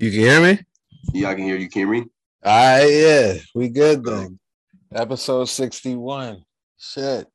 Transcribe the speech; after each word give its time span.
You 0.00 0.12
can 0.12 0.20
hear 0.20 0.40
me? 0.40 0.60
Yeah, 1.12 1.30
I 1.30 1.34
can 1.34 1.42
hear 1.42 1.56
you. 1.56 1.68
Can 1.68 1.80
you 1.80 1.92
hear 1.92 2.02
me? 2.04 2.10
All 2.44 2.78
right, 2.78 2.86
yeah, 2.86 3.34
we 3.52 3.68
good 3.68 4.04
then. 4.04 4.38
Episode 4.94 5.46
61. 5.46 6.44
Shit. 6.78 7.26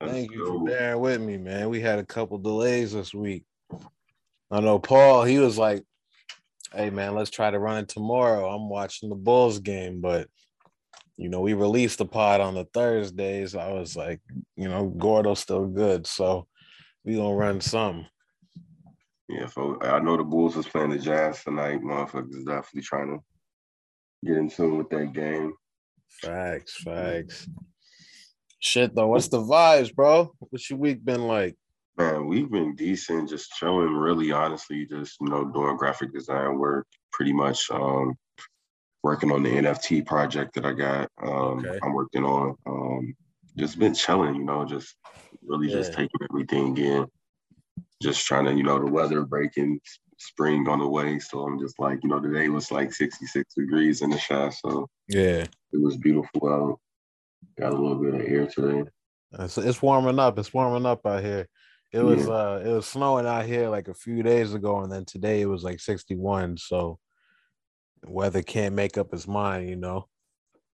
Thank 0.00 0.32
you 0.32 0.46
for 0.46 0.64
bearing 0.64 1.00
with 1.02 1.20
me, 1.20 1.36
man. 1.36 1.68
We 1.68 1.82
had 1.82 1.98
a 1.98 2.06
couple 2.06 2.38
delays 2.38 2.94
this 2.94 3.12
week. 3.12 3.44
I 4.50 4.60
know 4.60 4.78
Paul, 4.78 5.24
he 5.24 5.40
was 5.40 5.58
like, 5.58 5.84
hey, 6.72 6.88
man, 6.88 7.14
let's 7.14 7.28
try 7.28 7.50
to 7.50 7.58
run 7.58 7.84
it 7.84 7.88
tomorrow. 7.90 8.48
I'm 8.48 8.70
watching 8.70 9.10
the 9.10 9.14
Bulls 9.14 9.58
game, 9.58 10.00
but, 10.00 10.26
you 11.18 11.28
know, 11.28 11.42
we 11.42 11.52
released 11.52 11.98
the 11.98 12.06
pod 12.06 12.40
on 12.40 12.54
the 12.54 12.64
Thursdays. 12.72 13.54
I 13.54 13.72
was 13.72 13.94
like, 13.94 14.20
you 14.56 14.70
know, 14.70 14.86
Gordo's 14.86 15.40
still 15.40 15.66
good. 15.66 16.06
So 16.06 16.46
we 17.04 17.16
going 17.16 17.32
to 17.32 17.38
run 17.38 17.60
some. 17.60 18.06
Yeah, 19.28 19.46
so 19.46 19.78
I 19.82 19.98
know 20.00 20.16
the 20.16 20.24
Bulls 20.24 20.56
is 20.56 20.66
playing 20.66 20.90
the 20.90 20.98
Jazz 20.98 21.44
tonight. 21.44 21.82
Motherfuckers 21.82 22.34
is 22.34 22.44
definitely 22.44 22.82
trying 22.82 23.18
to 23.18 24.26
get 24.26 24.38
in 24.38 24.48
tune 24.48 24.78
with 24.78 24.88
that 24.90 25.12
game. 25.12 25.52
Facts, 26.08 26.82
facts. 26.82 27.48
Shit 28.60 28.94
though, 28.94 29.08
what's 29.08 29.28
the 29.28 29.42
vibes, 29.42 29.94
bro? 29.94 30.32
What's 30.38 30.68
your 30.70 30.78
week 30.78 31.04
been 31.04 31.26
like? 31.26 31.56
Man, 31.98 32.26
we've 32.26 32.50
been 32.50 32.74
decent, 32.74 33.28
just 33.28 33.52
chilling. 33.52 33.92
Really, 33.92 34.32
honestly, 34.32 34.86
just 34.86 35.16
you 35.20 35.28
know, 35.28 35.44
doing 35.44 35.76
graphic 35.76 36.12
design 36.12 36.58
work. 36.58 36.86
Pretty 37.12 37.32
much, 37.32 37.70
um, 37.70 38.14
working 39.02 39.30
on 39.30 39.42
the 39.42 39.50
NFT 39.50 40.06
project 40.06 40.54
that 40.54 40.64
I 40.64 40.72
got. 40.72 41.08
Um, 41.22 41.58
okay. 41.58 41.78
I'm 41.82 41.92
working 41.92 42.24
on. 42.24 42.54
Um, 42.66 43.14
just 43.56 43.78
been 43.78 43.94
chilling, 43.94 44.36
you 44.36 44.44
know, 44.44 44.64
just 44.64 44.94
really 45.44 45.68
yeah. 45.68 45.76
just 45.76 45.92
taking 45.92 46.20
everything 46.30 46.76
in 46.78 47.06
just 48.02 48.26
trying 48.26 48.44
to, 48.46 48.54
you 48.54 48.62
know, 48.62 48.78
the 48.78 48.90
weather 48.90 49.22
breaking, 49.22 49.80
spring 50.18 50.68
on 50.68 50.80
the 50.80 50.88
way. 50.88 51.18
So 51.18 51.40
I'm 51.40 51.58
just 51.58 51.78
like, 51.78 52.00
you 52.02 52.08
know, 52.08 52.20
today 52.20 52.48
was 52.48 52.70
like 52.70 52.92
66 52.92 53.54
degrees 53.54 54.02
in 54.02 54.10
the 54.10 54.18
shot. 54.18 54.54
So 54.54 54.88
yeah, 55.08 55.44
it 55.72 55.80
was 55.80 55.96
beautiful 55.96 56.48
out. 56.48 56.80
Got 57.58 57.72
a 57.72 57.76
little 57.76 57.96
bit 57.96 58.14
of 58.14 58.20
air 58.20 58.46
today. 58.46 58.88
It's, 59.32 59.58
it's 59.58 59.82
warming 59.82 60.18
up. 60.18 60.38
It's 60.38 60.54
warming 60.54 60.86
up 60.86 61.06
out 61.06 61.22
here. 61.22 61.48
It 61.92 62.00
was 62.00 62.26
yeah. 62.26 62.32
uh 62.32 62.62
it 62.64 62.68
was 62.68 62.86
snowing 62.86 63.26
out 63.26 63.46
here 63.46 63.68
like 63.68 63.88
a 63.88 63.94
few 63.94 64.22
days 64.22 64.52
ago, 64.54 64.80
and 64.80 64.92
then 64.92 65.04
today 65.04 65.40
it 65.40 65.46
was 65.46 65.64
like 65.64 65.80
61. 65.80 66.58
So 66.58 66.98
weather 68.04 68.42
can't 68.42 68.74
make 68.74 68.98
up 68.98 69.12
its 69.14 69.26
mind, 69.26 69.70
you 69.70 69.76
know. 69.76 70.06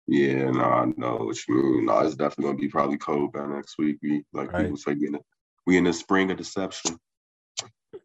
Yeah, 0.07 0.51
no, 0.51 0.65
I 0.65 0.87
know 0.97 1.17
what 1.17 1.37
you 1.49 1.55
mean. 1.55 1.87
No, 1.87 2.01
it's 2.01 2.17
definitely 2.17 2.45
gonna 2.45 2.59
be 2.59 2.69
probably 2.69 2.99
cold 2.99 3.33
by 3.33 3.47
next 3.47 3.79
week. 3.79 3.99
We 4.03 4.25
like 4.33 4.53
right. 4.53 4.63
people 4.63 4.77
say, 4.77 4.95
we 4.95 5.07
in, 5.07 5.13
the, 5.13 5.21
we 5.67 5.77
in 5.79 5.85
the 5.85 5.93
spring 5.93 6.31
of 6.31 6.37
deception. 6.37 6.99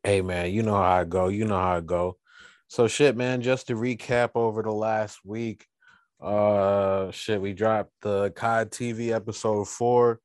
Hey 0.04 0.22
man, 0.22 0.52
you 0.52 0.64
know 0.64 0.76
how 0.76 1.00
I 1.00 1.04
go. 1.04 1.28
You 1.28 1.46
know 1.46 1.58
how 1.58 1.78
I 1.78 1.82
go. 1.82 2.18
So 2.68 2.88
shit, 2.88 3.16
man. 3.16 3.42
Just 3.42 3.68
to 3.68 3.76
recap 3.76 4.32
over 4.36 4.62
the 4.62 4.72
last 4.72 5.20
week, 5.26 5.66
uh, 6.22 7.12
shit, 7.12 7.42
we 7.42 7.54
dropped 7.54 7.92
the 8.02 8.32
COD 8.32 8.72
TV 8.72 9.10
episode 9.10 9.68
four. 9.68 10.20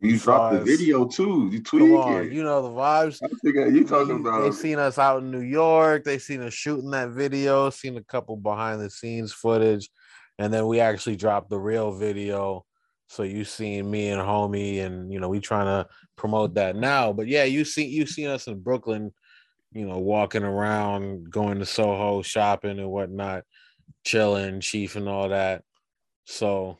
You 0.00 0.18
dropped 0.18 0.54
the 0.54 0.60
video 0.60 1.06
too. 1.06 1.48
You 1.50 1.62
tweeted. 1.62 2.32
You 2.32 2.42
know 2.42 2.62
the 2.62 2.68
vibes. 2.68 3.20
I 3.22 3.28
think 3.42 3.74
you 3.74 3.84
talking 3.84 4.16
about. 4.16 4.42
They 4.42 4.50
seen 4.50 4.78
us 4.78 4.98
out 4.98 5.22
in 5.22 5.30
New 5.30 5.40
York. 5.40 6.04
They 6.04 6.18
seen 6.18 6.42
us 6.42 6.52
shooting 6.52 6.90
that 6.90 7.10
video. 7.10 7.70
Seen 7.70 7.96
a 7.96 8.02
couple 8.02 8.36
behind 8.36 8.80
the 8.80 8.90
scenes 8.90 9.32
footage, 9.32 9.88
and 10.38 10.52
then 10.52 10.66
we 10.66 10.80
actually 10.80 11.16
dropped 11.16 11.48
the 11.48 11.58
real 11.58 11.92
video 11.92 12.66
so 13.08 13.22
you 13.22 13.44
seen 13.44 13.90
me 13.90 14.08
and 14.08 14.20
homie, 14.20 14.84
and 14.84 15.12
you 15.12 15.20
know 15.20 15.28
we 15.28 15.40
trying 15.40 15.66
to 15.66 15.88
promote 16.16 16.54
that 16.54 16.76
now. 16.76 17.12
But 17.12 17.28
yeah, 17.28 17.44
you 17.44 17.64
see 17.64 17.86
you 17.86 18.06
seen 18.06 18.28
us 18.28 18.46
in 18.46 18.60
Brooklyn, 18.60 19.12
you 19.72 19.86
know, 19.86 19.98
walking 19.98 20.42
around, 20.42 21.30
going 21.30 21.58
to 21.58 21.66
Soho, 21.66 22.22
shopping 22.22 22.78
and 22.78 22.90
whatnot, 22.90 23.44
chilling, 24.04 24.60
chief 24.60 24.96
and 24.96 25.08
all 25.08 25.28
that. 25.28 25.62
So 26.24 26.78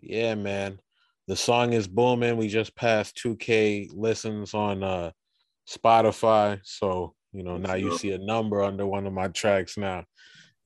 yeah, 0.00 0.34
man, 0.34 0.80
the 1.28 1.36
song 1.36 1.72
is 1.72 1.86
booming. 1.86 2.36
We 2.36 2.48
just 2.48 2.74
passed 2.74 3.20
2K 3.22 3.90
listens 3.94 4.54
on 4.54 4.82
uh 4.82 5.12
Spotify, 5.68 6.60
so 6.64 7.14
you 7.32 7.44
know 7.44 7.56
now 7.56 7.74
you 7.74 7.96
see 7.98 8.12
a 8.12 8.18
number 8.18 8.62
under 8.62 8.86
one 8.86 9.06
of 9.06 9.12
my 9.12 9.28
tracks 9.28 9.76
now. 9.76 10.04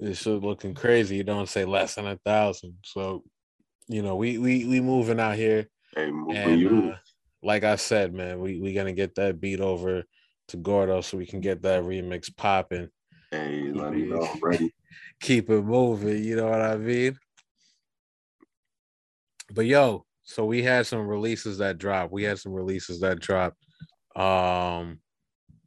It's 0.00 0.26
looking 0.26 0.74
crazy. 0.74 1.16
You 1.16 1.22
don't 1.22 1.48
say 1.48 1.64
less 1.64 1.94
than 1.96 2.06
a 2.06 2.16
thousand. 2.24 2.76
So 2.84 3.22
you 3.88 4.02
know, 4.02 4.16
we 4.16 4.38
we 4.38 4.64
we 4.66 4.80
moving 4.80 5.20
out 5.20 5.36
here. 5.36 5.68
Hey, 5.94 6.08
and, 6.08 6.92
uh, 6.92 6.96
like 7.42 7.64
I 7.64 7.76
said, 7.76 8.14
man, 8.14 8.40
we 8.40 8.60
we 8.60 8.72
gonna 8.72 8.92
get 8.92 9.14
that 9.16 9.40
beat 9.40 9.60
over 9.60 10.04
to 10.48 10.56
Gordo 10.56 11.00
so 11.00 11.18
we 11.18 11.26
can 11.26 11.40
get 11.40 11.62
that 11.62 11.82
remix 11.82 12.34
popping. 12.34 12.88
Hey, 13.30 13.72
let 13.72 13.92
me 13.92 14.02
know, 14.02 14.28
ready. 14.42 14.74
Keep 15.20 15.50
it 15.50 15.62
moving. 15.62 16.22
You 16.22 16.36
know 16.36 16.48
what 16.48 16.60
I 16.60 16.76
mean? 16.76 17.16
But 19.52 19.66
yo, 19.66 20.04
so 20.22 20.44
we 20.44 20.62
had 20.62 20.86
some 20.86 21.06
releases 21.06 21.58
that 21.58 21.78
dropped. 21.78 22.12
We 22.12 22.22
had 22.24 22.38
some 22.38 22.52
releases 22.52 23.00
that 23.00 23.20
dropped. 23.20 23.56
Um, 24.16 25.00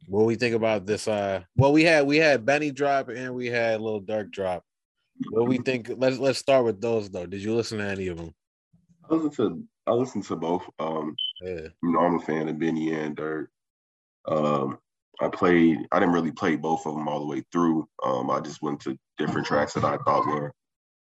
what 0.08 0.24
we 0.24 0.36
think 0.36 0.54
about 0.54 0.86
this? 0.86 1.08
Uh, 1.08 1.42
well, 1.56 1.72
we 1.72 1.84
had 1.84 2.06
we 2.06 2.16
had 2.16 2.44
Benny 2.44 2.70
drop 2.70 3.08
and 3.08 3.34
we 3.34 3.46
had 3.46 3.80
Lil 3.80 4.02
Durk 4.02 4.30
drop. 4.30 4.64
What 5.30 5.48
we 5.48 5.58
think? 5.58 5.90
Let's 5.96 6.18
let's 6.18 6.38
start 6.38 6.64
with 6.64 6.80
those 6.80 7.08
though. 7.10 7.26
Did 7.26 7.42
you 7.42 7.54
listen 7.54 7.78
to 7.78 7.84
any 7.84 8.08
of 8.08 8.18
them? 8.18 8.34
I 9.08 9.14
listened 9.14 9.36
to 9.36 9.64
I 9.86 9.92
listened 9.92 10.24
to 10.24 10.36
both. 10.36 10.68
Um, 10.78 11.14
yeah. 11.42 11.68
You 11.82 11.92
know, 11.92 12.00
I'm 12.00 12.16
a 12.16 12.20
fan 12.20 12.48
of 12.48 12.58
Benny 12.58 12.92
and 12.92 13.16
Durk. 13.16 13.46
Um, 14.26 14.78
I 15.20 15.28
played. 15.28 15.78
I 15.92 15.98
didn't 15.98 16.14
really 16.14 16.32
play 16.32 16.56
both 16.56 16.86
of 16.86 16.94
them 16.94 17.08
all 17.08 17.20
the 17.20 17.26
way 17.26 17.42
through. 17.52 17.88
Um, 18.04 18.30
I 18.30 18.40
just 18.40 18.62
went 18.62 18.80
to 18.80 18.98
different 19.16 19.46
tracks 19.46 19.74
that 19.74 19.84
I 19.84 19.96
thought 19.98 20.26
were, 20.26 20.52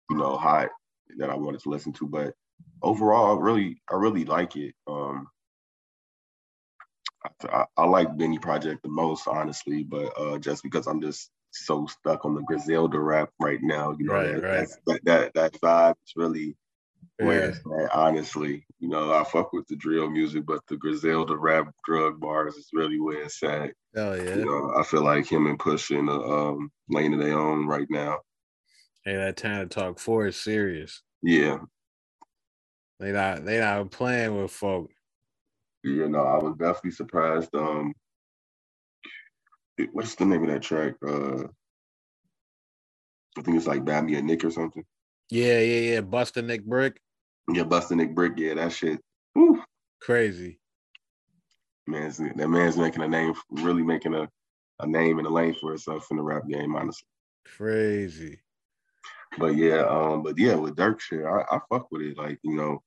you 0.10 0.18
know, 0.18 0.38
hot 0.38 0.70
that 1.18 1.30
I 1.30 1.36
wanted 1.36 1.62
to 1.62 1.70
listen 1.70 1.94
to. 1.94 2.08
But 2.08 2.34
overall, 2.82 3.38
I 3.38 3.42
really, 3.42 3.82
I 3.90 3.96
really 3.96 4.26
like 4.26 4.56
it. 4.56 4.76
Um, 4.88 5.28
I, 7.26 7.48
I, 7.48 7.66
I 7.78 7.86
like 7.86 8.18
Benny 8.18 8.38
Project 8.38 8.84
the 8.84 8.90
most, 8.90 9.28
honestly, 9.28 9.84
but 9.84 10.14
uh, 10.20 10.38
just 10.38 10.62
because 10.62 10.88
I'm 10.88 11.02
just 11.02 11.32
so 11.54 11.86
stuck 11.88 12.26
on 12.26 12.36
the 12.36 12.42
Griselda 12.42 13.00
rap 13.00 13.30
right 13.40 13.62
now. 13.62 13.96
You 13.98 14.06
know, 14.06 14.14
right, 14.14 14.34
that, 14.34 14.44
right. 14.44 14.70
that, 14.88 15.06
that 15.06 15.34
that 15.34 15.62
vibe 15.62 15.96
is 16.06 16.14
really 16.16 16.56
where 17.18 17.50
it's 17.50 17.60
at, 17.60 17.94
honestly. 17.94 18.66
You 18.80 18.90
know, 18.90 19.14
I 19.14 19.24
fuck 19.24 19.54
with 19.54 19.68
the 19.68 19.76
drill 19.76 20.10
music, 20.10 20.46
but 20.46 20.60
the 20.68 20.78
Griselda 20.78 21.36
rap 21.36 21.74
drug 21.86 22.20
bars 22.20 22.56
is 22.56 22.70
really 22.74 23.00
where 23.00 23.24
it's 23.24 23.42
at. 23.44 23.72
Hell 23.96 24.18
yeah. 24.18 24.36
You 24.36 24.46
know, 24.46 24.74
I 24.78 24.84
feel 24.84 25.04
like 25.04 25.28
him 25.28 25.48
and 25.48 25.60
Push 25.60 25.92
in 25.92 26.10
a 26.10 26.20
um, 26.20 26.72
lane 26.90 27.14
of 27.14 27.20
their 27.20 27.38
own 27.38 27.68
right 27.68 27.88
now. 27.90 28.20
Hey, 29.06 29.16
that 29.16 29.38
Tana 29.38 29.66
Talk 29.66 30.00
4 30.00 30.28
is 30.28 30.38
serious. 30.38 31.02
Yeah. 31.22 31.60
They 33.00 33.12
not 33.12 33.44
they 33.44 33.60
not 33.60 33.92
playing 33.92 34.42
with 34.42 34.52
folk. 34.52 34.90
You 35.84 36.08
know, 36.08 36.24
I 36.24 36.38
was 36.38 36.56
definitely 36.58 36.92
surprised. 36.92 37.54
Um, 37.54 37.94
what's 39.92 40.16
the 40.16 40.26
name 40.26 40.44
of 40.44 40.50
that 40.50 40.62
track? 40.62 40.96
Uh, 41.06 41.44
I 43.38 43.42
think 43.42 43.58
it's 43.58 43.68
like 43.68 43.86
"Buy 43.86 44.02
Me 44.02 44.16
a 44.16 44.22
Nick" 44.22 44.44
or 44.44 44.52
something. 44.52 44.84
Yeah, 45.30 45.60
yeah, 45.60 45.94
yeah. 45.94 46.02
Buster 46.02 46.42
Nick 46.42 46.66
Brick. 46.66 47.00
Yeah, 47.52 47.64
Buster 47.64 47.96
Nick 47.96 48.14
Brick. 48.14 48.34
Yeah, 48.38 48.56
that 48.56 48.72
shit. 48.72 49.02
Whew. 49.34 49.64
Crazy. 50.02 50.60
Man's 51.88 52.18
that 52.18 52.48
man's 52.48 52.78
making 52.78 53.04
a 53.04 53.08
name, 53.08 53.34
really 53.50 53.84
making 53.84 54.14
a, 54.14 54.30
a 54.80 54.88
name 54.88 55.18
and 55.18 55.28
a 55.28 55.30
lane 55.30 55.56
for 55.60 55.72
himself 55.72 56.08
in 56.12 56.18
the 56.18 56.24
rap 56.24 56.44
game, 56.48 56.76
honestly. 56.76 57.08
Crazy. 57.46 58.40
But 59.38 59.56
yeah, 59.56 59.86
um, 59.90 60.24
but 60.24 60.38
yeah, 60.38 60.56
with 60.56 60.76
Durk 60.76 61.00
shit, 61.00 61.26
I, 61.26 61.44
I 61.50 61.60
fuck 61.70 61.92
with 61.92 62.02
it. 62.02 62.18
Like, 62.18 62.40
you 62.44 62.56
know, 62.56 62.82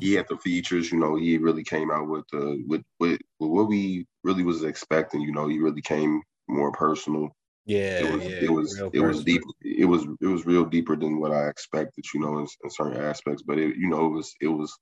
he 0.00 0.14
had 0.14 0.26
the 0.28 0.36
features, 0.36 0.92
you 0.92 0.98
know, 0.98 1.16
he 1.16 1.38
really 1.38 1.64
came 1.64 1.90
out 1.90 2.08
with 2.08 2.24
uh 2.32 2.54
with, 2.66 2.82
with 3.00 3.20
with 3.40 3.50
what 3.50 3.68
we 3.68 4.06
really 4.22 4.44
was 4.44 4.64
expecting, 4.64 5.20
you 5.20 5.32
know, 5.32 5.48
he 5.48 5.58
really 5.58 5.82
came 5.82 6.22
more 6.48 6.72
personal. 6.72 7.30
Yeah, 7.66 8.04
it 8.04 8.12
was 8.12 8.24
yeah, 8.24 8.38
it 8.42 8.50
was 8.50 8.82
it 8.92 9.00
was 9.00 9.24
deep. 9.24 9.42
It 9.62 9.84
was 9.84 10.06
it 10.20 10.26
was 10.26 10.46
real 10.46 10.64
deeper 10.64 10.96
than 10.96 11.20
what 11.20 11.32
I 11.32 11.48
expected, 11.48 12.04
you 12.14 12.20
know, 12.20 12.38
in, 12.38 12.46
in, 12.64 12.70
certain 12.70 13.02
aspects. 13.02 13.42
But 13.42 13.58
it, 13.58 13.76
you 13.76 13.88
know, 13.88 14.06
it 14.06 14.10
was 14.10 14.34
it 14.40 14.48
was 14.48 14.74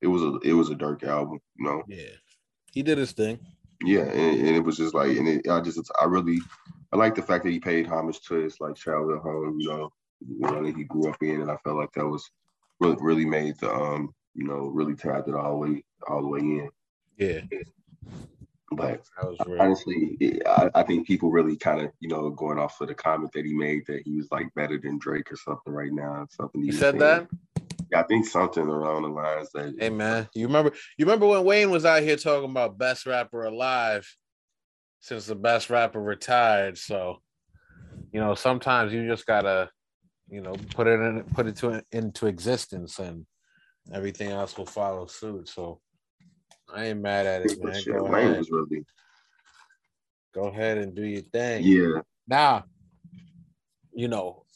it 0.00 0.08
was 0.08 0.22
a 0.22 0.38
it 0.42 0.52
was 0.52 0.70
a 0.70 0.74
dark 0.74 1.04
album, 1.04 1.38
you 1.56 1.66
know. 1.66 1.82
Yeah, 1.86 2.16
he 2.72 2.82
did 2.82 2.98
his 2.98 3.12
thing. 3.12 3.38
Yeah, 3.84 4.02
and, 4.02 4.46
and 4.46 4.56
it 4.56 4.64
was 4.64 4.76
just 4.76 4.94
like, 4.94 5.16
and 5.16 5.28
it, 5.28 5.48
I 5.48 5.60
just 5.60 5.78
I 6.00 6.06
really 6.06 6.40
I 6.92 6.96
like 6.96 7.14
the 7.14 7.22
fact 7.22 7.44
that 7.44 7.50
he 7.50 7.60
paid 7.60 7.86
homage 7.86 8.20
to 8.22 8.34
his 8.34 8.60
like 8.60 8.74
childhood 8.74 9.20
home, 9.20 9.58
you 9.60 9.68
know, 9.68 9.92
you 10.28 10.40
know 10.40 10.64
that 10.64 10.76
he 10.76 10.84
grew 10.84 11.08
up 11.08 11.22
in, 11.22 11.40
and 11.40 11.50
I 11.50 11.56
felt 11.64 11.76
like 11.76 11.92
that 11.92 12.06
was 12.06 12.28
really 12.80 12.96
really 13.00 13.24
made 13.24 13.58
the 13.58 13.72
um 13.72 14.14
you 14.34 14.44
know 14.44 14.68
really 14.68 14.94
tapped 14.94 15.28
it 15.28 15.34
all 15.34 15.52
the 15.52 15.56
way 15.56 15.84
all 16.08 16.22
the 16.22 16.28
way 16.28 16.40
in. 16.40 16.70
Yeah. 17.16 17.40
But 18.74 19.02
honestly, 19.58 20.40
I, 20.46 20.70
I, 20.74 20.82
think 20.82 21.06
people 21.06 21.30
really 21.30 21.56
kind 21.56 21.82
of, 21.82 21.90
you 22.00 22.08
know, 22.08 22.30
going 22.30 22.58
off 22.58 22.80
of 22.80 22.88
the 22.88 22.94
comment 22.94 23.30
that 23.32 23.44
he 23.44 23.52
made 23.52 23.82
that 23.86 24.00
he 24.06 24.16
was 24.16 24.28
like 24.30 24.52
better 24.54 24.78
than 24.78 24.98
Drake 24.98 25.30
or 25.30 25.36
something 25.36 25.72
right 25.72 25.92
now. 25.92 26.26
Something 26.30 26.62
he 26.62 26.72
said 26.72 26.98
that. 26.98 27.28
Yeah, 27.90 28.00
I 28.00 28.04
think 28.04 28.26
something 28.26 28.62
around 28.62 29.02
the 29.02 29.08
lines 29.08 29.50
that. 29.52 29.74
Hey 29.78 29.90
man, 29.90 30.26
you 30.34 30.46
remember? 30.46 30.72
You 30.96 31.04
remember 31.04 31.26
when 31.26 31.44
Wayne 31.44 31.70
was 31.70 31.84
out 31.84 32.02
here 32.02 32.16
talking 32.16 32.50
about 32.50 32.78
best 32.78 33.04
rapper 33.04 33.44
alive, 33.44 34.08
since 35.00 35.26
the 35.26 35.34
best 35.34 35.68
rapper 35.68 36.00
retired. 36.00 36.78
So, 36.78 37.20
you 38.12 38.20
know, 38.20 38.34
sometimes 38.34 38.92
you 38.92 39.06
just 39.06 39.26
gotta, 39.26 39.68
you 40.32 40.40
know, 40.40 40.54
put 40.74 40.86
it 40.86 40.98
in, 40.98 41.22
put 41.34 41.46
it 41.46 41.56
to 41.56 41.84
into 41.92 42.26
existence, 42.26 42.98
and 42.98 43.26
everything 43.92 44.30
else 44.30 44.56
will 44.56 44.64
follow 44.66 45.06
suit. 45.06 45.46
So 45.46 45.80
I 46.74 46.86
ain't 46.86 47.02
mad 47.02 47.26
at 47.26 47.42
it, 47.42 47.62
man. 47.62 47.82
Go 47.86 48.06
ahead. 48.06 48.44
Really... 48.50 48.86
Go 50.34 50.46
ahead 50.46 50.78
and 50.78 50.94
do 50.94 51.04
your 51.04 51.20
thing. 51.20 51.64
Yeah. 51.64 52.00
Now, 52.26 52.64
you 53.92 54.08
know, 54.08 54.46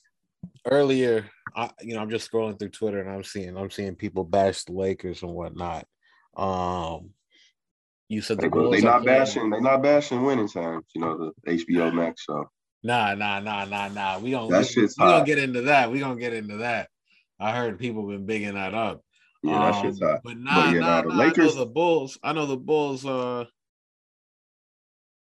earlier, 0.64 1.28
I 1.55 1.70
you 1.82 1.94
know, 1.94 2.00
I'm 2.00 2.08
just 2.08 2.31
scrolling 2.31 2.58
through 2.58 2.70
Twitter 2.70 3.00
and 3.00 3.11
I'm 3.11 3.25
seeing 3.25 3.55
I'm 3.55 3.70
seeing 3.70 3.96
people 3.96 4.25
bash 4.25 4.64
the 4.64 4.73
Lakers 4.73 5.23
and 5.23 5.32
whatnot. 5.32 5.87
Um 6.38 7.11
you 8.08 8.23
said 8.23 8.38
the 8.38 8.49
They're 8.49 8.81
not 8.81 9.05
bashing, 9.05 9.50
They're 9.50 9.61
not 9.61 9.82
bashing 9.82 10.23
winning 10.23 10.49
times, 10.49 10.84
you 10.94 11.02
know, 11.02 11.32
the 11.44 11.50
HBO 11.50 11.93
Max 11.93 12.23
show. 12.23 12.49
Nah, 12.82 13.14
nah, 13.14 13.40
nah, 13.40 13.64
nah, 13.64 13.88
nah. 13.88 14.19
We 14.19 14.31
don't 14.31 14.50
that 14.50 14.73
we, 14.76 14.82
we 14.82 14.88
gonna 14.96 15.25
get 15.25 15.38
into 15.38 15.62
that. 15.62 15.90
We 15.90 16.00
gonna 16.00 16.20
get 16.20 16.34
into 16.34 16.58
that. 16.58 16.88
I 17.38 17.55
heard 17.55 17.78
people 17.78 18.06
been 18.06 18.26
bigging 18.26 18.55
that 18.55 18.75
up. 18.75 19.02
Yeah, 19.43 19.58
that 19.58 19.75
um, 19.75 19.82
shit's 19.82 20.00
hot. 20.00 20.20
But 20.25 20.38
nah, 20.38 20.55
but 20.55 20.75
yeah, 20.75 20.81
nah, 20.81 21.00
nah, 21.02 21.14
Lakers... 21.14 21.38
I 21.38 21.58
know 21.58 21.64
the 21.64 21.70
Bulls. 21.70 22.19
I 22.23 22.32
know 22.32 22.46
the 22.46 22.56
Bulls 22.56 23.06
uh 23.06 23.44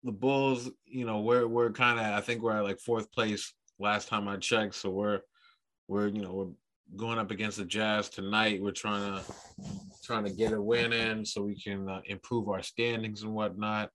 the 0.04 0.12
Bulls, 0.12 0.70
you 0.86 1.06
know, 1.06 1.22
we're 1.22 1.48
we're 1.48 1.72
kind 1.72 2.00
of 2.00 2.06
I 2.06 2.22
think 2.22 2.42
we're 2.42 2.58
at 2.58 2.64
like 2.64 2.80
fourth 2.80 3.12
place 3.12 3.54
last 3.80 4.08
time 4.08 4.28
I 4.28 4.38
checked. 4.38 4.76
So 4.76 4.90
we're 4.90 5.22
we're 5.88 6.08
you 6.08 6.22
know 6.22 6.34
we're 6.34 6.98
going 6.98 7.20
up 7.20 7.32
against 7.32 7.58
the 7.58 7.66
Jazz 7.66 8.10
tonight. 8.10 8.62
We're 8.62 8.72
trying 8.72 9.18
to 9.18 9.24
trying 10.04 10.24
to 10.26 10.32
get 10.32 10.54
a 10.54 10.62
win 10.62 10.94
in 10.94 11.26
so 11.26 11.44
we 11.44 11.60
can 11.60 11.88
uh, 11.88 12.02
improve 12.06 12.50
our 12.50 12.64
standings 12.64 13.24
and 13.24 13.34
whatnot. 13.34 13.92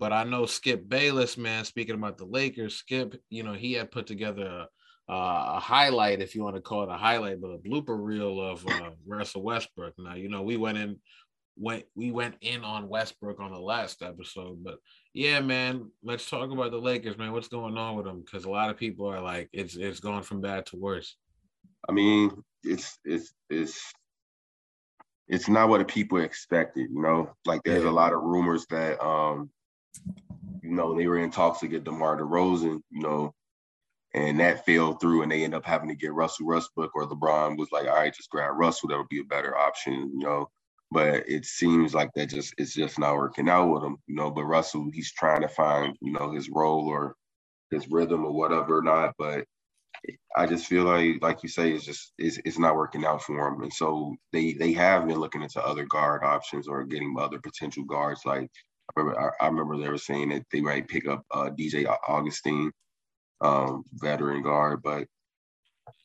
But 0.00 0.14
I 0.14 0.24
know 0.24 0.46
Skip 0.46 0.88
Bayless, 0.88 1.36
man. 1.36 1.66
Speaking 1.66 1.94
about 1.94 2.16
the 2.16 2.24
Lakers, 2.24 2.76
Skip, 2.76 3.20
you 3.28 3.42
know, 3.42 3.52
he 3.52 3.74
had 3.74 3.90
put 3.90 4.06
together 4.06 4.66
a, 5.06 5.12
a 5.12 5.60
highlight, 5.60 6.22
if 6.22 6.34
you 6.34 6.42
want 6.42 6.56
to 6.56 6.62
call 6.62 6.84
it 6.84 6.88
a 6.88 6.96
highlight, 6.96 7.42
but 7.42 7.48
a 7.48 7.58
blooper 7.58 8.02
reel 8.02 8.40
of 8.40 8.66
uh, 8.66 8.90
Russell 9.06 9.42
Westbrook. 9.42 9.92
Now, 9.98 10.14
you 10.14 10.30
know, 10.30 10.40
we 10.40 10.56
went 10.56 10.78
in, 10.78 10.96
went 11.58 11.84
we 11.94 12.10
went 12.10 12.36
in 12.40 12.64
on 12.64 12.88
Westbrook 12.88 13.40
on 13.40 13.52
the 13.52 13.60
last 13.60 14.02
episode, 14.02 14.64
but 14.64 14.78
yeah, 15.12 15.38
man, 15.40 15.90
let's 16.02 16.30
talk 16.30 16.50
about 16.50 16.70
the 16.70 16.78
Lakers, 16.78 17.18
man. 17.18 17.32
What's 17.32 17.48
going 17.48 17.76
on 17.76 17.96
with 17.96 18.06
them? 18.06 18.22
Because 18.24 18.46
a 18.46 18.50
lot 18.50 18.70
of 18.70 18.78
people 18.78 19.06
are 19.06 19.20
like, 19.20 19.50
it's 19.52 19.76
it's 19.76 20.00
gone 20.00 20.22
from 20.22 20.40
bad 20.40 20.64
to 20.66 20.76
worse. 20.76 21.14
I 21.86 21.92
mean, 21.92 22.42
it's 22.64 22.98
it's 23.04 23.34
it's 23.50 23.92
it's 25.28 25.48
not 25.50 25.68
what 25.68 25.78
the 25.78 25.84
people 25.84 26.18
expected, 26.18 26.88
you 26.90 27.02
know. 27.02 27.34
Like 27.44 27.60
there's 27.64 27.84
yeah. 27.84 27.90
a 27.90 27.92
lot 27.92 28.14
of 28.14 28.22
rumors 28.22 28.64
that 28.70 28.98
um, 29.04 29.50
you 30.62 30.70
know, 30.70 30.96
they 30.96 31.06
were 31.06 31.18
in 31.18 31.30
talks 31.30 31.60
to 31.60 31.68
get 31.68 31.84
DeMar 31.84 32.18
DeRozan, 32.20 32.80
you 32.90 33.02
know, 33.02 33.34
and 34.14 34.40
that 34.40 34.66
fell 34.66 34.94
through 34.94 35.22
and 35.22 35.30
they 35.32 35.44
end 35.44 35.54
up 35.54 35.64
having 35.64 35.88
to 35.88 35.94
get 35.94 36.12
Russell 36.12 36.46
Westbrook 36.46 36.92
or 36.94 37.08
LeBron 37.08 37.56
was 37.56 37.72
like, 37.72 37.86
all 37.86 37.94
right, 37.94 38.14
just 38.14 38.30
grab 38.30 38.52
Russell, 38.56 38.88
that 38.88 38.98
would 38.98 39.08
be 39.08 39.20
a 39.20 39.24
better 39.24 39.56
option, 39.56 40.10
you 40.14 40.18
know 40.18 40.48
but 40.90 41.28
it 41.28 41.44
seems 41.46 41.94
like 41.94 42.10
that 42.14 42.26
just 42.26 42.54
it's 42.58 42.74
just 42.74 42.98
not 42.98 43.16
working 43.16 43.48
out 43.48 43.72
with 43.72 43.84
him, 43.84 43.96
you 44.06 44.16
know. 44.16 44.30
But 44.30 44.44
Russell, 44.44 44.90
he's 44.92 45.12
trying 45.12 45.42
to 45.42 45.48
find, 45.48 45.96
you 46.00 46.12
know, 46.12 46.32
his 46.32 46.48
role 46.50 46.88
or 46.88 47.14
his 47.70 47.88
rhythm 47.88 48.24
or 48.24 48.32
whatever 48.32 48.78
or 48.78 48.82
not. 48.82 49.14
But 49.18 49.44
I 50.36 50.46
just 50.46 50.66
feel 50.66 50.84
like, 50.84 51.22
like 51.22 51.42
you 51.42 51.48
say, 51.48 51.72
it's 51.72 51.84
just 51.84 52.12
it's, 52.18 52.38
it's 52.44 52.58
not 52.58 52.76
working 52.76 53.04
out 53.04 53.22
for 53.22 53.48
him. 53.48 53.62
And 53.62 53.72
so 53.72 54.16
they 54.32 54.54
they 54.54 54.72
have 54.72 55.06
been 55.06 55.20
looking 55.20 55.42
into 55.42 55.64
other 55.64 55.84
guard 55.86 56.24
options 56.24 56.66
or 56.68 56.84
getting 56.84 57.14
other 57.18 57.38
potential 57.38 57.84
guards. 57.84 58.22
Like 58.26 58.50
I 58.96 59.00
remember, 59.00 59.20
I, 59.40 59.44
I 59.44 59.48
remember 59.48 59.78
they 59.78 59.88
were 59.88 59.98
saying 59.98 60.30
that 60.30 60.44
they 60.52 60.60
might 60.60 60.88
pick 60.88 61.06
up 61.06 61.24
uh, 61.30 61.50
DJ 61.50 61.86
Augustin, 62.08 62.72
um, 63.40 63.84
veteran 63.94 64.42
guard, 64.42 64.82
but 64.82 65.06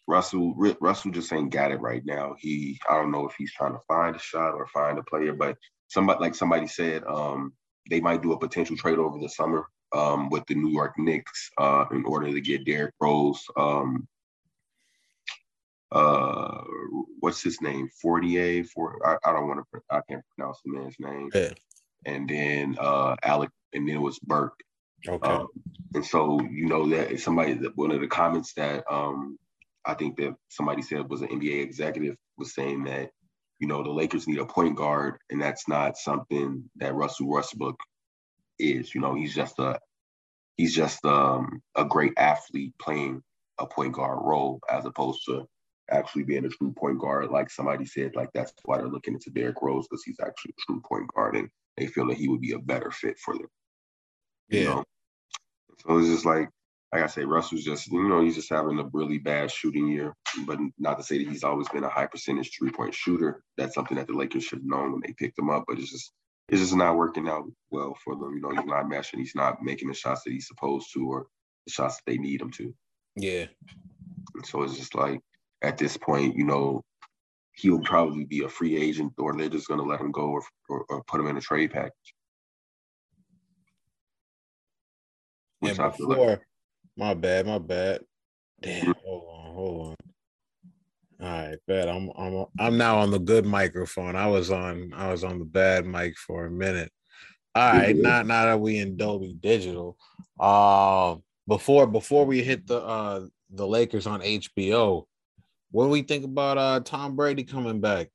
Russell 0.08 0.54
Russell 0.82 1.12
just 1.12 1.34
ain't 1.34 1.52
got 1.52 1.72
it 1.72 1.82
right 1.82 2.04
now. 2.06 2.36
He 2.40 2.80
I 2.90 2.96
don't 2.96 3.12
know 3.12 3.28
if 3.28 3.36
he's 3.38 3.54
trying 3.54 3.74
to 3.74 3.80
find 3.88 4.16
a 4.16 4.20
shot 4.20 4.54
or 4.54 4.68
find 4.68 5.00
a 5.00 5.04
player, 5.04 5.34
but 5.34 5.58
somebody 5.88 6.20
like 6.20 6.36
somebody 6.36 6.68
said 6.68 7.04
um, 7.06 7.54
they 7.90 8.02
might 8.02 8.22
do 8.22 8.34
a 8.34 8.40
potential 8.40 8.78
trade 8.78 9.00
over 9.00 9.18
the 9.20 9.30
summer 9.30 9.66
um, 9.94 10.30
with 10.30 10.46
the 10.48 10.56
New 10.56 10.70
York 10.70 10.94
Knicks 10.98 11.50
uh, 11.58 11.86
in 11.92 12.06
order 12.06 12.32
to 12.32 12.42
get 12.42 12.66
Derrick 12.66 12.94
Rose. 13.02 13.44
Um, 13.58 14.08
uh, 15.92 16.62
what's 17.20 17.42
his 17.42 17.62
name? 17.62 17.90
Fortier. 18.02 18.64
For 18.66 19.00
I, 19.06 19.30
I 19.30 19.34
don't 19.34 19.48
want 19.48 19.66
to. 19.74 19.82
I 19.90 20.02
can't 20.08 20.24
pronounce 20.36 20.60
the 20.64 20.72
man's 20.72 20.96
name. 21.00 21.30
Yeah. 21.34 21.54
And 22.06 22.30
then 22.30 22.78
uh, 22.80 23.16
Alec, 23.24 23.50
and 23.74 23.88
then 23.88 23.96
it 23.96 24.02
was 24.02 24.20
Burke. 24.20 24.60
Okay. 25.08 25.28
Um, 25.28 25.48
and 25.94 26.06
so 26.06 26.40
you 26.42 26.66
know 26.68 26.90
that 26.90 27.20
somebody 27.20 27.54
that 27.54 27.78
one 27.78 27.92
of 27.92 28.02
the 28.02 28.08
comments 28.08 28.54
that 28.54 28.84
um, 28.92 29.38
I 29.86 29.94
think 29.94 30.18
that 30.18 30.36
somebody 30.50 30.82
said 30.82 31.10
was 31.10 31.22
an 31.22 31.30
NBA 31.30 31.62
executive 31.62 32.16
was 32.38 32.54
saying 32.54 32.86
that, 32.86 33.12
you 33.60 33.68
know, 33.68 33.84
the 33.84 33.92
Lakers 33.92 34.28
need 34.28 34.40
a 34.40 34.46
point 34.46 34.76
guard, 34.76 35.18
and 35.30 35.42
that's 35.42 35.68
not 35.68 35.98
something 35.98 36.70
that 36.78 36.96
Russell 36.96 37.30
Westbrook 37.30 37.80
is. 38.60 38.94
You 38.94 39.02
know, 39.02 39.14
he's 39.14 39.34
just 39.34 39.60
a 39.60 39.80
he's 40.58 40.76
just 40.76 41.06
um, 41.06 41.62
a 41.76 41.86
great 41.86 42.14
athlete 42.18 42.74
playing 42.80 43.22
a 43.58 43.68
point 43.68 43.94
guard 43.94 44.20
role 44.22 44.60
as 44.70 44.86
opposed 44.86 45.22
to 45.28 45.48
actually 45.90 46.24
being 46.24 46.46
a 46.46 46.50
true 46.50 46.74
point 46.78 47.00
guard. 47.00 47.30
Like 47.30 47.50
somebody 47.50 47.86
said, 47.86 48.16
like 48.16 48.30
that's 48.34 48.54
why 48.66 48.78
they're 48.78 48.88
looking 48.88 49.14
into 49.14 49.30
Derrick 49.30 49.62
Rose 49.62 49.88
because 49.88 50.04
he's 50.04 50.20
actually 50.20 50.56
a 50.58 50.62
true 50.66 50.82
point 50.82 51.08
guard, 51.14 51.36
and 51.36 51.50
they 51.78 51.88
feel 51.88 52.08
that 52.08 52.18
he 52.18 52.28
would 52.28 52.42
be 52.42 52.54
a 52.54 52.60
better 52.60 52.92
fit 52.92 53.18
for 53.20 53.34
them. 53.34 53.48
Yeah. 54.50 54.60
You 54.60 54.66
know? 54.68 54.84
So 55.80 55.98
it's 55.98 56.08
just 56.10 56.26
like 56.26 56.50
like 56.96 57.04
I 57.04 57.08
say, 57.08 57.26
Russell's 57.26 57.64
just, 57.66 57.92
you 57.92 58.08
know, 58.08 58.24
he's 58.24 58.36
just 58.36 58.50
having 58.50 58.80
a 58.80 58.90
really 58.94 59.18
bad 59.18 59.52
shooting 59.52 59.90
year. 59.90 60.16
But 60.46 60.60
not 60.80 60.98
to 60.98 61.04
say 61.04 61.18
that 61.18 61.30
he's 61.30 61.44
always 61.44 61.68
been 61.68 61.84
a 61.84 61.90
high 61.90 62.06
percentage 62.06 62.52
three 62.58 62.72
point 62.72 62.94
shooter. 62.94 63.44
That's 63.58 63.76
something 63.76 63.98
that 63.98 64.08
the 64.08 64.14
Lakers 64.14 64.46
should 64.46 64.60
have 64.60 64.66
known 64.66 64.94
when 64.94 65.02
they 65.06 65.14
picked 65.18 65.38
him 65.38 65.50
up. 65.50 65.66
But 65.68 65.78
it's 65.78 65.92
just, 65.92 66.14
it's 66.48 66.62
just 66.62 66.76
not 66.76 66.96
working 66.96 67.28
out 67.28 67.44
well 67.70 67.98
for 68.04 68.16
them. 68.16 68.36
You 68.36 68.42
know, 68.42 68.50
he's 68.50 68.66
not 68.66 68.86
meshing. 68.86 69.18
He's 69.18 69.36
not 69.36 69.62
making 69.62 69.90
the 69.90 69.94
shots 69.94 70.24
that 70.24 70.32
he's 70.32 70.48
supposed 70.48 70.88
to, 70.94 71.06
or 71.06 71.26
the 71.66 71.74
shots 71.74 71.98
that 71.98 72.04
they 72.10 72.18
need 72.18 72.40
him 72.40 72.52
to. 72.52 72.74
Yeah. 73.18 73.48
And 74.36 74.46
so 74.46 74.64
it's 74.64 74.78
just 74.78 74.96
like 74.96 75.20
at 75.62 75.78
this 75.78 75.98
point, 75.98 76.38
you 76.38 76.46
know, 76.46 76.82
he'll 77.56 77.82
probably 77.82 78.26
be 78.26 78.44
a 78.44 78.50
free 78.50 78.76
agent, 78.78 79.14
or 79.18 79.36
they're 79.36 79.50
just 79.50 79.68
going 79.68 79.80
to 79.80 79.86
let 79.86 80.02
him 80.02 80.12
go, 80.12 80.30
or, 80.30 80.44
or, 80.70 80.86
or 80.90 81.04
put 81.06 81.20
him 81.20 81.28
in 81.28 81.38
a 81.38 81.42
trade 81.42 81.72
package. 81.72 82.14
Which 85.60 85.78
yeah, 85.78 85.90
before, 85.90 86.30
like, 86.30 86.42
my 86.98 87.14
bad, 87.14 87.48
my 87.48 87.58
bad. 87.58 88.02
Damn, 88.62 88.94
hold 89.04 89.24
on, 89.30 89.54
hold 89.54 89.88
on. 89.88 89.96
All 91.22 91.28
right, 91.28 91.58
bad. 91.68 91.88
I'm 91.88 92.12
I'm 92.18 92.46
I'm 92.60 92.78
now 92.78 93.00
on 93.00 93.12
the 93.12 93.20
good 93.20 93.46
microphone. 93.46 94.16
I 94.16 94.28
was 94.28 94.52
on 94.52 94.92
I 94.94 95.12
was 95.12 95.24
on 95.24 95.40
the 95.40 95.46
bad 95.46 95.86
mic 95.86 96.18
for 96.18 96.46
a 96.46 96.52
minute. 96.52 96.92
All 97.54 97.72
right, 97.72 97.96
not 97.96 98.28
now 98.28 98.46
that 98.46 98.60
we 98.60 98.80
in 98.80 98.98
Dolby 98.98 99.38
Digital. 99.40 99.98
Uh 100.38 101.16
before 101.48 101.88
before 101.88 102.26
we 102.26 102.44
hit 102.44 102.68
the 102.68 102.82
uh 102.82 103.26
the 103.50 103.66
Lakers 103.66 104.08
on 104.08 104.22
HBO, 104.22 105.06
what 105.76 105.88
do 105.88 105.90
we 105.90 106.04
think 106.04 106.24
about 106.24 106.58
uh 106.58 106.80
Tom 106.80 107.18
Brady 107.18 107.44
coming 107.44 107.82
back? 107.82 108.08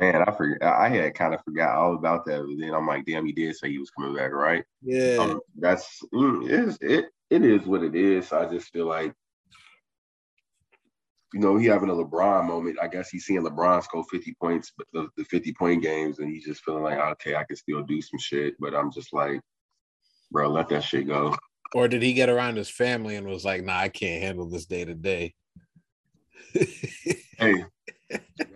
Man, 0.00 0.24
I 0.26 0.32
forget. 0.32 0.64
I 0.64 0.88
had 0.88 1.14
kind 1.14 1.32
of 1.32 1.44
forgot 1.44 1.76
all 1.76 1.94
about 1.94 2.26
that, 2.26 2.40
but 2.40 2.56
then 2.58 2.74
I'm 2.74 2.88
like, 2.88 3.06
damn, 3.06 3.24
he 3.24 3.30
did 3.32 3.54
say 3.54 3.70
he 3.70 3.78
was 3.78 3.90
coming 3.90 4.16
back, 4.16 4.32
right? 4.32 4.64
Yeah. 4.82 5.18
Um, 5.20 5.40
that's 5.56 6.02
mm, 6.12 6.50
it. 6.50 6.76
It 6.80 7.04
it 7.30 7.44
is 7.44 7.66
what 7.66 7.84
it 7.84 7.94
is. 7.94 8.32
I 8.32 8.50
just 8.50 8.72
feel 8.72 8.86
like, 8.86 9.14
you 11.32 11.38
know, 11.38 11.56
he 11.56 11.66
having 11.66 11.88
a 11.88 11.94
LeBron 11.94 12.46
moment. 12.46 12.78
I 12.82 12.88
guess 12.88 13.08
he's 13.08 13.26
seeing 13.26 13.44
LeBron 13.44 13.84
score 13.84 14.04
50 14.10 14.34
points, 14.42 14.72
but 14.76 14.88
the, 14.92 15.08
the 15.16 15.24
50 15.24 15.52
point 15.52 15.84
games, 15.84 16.18
and 16.18 16.28
he's 16.28 16.44
just 16.44 16.64
feeling 16.64 16.82
like, 16.82 16.98
okay, 16.98 17.36
I 17.36 17.44
can 17.44 17.54
still 17.56 17.84
do 17.84 18.02
some 18.02 18.18
shit. 18.18 18.54
But 18.58 18.74
I'm 18.74 18.90
just 18.90 19.12
like, 19.12 19.40
bro, 20.32 20.48
let 20.48 20.68
that 20.70 20.82
shit 20.82 21.06
go. 21.06 21.36
Or 21.74 21.88
did 21.88 22.02
he 22.02 22.12
get 22.12 22.28
around 22.28 22.56
his 22.56 22.70
family 22.70 23.16
and 23.16 23.26
was 23.26 23.44
like, 23.44 23.64
nah, 23.64 23.78
I 23.78 23.88
can't 23.88 24.22
handle 24.22 24.48
this 24.48 24.66
day 24.66 24.84
to 24.84 24.94
day? 24.94 25.34
Hey, 27.38 27.66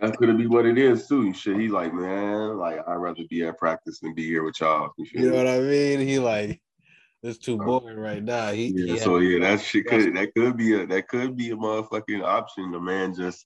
that 0.01 0.17
could 0.17 0.39
be 0.39 0.47
what 0.47 0.65
it 0.65 0.79
is 0.79 1.07
too. 1.07 1.35
Shit, 1.35 1.61
he 1.61 1.69
like, 1.69 1.93
man, 1.93 2.57
like 2.57 2.79
I'd 2.89 2.95
rather 2.95 3.25
be 3.29 3.45
at 3.45 3.59
practice 3.59 4.01
than 4.01 4.15
be 4.15 4.25
here 4.25 4.43
with 4.43 4.59
y'all. 4.59 4.91
You, 4.97 5.07
you 5.13 5.31
know 5.31 5.37
what 5.37 5.47
I 5.47 5.61
mean? 5.61 6.01
He 6.01 6.19
like, 6.19 6.63
it's 7.23 7.39
too 7.39 7.59
boring 7.59 7.99
right 7.99 8.23
now. 8.23 8.53
He, 8.53 8.73
yeah, 8.75 8.95
he 8.95 8.99
so 8.99 9.19
yeah, 9.19 9.41
that 9.41 9.61
shit 9.61 9.87
could 9.87 10.17
that 10.17 10.35
could 10.35 10.57
be 10.57 10.81
a 10.81 10.87
that 10.87 11.09
could 11.09 11.37
be 11.37 11.51
a 11.51 11.57
motherfucking 11.57 12.25
option. 12.25 12.71
The 12.71 12.81
man 12.81 13.15
just 13.15 13.45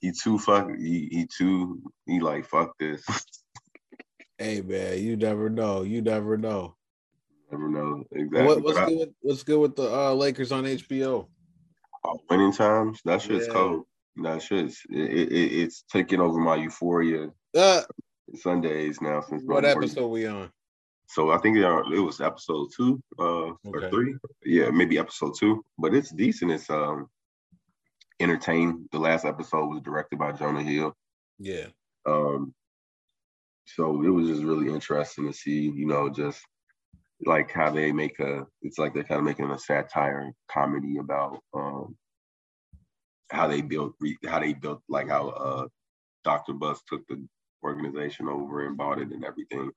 he 0.00 0.12
too 0.12 0.38
fuck 0.38 0.70
he, 0.78 1.08
he 1.10 1.26
too 1.26 1.82
he 2.06 2.20
like 2.20 2.46
fuck 2.46 2.72
this. 2.78 3.04
hey 4.38 4.62
man, 4.62 4.98
you 5.02 5.16
never 5.16 5.50
know. 5.50 5.82
You 5.82 6.00
never 6.00 6.38
know. 6.38 6.76
Never 7.50 7.68
know 7.68 8.04
exactly. 8.12 8.46
What, 8.46 8.62
what's 8.62 8.78
good? 8.78 8.98
with, 8.98 9.08
what's 9.20 9.42
good 9.42 9.58
with 9.58 9.76
the 9.76 9.92
uh, 9.92 10.14
Lakers 10.14 10.52
on 10.52 10.64
HBO? 10.64 11.26
Uh, 12.04 12.14
winning 12.28 12.52
times. 12.52 13.00
That 13.04 13.22
shit's 13.22 13.46
yeah. 13.46 13.52
cold. 13.52 13.84
That 14.22 14.42
shit's 14.42 14.80
it, 14.90 15.32
it, 15.32 15.32
it's 15.32 15.84
taking 15.90 16.20
over 16.20 16.38
my 16.38 16.56
euphoria. 16.56 17.30
Uh, 17.56 17.82
Sundays 18.34 19.00
now 19.00 19.20
since 19.20 19.42
what 19.44 19.64
episode 19.64 20.08
we 20.08 20.26
on? 20.26 20.50
so 21.10 21.32
I 21.32 21.38
think 21.38 21.56
it 21.56 22.00
was 22.00 22.20
episode 22.20 22.68
two 22.76 23.02
uh, 23.18 23.22
okay. 23.22 23.56
or 23.64 23.90
three. 23.90 24.14
Yeah, 24.44 24.70
maybe 24.70 24.96
episode 24.96 25.34
two. 25.36 25.64
But 25.76 25.92
it's 25.92 26.10
decent. 26.10 26.52
It's 26.52 26.70
um 26.70 27.08
entertaining. 28.20 28.88
The 28.92 29.00
last 29.00 29.24
episode 29.24 29.66
was 29.66 29.82
directed 29.82 30.20
by 30.20 30.32
Jonah 30.32 30.62
Hill. 30.62 30.94
Yeah. 31.40 31.66
Um. 32.06 32.54
So 33.66 34.02
it 34.04 34.08
was 34.08 34.28
just 34.28 34.44
really 34.44 34.72
interesting 34.72 35.26
to 35.26 35.32
see, 35.32 35.72
you 35.74 35.86
know, 35.86 36.10
just 36.10 36.40
like 37.26 37.50
how 37.50 37.70
they 37.70 37.92
make 37.92 38.18
a. 38.20 38.46
It's 38.62 38.78
like 38.78 38.94
they're 38.94 39.04
kind 39.04 39.18
of 39.18 39.24
making 39.24 39.50
a 39.50 39.58
satire 39.58 40.32
comedy 40.50 40.98
about 40.98 41.38
um 41.54 41.96
how 43.30 43.46
they 43.46 43.60
built 43.60 43.94
how 44.26 44.40
they 44.40 44.54
built 44.54 44.82
like 44.88 45.08
how 45.08 45.28
uh 45.28 45.66
Dr. 46.24 46.52
Buss 46.54 46.82
took 46.88 47.06
the 47.06 47.26
organization 47.64 48.28
over 48.28 48.66
and 48.66 48.76
bought 48.76 49.00
it 49.00 49.10
and 49.10 49.24
everything. 49.24 49.70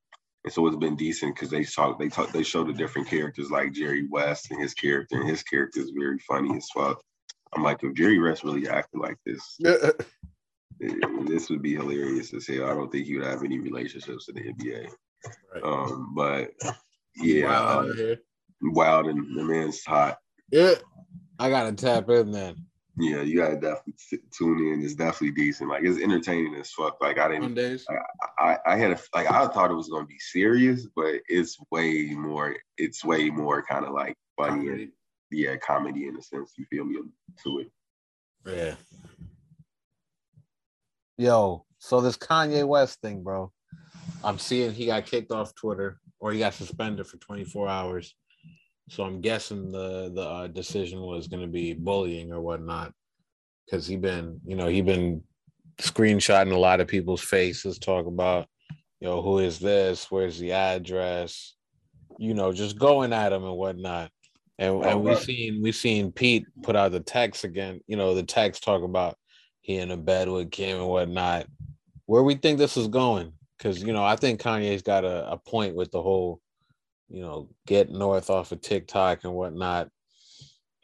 And 0.43 0.53
so 0.53 0.67
it's 0.67 0.75
been 0.75 0.95
decent 0.95 1.35
because 1.35 1.49
they 1.49 1.63
talk, 1.63 1.97
they 1.99 2.09
talk, 2.09 2.31
they 2.31 2.43
show 2.43 2.63
the 2.63 2.73
different 2.73 3.07
characters 3.07 3.49
like 3.49 3.71
Jerry 3.71 4.07
West 4.09 4.51
and 4.51 4.61
his 4.61 4.73
character, 4.73 5.19
and 5.19 5.29
his 5.29 5.41
character 5.43 5.79
is 5.79 5.91
very 5.97 6.19
funny 6.19 6.55
as 6.57 6.67
fuck. 6.75 7.01
I'm 7.53 7.63
like, 7.63 7.81
if 7.83 7.93
Jerry 7.93 8.19
West 8.19 8.43
really 8.43 8.67
acted 8.67 8.99
like 8.99 9.17
this, 9.25 9.57
this 10.79 11.49
would 11.49 11.61
be 11.61 11.75
hilarious 11.75 12.31
to 12.31 12.41
say. 12.41 12.55
I 12.55 12.73
don't 12.73 12.91
think 12.91 13.05
he 13.05 13.15
would 13.15 13.27
have 13.27 13.43
any 13.43 13.59
relationships 13.59 14.27
in 14.27 14.35
the 14.35 14.53
NBA. 14.53 14.89
Right. 15.53 15.63
Um, 15.63 16.13
but 16.15 16.51
yeah, 17.17 17.45
wild, 17.45 17.99
uh, 17.99 18.15
wild 18.61 19.07
and 19.07 19.37
the 19.37 19.43
man's 19.43 19.83
hot. 19.83 20.17
Yeah, 20.51 20.75
I 21.39 21.49
gotta 21.49 21.73
tap 21.73 22.09
in 22.09 22.31
then. 22.31 22.55
Yeah, 22.97 23.21
you 23.21 23.37
gotta 23.37 23.55
definitely 23.55 23.95
tune 24.31 24.71
in. 24.71 24.83
It's 24.83 24.93
definitely 24.93 25.31
decent. 25.31 25.69
Like 25.69 25.83
it's 25.83 25.99
entertaining 25.99 26.53
as 26.55 26.71
fuck. 26.71 26.97
Like 27.01 27.17
I 27.17 27.27
didn't. 27.27 27.41
Mondays. 27.41 27.85
I, 27.89 28.43
I, 28.43 28.57
I 28.67 28.77
had 28.77 28.91
a 28.91 28.99
like 29.15 29.31
I 29.31 29.47
thought 29.47 29.71
it 29.71 29.75
was 29.75 29.89
gonna 29.89 30.05
be 30.05 30.19
serious, 30.19 30.87
but 30.95 31.15
it's 31.27 31.57
way 31.71 32.11
more. 32.13 32.55
It's 32.77 33.03
way 33.03 33.29
more 33.29 33.63
kind 33.63 33.85
of 33.85 33.93
like 33.93 34.15
funny 34.37 34.65
comedy. 34.65 34.83
and 34.83 34.91
yeah, 35.31 35.55
comedy 35.57 36.07
in 36.07 36.17
a 36.17 36.21
sense. 36.21 36.53
You 36.57 36.65
feel 36.69 36.85
me 36.85 36.99
to 37.43 37.59
it. 37.59 37.71
Yeah. 38.45 38.75
Yo, 41.17 41.65
so 41.79 42.01
this 42.01 42.17
Kanye 42.17 42.67
West 42.67 43.01
thing, 43.01 43.23
bro. 43.23 43.51
I'm 44.23 44.37
seeing 44.37 44.71
he 44.71 44.85
got 44.85 45.05
kicked 45.05 45.31
off 45.31 45.55
Twitter 45.55 45.99
or 46.23 46.31
he 46.31 46.39
got 46.39 46.53
suspended 46.53 47.05
for 47.05 47.17
24 47.17 47.67
hours. 47.67 48.15
So 48.89 49.03
I'm 49.03 49.19
guessing 49.19 49.73
the 49.73 50.09
the 50.13 50.21
uh, 50.21 50.47
decision 50.47 51.01
was 51.01 51.27
going 51.27 51.41
to 51.41 51.51
be 51.51 51.73
bullying 51.73 52.31
or 52.31 52.39
whatnot, 52.39 52.93
because 53.65 53.85
he 53.85 53.97
been 53.97 54.39
you 54.45 54.55
know 54.55 54.67
he 54.67 54.81
been 54.81 55.21
screenshotting 55.79 56.53
a 56.53 56.57
lot 56.57 56.79
of 56.79 56.87
people's 56.87 57.21
faces, 57.21 57.77
talk 57.77 58.05
about 58.05 58.47
you 59.01 59.07
know 59.07 59.21
who 59.21 59.39
is 59.39 59.59
this, 59.59 60.09
where's 60.09 60.39
the 60.39 60.53
address, 60.53 61.55
you 62.17 62.33
know 62.33 62.53
just 62.53 62.79
going 62.79 63.11
at 63.11 63.33
him 63.33 63.43
and 63.43 63.57
whatnot. 63.57 64.09
And, 64.59 64.75
oh, 64.75 64.81
and 64.83 65.03
we 65.03 65.15
seen 65.15 65.61
we 65.61 65.73
seen 65.73 66.13
Pete 66.13 66.45
put 66.61 66.77
out 66.77 66.93
the 66.93 67.01
text 67.01 67.43
again, 67.43 67.81
you 67.85 67.97
know 67.97 68.15
the 68.15 68.23
text 68.23 68.63
talk 68.63 68.81
about 68.83 69.17
he 69.59 69.75
in 69.75 69.91
a 69.91 69.97
bed 69.97 70.29
with 70.29 70.51
Kim 70.51 70.79
and 70.79 70.87
whatnot. 70.87 71.47
Where 72.05 72.23
we 72.23 72.35
think 72.35 72.59
this 72.59 72.77
is 72.77 72.87
going, 72.87 73.33
because 73.63 73.81
you 73.81 73.93
know 73.93 74.03
I 74.03 74.17
think 74.17 74.41
Kanye's 74.41 74.81
got 74.81 75.05
a, 75.05 75.31
a 75.31 75.37
point 75.37 75.75
with 75.75 75.91
the 75.91 76.01
whole 76.01 76.41
you 77.13 77.21
know, 77.21 77.47
get 77.67 77.91
north 77.91 78.31
off 78.31 78.51
of 78.51 78.61
TikTok 78.61 79.23
and 79.23 79.33
whatnot. 79.33 79.89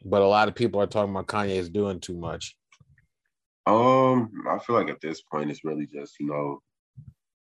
But 0.04 0.22
a 0.22 0.26
lot 0.26 0.48
of 0.48 0.54
people 0.54 0.80
are 0.80 0.86
talking 0.86 1.10
about 1.10 1.26
Kanye 1.26 1.56
is 1.56 1.68
doing 1.68 1.98
too 1.98 2.16
much. 2.16 2.56
Um, 3.66 4.30
I 4.48 4.58
feel 4.60 4.76
like 4.76 4.88
at 4.88 5.00
this 5.00 5.20
point 5.22 5.50
it's 5.50 5.64
really 5.64 5.86
just, 5.86 6.14
you 6.20 6.26
know, 6.26 6.60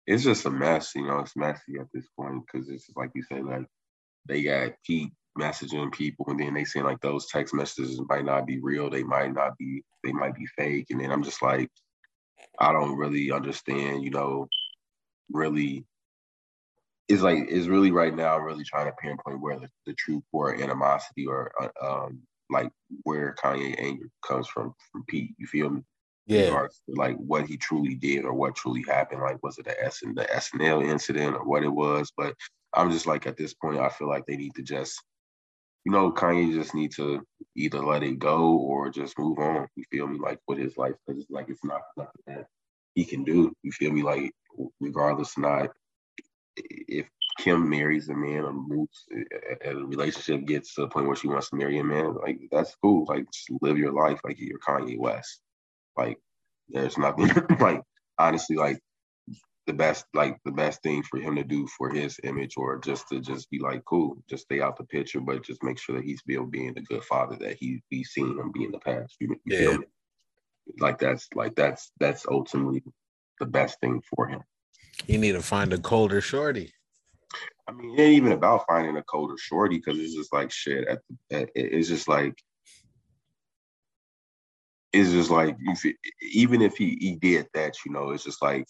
it's 0.06 0.24
just 0.24 0.46
a 0.46 0.50
mess, 0.50 0.94
you 0.96 1.06
know, 1.06 1.20
it's 1.20 1.36
messy 1.36 1.78
at 1.80 1.86
this 1.94 2.06
point 2.18 2.42
because 2.44 2.68
it's 2.68 2.90
like 2.96 3.10
you 3.14 3.22
say, 3.22 3.40
like 3.40 3.66
they 4.26 4.42
got 4.42 4.72
Pete 4.84 5.12
messaging 5.38 5.92
people 5.92 6.26
and 6.28 6.38
then 6.38 6.52
they 6.52 6.64
saying 6.64 6.84
like 6.84 7.00
those 7.00 7.26
text 7.28 7.54
messages 7.54 8.00
might 8.08 8.24
not 8.24 8.46
be 8.46 8.60
real, 8.60 8.90
they 8.90 9.04
might 9.04 9.32
not 9.32 9.56
be, 9.58 9.82
they 10.02 10.12
might 10.12 10.34
be 10.34 10.46
fake. 10.58 10.86
And 10.90 11.00
then 11.00 11.12
I'm 11.12 11.22
just 11.22 11.40
like, 11.40 11.70
I 12.58 12.72
don't 12.72 12.98
really 12.98 13.30
understand, 13.30 14.02
you 14.02 14.10
know, 14.10 14.48
really 15.32 15.84
is 17.08 17.22
like 17.22 17.48
is 17.48 17.68
really 17.68 17.90
right 17.90 18.14
now 18.14 18.38
really 18.38 18.64
trying 18.64 18.86
to 18.86 18.92
pinpoint 19.00 19.40
where 19.40 19.58
the, 19.58 19.68
the 19.86 19.92
true 19.94 20.22
core 20.30 20.54
animosity 20.54 21.26
or 21.26 21.52
uh, 21.60 21.68
um 21.84 22.20
like 22.50 22.70
where 23.02 23.34
Kanye 23.42 23.74
anger 23.78 24.06
comes 24.26 24.46
from 24.46 24.74
from 24.90 25.04
Pete. 25.08 25.34
You 25.38 25.46
feel 25.46 25.70
me? 25.70 25.82
Yeah. 26.26 26.66
like 26.86 27.16
what 27.16 27.46
he 27.46 27.56
truly 27.56 27.94
did 27.96 28.24
or 28.24 28.32
what 28.32 28.54
truly 28.54 28.84
happened. 28.86 29.22
Like 29.22 29.42
was 29.42 29.58
it 29.58 29.64
the 29.64 29.84
S 29.84 30.02
and 30.02 30.16
the 30.16 30.24
SNL 30.24 30.88
incident 30.88 31.34
or 31.34 31.44
what 31.44 31.64
it 31.64 31.72
was? 31.72 32.12
But 32.16 32.34
I'm 32.74 32.92
just 32.92 33.06
like 33.06 33.26
at 33.26 33.36
this 33.36 33.54
point, 33.54 33.80
I 33.80 33.88
feel 33.88 34.08
like 34.08 34.24
they 34.26 34.36
need 34.36 34.54
to 34.54 34.62
just, 34.62 35.02
you 35.84 35.92
know, 35.92 36.12
Kanye 36.12 36.52
just 36.52 36.74
need 36.74 36.92
to 36.92 37.22
either 37.56 37.80
let 37.80 38.02
it 38.02 38.18
go 38.18 38.56
or 38.56 38.88
just 38.90 39.18
move 39.18 39.38
on. 39.38 39.66
You 39.74 39.84
feel 39.90 40.06
me? 40.06 40.18
Like 40.18 40.38
with 40.46 40.58
his 40.58 40.76
life, 40.76 40.94
because 41.06 41.22
it's 41.22 41.30
like 41.30 41.48
it's 41.48 41.64
not 41.64 41.82
nothing 41.96 42.12
that 42.28 42.46
he 42.94 43.04
can 43.04 43.24
do. 43.24 43.52
You 43.62 43.72
feel 43.72 43.92
me? 43.92 44.02
Like 44.02 44.32
regardless, 44.80 45.38
not 45.38 45.70
if 46.56 47.08
Kim 47.38 47.68
marries 47.68 48.08
a 48.08 48.14
man 48.14 48.44
or 48.44 48.52
moves 48.52 49.06
and 49.10 49.78
a 49.78 49.86
relationship 49.86 50.46
gets 50.46 50.74
to 50.74 50.82
the 50.82 50.88
point 50.88 51.06
where 51.06 51.16
she 51.16 51.28
wants 51.28 51.50
to 51.50 51.56
marry 51.56 51.78
a 51.78 51.84
man, 51.84 52.14
like 52.14 52.38
that's 52.50 52.76
cool. 52.82 53.06
Like 53.08 53.24
just 53.32 53.50
live 53.62 53.78
your 53.78 53.92
life 53.92 54.20
like 54.24 54.38
you're 54.38 54.58
Kanye 54.58 54.98
West. 54.98 55.40
Like 55.96 56.18
there's 56.68 56.98
nothing 56.98 57.30
like 57.60 57.82
honestly 58.18 58.56
like 58.56 58.78
the 59.66 59.72
best 59.72 60.04
like 60.12 60.38
the 60.44 60.50
best 60.50 60.82
thing 60.82 61.02
for 61.04 61.20
him 61.20 61.36
to 61.36 61.44
do 61.44 61.66
for 61.78 61.88
his 61.88 62.18
image 62.24 62.54
or 62.56 62.78
just 62.78 63.08
to 63.08 63.20
just 63.20 63.50
be 63.50 63.58
like 63.58 63.84
cool, 63.84 64.18
just 64.28 64.44
stay 64.44 64.60
out 64.60 64.76
the 64.76 64.84
picture, 64.84 65.20
but 65.20 65.44
just 65.44 65.62
make 65.62 65.78
sure 65.78 65.96
that 65.96 66.04
he's 66.04 66.20
still 66.20 66.44
being 66.44 66.74
the 66.74 66.82
good 66.82 67.04
father 67.04 67.36
that 67.36 67.56
he 67.58 67.82
we've 67.90 68.06
seen 68.06 68.38
him 68.38 68.50
be 68.52 68.64
in 68.64 68.72
the 68.72 68.78
past. 68.78 69.16
You, 69.20 69.36
you 69.44 69.56
yeah. 69.70 69.76
Like 70.78 70.98
that's 70.98 71.28
like 71.34 71.54
that's 71.54 71.90
that's 71.98 72.26
ultimately 72.26 72.82
the 73.40 73.46
best 73.46 73.80
thing 73.80 74.02
for 74.14 74.26
him. 74.26 74.42
You 75.06 75.18
need 75.18 75.32
to 75.32 75.42
find 75.42 75.72
a 75.72 75.78
colder 75.78 76.20
shorty. 76.20 76.72
I 77.68 77.72
mean, 77.72 77.98
it 77.98 78.02
ain't 78.02 78.16
even 78.16 78.32
about 78.32 78.66
finding 78.68 78.96
a 78.96 79.02
colder 79.02 79.36
shorty 79.38 79.78
because 79.78 79.98
it's 79.98 80.14
just 80.14 80.32
like 80.32 80.50
shit. 80.50 80.86
At, 80.88 80.98
at 81.30 81.50
it's 81.54 81.88
just 81.88 82.08
like 82.08 82.34
it's 84.92 85.10
just 85.10 85.30
like 85.30 85.56
if 85.60 85.84
even 86.32 86.60
if 86.62 86.76
he, 86.76 86.96
he 87.00 87.16
did 87.16 87.46
that, 87.54 87.74
you 87.84 87.92
know, 87.92 88.10
it's 88.10 88.24
just 88.24 88.42
like 88.42 88.66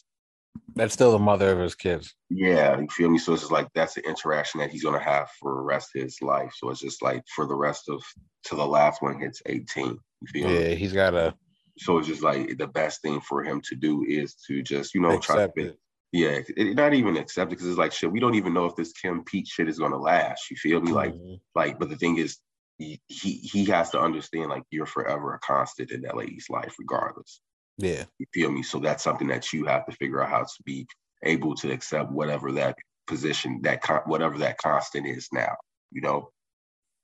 that's 0.74 0.94
still 0.94 1.12
the 1.12 1.18
mother 1.18 1.50
of 1.50 1.58
his 1.58 1.74
kids. 1.74 2.14
Yeah, 2.30 2.78
you 2.78 2.88
feel 2.88 3.10
me? 3.10 3.18
So 3.18 3.32
it's 3.32 3.42
just 3.42 3.52
like 3.52 3.68
that's 3.74 3.94
the 3.94 4.06
interaction 4.06 4.60
that 4.60 4.70
he's 4.70 4.84
gonna 4.84 5.02
have 5.02 5.28
for 5.40 5.54
the 5.54 5.60
rest 5.60 5.90
of 5.96 6.02
his 6.02 6.20
life. 6.22 6.52
So 6.56 6.70
it's 6.70 6.80
just 6.80 7.02
like 7.02 7.22
for 7.34 7.46
the 7.46 7.54
rest 7.54 7.88
of 7.88 8.02
to 8.44 8.54
the 8.54 8.66
last 8.66 9.02
one 9.02 9.18
hits 9.18 9.42
18. 9.46 9.86
You 9.86 9.98
feel 10.28 10.50
yeah, 10.50 10.68
me? 10.68 10.74
he's 10.76 10.92
gotta 10.92 11.34
so 11.78 11.98
it's 11.98 12.08
just 12.08 12.22
like 12.22 12.58
the 12.58 12.66
best 12.66 13.02
thing 13.02 13.20
for 13.20 13.42
him 13.42 13.60
to 13.68 13.74
do 13.74 14.04
is 14.06 14.34
to 14.46 14.62
just, 14.62 14.94
you 14.94 15.00
know, 15.00 15.18
try 15.18 15.46
to 15.46 15.52
be, 15.54 15.72
yeah, 16.12 16.40
it, 16.56 16.76
not 16.76 16.92
even 16.92 17.16
accept 17.16 17.50
it 17.50 17.56
because 17.56 17.66
it's 17.66 17.78
like 17.78 17.92
shit. 17.92 18.12
We 18.12 18.20
don't 18.20 18.34
even 18.34 18.52
know 18.52 18.66
if 18.66 18.76
this 18.76 18.92
Kim 18.92 19.24
Pete 19.24 19.48
shit 19.48 19.68
is 19.68 19.78
gonna 19.78 19.96
last. 19.96 20.50
You 20.50 20.56
feel 20.56 20.80
me? 20.80 20.92
Like, 20.92 21.14
mm-hmm. 21.14 21.34
like, 21.54 21.78
but 21.78 21.88
the 21.88 21.96
thing 21.96 22.18
is, 22.18 22.38
he, 22.78 23.00
he 23.06 23.32
he 23.36 23.64
has 23.66 23.90
to 23.90 24.00
understand 24.00 24.50
like 24.50 24.64
you're 24.70 24.86
forever 24.86 25.34
a 25.34 25.38
constant 25.38 25.90
in 25.90 26.02
that 26.02 26.16
lady's 26.16 26.50
life, 26.50 26.74
regardless. 26.78 27.40
Yeah, 27.78 28.04
you 28.18 28.26
feel 28.34 28.50
me? 28.50 28.62
So 28.62 28.78
that's 28.78 29.02
something 29.02 29.28
that 29.28 29.52
you 29.52 29.64
have 29.64 29.86
to 29.86 29.92
figure 29.92 30.22
out 30.22 30.30
how 30.30 30.42
to 30.42 30.62
be 30.64 30.86
able 31.24 31.54
to 31.56 31.70
accept 31.70 32.10
whatever 32.10 32.52
that 32.52 32.76
position 33.06 33.60
that 33.62 33.82
con- 33.82 34.02
whatever 34.06 34.38
that 34.38 34.58
constant 34.58 35.06
is 35.06 35.28
now. 35.32 35.56
You 35.90 36.02
know, 36.02 36.30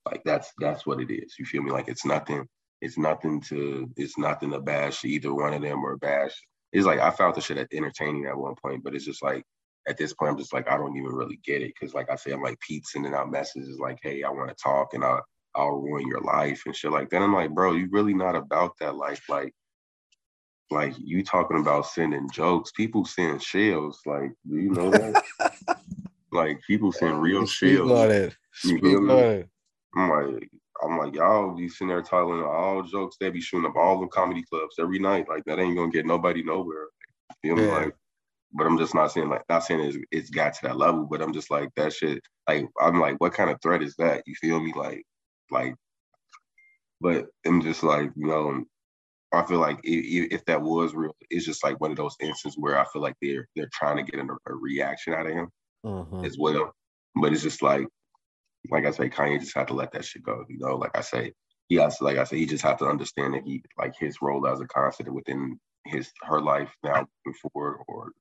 like 0.05 0.21
that's 0.23 0.51
that's 0.59 0.85
what 0.85 0.99
it 0.99 1.11
is. 1.11 1.35
You 1.39 1.45
feel 1.45 1.63
me? 1.63 1.71
Like 1.71 1.87
it's 1.87 2.05
nothing. 2.05 2.47
It's 2.81 2.97
nothing 2.97 3.41
to. 3.41 3.89
It's 3.97 4.17
nothing 4.17 4.51
to 4.51 4.59
bash 4.59 5.03
either 5.03 5.33
one 5.33 5.53
of 5.53 5.61
them 5.61 5.83
or 5.83 5.97
bash 5.97 6.35
it's 6.71 6.85
like 6.85 6.99
I 6.99 7.09
found 7.11 7.35
the 7.35 7.41
shit 7.41 7.57
entertaining 7.73 8.25
at 8.25 8.37
one 8.37 8.55
point, 8.61 8.83
but 8.83 8.93
it's 8.93 9.05
just 9.05 9.23
like 9.23 9.43
at 9.87 9.97
this 9.97 10.13
point 10.13 10.31
I'm 10.31 10.37
just 10.37 10.53
like 10.53 10.69
I 10.69 10.77
don't 10.77 10.95
even 10.95 11.11
really 11.11 11.39
get 11.43 11.61
it 11.61 11.73
because 11.73 11.93
like 11.93 12.09
I 12.11 12.15
say 12.15 12.31
I'm 12.31 12.43
like 12.43 12.59
Pete 12.59 12.85
sending 12.85 13.13
out 13.13 13.31
messages 13.31 13.79
like 13.79 13.97
hey 14.03 14.23
I 14.23 14.29
want 14.29 14.49
to 14.49 14.55
talk 14.61 14.93
and 14.93 15.03
I'll 15.03 15.23
I'll 15.55 15.77
ruin 15.77 16.07
your 16.07 16.21
life 16.21 16.61
and 16.65 16.75
shit 16.75 16.91
like 16.91 17.09
that. 17.09 17.21
I'm 17.21 17.33
like 17.33 17.51
bro 17.51 17.73
you 17.73 17.87
really 17.91 18.13
not 18.13 18.35
about 18.35 18.73
that 18.79 18.95
life 18.95 19.21
like 19.29 19.53
like 20.69 20.93
you 20.99 21.23
talking 21.23 21.59
about 21.59 21.87
sending 21.87 22.29
jokes 22.29 22.71
people 22.71 23.03
send 23.03 23.41
shells 23.41 24.01
like 24.05 24.31
do 24.47 24.57
you 24.57 24.69
know 24.69 24.91
that 24.91 25.23
like 26.31 26.59
people 26.67 26.91
send 26.91 27.19
real 27.19 27.47
shells. 27.47 27.89
You 28.63 28.79
feel 28.79 29.01
me? 29.01 29.45
I'm 29.95 30.09
like 30.09 30.49
I'm 30.83 30.97
like, 30.97 31.15
y'all 31.15 31.55
be 31.55 31.67
sitting 31.69 31.89
there 31.89 32.01
telling 32.01 32.43
all 32.43 32.83
jokes. 32.83 33.17
They 33.19 33.29
be 33.29 33.41
shooting 33.41 33.69
up 33.69 33.75
all 33.75 33.99
the 33.99 34.07
comedy 34.07 34.43
clubs 34.49 34.75
every 34.79 34.99
night. 34.99 35.27
Like 35.27 35.43
that 35.45 35.59
ain't 35.59 35.75
gonna 35.75 35.91
get 35.91 36.05
nobody 36.05 36.43
nowhere. 36.43 36.87
You 37.43 37.55
know, 37.55 37.63
yeah. 37.63 37.73
like, 37.73 37.95
but 38.53 38.65
I'm 38.65 38.77
just 38.77 38.95
not 38.95 39.11
saying 39.11 39.29
like 39.29 39.43
not 39.49 39.63
saying 39.63 39.81
it's, 39.81 39.97
it's 40.11 40.29
got 40.29 40.53
to 40.55 40.59
that 40.63 40.77
level, 40.77 41.05
but 41.09 41.21
I'm 41.21 41.33
just 41.33 41.51
like 41.51 41.69
that 41.75 41.93
shit. 41.93 42.21
Like 42.47 42.65
I'm 42.79 42.99
like, 42.99 43.19
what 43.19 43.33
kind 43.33 43.49
of 43.49 43.61
threat 43.61 43.83
is 43.83 43.95
that? 43.97 44.23
You 44.25 44.35
feel 44.35 44.59
me? 44.59 44.73
Like, 44.75 45.03
like, 45.51 45.75
but 47.01 47.27
I'm 47.45 47.61
just 47.61 47.83
like, 47.83 48.11
you 48.15 48.27
know, 48.27 48.63
I 49.31 49.43
feel 49.43 49.59
like 49.59 49.79
if, 49.83 50.31
if 50.31 50.45
that 50.45 50.61
was 50.61 50.93
real, 50.95 51.15
it's 51.29 51.45
just 51.45 51.63
like 51.63 51.79
one 51.79 51.91
of 51.91 51.97
those 51.97 52.15
instances 52.19 52.57
where 52.57 52.79
I 52.79 52.85
feel 52.91 53.01
like 53.01 53.15
they're 53.21 53.47
they're 53.55 53.69
trying 53.73 53.97
to 54.03 54.11
get 54.11 54.23
a, 54.23 54.27
a 54.47 54.55
reaction 54.55 55.13
out 55.13 55.27
of 55.27 55.33
him 55.33 55.49
mm-hmm. 55.85 56.25
as 56.25 56.37
well. 56.37 56.73
but 57.15 57.33
it's 57.33 57.43
just 57.43 57.61
like, 57.61 57.87
like 58.69 58.85
I 58.85 58.91
say, 58.91 59.09
Kanye 59.09 59.39
just 59.39 59.55
had 59.55 59.67
to 59.69 59.73
let 59.73 59.91
that 59.93 60.05
shit 60.05 60.23
go. 60.23 60.43
You 60.49 60.59
know, 60.59 60.75
like 60.75 60.97
I 60.97 61.01
say, 61.01 61.33
he 61.67 61.75
has, 61.75 61.97
to, 61.97 62.03
like 62.03 62.17
I 62.17 62.23
say, 62.23 62.37
he 62.37 62.45
just 62.45 62.63
had 62.63 62.77
to 62.79 62.85
understand 62.85 63.33
that 63.33 63.43
he, 63.45 63.63
like 63.77 63.93
his 63.97 64.17
role 64.21 64.47
as 64.47 64.59
a 64.59 64.67
constant 64.67 65.13
within 65.13 65.59
his 65.85 66.11
her 66.23 66.41
life 66.41 66.71
now 66.83 67.07
before 67.25 67.83
or 67.87 68.11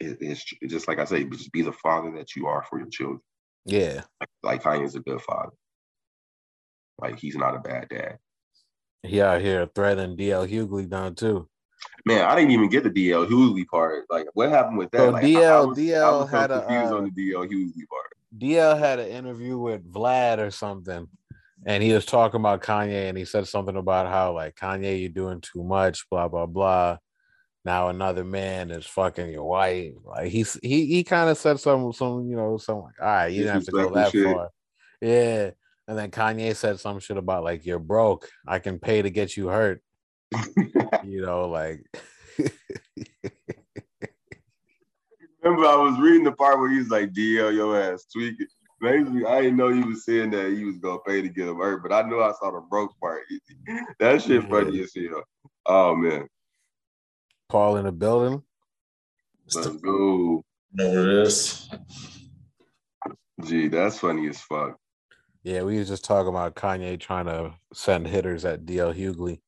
it's 0.00 0.44
just 0.68 0.88
like 0.88 0.98
I 0.98 1.04
say, 1.04 1.24
just 1.24 1.52
be 1.52 1.62
the 1.62 1.72
father 1.72 2.10
that 2.16 2.34
you 2.34 2.46
are 2.46 2.64
for 2.68 2.78
your 2.78 2.88
children. 2.88 3.20
Yeah, 3.66 4.02
like, 4.20 4.28
like 4.42 4.62
Kanye's 4.62 4.94
a 4.94 5.00
good 5.00 5.20
father. 5.20 5.52
Like 6.98 7.18
he's 7.18 7.36
not 7.36 7.54
a 7.54 7.60
bad 7.60 7.88
dad. 7.90 8.18
He 9.02 9.20
out 9.20 9.40
here 9.40 9.68
threatening 9.74 10.16
DL 10.16 10.48
Hughley 10.48 10.88
down 10.88 11.14
too. 11.14 11.48
Man, 12.04 12.24
I 12.24 12.34
didn't 12.34 12.50
even 12.50 12.68
get 12.68 12.84
the 12.84 12.90
DL 12.90 13.28
Hughley 13.28 13.66
part. 13.66 14.04
Like, 14.10 14.26
what 14.34 14.50
happened 14.50 14.78
with 14.78 14.90
that? 14.92 14.98
So 14.98 15.10
like, 15.10 15.24
DL, 15.24 15.50
I, 15.50 15.60
was, 15.64 15.78
DL 15.78 16.02
I 16.02 16.10
was 16.10 16.30
so 16.30 16.36
had 16.36 16.50
confused 16.50 16.92
a, 16.92 16.94
uh, 16.94 16.98
on 16.98 17.04
the 17.04 17.10
DL 17.10 17.46
Hughley 17.46 17.88
part. 17.88 18.16
DL 18.36 18.78
had 18.78 18.98
an 18.98 19.08
interview 19.08 19.58
with 19.58 19.90
Vlad 19.92 20.38
or 20.38 20.50
something, 20.50 21.08
and 21.66 21.82
he 21.82 21.92
was 21.92 22.06
talking 22.06 22.40
about 22.40 22.62
Kanye, 22.62 23.08
and 23.08 23.18
he 23.18 23.24
said 23.24 23.48
something 23.48 23.76
about 23.76 24.06
how 24.06 24.32
like 24.34 24.56
Kanye, 24.56 25.00
you're 25.00 25.10
doing 25.10 25.40
too 25.40 25.62
much, 25.62 26.08
blah 26.10 26.28
blah 26.28 26.46
blah. 26.46 26.98
Now 27.64 27.88
another 27.88 28.24
man 28.24 28.70
is 28.70 28.86
fucking 28.86 29.30
your 29.30 29.44
wife. 29.44 29.94
Like 30.04 30.28
he's 30.28 30.58
he 30.62 30.86
he 30.86 31.04
kind 31.04 31.28
of 31.28 31.36
said 31.36 31.60
some 31.60 31.92
some 31.92 32.26
you 32.26 32.36
know 32.36 32.56
some 32.56 32.82
like 32.82 33.00
all 33.00 33.06
right, 33.06 33.28
you 33.28 33.42
didn't 33.42 33.54
have 33.54 33.64
to 33.64 33.72
go 33.72 33.94
that 33.94 34.12
shit. 34.12 34.32
far. 34.32 34.50
Yeah, 35.00 35.50
and 35.88 35.98
then 35.98 36.10
Kanye 36.10 36.54
said 36.54 36.80
some 36.80 37.00
shit 37.00 37.16
about 37.16 37.44
like 37.44 37.66
you're 37.66 37.78
broke. 37.78 38.28
I 38.46 38.60
can 38.60 38.78
pay 38.78 39.02
to 39.02 39.10
get 39.10 39.36
you 39.36 39.48
hurt. 39.48 39.82
you 41.04 41.22
know, 41.22 41.48
like. 41.48 41.84
Remember, 45.42 45.66
I 45.66 45.76
was 45.76 45.98
reading 45.98 46.24
the 46.24 46.32
part 46.32 46.58
where 46.58 46.70
he 46.70 46.78
was 46.78 46.90
like, 46.90 47.12
"DL, 47.12 47.54
your 47.54 47.80
ass 47.80 48.06
tweaking." 48.12 48.46
Maybe 48.80 49.26
I 49.26 49.42
didn't 49.42 49.58
know 49.58 49.68
he 49.68 49.82
was 49.82 50.04
saying 50.04 50.30
that 50.30 50.52
he 50.52 50.64
was 50.64 50.78
gonna 50.78 51.00
pay 51.00 51.20
to 51.20 51.28
get 51.28 51.48
him 51.48 51.56
hurt, 51.56 51.82
but 51.82 51.92
I 51.92 52.02
knew 52.02 52.20
I 52.20 52.32
saw 52.32 52.50
the 52.50 52.60
broke 52.60 52.98
part. 52.98 53.22
that 54.00 54.22
shit 54.22 54.48
funny 54.48 54.80
as 54.80 54.92
hell. 54.94 55.22
Oh 55.66 55.94
man. 55.94 56.26
Paul 57.48 57.76
in 57.76 57.84
the 57.84 57.92
building. 57.92 58.42
Let's 59.54 59.66
go. 59.66 60.44
There 60.72 61.10
it 61.10 61.26
is. 61.26 61.68
Gee, 63.44 63.68
that's 63.68 63.98
funny 63.98 64.28
as 64.28 64.40
fuck. 64.40 64.76
Yeah, 65.42 65.62
we 65.62 65.78
was 65.78 65.88
just 65.88 66.04
talking 66.04 66.28
about 66.28 66.54
Kanye 66.54 67.00
trying 67.00 67.24
to 67.26 67.54
send 67.72 68.06
hitters 68.06 68.44
at 68.44 68.66
DL 68.66 68.94
Hughley. 68.94 69.40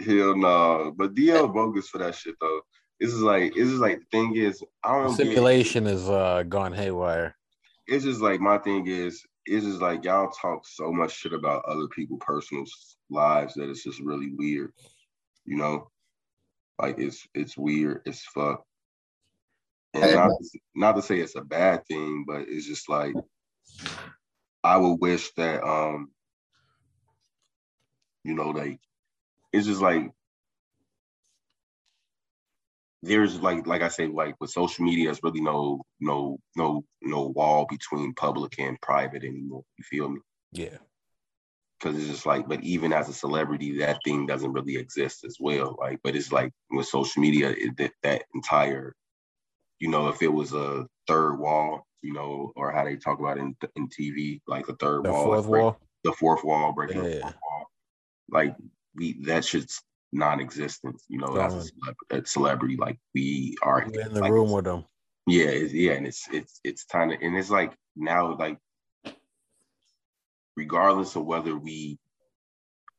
Hell 0.00 0.36
no, 0.36 0.92
but 0.96 1.14
DL 1.14 1.52
bogus 1.52 1.88
for 1.88 1.98
that 1.98 2.14
shit 2.14 2.34
though. 2.40 2.60
This 3.02 3.12
is 3.12 3.20
like, 3.20 3.54
this 3.54 3.66
is 3.66 3.80
like 3.80 3.98
the 3.98 4.06
thing 4.12 4.36
is, 4.36 4.62
I 4.84 4.92
don't. 4.92 5.16
The 5.16 5.24
simulation 5.24 5.84
get, 5.84 5.94
is 5.94 6.08
uh 6.08 6.44
gone 6.48 6.72
haywire. 6.72 7.34
It's 7.88 8.04
just 8.04 8.20
like 8.20 8.38
my 8.38 8.58
thing 8.58 8.86
is, 8.86 9.26
it's 9.44 9.66
just 9.66 9.82
like 9.82 10.04
y'all 10.04 10.30
talk 10.30 10.64
so 10.68 10.92
much 10.92 11.10
shit 11.10 11.32
about 11.32 11.64
other 11.64 11.88
people' 11.88 12.18
personal 12.18 12.64
lives 13.10 13.54
that 13.54 13.68
it's 13.68 13.82
just 13.82 13.98
really 13.98 14.30
weird, 14.36 14.72
you 15.44 15.56
know. 15.56 15.90
Like 16.80 17.00
it's 17.00 17.26
it's 17.34 17.58
weird 17.58 18.02
as 18.06 18.22
fuck. 18.22 18.64
And 19.94 20.14
not, 20.14 20.30
not 20.76 20.92
to 20.92 21.02
say 21.02 21.18
it's 21.18 21.34
a 21.34 21.42
bad 21.42 21.84
thing, 21.86 22.24
but 22.24 22.42
it's 22.48 22.68
just 22.68 22.88
like 22.88 23.16
I 24.62 24.76
would 24.76 25.00
wish 25.00 25.32
that 25.32 25.64
um, 25.64 26.12
you 28.22 28.34
know, 28.34 28.50
like 28.50 28.78
it's 29.52 29.66
just 29.66 29.82
like 29.82 30.12
there's 33.02 33.40
like 33.40 33.66
like 33.66 33.82
I 33.82 33.88
say, 33.88 34.06
like 34.06 34.36
with 34.40 34.50
social 34.50 34.84
media, 34.84 35.06
there's 35.06 35.22
really 35.22 35.40
no 35.40 35.82
no 36.00 36.38
no 36.56 36.84
no 37.02 37.28
wall 37.28 37.66
between 37.68 38.14
public 38.14 38.58
and 38.58 38.80
private 38.80 39.24
anymore. 39.24 39.64
You 39.76 39.84
feel 39.84 40.08
me? 40.08 40.20
Yeah. 40.52 40.78
Because 41.78 41.98
it's 41.98 42.08
just 42.08 42.26
like, 42.26 42.48
but 42.48 42.62
even 42.62 42.92
as 42.92 43.08
a 43.08 43.12
celebrity, 43.12 43.78
that 43.78 43.98
thing 44.04 44.26
doesn't 44.26 44.52
really 44.52 44.76
exist 44.76 45.24
as 45.24 45.36
well. 45.40 45.76
Like, 45.80 45.98
but 46.04 46.14
it's 46.14 46.30
like 46.30 46.52
with 46.70 46.86
social 46.86 47.20
media, 47.20 47.50
it, 47.50 47.76
that 47.78 47.92
that 48.04 48.22
entire, 48.36 48.94
you 49.80 49.88
know, 49.88 50.06
if 50.08 50.22
it 50.22 50.32
was 50.32 50.52
a 50.52 50.86
third 51.08 51.38
wall, 51.38 51.84
you 52.02 52.12
know, 52.12 52.52
or 52.54 52.70
how 52.70 52.84
they 52.84 52.94
talk 52.94 53.18
about 53.18 53.38
it 53.38 53.40
in, 53.40 53.56
in 53.74 53.88
TV, 53.88 54.40
like 54.46 54.66
the 54.66 54.76
third 54.76 55.04
the 55.04 55.10
wall, 55.10 55.24
fourth 55.24 55.48
break, 55.48 55.62
wall, 55.62 55.80
the 56.04 56.12
fourth 56.12 56.44
wall, 56.44 56.72
breaking 56.72 57.02
yeah. 57.02 57.10
the 57.10 57.20
fourth 57.20 57.36
wall. 57.42 57.66
Like 58.30 58.56
we, 58.94 59.24
that 59.24 59.44
shit's 59.44 59.82
non-existent. 60.12 61.00
You 61.08 61.18
know, 61.18 61.36
as 61.36 61.54
a, 61.54 61.72
celeb- 61.72 62.22
a, 62.22 62.26
celebrity, 62.26 62.76
like 62.76 62.98
we 63.14 63.56
are 63.62 63.86
You're 63.92 64.02
in 64.02 64.14
the 64.14 64.20
like, 64.20 64.32
room 64.32 64.50
with 64.50 64.64
them. 64.64 64.84
Yeah, 65.26 65.50
yeah, 65.50 65.92
and 65.92 66.06
it's 66.06 66.26
it's 66.32 66.60
it's 66.64 66.84
kind 66.84 67.12
of 67.12 67.18
and 67.22 67.36
it's 67.36 67.50
like 67.50 67.72
now 67.96 68.36
like 68.36 68.58
regardless 70.56 71.16
of 71.16 71.24
whether 71.24 71.56
we 71.56 71.98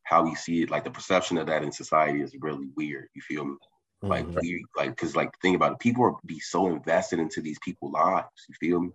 how 0.04 0.24
we 0.24 0.36
see 0.36 0.64
it, 0.64 0.70
like 0.70 0.84
the 0.84 0.92
perception 0.92 1.38
of 1.38 1.48
that 1.48 1.64
in 1.64 1.72
society 1.72 2.22
is 2.22 2.36
really 2.40 2.70
weird. 2.76 3.08
You 3.14 3.22
feel 3.22 3.46
me? 3.46 3.56
Like 4.02 4.26
mm-hmm. 4.26 4.40
we 4.42 4.66
like 4.76 4.90
because 4.90 5.16
like 5.16 5.30
think 5.42 5.56
about 5.56 5.74
it, 5.74 5.80
people 5.80 6.04
are 6.04 6.16
be 6.26 6.40
so 6.40 6.68
invested 6.68 7.20
into 7.20 7.42
these 7.42 7.58
people's 7.64 7.94
lives. 7.94 8.28
You 8.50 8.56
feel 8.60 8.82
me? 8.82 8.90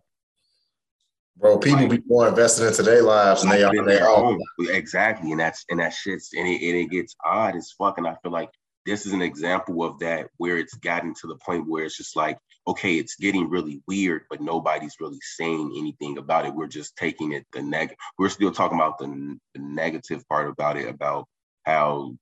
Bro, 1.38 1.58
people 1.58 1.80
like, 1.82 1.90
be 1.90 2.02
more 2.06 2.28
invested 2.28 2.66
into 2.66 2.82
their 2.82 3.02
lives 3.02 3.42
than 3.42 3.50
they 3.50 3.62
are 3.62 3.74
in 3.74 3.86
their 3.86 4.08
own. 4.08 4.40
Exactly, 4.58 5.30
and 5.30 5.40
that's 5.40 5.64
and 5.68 5.78
that 5.80 5.94
shit's 5.94 6.30
and 6.36 6.48
it, 6.48 6.60
and 6.62 6.76
it 6.76 6.90
gets 6.90 7.14
odd 7.24 7.54
as 7.54 7.72
fuck. 7.78 7.98
And 7.98 8.06
I 8.06 8.16
feel 8.22 8.32
like 8.32 8.50
this 8.86 9.06
is 9.06 9.12
an 9.12 9.22
example 9.22 9.84
of 9.84 9.98
that 10.00 10.28
where 10.38 10.58
it's 10.58 10.74
gotten 10.74 11.14
to 11.14 11.26
the 11.26 11.36
point 11.36 11.68
where 11.68 11.84
it's 11.84 11.96
just 11.96 12.16
like, 12.16 12.38
okay, 12.66 12.94
it's 12.94 13.16
getting 13.16 13.48
really 13.48 13.80
weird, 13.86 14.22
but 14.30 14.40
nobody's 14.40 14.96
really 15.00 15.20
saying 15.20 15.74
anything 15.78 16.18
about 16.18 16.46
it. 16.46 16.54
We're 16.54 16.66
just 16.66 16.96
taking 16.96 17.32
it 17.32 17.46
the 17.52 17.62
negative. 17.62 17.98
We're 18.18 18.30
still 18.30 18.52
talking 18.52 18.78
about 18.78 18.98
the, 18.98 19.38
the 19.54 19.60
negative 19.60 20.26
part 20.28 20.48
about 20.48 20.76
it, 20.76 20.88
about 20.88 21.26
how 21.64 22.16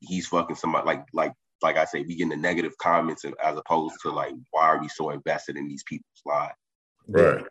he's 0.00 0.26
fucking 0.26 0.56
somebody 0.56 0.86
like 0.86 1.04
like 1.14 1.32
like 1.62 1.76
I 1.76 1.84
say, 1.84 2.02
we 2.02 2.16
get 2.16 2.28
the 2.28 2.36
negative 2.36 2.76
comments 2.78 3.24
as 3.24 3.56
opposed 3.56 3.96
to 4.02 4.10
like, 4.10 4.34
why 4.50 4.64
are 4.64 4.80
we 4.80 4.88
so 4.88 5.10
invested 5.10 5.56
in 5.56 5.68
these 5.68 5.84
people's 5.84 6.22
lives? 6.24 6.54
Right. 7.06 7.44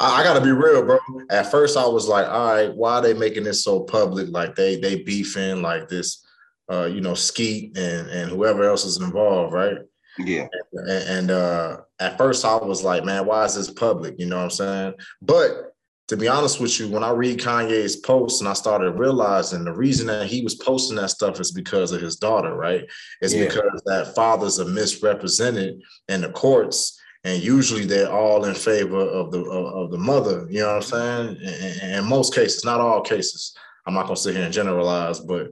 I, 0.00 0.20
I 0.20 0.24
got 0.24 0.34
to 0.34 0.40
be 0.40 0.52
real, 0.52 0.84
bro. 0.84 0.98
At 1.30 1.50
first, 1.50 1.76
I 1.76 1.86
was 1.86 2.08
like, 2.08 2.26
all 2.26 2.54
right, 2.54 2.74
why 2.74 2.94
are 2.94 3.02
they 3.02 3.14
making 3.14 3.44
this 3.44 3.64
so 3.64 3.80
public? 3.80 4.28
Like 4.30 4.54
they 4.54 4.76
they 4.76 5.02
beefing 5.02 5.62
like 5.62 5.88
this, 5.88 6.24
uh, 6.70 6.86
you 6.86 7.00
know, 7.00 7.12
Skete 7.12 7.76
and 7.76 8.08
and 8.08 8.30
whoever 8.30 8.64
else 8.64 8.84
is 8.84 9.00
involved, 9.00 9.52
right? 9.52 9.78
Yeah. 10.18 10.46
And, 10.72 10.88
and 10.88 11.30
uh, 11.30 11.78
at 11.98 12.18
first, 12.18 12.44
I 12.44 12.56
was 12.56 12.84
like, 12.84 13.04
man, 13.04 13.26
why 13.26 13.44
is 13.44 13.56
this 13.56 13.70
public? 13.70 14.14
You 14.18 14.26
know 14.26 14.36
what 14.36 14.44
I'm 14.44 14.50
saying? 14.50 14.94
But 15.20 15.74
to 16.08 16.16
be 16.16 16.28
honest 16.28 16.60
with 16.60 16.78
you, 16.78 16.88
when 16.88 17.02
I 17.02 17.10
read 17.10 17.40
Kanye's 17.40 17.96
posts 17.96 18.40
and 18.40 18.48
I 18.48 18.52
started 18.52 18.92
realizing 18.92 19.64
the 19.64 19.72
reason 19.72 20.06
that 20.08 20.26
he 20.26 20.42
was 20.42 20.54
posting 20.54 20.96
that 20.96 21.10
stuff 21.10 21.40
is 21.40 21.50
because 21.50 21.92
of 21.92 22.02
his 22.02 22.16
daughter, 22.16 22.54
right? 22.54 22.84
It's 23.22 23.34
yeah. 23.34 23.46
because 23.46 23.82
that 23.86 24.14
fathers 24.14 24.60
are 24.60 24.66
misrepresented 24.66 25.82
in 26.08 26.20
the 26.20 26.28
courts, 26.30 27.00
and 27.24 27.42
usually 27.42 27.86
they're 27.86 28.12
all 28.12 28.44
in 28.44 28.54
favor 28.54 29.00
of 29.00 29.30
the 29.32 29.40
of, 29.40 29.74
of 29.74 29.90
the 29.90 29.98
mother. 29.98 30.46
You 30.50 30.60
know 30.60 30.74
what 30.74 30.76
I'm 30.76 30.82
saying? 30.82 31.36
In, 31.40 31.90
in, 31.90 32.04
most 32.04 32.34
cases, 32.34 32.64
not 32.64 32.80
all 32.80 33.00
cases. 33.00 33.56
I'm 33.86 33.94
not 33.94 34.04
gonna 34.04 34.16
sit 34.16 34.36
here 34.36 34.44
and 34.44 34.52
generalize, 34.52 35.20
but 35.20 35.50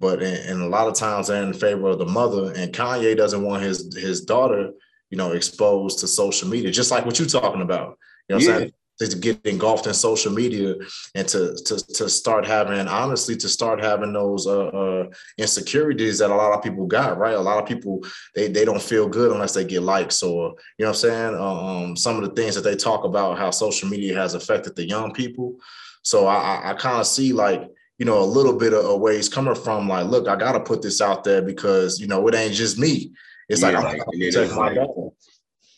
but 0.00 0.22
in, 0.22 0.34
in 0.48 0.60
a 0.60 0.68
lot 0.68 0.88
of 0.88 0.94
times 0.94 1.28
they're 1.28 1.42
in 1.42 1.52
favor 1.52 1.88
of 1.88 1.98
the 1.98 2.06
mother. 2.06 2.52
And 2.56 2.72
Kanye 2.72 3.16
doesn't 3.16 3.42
want 3.42 3.62
his 3.62 3.96
his 3.96 4.22
daughter, 4.22 4.70
you 5.10 5.16
know, 5.16 5.32
exposed 5.32 6.00
to 6.00 6.08
social 6.08 6.48
media, 6.48 6.72
just 6.72 6.90
like 6.90 7.06
what 7.06 7.18
you're 7.18 7.28
talking 7.28 7.62
about. 7.62 7.98
You 8.28 8.34
know 8.34 8.36
what 8.36 8.42
yeah. 8.42 8.50
I'm 8.50 8.58
saying? 8.58 8.72
To 9.08 9.18
get 9.18 9.44
engulfed 9.46 9.86
in 9.86 9.94
social 9.94 10.32
media 10.32 10.74
and 11.14 11.26
to 11.28 11.54
to 11.64 11.76
to 11.94 12.08
start 12.08 12.46
having 12.46 12.86
honestly 12.88 13.36
to 13.36 13.48
start 13.48 13.82
having 13.82 14.12
those 14.12 14.46
uh, 14.46 14.66
uh, 14.68 15.06
insecurities 15.38 16.18
that 16.18 16.30
a 16.30 16.34
lot 16.34 16.52
of 16.52 16.62
people 16.62 16.86
got 16.86 17.18
right? 17.18 17.34
A 17.34 17.40
lot 17.40 17.62
of 17.62 17.68
people 17.68 18.00
they 18.34 18.48
they 18.48 18.64
don't 18.64 18.82
feel 18.82 19.08
good 19.08 19.32
unless 19.32 19.54
they 19.54 19.64
get 19.64 19.82
likes 19.82 20.22
or 20.22 20.54
you 20.78 20.84
know 20.84 20.88
what 20.88 20.88
i'm 20.88 20.94
saying? 20.94 21.34
Um, 21.34 21.96
some 21.96 22.16
of 22.16 22.22
the 22.22 22.34
things 22.34 22.54
that 22.54 22.62
they 22.62 22.76
talk 22.76 23.04
about 23.04 23.38
how 23.38 23.50
social 23.50 23.88
media 23.88 24.14
has 24.14 24.34
affected 24.34 24.76
the 24.76 24.86
young 24.86 25.12
people. 25.12 25.56
So 26.02 26.26
i 26.26 26.70
i 26.70 26.74
kind 26.74 27.00
of 27.00 27.06
see 27.06 27.32
like 27.32 27.68
you 27.98 28.06
know 28.06 28.22
a 28.22 28.24
little 28.24 28.56
bit 28.56 28.74
of 28.74 29.00
ways 29.00 29.28
coming 29.28 29.54
from. 29.54 29.88
Like 29.88 30.06
look 30.06 30.28
i 30.28 30.36
gotta 30.36 30.60
put 30.60 30.82
this 30.82 31.00
out 31.00 31.24
there 31.24 31.42
because 31.42 32.00
you 32.00 32.06
know 32.06 32.26
it 32.28 32.34
ain't 32.34 32.54
just 32.54 32.78
me. 32.78 33.12
It's 33.48 33.60
yeah, 33.60 33.80
like, 33.80 33.98
like, 33.98 34.76
like 34.76 34.78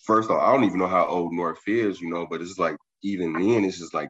first 0.05 0.31
off, 0.31 0.41
I 0.41 0.53
don't 0.53 0.65
even 0.65 0.79
know 0.79 0.87
how 0.87 1.07
old 1.07 1.33
North 1.33 1.67
is, 1.67 2.01
you 2.01 2.11
know, 2.11 2.27
but 2.29 2.41
it's 2.41 2.59
like 2.59 2.77
even 3.05 3.33
then, 3.35 3.65
it's 3.65 3.79
just 3.79 3.95
like, 3.95 4.09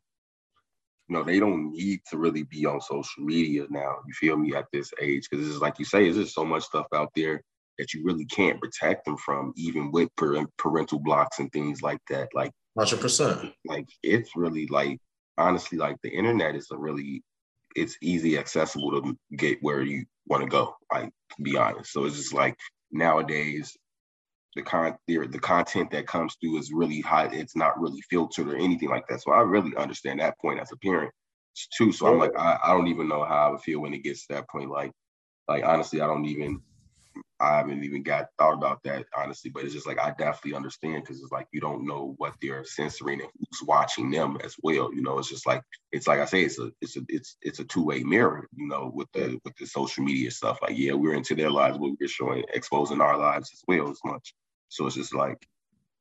you 1.09 1.17
know, 1.17 1.23
they 1.23 1.39
don't 1.39 1.73
need 1.73 2.01
to 2.11 2.17
really 2.17 2.45
be 2.45 2.65
on 2.65 2.81
social 2.81 3.23
media 3.23 3.67
now. 3.69 3.97
You 4.07 4.15
feel 4.15 4.37
me 4.37 4.55
at 4.55 4.67
this 4.73 4.91
age? 5.03 5.29
Because 5.29 5.47
it's 5.47 5.59
like 5.59 5.79
you 5.79 5.85
say, 5.85 6.05
there's 6.05 6.17
just 6.17 6.35
so 6.35 6.45
much 6.45 6.63
stuff 6.63 6.87
out 6.95 7.11
there 7.15 7.43
that 7.79 7.93
you 7.93 8.03
really 8.05 8.25
can't 8.25 8.61
protect 8.61 9.05
them 9.05 9.17
from, 9.19 9.53
even 9.57 9.91
with 9.91 10.09
parental 10.17 11.01
blocks 11.01 11.41
and 11.41 11.53
things 11.53 11.83
like 11.83 12.01
that. 12.09 12.29
Like, 12.35 12.53
hundred 12.79 13.01
percent. 13.01 13.53
Like 13.67 13.87
it's 14.03 14.35
really 14.35 14.67
like 14.69 14.99
honestly, 15.37 15.79
like 15.79 15.97
the 16.03 16.11
internet 16.11 16.55
is 16.55 16.69
a 16.73 16.79
really 16.79 17.23
it's 17.77 17.99
easy 18.01 18.39
accessible 18.39 19.03
to 19.03 19.19
get 19.37 19.59
where 19.61 19.83
you 19.83 20.05
want 20.27 20.43
to 20.43 20.49
go. 20.49 20.75
Like 20.93 21.11
to 21.37 21.43
be 21.43 21.57
honest, 21.57 21.93
so 21.93 22.05
it's 22.05 22.17
just 22.17 22.33
like 22.33 22.57
nowadays 22.93 23.77
the 24.55 24.63
con 24.63 24.97
the, 25.07 25.27
the 25.27 25.39
content 25.39 25.91
that 25.91 26.07
comes 26.07 26.37
through 26.41 26.59
is 26.59 26.73
really 26.73 27.01
hot. 27.01 27.35
It's 27.35 27.57
not 27.57 27.81
really 27.81 28.01
filtered 28.11 28.49
or 28.49 28.57
anything 28.57 28.89
like 28.89 29.07
that. 29.09 29.23
So 29.23 29.33
I 29.33 29.41
really 29.41 29.77
understand 29.77 30.21
that 30.21 30.39
point 30.39 30.61
as 30.61 30.73
a 30.73 30.77
parent 30.77 31.11
too. 31.77 31.93
So 31.93 32.07
I'm 32.07 32.19
like, 32.19 32.37
I, 32.37 32.59
I 32.65 32.73
don't 32.73 32.89
even 32.89 33.09
know 33.09 33.25
how 33.25 33.49
I 33.49 33.51
would 33.51 33.61
feel 33.61 33.81
when 33.81 33.95
it 33.95 34.03
gets 34.05 34.27
to 34.27 34.35
that 34.35 34.49
point. 34.49 34.71
Like, 34.71 34.93
like 35.49 35.65
honestly, 35.65 36.01
I 36.01 36.07
don't 36.07 36.25
even 36.27 36.61
I 37.41 37.57
haven't 37.59 37.85
even 37.85 38.03
got 38.03 38.29
thought 38.39 38.55
about 38.55 38.83
that 38.85 39.07
honestly, 39.17 39.51
but 39.51 39.65
it's 39.65 39.75
just 39.75 39.87
like 39.87 39.99
I 39.99 40.11
definitely 40.19 40.55
understand 40.55 41.03
because 41.03 41.21
it's 41.21 41.33
like 41.33 41.47
you 41.53 41.61
don't 41.61 41.87
know 41.87 42.15
what 42.19 42.35
they're 42.41 42.65
censoring 42.65 43.21
and 43.21 43.31
who's 43.39 43.67
watching 43.67 44.11
them 44.11 44.39
as 44.43 44.57
well. 44.63 44.93
You 44.95 45.03
know, 45.03 45.19
it's 45.19 45.29
just 45.29 45.47
like 45.47 45.63
it's 45.93 46.07
like 46.07 46.21
I 46.21 46.25
say, 46.25 46.43
it's 46.43 46.59
a 46.59 46.71
it's 46.81 46.97
a 46.97 47.01
it's 47.09 47.37
it's 47.43 47.59
a 47.59 47.65
two 47.65 47.85
way 47.85 48.03
mirror. 48.03 48.49
You 48.57 48.69
know, 48.69 48.91
with 48.95 49.09
the 49.13 49.39
with 49.45 49.57
the 49.57 49.67
social 49.67 50.05
media 50.05 50.31
stuff. 50.31 50.59
Like, 50.63 50.77
yeah, 50.77 50.93
we're 50.93 51.15
into 51.15 51.35
their 51.35 51.51
lives, 51.51 51.79
but 51.79 51.91
we're 52.01 52.09
showing 52.09 52.45
exposing 52.53 53.01
our 53.01 53.19
lives 53.19 53.51
as 53.53 53.63
well 53.69 53.91
as 53.91 53.99
much. 54.05 54.35
So 54.75 54.87
it's 54.87 54.97
just 54.97 55.15
like. 55.15 55.47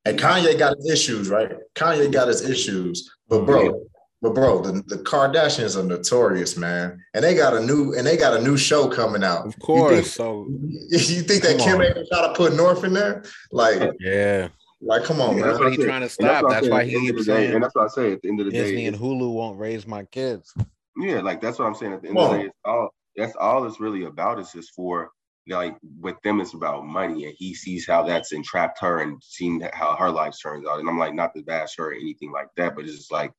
And 0.06 0.20
Kanye 0.20 0.58
got 0.60 0.76
his 0.78 0.90
issues, 0.92 1.30
right? 1.30 1.52
Kanye 1.76 2.12
got 2.12 2.28
his 2.28 2.48
issues, 2.50 3.10
but 3.30 3.46
bro, 3.46 3.86
but 4.22 4.34
bro, 4.36 4.62
the, 4.62 4.82
the 4.88 4.98
Kardashians 4.98 5.78
are 5.78 5.84
notorious, 5.84 6.58
man, 6.58 7.02
and 7.14 7.24
they 7.24 7.36
got 7.36 7.54
a 7.54 7.66
new 7.66 7.94
and 7.94 8.06
they 8.06 8.18
got 8.18 8.38
a 8.38 8.42
new 8.42 8.58
show 8.58 8.90
coming 8.90 9.24
out. 9.24 9.46
Of 9.46 9.58
course. 9.60 9.92
You 9.92 9.96
think, 9.96 10.08
so 10.08 10.48
you 10.70 11.22
think 11.22 11.44
that 11.44 11.60
Kim 11.60 11.82
ain't 11.82 11.96
try 12.12 12.28
to 12.28 12.34
put 12.36 12.54
North 12.54 12.84
in 12.84 12.94
there? 12.94 13.24
Like, 13.52 13.92
yeah. 14.00 14.50
Like, 14.82 15.06
come 15.06 15.22
on, 15.22 15.38
yeah, 15.38 15.44
man. 15.44 15.50
That's 15.50 15.60
what 15.60 15.74
he's 15.74 15.86
trying 15.86 16.02
to 16.02 16.10
stop. 16.10 16.44
That's, 16.50 16.54
that's 16.54 16.70
why 16.70 16.84
he 16.84 17.00
keeps 17.00 17.26
saying. 17.26 17.54
And 17.54 17.64
that's 17.64 17.74
what 17.74 17.86
I 17.86 17.88
say. 17.88 18.12
At 18.14 18.22
the 18.22 18.28
end 18.28 18.42
of 18.42 18.48
the 18.48 18.52
Disney 18.52 18.66
day, 18.66 18.72
Disney 18.72 18.88
and 18.88 18.98
Hulu 18.98 19.34
won't 19.34 19.58
raise 19.58 19.88
my 19.88 20.04
kids. 20.04 20.54
Yeah, 20.98 21.22
like 21.22 21.40
that's 21.40 21.60
what 21.60 21.66
I'm 21.66 21.76
saying. 21.76 21.94
At 21.94 22.02
the 22.02 22.10
end 22.10 22.18
of 22.18 22.32
the 22.32 22.38
day, 22.38 22.46
it's 22.46 22.58
all 22.66 22.90
that's 23.16 23.36
all 23.38 23.66
it's 23.66 23.80
really 23.80 24.04
about. 24.04 24.40
Is 24.40 24.52
just 24.52 24.74
for 24.74 25.12
like 25.48 25.78
with 26.00 26.16
them, 26.24 26.40
it's 26.40 26.54
about 26.54 26.86
money, 26.86 27.26
and 27.26 27.36
he 27.38 27.54
sees 27.54 27.86
how 27.86 28.04
that's 28.04 28.32
entrapped 28.32 28.80
her 28.80 29.00
and 29.02 29.22
seeing 29.24 29.62
how 29.74 29.96
her 29.96 30.10
life 30.10 30.36
turns 30.42 30.68
out. 30.68 30.80
And 30.80 30.90
I'm 30.90 30.98
like, 30.98 31.14
not 31.14 31.34
to 31.36 31.44
bash 31.44 31.76
her 31.78 31.90
or 31.90 31.94
anything 31.94 32.32
like 32.32 32.48
that, 32.58 32.76
but 32.76 32.86
it's 32.86 32.96
just 32.96 33.12
like 33.12 33.34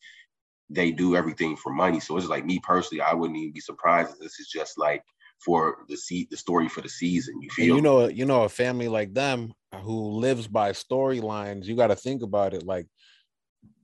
they 0.71 0.91
do 0.91 1.17
everything 1.17 1.57
for 1.57 1.73
money. 1.73 2.01
So 2.01 2.17
it's 2.17 2.27
like 2.27 2.45
me 2.45 2.61
personally, 2.63 3.03
I 3.03 3.15
wouldn't 3.15 3.39
even 3.39 3.53
be 3.53 3.61
surprised 3.61 4.13
if 4.13 4.19
this 4.19 4.41
is 4.41 4.49
just 4.49 4.79
like 4.79 5.03
for 5.45 5.85
the 5.89 5.97
seat 5.97 6.31
the 6.31 6.37
story 6.37 6.69
for 6.69 6.81
the 6.81 6.89
season. 6.89 7.41
You 7.41 7.51
feel 7.51 7.67
and 7.67 7.77
you 7.77 7.83
know 7.83 8.09
you 8.09 8.25
know 8.25 8.45
a 8.45 8.49
family 8.49 8.89
like 8.89 9.15
them 9.15 9.53
who 9.83 10.11
lives 10.13 10.47
by 10.47 10.73
storylines, 10.73 11.65
you 11.65 11.77
got 11.77 11.89
to 11.89 11.97
think 11.97 12.23
about 12.23 12.55
it 12.55 12.65
like 12.65 12.87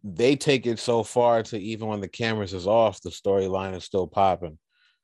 they 0.02 0.36
take 0.36 0.66
it 0.66 0.78
so 0.78 1.02
far 1.02 1.42
to 1.42 1.58
even 1.58 1.88
when 1.88 2.00
the 2.00 2.08
cameras 2.08 2.54
is 2.54 2.66
off, 2.66 3.02
the 3.02 3.10
storyline 3.10 3.74
is 3.76 3.84
still 3.84 4.06
popping. 4.06 4.58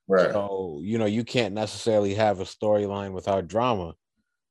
Right. 0.09 0.33
So, 0.33 0.81
you 0.83 0.99
know, 0.99 1.07
you 1.07 1.25
can't 1.25 1.55
necessarily 1.55 2.15
have 2.15 2.41
a 2.41 2.45
storyline 2.45 3.13
without 3.13 3.49
drama. 3.49 3.95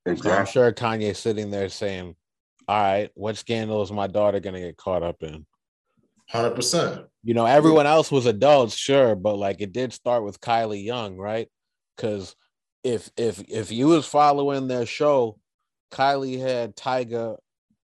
Exactly. 0.06 0.32
So 0.32 0.38
I'm 0.38 0.46
sure 0.46 0.72
Kanye's 0.72 1.18
sitting 1.18 1.50
there 1.50 1.70
saying, 1.70 2.16
All 2.68 2.82
right, 2.82 3.10
what 3.16 3.38
scandal 3.38 3.82
is 3.82 3.92
my 3.92 4.08
daughter 4.08 4.40
gonna 4.40 4.60
get 4.60 4.78
caught 4.78 5.04
up 5.04 5.24
in? 5.24 5.46
Hundred 6.30 6.56
percent. 6.56 7.06
You 7.24 7.34
know, 7.34 7.46
everyone 7.46 7.86
else 7.86 8.12
was 8.12 8.26
adults, 8.26 8.76
sure, 8.76 9.16
but 9.16 9.38
like 9.38 9.62
it 9.62 9.72
did 9.72 9.94
start 9.94 10.24
with 10.24 10.42
Kylie 10.42 10.84
Young, 10.84 11.18
right? 11.18 11.48
Because 11.96 12.36
if 12.84 13.10
if 13.18 13.44
if 13.48 13.72
you 13.72 13.88
was 13.88 14.06
following 14.06 14.68
their 14.68 14.86
show, 14.86 15.40
Kylie 15.92 16.40
had 16.40 16.76
Tyga 16.76 17.38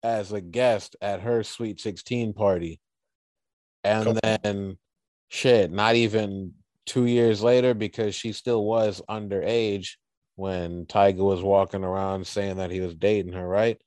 as 0.03 0.33
a 0.33 0.41
guest 0.41 0.97
at 1.01 1.21
her 1.21 1.43
Sweet 1.45 1.81
16 1.81 2.33
party. 2.33 2.81
And 3.85 4.19
then 4.23 4.79
shit, 5.29 5.71
not 5.71 5.95
even 5.95 6.55
two 6.87 7.07
years 7.07 7.43
later, 7.43 7.75
because 7.75 8.15
she 8.15 8.33
still 8.33 8.65
was 8.65 9.03
underage 9.09 9.91
when 10.37 10.87
Tyga 10.87 11.19
was 11.19 11.43
walking 11.43 11.85
around 11.85 12.27
saying 12.27 12.57
that 12.57 12.71
he 12.71 12.81
was 12.81 12.95
dating 12.95 13.35
her, 13.35 13.47
right? 13.47 13.81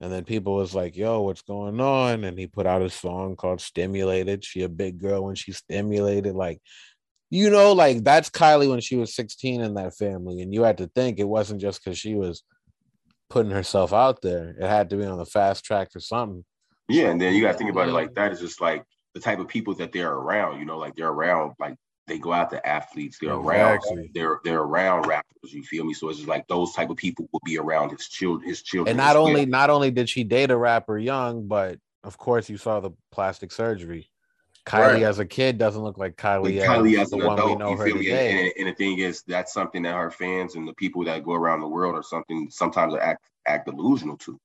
And 0.00 0.12
then 0.12 0.24
people 0.24 0.54
was 0.54 0.74
like, 0.74 0.96
yo, 0.96 1.22
what's 1.22 1.42
going 1.42 1.80
on? 1.80 2.24
And 2.24 2.38
he 2.38 2.46
put 2.46 2.66
out 2.66 2.82
a 2.82 2.90
song 2.90 3.34
called 3.34 3.60
Stimulated. 3.60 4.44
She 4.44 4.62
a 4.62 4.68
big 4.68 4.98
girl 4.98 5.24
when 5.24 5.34
she's 5.34 5.56
stimulated. 5.56 6.34
Like, 6.34 6.60
you 7.30 7.48
know, 7.48 7.72
like 7.72 8.04
that's 8.04 8.28
Kylie 8.28 8.68
when 8.68 8.80
she 8.80 8.96
was 8.96 9.14
16 9.14 9.62
in 9.62 9.74
that 9.74 9.96
family. 9.96 10.42
And 10.42 10.52
you 10.52 10.64
had 10.64 10.78
to 10.78 10.90
think 10.94 11.18
it 11.18 11.28
wasn't 11.28 11.62
just 11.62 11.82
because 11.82 11.98
she 11.98 12.14
was 12.14 12.42
putting 13.30 13.52
herself 13.52 13.92
out 13.92 14.20
there. 14.22 14.50
It 14.60 14.68
had 14.68 14.90
to 14.90 14.96
be 14.96 15.04
on 15.04 15.18
the 15.18 15.26
fast 15.26 15.64
track 15.64 15.88
or 15.94 16.00
something. 16.00 16.44
Yeah, 16.88 17.08
and 17.10 17.20
then 17.20 17.34
you 17.34 17.42
gotta 17.42 17.58
think 17.58 17.70
about 17.70 17.88
it 17.88 17.92
like 17.92 18.14
that. 18.14 18.30
It's 18.30 18.40
just 18.40 18.60
like 18.60 18.84
the 19.14 19.20
type 19.20 19.40
of 19.40 19.48
people 19.48 19.74
that 19.74 19.92
they're 19.92 20.12
around, 20.12 20.60
you 20.60 20.66
know, 20.66 20.78
like 20.78 20.94
they're 20.94 21.08
around 21.08 21.54
like 21.58 21.74
they 22.06 22.18
go 22.18 22.32
out 22.32 22.50
to 22.50 22.66
athletes. 22.66 23.18
They're 23.20 23.38
exactly. 23.38 23.96
around. 23.96 24.10
They're 24.14 24.40
they're 24.44 24.60
around 24.60 25.06
rappers. 25.06 25.52
You 25.52 25.62
feel 25.62 25.84
me? 25.84 25.94
So 25.94 26.08
it's 26.08 26.18
just 26.18 26.28
like 26.28 26.46
those 26.48 26.72
type 26.72 26.90
of 26.90 26.96
people 26.96 27.28
will 27.32 27.40
be 27.44 27.58
around 27.58 27.90
his 27.90 28.08
children. 28.08 28.48
His 28.48 28.62
children. 28.62 28.90
And 28.90 28.96
not 28.96 29.16
only 29.16 29.46
not 29.46 29.70
only 29.70 29.90
did 29.90 30.08
she 30.08 30.24
date 30.24 30.50
a 30.50 30.56
rapper 30.56 30.98
young, 30.98 31.46
but 31.46 31.78
of 32.04 32.16
course 32.18 32.48
you 32.48 32.56
saw 32.56 32.80
the 32.80 32.90
plastic 33.10 33.52
surgery. 33.52 34.10
Kylie 34.66 34.94
right. 34.94 35.02
as 35.04 35.20
a 35.20 35.24
kid 35.24 35.58
doesn't 35.58 35.82
look 35.82 35.96
like 35.96 36.16
Kylie, 36.16 36.58
like 36.58 36.68
Kylie 36.68 36.94
as, 36.94 37.02
as 37.02 37.10
the 37.10 37.18
one 37.18 37.38
adult, 37.38 37.50
we 37.50 37.56
know 37.56 37.76
her 37.76 37.88
today. 37.88 38.46
And, 38.46 38.52
and, 38.58 38.68
the 38.68 38.74
thing 38.74 38.98
is, 38.98 39.22
that's 39.22 39.52
something 39.52 39.82
that 39.84 39.94
her 39.94 40.10
fans 40.10 40.56
and 40.56 40.66
the 40.66 40.74
people 40.74 41.04
that 41.04 41.22
go 41.22 41.34
around 41.34 41.60
the 41.60 41.68
world 41.68 41.94
are 41.94 42.02
something 42.02 42.48
sometimes 42.50 42.92
act 42.96 43.30
act 43.46 43.66
delusional 43.66 44.16
to. 44.18 44.40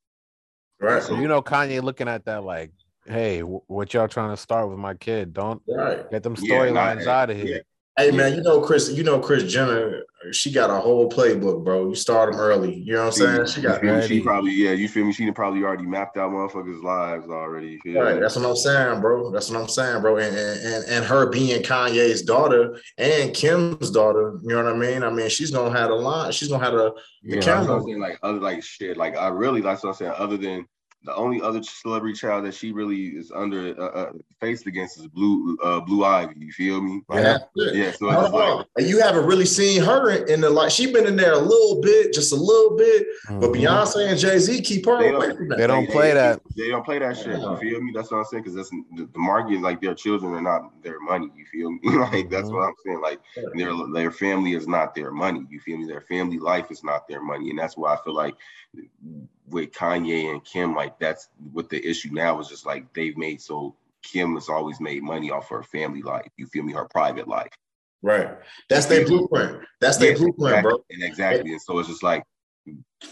Right. 0.79 1.01
So 1.01 1.15
you 1.15 1.27
know, 1.27 1.41
Kanye 1.41 1.81
looking 1.81 2.07
at 2.07 2.25
that 2.25 2.43
like, 2.43 2.71
hey, 3.05 3.41
what 3.41 3.93
y'all 3.93 4.07
trying 4.07 4.31
to 4.31 4.37
start 4.37 4.69
with 4.69 4.77
my 4.77 4.93
kid? 4.93 5.33
Don't 5.33 5.61
right. 5.67 6.09
get 6.11 6.23
them 6.23 6.35
storylines 6.35 7.05
yeah, 7.05 7.21
out 7.21 7.29
of 7.29 7.37
here. 7.37 7.45
Yeah. 7.45 7.61
Hey 7.97 8.09
man, 8.09 8.33
you 8.33 8.41
know 8.41 8.61
Chris, 8.61 8.89
you 8.89 9.03
know 9.03 9.19
Kris 9.19 9.51
Jenner, 9.51 10.03
she 10.31 10.49
got 10.49 10.69
a 10.69 10.79
whole 10.79 11.09
playbook, 11.09 11.65
bro. 11.65 11.89
You 11.89 11.95
start 11.95 12.31
them 12.31 12.39
early. 12.39 12.73
You 12.73 12.93
know 12.93 12.99
what 12.99 13.05
I'm 13.07 13.11
saying? 13.11 13.45
She 13.47 13.61
got 13.61 13.83
ready. 13.83 14.07
She 14.07 14.21
probably, 14.21 14.53
yeah, 14.53 14.71
you 14.71 14.87
feel 14.87 15.03
me? 15.03 15.11
She 15.11 15.29
probably 15.31 15.63
already 15.63 15.85
mapped 15.85 16.15
out 16.15 16.31
motherfuckers' 16.31 16.81
lives 16.81 17.27
already. 17.27 17.79
Right. 17.85 18.19
That's 18.19 18.37
what 18.37 18.45
I'm 18.45 18.55
saying, 18.55 19.01
bro. 19.01 19.29
That's 19.31 19.49
what 19.49 19.61
I'm 19.61 19.67
saying, 19.67 20.01
bro. 20.01 20.17
And, 20.17 20.35
and 20.35 20.85
and 20.85 21.05
her 21.05 21.29
being 21.29 21.61
Kanye's 21.63 22.21
daughter 22.21 22.79
and 22.97 23.33
Kim's 23.33 23.91
daughter, 23.91 24.39
you 24.41 24.49
know 24.49 24.63
what 24.63 24.73
I 24.73 24.77
mean? 24.77 25.03
I 25.03 25.09
mean, 25.09 25.27
she's 25.29 25.51
gonna 25.51 25.77
have 25.77 25.89
a 25.89 25.95
line, 25.95 26.31
she's 26.31 26.47
gonna 26.47 26.63
have 26.63 26.75
a 26.75 26.93
the 27.23 27.35
yeah, 27.35 27.41
camera. 27.41 27.81
Saying, 27.83 27.99
like 27.99 28.19
other 28.23 28.39
like 28.39 28.63
shit. 28.63 28.95
Like 28.95 29.17
I 29.17 29.27
really 29.27 29.59
that's 29.59 29.83
what 29.83 29.89
I'm 29.89 29.95
saying. 29.95 30.13
Other 30.17 30.37
than 30.37 30.65
the 31.03 31.15
only 31.15 31.41
other 31.41 31.63
celebrity 31.63 32.13
child 32.13 32.45
that 32.45 32.53
she 32.53 32.71
really 32.71 33.07
is 33.07 33.31
under 33.31 33.79
uh, 33.79 33.85
uh, 33.85 34.11
faced 34.39 34.67
against 34.67 34.99
is 34.99 35.07
Blue 35.07 35.57
uh, 35.63 35.79
Blue 35.79 36.05
Ivy. 36.05 36.35
You 36.37 36.51
feel 36.51 36.79
me? 36.79 37.01
Yeah, 37.11 37.39
yeah. 37.55 37.91
So 37.91 38.09
it's 38.09 38.31
like, 38.31 38.67
and 38.77 38.87
you 38.87 38.99
haven't 38.99 39.25
really 39.25 39.45
seen 39.45 39.81
her 39.81 40.11
in 40.25 40.41
the 40.41 40.49
like. 40.49 40.69
She's 40.69 40.91
been 40.91 41.07
in 41.07 41.15
there 41.15 41.33
a 41.33 41.39
little 41.39 41.81
bit, 41.81 42.13
just 42.13 42.31
a 42.33 42.35
little 42.35 42.77
bit. 42.77 43.07
Mm-hmm. 43.27 43.39
But 43.39 43.49
Beyonce 43.51 44.09
and 44.09 44.19
Jay 44.19 44.37
Z 44.37 44.61
keep 44.61 44.85
her 44.85 45.15
away 45.15 45.35
from 45.35 45.49
that. 45.49 45.57
They 45.57 45.67
don't 45.67 45.89
play 45.89 46.13
that. 46.13 46.39
They 46.55 46.69
don't 46.69 46.85
play 46.85 46.99
that 46.99 47.17
shit. 47.17 47.39
You 47.39 47.57
feel 47.57 47.81
me? 47.81 47.91
That's 47.95 48.11
what 48.11 48.19
I'm 48.19 48.25
saying. 48.25 48.43
Because 48.43 48.55
that's 48.55 48.69
the, 48.69 49.09
the 49.11 49.19
market. 49.19 49.59
Like 49.61 49.81
their 49.81 49.95
children 49.95 50.33
are 50.33 50.41
not 50.41 50.83
their 50.83 50.99
money. 50.99 51.29
You 51.35 51.45
feel 51.45 51.71
me? 51.71 51.79
like 51.83 52.29
that's 52.29 52.47
mm-hmm. 52.47 52.55
what 52.55 52.67
I'm 52.67 52.75
saying. 52.85 53.01
Like 53.01 53.19
their 53.55 53.73
their 53.91 54.11
family 54.11 54.53
is 54.53 54.67
not 54.67 54.93
their 54.93 55.11
money. 55.11 55.47
You 55.49 55.59
feel 55.59 55.77
me? 55.77 55.87
Their 55.87 56.01
family 56.01 56.37
life 56.37 56.69
is 56.69 56.83
not 56.83 57.07
their 57.07 57.23
money, 57.23 57.49
and 57.49 57.57
that's 57.57 57.75
why 57.75 57.95
I 57.95 57.97
feel 58.03 58.13
like 58.13 58.35
with 59.51 59.71
Kanye 59.71 60.31
and 60.31 60.43
Kim, 60.43 60.75
like 60.75 60.97
that's 60.99 61.29
what 61.51 61.69
the 61.69 61.85
issue 61.87 62.09
now 62.11 62.39
is 62.39 62.47
just 62.47 62.65
like 62.65 62.91
they've 62.93 63.17
made 63.17 63.41
so 63.41 63.75
Kim 64.03 64.33
has 64.35 64.49
always 64.49 64.79
made 64.79 65.03
money 65.03 65.31
off 65.31 65.49
her 65.49 65.63
family 65.63 66.01
life. 66.01 66.29
You 66.37 66.47
feel 66.47 66.63
me? 66.63 66.73
Her 66.73 66.85
private 66.85 67.27
life. 67.27 67.51
Right. 68.01 68.29
That's 68.69 68.87
their 68.87 69.05
blueprint. 69.05 69.63
That's 69.79 69.97
their 69.97 70.15
blueprint, 70.15 70.55
exactly, 70.55 70.69
bro. 70.69 70.83
And 70.89 71.03
exactly. 71.03 71.51
And 71.51 71.61
so 71.61 71.77
it's 71.79 71.89
just 71.89 72.03
like, 72.03 72.23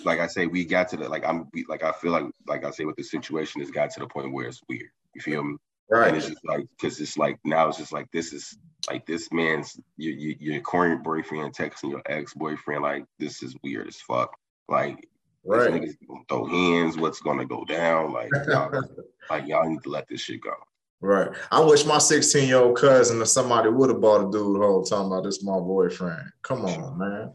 like 0.04 0.20
I 0.20 0.28
say, 0.28 0.48
we 0.48 0.66
got 0.66 0.88
to 0.90 0.98
the 0.98 1.08
like 1.08 1.26
I'm 1.26 1.50
like 1.68 1.84
I 1.84 1.92
feel 1.92 2.12
like 2.12 2.26
like 2.48 2.66
I 2.66 2.72
say 2.72 2.86
with 2.86 2.96
the 2.96 3.04
situation 3.04 3.62
has 3.62 3.72
got 3.72 3.92
to 3.92 4.00
the 4.00 4.08
point 4.08 4.34
where 4.34 4.48
it's 4.48 4.62
weird. 4.68 4.90
You 5.14 5.22
feel 5.22 5.44
me? 5.44 5.58
Right. 5.90 6.08
And 6.08 6.18
it's 6.18 6.28
just 6.28 6.46
like 6.46 6.66
because 6.78 7.00
it's 7.00 7.18
like 7.18 7.40
now 7.44 7.68
it's 7.68 7.78
just 7.78 7.94
like 7.94 8.12
this 8.12 8.34
is 8.34 8.58
like 8.90 9.06
this 9.06 9.32
man's 9.32 9.80
your 9.98 10.14
your, 10.14 10.36
your 10.40 10.62
current 10.62 11.04
boyfriend 11.04 11.54
texting 11.56 11.92
your 11.92 12.02
ex 12.06 12.34
boyfriend 12.34 12.84
like 12.84 13.06
this 13.20 13.44
is 13.44 13.56
weird 13.64 13.88
as 13.88 13.98
fuck. 13.98 14.36
Like 14.68 15.08
Right. 15.46 15.72
Niggas 15.72 15.96
gonna 16.08 16.22
throw 16.28 16.46
hands. 16.46 16.98
What's 16.98 17.22
gonna 17.22 17.46
go 17.46 17.66
down? 17.66 18.12
Like, 18.12 18.30
y'all, 18.48 18.72
like 19.30 19.48
y'all 19.48 19.70
need 19.70 19.84
to 19.84 19.90
let 19.90 20.08
this 20.08 20.22
shit 20.22 20.42
go. 20.42 20.54
Right. 21.02 21.30
I 21.50 21.62
wish 21.62 21.86
my 21.86 21.98
16 21.98 22.48
year 22.48 22.58
old 22.58 22.78
cousin 22.78 23.22
or 23.22 23.26
somebody 23.26 23.70
would 23.70 23.90
have 23.90 24.02
bought 24.02 24.28
a 24.28 24.32
dude 24.32 24.58
whole 24.58 24.84
time 24.84 25.06
about 25.06 25.24
this 25.24 25.44
my 25.44 25.58
boyfriend. 25.58 26.30
Come 26.42 26.66
on, 26.66 26.98
man. 26.98 27.34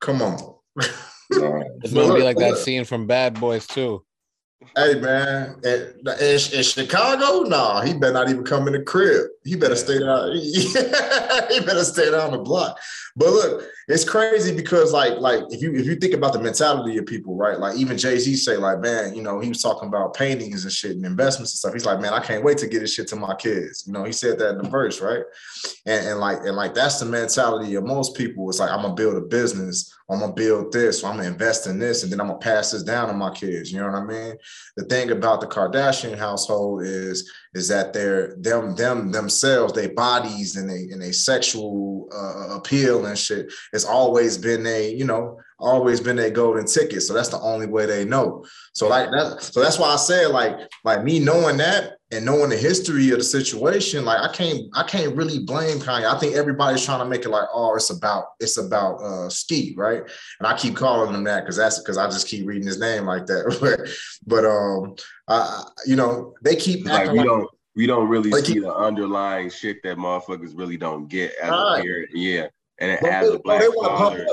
Come 0.00 0.22
on. 0.22 0.54
it's 1.30 1.92
gonna 1.92 2.14
be 2.14 2.22
like 2.22 2.36
that 2.38 2.58
scene 2.58 2.84
from 2.84 3.06
Bad 3.06 3.38
Boys 3.40 3.66
too. 3.66 4.04
Hey 4.76 5.00
man, 5.00 5.56
in, 5.64 5.92
in, 6.20 6.38
Chicago, 6.62 7.48
nah, 7.48 7.80
he 7.82 7.94
better 7.94 8.12
not 8.12 8.30
even 8.30 8.44
come 8.44 8.66
in 8.66 8.72
the 8.72 8.82
crib. 8.82 9.26
He 9.44 9.56
better 9.56 9.76
stay 9.76 9.98
down. 9.98 10.32
he 10.36 11.60
better 11.60 11.84
stay 11.84 12.10
down 12.10 12.32
the 12.32 12.40
block. 12.42 12.78
But 13.14 13.30
look, 13.30 13.64
it's 13.88 14.08
crazy 14.08 14.56
because 14.56 14.92
like 14.92 15.18
like 15.18 15.42
if 15.50 15.60
you 15.60 15.74
if 15.74 15.84
you 15.84 15.96
think 15.96 16.14
about 16.14 16.32
the 16.32 16.40
mentality 16.40 16.96
of 16.96 17.04
people, 17.04 17.36
right? 17.36 17.58
Like 17.58 17.76
even 17.76 17.98
Jay 17.98 18.18
Z 18.18 18.36
say 18.36 18.56
like, 18.56 18.80
man, 18.80 19.14
you 19.14 19.22
know, 19.22 19.38
he 19.38 19.48
was 19.48 19.60
talking 19.60 19.88
about 19.88 20.14
paintings 20.14 20.64
and 20.64 20.72
shit 20.72 20.92
and 20.92 21.04
investments 21.04 21.52
and 21.52 21.58
stuff. 21.58 21.72
He's 21.74 21.84
like, 21.84 22.00
man, 22.00 22.14
I 22.14 22.20
can't 22.20 22.42
wait 22.42 22.58
to 22.58 22.66
get 22.66 22.80
this 22.80 22.94
shit 22.94 23.08
to 23.08 23.16
my 23.16 23.34
kids. 23.34 23.84
You 23.86 23.92
know, 23.92 24.04
he 24.04 24.12
said 24.12 24.38
that 24.38 24.56
in 24.56 24.62
the 24.62 24.70
verse, 24.70 25.00
right? 25.00 25.24
And, 25.84 26.06
and 26.06 26.20
like 26.20 26.38
and 26.38 26.56
like 26.56 26.72
that's 26.72 27.00
the 27.00 27.06
mentality 27.06 27.74
of 27.74 27.84
most 27.84 28.16
people. 28.16 28.48
It's 28.48 28.60
like 28.60 28.70
I'm 28.70 28.82
gonna 28.82 28.94
build 28.94 29.16
a 29.16 29.20
business, 29.20 29.94
I'm 30.12 30.20
gonna 30.20 30.32
build 30.32 30.72
this, 30.72 31.02
I'm 31.02 31.16
gonna 31.16 31.28
invest 31.28 31.66
in 31.66 31.78
this, 31.78 32.02
and 32.02 32.12
then 32.12 32.20
I'm 32.20 32.26
gonna 32.28 32.38
pass 32.38 32.70
this 32.70 32.82
down 32.82 33.08
to 33.08 33.14
my 33.14 33.30
kids. 33.30 33.72
You 33.72 33.80
know 33.80 33.86
what 33.86 33.94
I 33.94 34.04
mean? 34.04 34.36
The 34.76 34.84
thing 34.84 35.10
about 35.10 35.40
the 35.40 35.46
Kardashian 35.46 36.18
household 36.18 36.82
is 36.82 37.30
is 37.54 37.68
that 37.68 37.92
they're 37.92 38.34
them 38.36 38.76
them 38.76 39.10
themselves, 39.10 39.72
their 39.72 39.90
bodies 39.94 40.56
and 40.56 40.68
they 40.68 40.92
and 40.92 41.02
a 41.02 41.12
sexual 41.12 42.08
uh, 42.12 42.56
appeal 42.56 43.06
and 43.06 43.18
shit. 43.18 43.52
It's 43.72 43.84
always 43.84 44.38
been 44.38 44.66
a 44.66 44.90
you 44.92 45.04
know 45.04 45.40
always 45.62 46.00
been 46.00 46.18
a 46.18 46.30
golden 46.30 46.66
ticket. 46.66 47.02
So 47.02 47.14
that's 47.14 47.28
the 47.28 47.40
only 47.40 47.66
way 47.66 47.86
they 47.86 48.04
know. 48.04 48.44
So 48.74 48.88
like 48.88 49.10
that. 49.10 49.42
So 49.42 49.60
that's 49.62 49.78
why 49.78 49.88
I 49.88 49.96
said 49.96 50.30
like 50.30 50.56
like 50.84 51.04
me 51.04 51.18
knowing 51.18 51.56
that 51.58 51.92
and 52.10 52.26
knowing 52.26 52.50
the 52.50 52.56
history 52.56 53.10
of 53.10 53.18
the 53.18 53.24
situation, 53.24 54.04
like 54.04 54.20
I 54.20 54.32
can't 54.32 54.60
I 54.74 54.82
can't 54.82 55.16
really 55.16 55.38
blame 55.38 55.78
Kanye. 55.78 56.04
I 56.04 56.18
think 56.18 56.34
everybody's 56.34 56.84
trying 56.84 56.98
to 56.98 57.06
make 57.06 57.24
it 57.24 57.30
like 57.30 57.48
oh 57.54 57.74
it's 57.74 57.90
about 57.90 58.24
it's 58.40 58.58
about 58.58 58.96
uh 58.96 59.28
Ski 59.28 59.74
right, 59.76 60.02
and 60.38 60.46
I 60.46 60.56
keep 60.56 60.76
calling 60.76 61.14
him 61.14 61.24
that 61.24 61.40
because 61.40 61.56
that's 61.56 61.78
because 61.78 61.96
I 61.96 62.06
just 62.06 62.28
keep 62.28 62.46
reading 62.46 62.66
his 62.66 62.80
name 62.80 63.06
like 63.06 63.26
that. 63.26 63.56
but 63.60 63.88
but 64.26 64.44
um 64.44 64.96
I 65.28 65.64
you 65.86 65.96
know 65.96 66.34
they 66.42 66.56
keep 66.56 66.84
like 66.84 67.10
we 67.10 67.18
like, 67.18 67.26
don't 67.26 67.48
we 67.74 67.86
don't 67.86 68.08
really 68.08 68.30
like 68.30 68.44
see 68.44 68.58
the 68.58 68.74
underlying 68.74 69.48
shit 69.48 69.78
that 69.84 69.96
motherfuckers 69.96 70.58
really 70.58 70.76
don't 70.76 71.08
get 71.08 71.34
as 71.42 71.50
right. 71.50 71.78
a 71.78 71.82
parent. 71.82 72.10
Yeah, 72.12 72.48
and 72.78 72.90
as 73.06 73.30
a 73.30 73.38
black 73.38 73.62
father. 73.80 74.26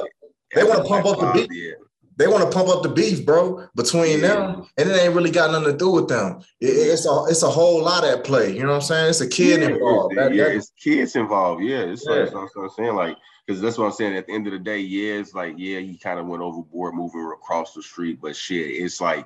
They 0.54 0.64
want 0.64 0.84
to 0.84 0.88
pump 0.88 1.06
up 1.06 1.20
the 1.20 1.48
beef. 1.48 1.48
Yeah. 1.52 1.74
They 2.20 2.28
want 2.28 2.44
to 2.44 2.56
pump 2.56 2.68
up 2.68 2.84
the 2.84 2.90
beef, 2.90 3.26
bro, 3.26 3.66
between 3.76 4.20
yeah. 4.20 4.28
them, 4.28 4.68
and 4.78 4.90
it 4.90 5.02
ain't 5.02 5.14
really 5.14 5.32
got 5.32 5.52
nothing 5.52 5.72
to 5.72 5.78
do 5.78 5.90
with 5.90 6.10
them. 6.10 6.42
It, 6.60 6.68
it's 6.68 7.06
a 7.06 7.24
it's 7.30 7.44
a 7.44 7.50
whole 7.50 7.82
lot 7.82 8.04
at 8.04 8.26
play. 8.26 8.54
You 8.54 8.64
know 8.64 8.70
what 8.70 8.76
I'm 8.76 8.82
saying? 8.82 9.10
It's 9.12 9.22
a 9.22 9.28
kid 9.28 9.62
yeah, 9.62 9.70
involved. 9.70 10.18
That, 10.18 10.34
yeah, 10.34 10.44
that, 10.44 10.56
it's 10.56 10.72
kids 10.72 11.16
involved. 11.16 11.64
Yeah, 11.64 11.78
it's 11.78 12.06
yeah. 12.06 12.16
Like, 12.16 12.34
that's 12.34 12.56
what 12.56 12.64
I'm 12.64 12.70
saying. 12.72 12.96
Like, 12.96 13.18
because 13.48 13.62
that's 13.62 13.78
what 13.78 13.86
I'm 13.86 13.94
saying. 13.94 14.18
At 14.18 14.28
the 14.28 14.34
end 14.34 14.48
of 14.48 14.54
the 14.54 14.60
day, 14.60 14.80
yeah, 14.80 15.14
it's 15.14 15.34
like 15.34 15.56
yeah, 15.58 15.80
he 15.80 15.98
kind 15.98 16.20
of 16.20 16.28
went 16.28 16.44
overboard 16.44 16.94
moving 16.94 17.32
across 17.34 17.74
the 17.74 17.82
street, 17.82 18.20
but 18.22 18.36
shit, 18.36 18.68
it's 18.68 19.00
like 19.00 19.26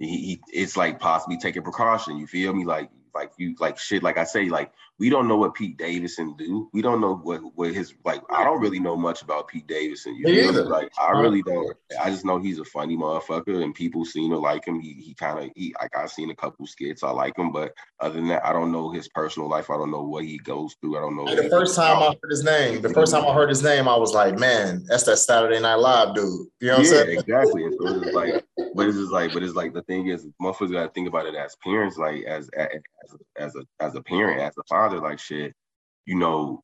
he, 0.00 0.08
he 0.08 0.40
it's 0.52 0.76
like 0.76 0.98
possibly 0.98 1.38
taking 1.38 1.62
precaution. 1.62 2.18
You 2.18 2.26
feel 2.26 2.52
me? 2.52 2.64
Like 2.64 2.90
like 3.14 3.30
you 3.36 3.54
like 3.60 3.78
shit. 3.78 4.02
Like 4.02 4.18
I 4.18 4.24
say, 4.24 4.48
like 4.48 4.72
we 4.98 5.10
don't 5.10 5.26
know 5.26 5.36
what 5.36 5.54
Pete 5.54 5.76
Davidson 5.76 6.36
do. 6.36 6.68
We 6.72 6.80
don't 6.80 7.00
know 7.00 7.16
what 7.16 7.40
what 7.56 7.74
his 7.74 7.94
like. 8.04 8.22
I 8.30 8.44
don't 8.44 8.60
really 8.60 8.78
know 8.78 8.96
much 8.96 9.22
about 9.22 9.48
Pete 9.48 9.66
Davidson. 9.66 10.14
You 10.14 10.52
know, 10.52 10.62
like 10.62 10.92
I 11.00 11.10
really 11.10 11.42
don't. 11.42 11.76
I 12.00 12.10
just 12.10 12.24
know 12.24 12.38
he's 12.38 12.60
a 12.60 12.64
funny 12.64 12.96
motherfucker, 12.96 13.62
and 13.62 13.74
people 13.74 14.04
seem 14.04 14.30
to 14.30 14.38
like 14.38 14.64
him. 14.64 14.78
He 14.78 14.94
he 14.94 15.14
kind 15.14 15.38
of 15.40 15.50
he 15.56 15.74
like 15.80 15.96
I've 15.96 16.10
seen 16.10 16.30
a 16.30 16.36
couple 16.36 16.66
skits. 16.66 17.02
I 17.02 17.10
like 17.10 17.36
him, 17.36 17.50
but 17.50 17.74
other 17.98 18.14
than 18.14 18.28
that, 18.28 18.46
I 18.46 18.52
don't 18.52 18.70
know 18.70 18.92
his 18.92 19.08
personal 19.08 19.48
life. 19.48 19.68
I 19.68 19.76
don't 19.76 19.90
know 19.90 20.02
what 20.02 20.24
he 20.24 20.38
goes 20.38 20.76
through. 20.80 20.96
I 20.96 21.00
don't 21.00 21.16
know. 21.16 21.24
the 21.34 21.48
first 21.50 21.74
time 21.74 21.98
I 21.98 22.06
heard 22.06 22.30
his 22.30 22.44
name, 22.44 22.80
the 22.80 22.90
first 22.90 23.12
time 23.12 23.26
I 23.26 23.34
heard 23.34 23.48
his 23.48 23.64
name, 23.64 23.88
I 23.88 23.96
was 23.96 24.14
like, 24.14 24.38
man, 24.38 24.84
that's 24.88 25.04
that 25.04 25.16
Saturday 25.16 25.60
Night 25.60 25.76
Live 25.76 26.14
dude. 26.14 26.24
You 26.60 26.68
know 26.68 26.78
what 26.78 26.86
yeah, 26.86 27.00
I'm 27.00 27.06
saying? 27.06 27.18
exactly. 27.18 27.64
And 27.64 27.74
so 27.80 28.00
it's 28.00 28.14
like, 28.14 28.44
but 28.74 28.86
it's 28.86 28.98
just 28.98 29.12
like, 29.12 29.32
but 29.32 29.42
it's 29.42 29.54
like 29.54 29.74
the 29.74 29.82
thing 29.82 30.06
is, 30.06 30.26
motherfuckers 30.40 30.72
got 30.72 30.84
to 30.84 30.90
think 30.90 31.08
about 31.08 31.26
it 31.26 31.34
as 31.34 31.56
parents, 31.64 31.96
like 31.96 32.22
as 32.24 32.48
as 32.50 32.68
as 33.36 33.56
a 33.56 33.64
as 33.80 33.94
a 33.96 34.02
parent, 34.02 34.40
as 34.40 34.56
a 34.58 34.62
father, 34.64 34.83
like 34.92 35.18
shit 35.18 35.54
you 36.06 36.16
know, 36.16 36.62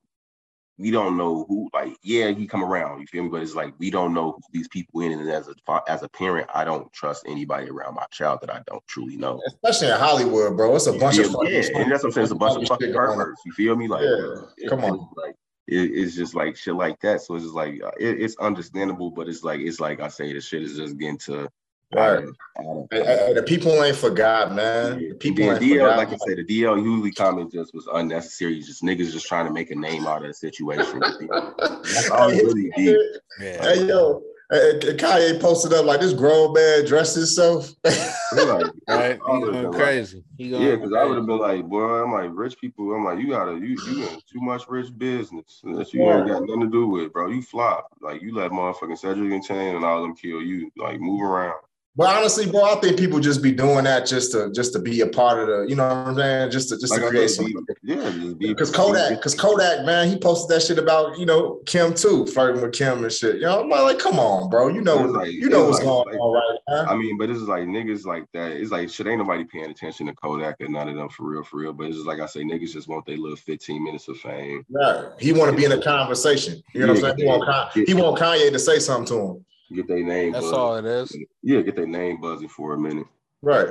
we 0.78 0.90
don't 0.90 1.18
know 1.18 1.44
who, 1.46 1.68
like, 1.74 1.94
yeah, 2.02 2.30
he 2.30 2.46
come 2.46 2.64
around, 2.64 3.00
you 3.00 3.06
feel 3.06 3.22
me? 3.22 3.28
But 3.28 3.42
it's 3.42 3.54
like 3.54 3.74
we 3.78 3.90
don't 3.90 4.14
know 4.14 4.32
who 4.32 4.40
these 4.52 4.68
people 4.68 5.02
in, 5.02 5.12
and 5.12 5.28
as 5.28 5.48
a 5.48 5.54
as 5.88 6.02
a 6.02 6.08
parent, 6.08 6.48
I 6.54 6.64
don't 6.64 6.90
trust 6.92 7.24
anybody 7.26 7.68
around 7.68 7.96
my 7.96 8.06
child 8.10 8.40
that 8.40 8.50
I 8.50 8.62
don't 8.66 8.86
truly 8.86 9.16
know. 9.16 9.40
Especially 9.46 9.88
in 9.88 9.98
Hollywood, 9.98 10.56
bro. 10.56 10.74
It's 10.74 10.86
a 10.86 10.92
bunch 10.94 11.18
yeah, 11.18 11.24
of 11.24 11.36
yeah, 11.42 11.62
and 11.74 11.92
that's 11.92 12.02
what 12.02 12.08
I'm 12.08 12.12
saying. 12.12 12.24
It's 12.24 12.32
a 12.32 12.36
bunch 12.36 12.62
of 12.62 12.68
fucking 12.68 12.94
perverts. 12.94 13.42
You 13.44 13.52
feel 13.52 13.76
me? 13.76 13.88
Like, 13.88 14.04
yeah. 14.04 14.68
come 14.70 14.82
on, 14.84 15.06
like 15.16 15.34
it, 15.66 15.90
it's 15.92 16.16
just 16.16 16.34
like 16.34 16.56
shit 16.56 16.74
like 16.74 16.98
that. 17.00 17.20
So 17.20 17.34
it's 17.34 17.44
just 17.44 17.54
like 17.54 17.74
it, 17.74 18.20
it's 18.20 18.36
understandable, 18.38 19.10
but 19.10 19.28
it's 19.28 19.44
like 19.44 19.60
it's 19.60 19.80
like 19.80 20.00
I 20.00 20.08
say, 20.08 20.32
the 20.32 20.40
shit 20.40 20.62
is 20.62 20.78
just 20.78 20.96
getting 20.96 21.18
to 21.18 21.50
Right. 21.92 22.24
the 22.60 23.44
people 23.46 23.72
ain't 23.82 23.96
forgot, 23.96 24.54
man. 24.54 24.98
The 24.98 25.14
people 25.14 25.44
ain't 25.44 25.60
DL, 25.60 25.80
forgot. 25.80 25.96
Like 25.96 26.08
I 26.08 26.16
said, 26.26 26.38
the 26.38 26.44
DL 26.44 26.80
Hughley 26.80 27.14
comment 27.14 27.52
just 27.52 27.74
was 27.74 27.88
unnecessary. 27.92 28.60
Just 28.60 28.82
niggas 28.82 29.12
just 29.12 29.26
trying 29.26 29.46
to 29.46 29.52
make 29.52 29.70
a 29.70 29.74
name 29.74 30.06
out 30.06 30.22
of 30.22 30.28
the 30.28 30.34
situation. 30.34 31.00
That's 31.58 32.10
all 32.10 32.30
really 32.30 32.70
deep. 32.76 32.96
Hey 33.38 33.86
yo, 33.86 34.22
uh, 34.52 34.56
uh, 34.56 34.72
Kanye 34.94 35.40
posted 35.40 35.72
up 35.72 35.84
like 35.84 36.00
this 36.00 36.12
grown 36.12 36.52
man 36.52 36.84
dressed 36.84 37.14
himself. 37.14 37.72
like, 37.84 38.66
right? 38.88 39.14
He 39.14 39.40
going 39.40 39.72
crazy. 39.72 40.24
He 40.36 40.50
going 40.50 40.62
yeah, 40.62 40.74
because 40.74 40.92
I 40.92 41.04
would 41.04 41.16
have 41.16 41.26
been 41.26 41.38
like, 41.38 41.64
boy, 41.64 42.02
I'm 42.02 42.12
like 42.12 42.30
rich 42.32 42.58
people. 42.58 42.92
I'm 42.92 43.04
like, 43.04 43.20
you 43.20 43.28
gotta, 43.28 43.52
you 43.52 43.76
you 43.86 44.08
in 44.08 44.20
too 44.30 44.40
much 44.40 44.68
rich 44.68 44.96
business 44.98 45.60
that 45.64 45.94
you 45.94 46.02
yeah. 46.02 46.18
ain't 46.18 46.28
got 46.28 46.42
nothing 46.42 46.62
to 46.62 46.70
do 46.70 46.88
with, 46.88 47.12
bro. 47.12 47.28
You 47.30 47.42
flop. 47.42 47.96
Like 48.00 48.22
you 48.22 48.34
let 48.34 48.50
motherfucking 48.50 48.98
Cedric 48.98 49.32
and 49.32 49.44
Chain 49.44 49.76
and 49.76 49.84
all 49.84 50.02
them 50.02 50.16
kill 50.16 50.42
you. 50.42 50.70
Like 50.76 51.00
move 51.00 51.22
around. 51.22 51.60
But 51.96 52.16
honestly, 52.16 52.46
bro, 52.46 52.62
I 52.62 52.76
think 52.76 52.96
people 52.96 53.18
just 53.18 53.42
be 53.42 53.50
doing 53.50 53.82
that 53.82 54.06
just 54.06 54.30
to 54.32 54.52
just 54.52 54.72
to 54.74 54.78
be 54.78 55.00
a 55.00 55.08
part 55.08 55.40
of 55.40 55.48
the, 55.48 55.66
you 55.68 55.74
know 55.74 55.88
what 55.88 55.96
I'm 56.06 56.14
saying? 56.14 56.50
Just 56.52 56.68
to 56.68 56.78
just 56.78 56.92
like 56.92 57.02
to 57.02 57.08
create 57.08 57.28
some. 57.28 57.52
Yeah, 57.82 58.08
because 58.38 58.70
Kodak, 58.70 59.18
because 59.18 59.34
Kodak, 59.34 59.84
man, 59.84 60.08
he 60.08 60.16
posted 60.16 60.54
that 60.54 60.62
shit 60.62 60.78
about 60.78 61.18
you 61.18 61.26
know 61.26 61.60
Kim 61.66 61.92
too, 61.92 62.26
flirting 62.26 62.62
with 62.62 62.72
Kim 62.72 63.02
and 63.02 63.12
shit. 63.12 63.36
You 63.36 63.42
know, 63.42 63.62
I'm 63.62 63.68
like, 63.68 63.98
come 63.98 64.20
on, 64.20 64.48
bro, 64.48 64.68
you 64.68 64.82
know, 64.82 64.98
like, 64.98 65.32
you 65.32 65.48
know 65.48 65.64
what's 65.64 65.78
like, 65.78 65.86
going 65.86 66.16
on, 66.16 66.32
right? 66.32 66.58
Man? 66.68 66.88
I 66.88 66.94
mean, 66.94 67.18
but 67.18 67.28
it's 67.28 67.40
like 67.40 67.64
niggas 67.64 68.06
like 68.06 68.24
that. 68.34 68.52
It's 68.52 68.70
like 68.70 68.88
shit. 68.88 69.08
Ain't 69.08 69.18
nobody 69.18 69.44
paying 69.44 69.70
attention 69.70 70.06
to 70.06 70.14
Kodak 70.14 70.60
and 70.60 70.72
none 70.72 70.88
of 70.88 70.94
them 70.94 71.08
for 71.08 71.28
real, 71.28 71.42
for 71.42 71.56
real. 71.56 71.72
But 71.72 71.88
it's 71.88 71.96
just 71.96 72.06
like 72.06 72.20
I 72.20 72.26
say, 72.26 72.44
niggas 72.44 72.72
just 72.72 72.86
want 72.86 73.04
their 73.04 73.16
little 73.16 73.36
15 73.36 73.82
minutes 73.82 74.06
of 74.06 74.16
fame. 74.18 74.64
Right. 74.70 75.06
He 75.18 75.32
want 75.32 75.50
to 75.50 75.56
be 75.56 75.64
in 75.64 75.72
a 75.72 75.82
conversation. 75.82 76.62
You 76.72 76.86
know 76.86 76.94
what 76.94 77.04
I'm 77.04 77.16
saying? 77.16 77.18
He 77.18 77.24
want, 77.24 77.72
he 77.74 77.94
want 77.94 78.18
Kanye 78.18 78.52
to 78.52 78.58
say 78.60 78.78
something 78.78 79.06
to 79.06 79.26
him 79.26 79.44
get 79.76 79.88
their 79.88 80.02
name. 80.02 80.32
That's 80.32 80.46
buzzing. 80.46 80.58
all 80.58 80.76
it 80.76 80.84
is. 80.84 81.16
Yeah, 81.42 81.60
get 81.60 81.76
their 81.76 81.86
name 81.86 82.20
buzzing 82.20 82.48
for 82.48 82.74
a 82.74 82.78
minute. 82.78 83.06
Right. 83.42 83.68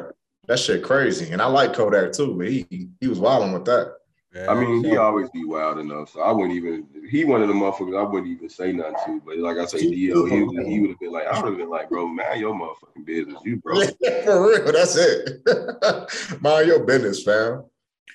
That 0.47 0.59
shit 0.59 0.83
crazy. 0.83 1.31
And 1.31 1.41
I 1.41 1.45
like 1.45 1.73
Kodak 1.73 2.13
too, 2.13 2.35
but 2.35 2.47
he 2.49 2.65
he 2.99 3.07
was 3.07 3.19
wilding 3.19 3.53
with 3.53 3.65
that. 3.65 3.95
Yeah, 4.33 4.51
I 4.51 4.53
mean, 4.53 4.83
he 4.83 4.95
always 4.95 5.27
be 5.31 5.43
wild 5.43 5.79
enough. 5.79 6.12
So 6.12 6.21
I 6.21 6.31
wouldn't 6.31 6.53
even 6.53 6.85
he 7.09 7.25
one 7.25 7.41
of 7.41 7.47
the 7.47 7.53
motherfuckers 7.53 7.99
I 7.99 8.03
wouldn't 8.03 8.31
even 8.31 8.49
say 8.49 8.71
nothing 8.71 8.95
to. 9.05 9.21
But 9.25 9.38
like 9.38 9.57
I 9.57 9.65
say, 9.65 9.79
DL, 9.79 10.29
he, 10.29 10.71
he 10.71 10.79
would 10.79 10.91
have 10.91 10.99
been 10.99 11.12
like, 11.12 11.25
I 11.25 11.39
would 11.41 11.49
have 11.49 11.57
been 11.57 11.69
like, 11.69 11.89
bro, 11.89 12.07
man, 12.07 12.39
your 12.39 12.53
motherfucking 12.53 13.05
business. 13.05 13.39
You 13.43 13.57
bro. 13.57 13.81
for 14.25 14.49
real, 14.49 14.71
that's 14.71 14.95
it. 14.97 16.41
mind 16.41 16.67
your 16.67 16.83
business, 16.83 17.23
fam. 17.23 17.63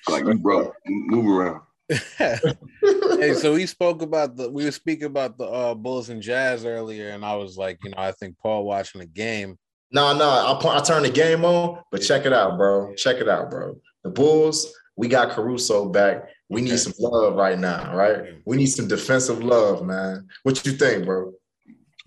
Like 0.09 0.25
you 0.25 0.35
bro, 0.35 0.71
move 0.85 1.27
around. 1.27 1.61
hey, 2.17 3.33
so 3.35 3.53
we 3.53 3.65
spoke 3.67 4.01
about 4.01 4.35
the 4.35 4.49
we 4.49 4.65
were 4.65 4.71
speaking 4.71 5.05
about 5.05 5.37
the 5.37 5.45
uh, 5.45 5.75
Bulls 5.75 6.09
and 6.09 6.21
Jazz 6.21 6.65
earlier, 6.65 7.09
and 7.09 7.23
I 7.23 7.35
was 7.35 7.57
like, 7.57 7.77
you 7.83 7.91
know, 7.91 7.97
I 7.97 8.11
think 8.11 8.37
Paul 8.39 8.65
watching 8.65 9.01
the 9.01 9.07
game. 9.07 9.57
No, 9.91 10.17
no, 10.17 10.27
I 10.27 10.77
I 10.77 10.81
turn 10.81 11.03
the 11.03 11.11
game 11.11 11.45
on, 11.45 11.81
but 11.91 12.01
check 12.01 12.25
it 12.25 12.33
out, 12.33 12.57
bro. 12.57 12.93
Check 12.95 13.17
it 13.17 13.29
out, 13.29 13.51
bro. 13.51 13.77
The 14.03 14.09
Bulls, 14.09 14.73
we 14.95 15.07
got 15.07 15.29
Caruso 15.29 15.89
back. 15.89 16.23
We 16.49 16.61
need 16.61 16.79
some 16.79 16.93
love 16.99 17.35
right 17.35 17.57
now, 17.57 17.95
right? 17.95 18.35
We 18.45 18.57
need 18.57 18.67
some 18.67 18.87
defensive 18.87 19.43
love, 19.43 19.85
man. 19.85 20.27
What 20.43 20.65
you 20.65 20.71
think, 20.73 21.05
bro? 21.05 21.33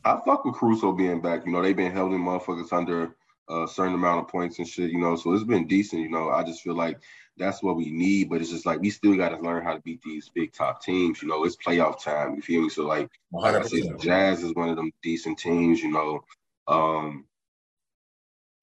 I 0.05 0.19
fuck 0.25 0.45
with 0.45 0.55
Caruso 0.55 0.93
being 0.93 1.21
back. 1.21 1.47
You 1.47 1.53
know, 1.53 1.63
they've 1.63 1.77
been 1.77 1.95
holding 1.95 2.21
motherfuckers 2.21 2.73
under 2.73 3.15
a 3.49 3.67
certain 3.69 3.95
amount 3.95 4.21
of 4.21 4.29
points 4.29 4.59
and 4.59 4.67
shit. 4.67 4.91
You 4.91 4.99
know, 4.99 5.17
so 5.17 5.33
it's 5.35 5.45
been 5.45 5.67
decent. 5.67 6.03
You 6.03 6.11
know, 6.11 6.31
I 6.31 6.43
just 6.43 6.63
feel 6.63 6.75
like 6.75 6.99
that's 7.39 7.63
what 7.63 7.77
we 7.77 7.91
need. 7.91 8.29
But 8.29 8.41
it's 8.41 8.51
just 8.51 8.67
like 8.67 8.81
we 8.81 8.91
still 8.91 9.17
got 9.17 9.31
to 9.31 9.39
learn 9.39 9.65
how 9.65 9.75
to 9.75 9.81
beat 9.81 10.03
these 10.03 10.29
big 10.29 10.53
top 10.53 10.83
teams. 10.83 11.23
You 11.23 11.29
know, 11.29 11.45
it's 11.45 11.57
playoff 11.57 12.03
time. 12.03 12.35
You 12.35 12.43
feel 12.43 12.63
me? 12.63 12.69
So 12.69 12.87
like, 12.87 13.09
like 13.33 13.55
I 13.55 13.61
the 13.61 13.97
Jazz 14.01 14.43
is 14.43 14.55
one 14.55 14.69
of 14.69 14.77
them 14.77 14.93
decent 15.03 15.39
teams. 15.39 15.81
You 15.81 15.93
know, 15.93 16.25
um, 16.67 17.25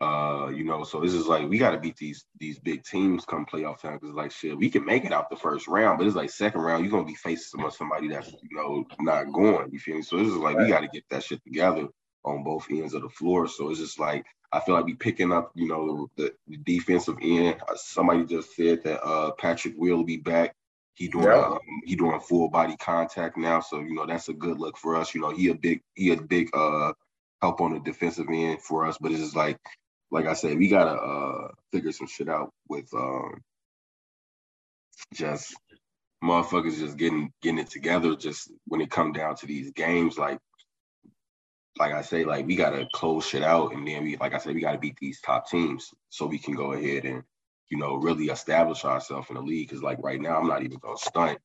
uh, 0.01 0.49
you 0.53 0.65
know, 0.65 0.83
so 0.83 0.99
this 0.99 1.13
is 1.13 1.25
like 1.25 1.47
we 1.47 1.57
got 1.57 1.71
to 1.71 1.79
beat 1.79 1.95
these 1.97 2.25
these 2.37 2.59
big 2.59 2.83
teams 2.83 3.25
come 3.25 3.45
playoff 3.45 3.81
time 3.81 3.97
because 3.99 4.13
like 4.13 4.31
shit, 4.31 4.57
we 4.57 4.69
can 4.69 4.85
make 4.85 5.05
it 5.05 5.13
out 5.13 5.29
the 5.29 5.37
first 5.37 5.67
round, 5.67 5.97
but 5.97 6.05
it's 6.05 6.15
like 6.15 6.29
second 6.29 6.61
round 6.61 6.83
you're 6.83 6.91
gonna 6.91 7.05
be 7.05 7.15
facing 7.15 7.61
some 7.61 7.71
somebody 7.71 8.09
that's 8.09 8.31
you 8.31 8.49
know 8.51 8.85
not 8.99 9.31
going. 9.31 9.71
You 9.71 9.79
feel 9.79 9.95
me? 9.95 10.01
So 10.01 10.17
this 10.17 10.27
is 10.27 10.35
like 10.35 10.57
right. 10.57 10.65
we 10.65 10.69
got 10.69 10.81
to 10.81 10.89
get 10.89 11.05
that 11.09 11.23
shit 11.23 11.41
together 11.43 11.87
on 12.25 12.43
both 12.43 12.67
ends 12.69 12.93
of 12.93 13.03
the 13.03 13.09
floor. 13.09 13.47
So 13.47 13.69
it's 13.69 13.79
just 13.79 13.99
like 13.99 14.25
I 14.51 14.59
feel 14.59 14.75
like 14.75 14.85
we 14.85 14.93
picking 14.93 15.31
up, 15.31 15.51
you 15.55 15.67
know, 15.67 16.09
the, 16.15 16.33
the 16.47 16.57
defensive 16.57 17.17
end. 17.21 17.61
Uh, 17.67 17.75
somebody 17.75 18.25
just 18.25 18.55
said 18.55 18.83
that 18.83 19.03
uh, 19.03 19.31
Patrick 19.31 19.75
will 19.77 20.03
be 20.03 20.17
back. 20.17 20.55
He 20.93 21.09
doing 21.09 21.25
yeah. 21.25 21.45
um, 21.45 21.59
he 21.83 21.95
doing 21.95 22.19
full 22.21 22.49
body 22.49 22.77
contact 22.77 23.35
now, 23.37 23.59
so 23.59 23.81
you 23.81 23.93
know 23.93 24.05
that's 24.05 24.29
a 24.29 24.33
good 24.33 24.59
look 24.59 24.77
for 24.77 24.95
us. 24.95 25.13
You 25.13 25.19
know, 25.19 25.31
he 25.31 25.49
a 25.49 25.55
big 25.55 25.81
he 25.93 26.13
a 26.13 26.21
big 26.21 26.49
uh 26.55 26.93
help 27.41 27.59
on 27.59 27.73
the 27.73 27.79
defensive 27.81 28.27
end 28.31 28.61
for 28.61 28.85
us, 28.85 28.97
but 28.99 29.11
it's 29.11 29.19
just 29.19 29.35
like 29.35 29.59
like 30.09 30.25
I 30.25 30.33
said, 30.33 30.57
we 30.57 30.69
gotta 30.69 30.91
uh 30.91 31.47
figure 31.73 31.91
some 31.91 32.07
shit 32.07 32.29
out 32.29 32.51
with 32.69 32.93
um 32.93 33.41
just 35.13 35.53
motherfuckers 36.23 36.79
just 36.79 36.97
getting 36.97 37.31
getting 37.41 37.59
it 37.59 37.69
together 37.69 38.15
just 38.15 38.49
when 38.65 38.79
it 38.79 38.89
come 38.89 39.11
down 39.11 39.35
to 39.35 39.45
these 39.45 39.71
games 39.71 40.17
like 40.17 40.39
like 41.77 41.93
I 41.93 42.01
say 42.01 42.23
like 42.23 42.45
we 42.45 42.55
gotta 42.55 42.87
close 42.93 43.27
shit 43.27 43.43
out 43.43 43.73
and 43.73 43.87
then 43.87 44.03
we 44.03 44.15
like 44.17 44.33
I 44.33 44.37
said 44.37 44.55
we 44.55 44.61
gotta 44.61 44.77
beat 44.77 44.97
these 44.99 45.21
top 45.21 45.49
teams 45.49 45.93
so 46.09 46.25
we 46.25 46.39
can 46.39 46.55
go 46.55 46.73
ahead 46.73 47.05
and 47.05 47.23
you 47.69 47.77
know 47.77 47.95
really 47.95 48.25
establish 48.25 48.85
ourselves 48.85 49.29
in 49.29 49.35
the 49.35 49.41
league. 49.41 49.69
Because 49.69 49.83
like 49.83 49.99
right 50.01 50.21
now 50.21 50.37
I'm 50.37 50.47
not 50.47 50.63
even 50.63 50.79
gonna 50.79 50.97
stunt 50.97 51.39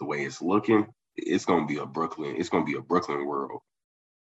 the 0.00 0.06
way 0.06 0.24
it's 0.24 0.40
looking. 0.40 0.86
It's 1.16 1.44
gonna 1.44 1.66
be 1.66 1.78
a 1.78 1.86
Brooklyn 1.86 2.36
it's 2.38 2.48
gonna 2.48 2.64
be 2.64 2.76
a 2.76 2.82
Brooklyn 2.82 3.26
world. 3.26 3.60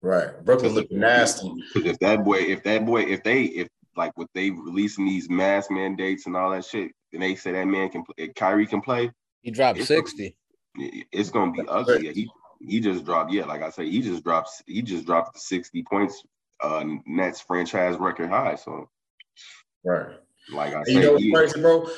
Right. 0.03 0.45
Brooklyn 0.45 0.75
looking 0.75 1.01
nasty. 1.01 1.53
because 1.75 1.91
if 1.91 1.99
that 2.01 2.25
boy 2.25 2.39
if 2.39 2.63
that 2.65 2.85
boy 2.85 3.03
if 3.03 3.23
they 3.23 3.45
if 3.45 3.69
like 3.97 4.13
what 4.17 4.29
they 4.35 4.51
releasing 4.51 5.07
these 5.07 5.31
mask 5.31 5.71
mandates 5.71 6.27
and 6.27 6.37
all 6.37 6.51
that 6.51 6.65
shit 6.65 6.93
and 7.13 7.23
they 7.23 7.35
say 7.35 7.53
that 7.53 7.67
man 7.67 7.89
can 7.89 8.05
play 8.05 8.29
Kyrie 8.29 8.67
can 8.67 8.81
play 8.81 9.11
he 9.47 9.53
dropped 9.53 9.79
it's 9.79 9.87
60. 9.87 10.37
Gonna, 10.77 10.91
it's 11.13 11.31
gonna 11.31 11.53
be 11.53 11.63
ugly. 11.69 12.13
He 12.13 12.29
he 12.61 12.81
just 12.81 13.05
dropped, 13.05 13.33
yeah, 13.33 13.45
like 13.45 13.63
I 13.63 13.71
say, 13.71 13.89
he 13.89 14.03
just 14.03 14.25
dropped 14.25 14.51
he 14.67 14.83
just 14.83 15.07
dropped 15.07 15.35
the 15.35 15.41
60 15.41 15.83
points 15.85 16.25
uh 16.63 16.85
Nets 17.07 17.41
franchise 17.41 17.97
record 17.99 18.31
high. 18.31 18.55
So 18.57 18.89
right. 19.85 20.17
Like 20.53 20.75
I 20.75 20.83
say, 20.85 20.93
you 20.93 21.01
know 21.01 21.13
what's 21.13 21.31
crazy, 21.33 21.61
bro? 21.61 21.89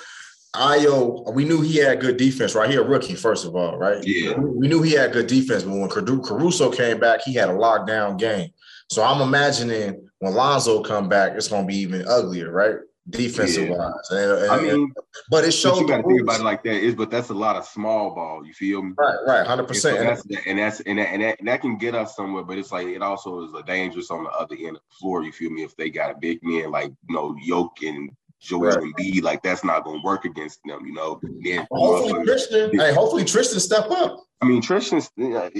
Ayo, 0.57 1.33
we 1.35 1.45
knew 1.45 1.61
he 1.61 1.77
had 1.77 2.01
good 2.01 2.17
defense, 2.17 2.55
right? 2.55 2.71
He 2.71 2.77
a 2.77 2.83
rookie, 2.83 3.15
first 3.15 3.45
of 3.45 3.55
all, 3.55 3.77
right? 3.77 4.03
Yeah. 4.05 4.39
We 4.39 4.67
knew 4.67 4.81
he 4.83 4.93
had 4.93 5.13
good 5.13 5.27
defense, 5.27 5.63
but 5.63 5.77
when 5.77 5.91
Caruso 5.91 6.71
came 6.71 6.99
back, 6.99 7.21
he 7.23 7.35
had 7.35 7.51
a 7.51 7.53
lockdown 7.53 8.19
game. 8.19 8.51
So 8.91 9.03
I'm 9.03 9.21
imagining 9.21 10.09
when 10.21 10.35
Lonzo 10.35 10.83
come 10.83 11.09
back, 11.09 11.33
it's 11.33 11.49
gonna 11.49 11.67
be 11.67 11.77
even 11.77 12.07
uglier, 12.09 12.51
right? 12.51 12.77
Defensive 13.11 13.69
yeah. 13.69 13.77
wise. 13.77 14.11
And, 14.11 14.33
and, 14.43 14.51
I 14.51 14.61
mean, 14.61 14.93
but 15.31 15.45
it 15.45 15.53
shows. 15.53 15.81
you 15.81 15.89
got 15.89 15.99
to 15.99 16.03
think 16.03 16.23
about 16.23 16.41
it 16.41 16.45
like 16.45 16.63
that. 16.65 16.75
Is 16.75 16.95
but 16.95 17.11
that's 17.11 17.31
a 17.31 17.35
lot 17.35 17.57
of 17.57 17.65
small 17.67 18.15
ball. 18.15 18.45
You 18.45 18.53
feel 18.53 18.83
me? 18.83 18.93
Right, 18.97 19.17
right, 19.27 19.47
hundred 19.47 19.69
percent. 19.69 19.99
And 19.99 20.09
that's 20.09 20.23
and 20.47 20.59
that's 20.59 20.81
and 20.81 20.99
that, 20.99 21.09
and 21.09 21.23
that, 21.23 21.39
and 21.39 21.49
that 21.49 21.61
can 21.61 21.79
get 21.79 21.95
us 21.95 22.17
somewhere. 22.17 22.45
But 22.45 22.59
it's 22.59 22.73
like 22.73 22.87
it 22.87 23.03
also 23.03 23.45
is 23.45 23.55
a 23.55 23.63
dangerous 23.63 24.11
on 24.11 24.25
the 24.25 24.31
other 24.31 24.57
end 24.57 24.77
of 24.77 24.83
the 24.89 24.97
floor. 25.01 25.23
You 25.23 25.33
feel 25.33 25.51
me? 25.51 25.63
If 25.63 25.77
they 25.77 25.91
got 25.91 26.11
a 26.11 26.19
big 26.19 26.41
man 26.43 26.71
like 26.71 26.93
you 27.09 27.15
know 27.15 27.37
Yoke 27.41 27.83
and 27.83 28.11
Joel 28.41 28.63
right. 28.63 28.79
Embiid, 28.79 29.23
like 29.23 29.43
that's 29.43 29.65
not 29.65 29.85
gonna 29.85 30.03
work 30.03 30.25
against 30.25 30.61
them, 30.65 30.87
you 30.87 30.93
know. 30.93 31.21
Then 31.43 31.67
hopefully 31.71 32.25
Tristan, 32.25 32.79
hey, 32.79 32.93
hopefully 32.93 33.25
Tristan 33.25 33.61
step 33.61 33.91
up. 33.91 34.25
I 34.41 34.47
mean, 34.47 34.63
Tristan, 34.63 35.03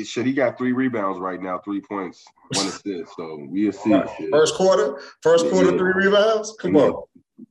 should 0.05 0.27
he 0.27 0.33
got 0.33 0.57
three 0.57 0.73
rebounds 0.73 1.19
right 1.19 1.43
now, 1.43 1.59
three 1.59 1.81
points, 1.81 2.25
one 2.55 2.69
assist. 2.69 3.17
So 3.17 3.47
we'll 3.51 3.73
see. 3.73 3.93
Right. 3.93 4.09
First 4.31 4.55
quarter, 4.55 5.01
first 5.23 5.51
quarter, 5.51 5.73
yeah. 5.73 5.79
three 5.79 5.93
rebounds. 5.95 6.55
Come 6.61 6.77
yeah. 6.77 6.83
on. 6.83 7.03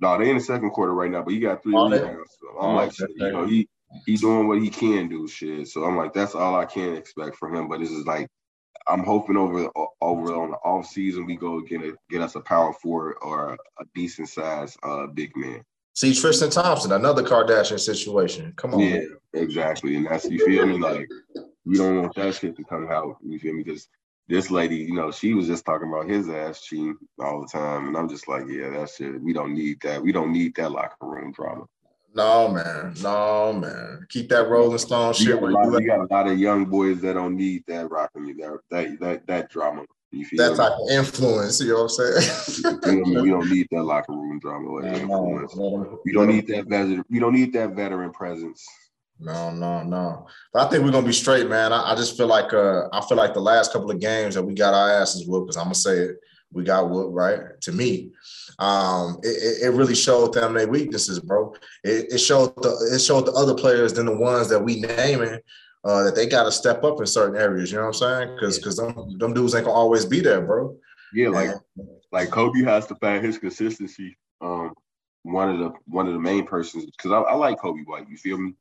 No, 0.02 0.17
they 0.17 0.30
in 0.30 0.38
the 0.38 0.43
second 0.43 0.71
quarter 0.71 0.93
right 0.93 1.10
now, 1.10 1.23
but 1.23 1.34
he 1.34 1.39
got 1.39 1.63
three 1.63 1.76
oh, 1.76 1.89
rebounds. 1.89 2.38
So 2.39 2.60
I'm 2.60 2.76
like, 2.76 2.93
shit, 2.93 3.10
you 3.15 3.32
know, 3.32 3.45
he 3.45 3.67
he 4.06 4.17
doing 4.17 4.47
what 4.47 4.62
he 4.62 4.69
can 4.69 5.08
do, 5.08 5.28
shit. 5.28 5.67
So 5.67 5.84
I'm 5.84 5.95
like, 5.95 6.13
that's 6.13 6.36
all 6.36 6.56
I 6.56 6.65
can 6.65 6.95
expect 6.95 7.38
from 7.38 7.56
him. 7.56 7.67
But 7.67 7.80
this 7.80 7.91
is 7.91 8.06
like, 8.06 8.28
I'm 8.88 9.04
hoping 9.04 9.38
over 9.38 9.69
over 10.02 10.34
on 10.34 10.52
the 10.52 10.58
off 10.58 10.88
season 10.88 11.26
we 11.26 11.36
go 11.36 11.62
get 11.62 11.82
a, 11.82 11.93
get 12.10 12.21
us 12.21 12.36
a 12.36 12.41
power 12.41 12.73
forward 12.73 13.15
or 13.21 13.54
a 13.80 13.86
decent 13.95 14.30
size 14.30 14.78
uh 14.84 15.08
big 15.08 15.36
man. 15.36 15.63
See 15.93 16.13
Tristan 16.13 16.52
Thompson, 16.52 16.91
another 16.91 17.23
Kardashian 17.23 17.80
situation. 17.80 18.54
Come 18.56 18.76
on. 18.76 18.80
Yeah, 18.82 19.02
exactly. 19.34 19.95
And 19.95 20.06
that's 20.06 20.30
you 20.30 20.45
feel 20.45 20.67
me 20.67 20.78
like 20.78 21.10
we 21.65 21.78
don't 21.78 22.02
want 22.02 22.15
that 22.15 22.36
shit 22.36 22.56
to 22.56 22.63
come 22.63 22.88
out. 22.89 23.17
You 23.23 23.39
feel 23.39 23.54
me? 23.54 23.63
Because 23.63 23.89
this 24.27 24.51
lady, 24.51 24.77
you 24.77 24.93
know, 24.93 25.11
she 25.11 25.33
was 25.33 25.47
just 25.47 25.65
talking 25.65 25.87
about 25.87 26.09
his 26.09 26.29
ass 26.29 26.61
cheating 26.61 26.97
all 27.19 27.41
the 27.41 27.47
time. 27.47 27.87
And 27.87 27.97
I'm 27.97 28.09
just 28.09 28.27
like, 28.27 28.43
yeah, 28.49 28.69
that 28.71 28.89
shit, 28.89 29.21
we 29.21 29.33
don't 29.33 29.53
need 29.53 29.79
that. 29.81 30.01
We 30.01 30.11
don't 30.11 30.33
need 30.33 30.55
that 30.55 30.71
locker 30.71 30.95
room 31.01 31.31
drama. 31.31 31.65
No, 32.13 32.49
man. 32.49 32.93
No, 33.01 33.53
man. 33.53 34.05
Keep 34.09 34.29
that 34.29 34.47
Rolling 34.47 34.77
Stone 34.79 35.13
shit. 35.13 35.39
We 35.39 35.53
got, 35.53 35.85
got 35.85 35.99
a 35.99 36.07
lot 36.13 36.27
of 36.27 36.39
young 36.39 36.65
boys 36.65 36.99
that 37.01 37.13
don't 37.13 37.37
need 37.37 37.63
that 37.67 37.89
rocking 37.89 38.25
me, 38.25 38.33
that, 38.33 38.59
that, 38.71 38.99
that, 38.99 39.27
that 39.27 39.49
drama. 39.49 39.85
You 40.11 40.25
feel 40.25 40.49
that 40.49 40.55
type 40.55 40.71
of 40.71 40.89
influence, 40.89 41.59
you 41.59 41.73
know 41.73 41.83
what 41.83 41.91
I'm 41.99 42.21
saying? 42.21 42.79
we 43.21 43.29
don't 43.29 43.49
need 43.49 43.67
that 43.71 43.83
locker 43.83 44.13
room 44.13 44.39
drama. 44.39 44.71
Like 44.71 45.05
no, 45.07 45.99
we 46.05 46.13
don't 46.13 46.29
need 46.29 46.47
that 46.47 46.67
veteran. 46.67 47.03
We 47.09 47.19
don't 47.19 47.33
need 47.33 47.53
that 47.53 47.71
veteran 47.71 48.11
presence. 48.11 48.65
No, 49.19 49.51
no, 49.51 49.84
no. 49.84 50.27
But 50.53 50.67
I 50.67 50.69
think 50.69 50.84
we're 50.84 50.91
gonna 50.91 51.06
be 51.06 51.13
straight, 51.13 51.49
man. 51.49 51.73
I, 51.73 51.91
I, 51.91 51.95
just 51.95 52.17
feel 52.17 52.27
like 52.27 52.53
uh 52.53 52.88
I 52.93 53.01
feel 53.01 53.17
like 53.17 53.34
the 53.34 53.39
last 53.39 53.73
couple 53.73 53.89
of 53.89 53.99
games 53.99 54.36
that 54.36 54.43
we 54.43 54.53
got 54.53 54.73
our 54.73 55.01
asses 55.01 55.27
whooped, 55.27 55.47
because 55.47 55.58
I'm 55.58 55.65
gonna 55.65 55.75
say 55.75 55.97
it, 55.97 56.17
we 56.51 56.63
got 56.63 56.89
whooped, 56.89 57.13
right? 57.13 57.39
To 57.62 57.71
me. 57.71 58.12
Um, 58.60 59.17
it, 59.23 59.63
it 59.63 59.73
really 59.73 59.95
showed 59.95 60.34
them 60.34 60.53
their 60.53 60.67
weaknesses, 60.67 61.19
bro. 61.19 61.53
It, 61.84 62.13
it 62.13 62.17
showed 62.19 62.56
the 62.58 62.91
it 62.93 62.99
showed 62.99 63.25
the 63.25 63.34
other 63.34 63.56
players 63.56 63.93
than 63.93 64.06
the 64.06 64.15
ones 64.15 64.49
that 64.49 64.63
we 64.63 64.82
naming 64.82 65.39
uh, 65.84 66.03
that 66.03 66.15
they 66.15 66.27
got 66.27 66.43
to 66.43 66.51
step 66.51 66.84
up 66.84 66.99
in 66.99 67.06
certain 67.06 67.39
areas. 67.39 67.71
You 67.71 67.77
know 67.77 67.88
what 67.88 68.01
I'm 68.01 68.25
saying? 68.25 68.36
Because 68.36 68.58
because 68.58 68.77
them, 68.77 69.17
them 69.17 69.34
dudes 69.34 69.56
ain't 69.56 69.65
gonna 69.65 69.77
always 69.77 70.06
be 70.06 70.19
there, 70.19 70.41
bro. 70.41 70.75
Yeah, 71.13 71.30
like 71.30 71.51
like 72.12 72.30
Coby 72.30 72.63
has 72.65 72.88
to 72.88 72.95
find 72.95 73.23
his 73.23 73.38
consistency. 73.38 74.17
Um, 74.41 74.73
one 75.23 75.49
of 75.49 75.60
the 75.60 75.71
one 75.86 76.08
of 76.08 76.13
the 76.13 76.19
main 76.19 76.45
persons 76.45 76.86
because 76.86 77.12
I, 77.12 77.19
I 77.19 77.36
like 77.36 77.58
Coby 77.60 77.86
White. 77.86 78.10
You 78.10 78.17
feel 78.17 78.38
me? 78.38 78.53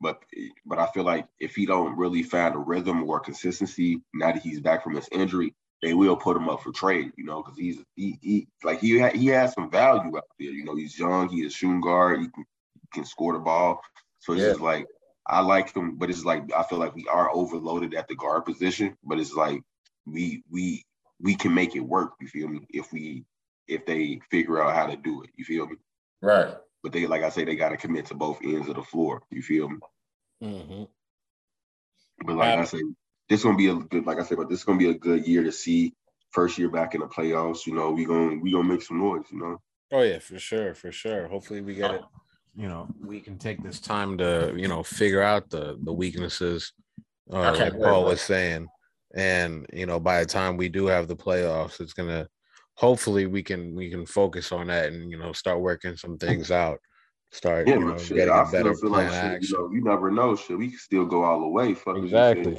But 0.00 0.22
but 0.66 0.78
I 0.78 0.86
feel 0.86 1.04
like 1.04 1.26
if 1.38 1.54
he 1.54 1.66
don't 1.66 1.96
really 1.96 2.22
find 2.22 2.54
a 2.54 2.58
rhythm 2.58 3.08
or 3.08 3.20
consistency 3.20 4.02
now 4.14 4.32
that 4.32 4.42
he's 4.42 4.60
back 4.60 4.84
from 4.84 4.94
his 4.94 5.08
injury, 5.10 5.54
they 5.82 5.94
will 5.94 6.16
put 6.16 6.36
him 6.36 6.48
up 6.48 6.62
for 6.62 6.72
trade. 6.72 7.12
You 7.16 7.24
know, 7.24 7.42
because 7.42 7.58
he's 7.58 7.78
he, 7.96 8.18
he 8.20 8.48
like 8.62 8.80
he 8.80 8.98
ha- 8.98 9.16
he 9.16 9.26
has 9.26 9.54
some 9.54 9.70
value 9.70 10.16
out 10.16 10.24
there. 10.38 10.50
You 10.50 10.64
know, 10.64 10.76
he's 10.76 10.98
young. 10.98 11.28
He's 11.28 11.46
a 11.46 11.50
shooting 11.50 11.80
guard. 11.80 12.20
He 12.20 12.28
can, 12.28 12.44
he 12.74 12.88
can 12.92 13.04
score 13.04 13.32
the 13.32 13.40
ball. 13.40 13.80
So 14.20 14.32
it's 14.32 14.42
yeah. 14.42 14.48
just 14.50 14.60
like 14.60 14.86
I 15.26 15.40
like 15.40 15.74
him, 15.74 15.96
but 15.96 16.10
it's 16.10 16.24
like 16.24 16.52
I 16.56 16.62
feel 16.62 16.78
like 16.78 16.94
we 16.94 17.06
are 17.08 17.30
overloaded 17.32 17.94
at 17.94 18.08
the 18.08 18.14
guard 18.14 18.44
position. 18.44 18.96
But 19.04 19.18
it's 19.18 19.34
like 19.34 19.62
we 20.06 20.42
we 20.50 20.84
we 21.20 21.34
can 21.34 21.54
make 21.54 21.76
it 21.76 21.80
work. 21.80 22.12
You 22.20 22.28
feel 22.28 22.48
me? 22.48 22.66
If 22.70 22.92
we 22.92 23.24
if 23.68 23.84
they 23.84 24.20
figure 24.30 24.62
out 24.62 24.74
how 24.74 24.86
to 24.86 24.96
do 24.96 25.22
it. 25.22 25.30
You 25.36 25.44
feel 25.44 25.66
me? 25.66 25.76
Right. 26.22 26.54
But 26.82 26.92
they, 26.92 27.06
like 27.06 27.22
I 27.22 27.30
say, 27.30 27.44
they 27.44 27.56
got 27.56 27.70
to 27.70 27.76
commit 27.76 28.06
to 28.06 28.14
both 28.14 28.38
ends 28.42 28.68
of 28.68 28.76
the 28.76 28.82
floor. 28.82 29.22
You 29.30 29.42
feel 29.42 29.68
me? 29.68 29.78
Mm-hmm. 30.42 30.84
But 32.24 32.36
like 32.36 32.58
I 32.58 32.64
say, 32.64 32.80
this 33.28 33.42
gonna 33.42 33.56
be 33.56 33.68
a 33.68 33.74
good, 33.74 34.06
like 34.06 34.18
I 34.18 34.24
said, 34.24 34.38
but 34.38 34.48
this 34.48 34.60
is 34.60 34.64
gonna 34.64 34.78
be 34.78 34.90
a 34.90 34.94
good 34.94 35.26
year 35.26 35.44
to 35.44 35.52
see. 35.52 35.94
First 36.30 36.58
year 36.58 36.68
back 36.68 36.94
in 36.94 37.00
the 37.00 37.06
playoffs, 37.06 37.66
you 37.66 37.74
know, 37.74 37.90
we 37.90 38.04
gonna 38.04 38.36
we 38.38 38.52
gonna 38.52 38.68
make 38.68 38.82
some 38.82 38.98
noise, 38.98 39.24
you 39.32 39.38
know. 39.38 39.58
Oh 39.92 40.02
yeah, 40.02 40.18
for 40.18 40.38
sure, 40.38 40.74
for 40.74 40.92
sure. 40.92 41.26
Hopefully 41.26 41.62
we 41.62 41.74
get 41.74 41.94
it. 41.94 42.02
You 42.54 42.68
know, 42.68 42.88
we 43.00 43.20
can 43.20 43.38
take 43.38 43.62
this 43.62 43.80
time 43.80 44.18
to 44.18 44.52
you 44.56 44.68
know 44.68 44.82
figure 44.82 45.22
out 45.22 45.48
the 45.48 45.78
the 45.82 45.92
weaknesses, 45.92 46.72
uh, 47.32 47.54
like 47.56 47.80
Paul 47.80 48.04
was 48.04 48.20
saying, 48.20 48.68
and 49.14 49.66
you 49.72 49.86
know 49.86 49.98
by 49.98 50.20
the 50.20 50.26
time 50.26 50.56
we 50.58 50.68
do 50.68 50.86
have 50.86 51.08
the 51.08 51.16
playoffs, 51.16 51.80
it's 51.80 51.94
gonna 51.94 52.28
hopefully 52.78 53.26
we 53.26 53.42
can 53.42 53.74
we 53.74 53.90
can 53.90 54.06
focus 54.06 54.52
on 54.52 54.68
that 54.68 54.92
and 54.92 55.10
you 55.10 55.18
know 55.18 55.32
start 55.32 55.60
working 55.60 55.96
some 55.96 56.16
things 56.16 56.50
out. 56.50 56.78
Start 57.30 57.68
yeah, 57.68 57.74
you 57.74 57.84
know, 57.84 57.98
shit, 57.98 58.16
getting 58.16 58.32
I 58.32 58.48
a 58.48 58.50
better 58.50 58.74
feel 58.74 58.90
like 58.90 59.10
shit, 59.10 59.50
you, 59.50 59.58
know, 59.58 59.70
you 59.70 59.84
never 59.84 60.10
know 60.10 60.34
shit. 60.34 60.56
We 60.56 60.68
can 60.68 60.78
still 60.78 61.04
go 61.04 61.24
all 61.24 61.40
the 61.40 61.48
way 61.48 61.74
Fuck 61.74 61.98
exactly. 61.98 62.58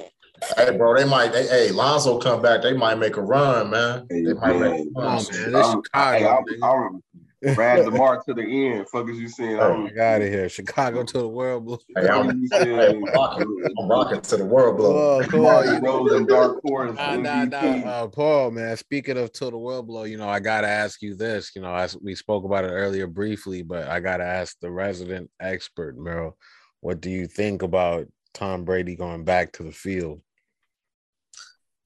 Hey 0.55 0.77
bro 0.77 0.95
they 0.95 1.05
might 1.05 1.33
they, 1.33 1.47
hey 1.47 1.71
Lonzo 1.71 2.19
come 2.19 2.41
back 2.41 2.61
they 2.61 2.73
might 2.73 2.99
make 2.99 3.17
a 3.17 3.21
run 3.21 3.71
man. 3.71 4.05
Hey, 4.09 4.25
they 4.25 4.33
might 4.33 4.59
man, 4.59 4.71
make 4.71 4.87
a 4.95 4.99
run. 4.99 5.15
Man, 5.15 5.51
this 5.51 5.71
Chicago, 5.71 6.45
I'm, 6.63 7.01
Brad 7.41 7.85
DeMar 7.85 8.21
to 8.27 8.33
the 8.33 8.43
end. 8.43 8.89
Fuck 8.89 9.09
is 9.09 9.17
you 9.17 9.29
saying? 9.29 9.59
Oh, 9.59 9.87
I 9.87 9.89
got 9.91 10.21
it 10.21 10.31
here. 10.31 10.49
Chicago 10.49 11.03
to 11.03 11.19
the 11.19 11.27
world 11.27 11.65
blue. 11.65 11.79
Hey, 11.95 12.07
I'm, 12.09 12.29
I'm, 12.29 13.03
rocking, 13.03 13.63
I'm 13.79 13.87
rocking 13.87 14.21
to 14.21 14.37
the 14.37 14.45
world 14.45 14.77
blue. 14.77 14.87
Oh, 14.87 15.21
cool. 15.29 15.79
Rose 15.81 16.11
and 16.13 16.27
dark 16.27 16.61
horse. 16.63 16.95
Nah, 16.95 17.15
nah, 17.15 17.45
nah. 17.45 17.59
Uh, 17.59 18.07
Paul, 18.07 18.51
man. 18.51 18.75
Speaking 18.75 19.17
of 19.17 19.31
to 19.33 19.49
the 19.49 19.57
world 19.57 19.87
blow, 19.87 20.03
you 20.03 20.17
know, 20.17 20.27
I 20.27 20.39
gotta 20.39 20.67
ask 20.67 21.01
you 21.01 21.15
this. 21.15 21.51
You 21.55 21.61
know, 21.61 21.73
as 21.73 21.97
we 22.01 22.15
spoke 22.15 22.43
about 22.43 22.65
it 22.65 22.71
earlier 22.71 23.07
briefly, 23.07 23.61
but 23.61 23.87
I 23.87 24.01
gotta 24.01 24.25
ask 24.25 24.57
the 24.59 24.71
resident 24.71 25.29
expert, 25.39 25.97
Merrill. 25.97 26.37
What 26.81 26.99
do 26.99 27.09
you 27.09 27.27
think 27.27 27.61
about 27.61 28.07
Tom 28.33 28.65
Brady 28.65 28.95
going 28.95 29.23
back 29.23 29.53
to 29.53 29.63
the 29.63 29.71
field? 29.71 30.21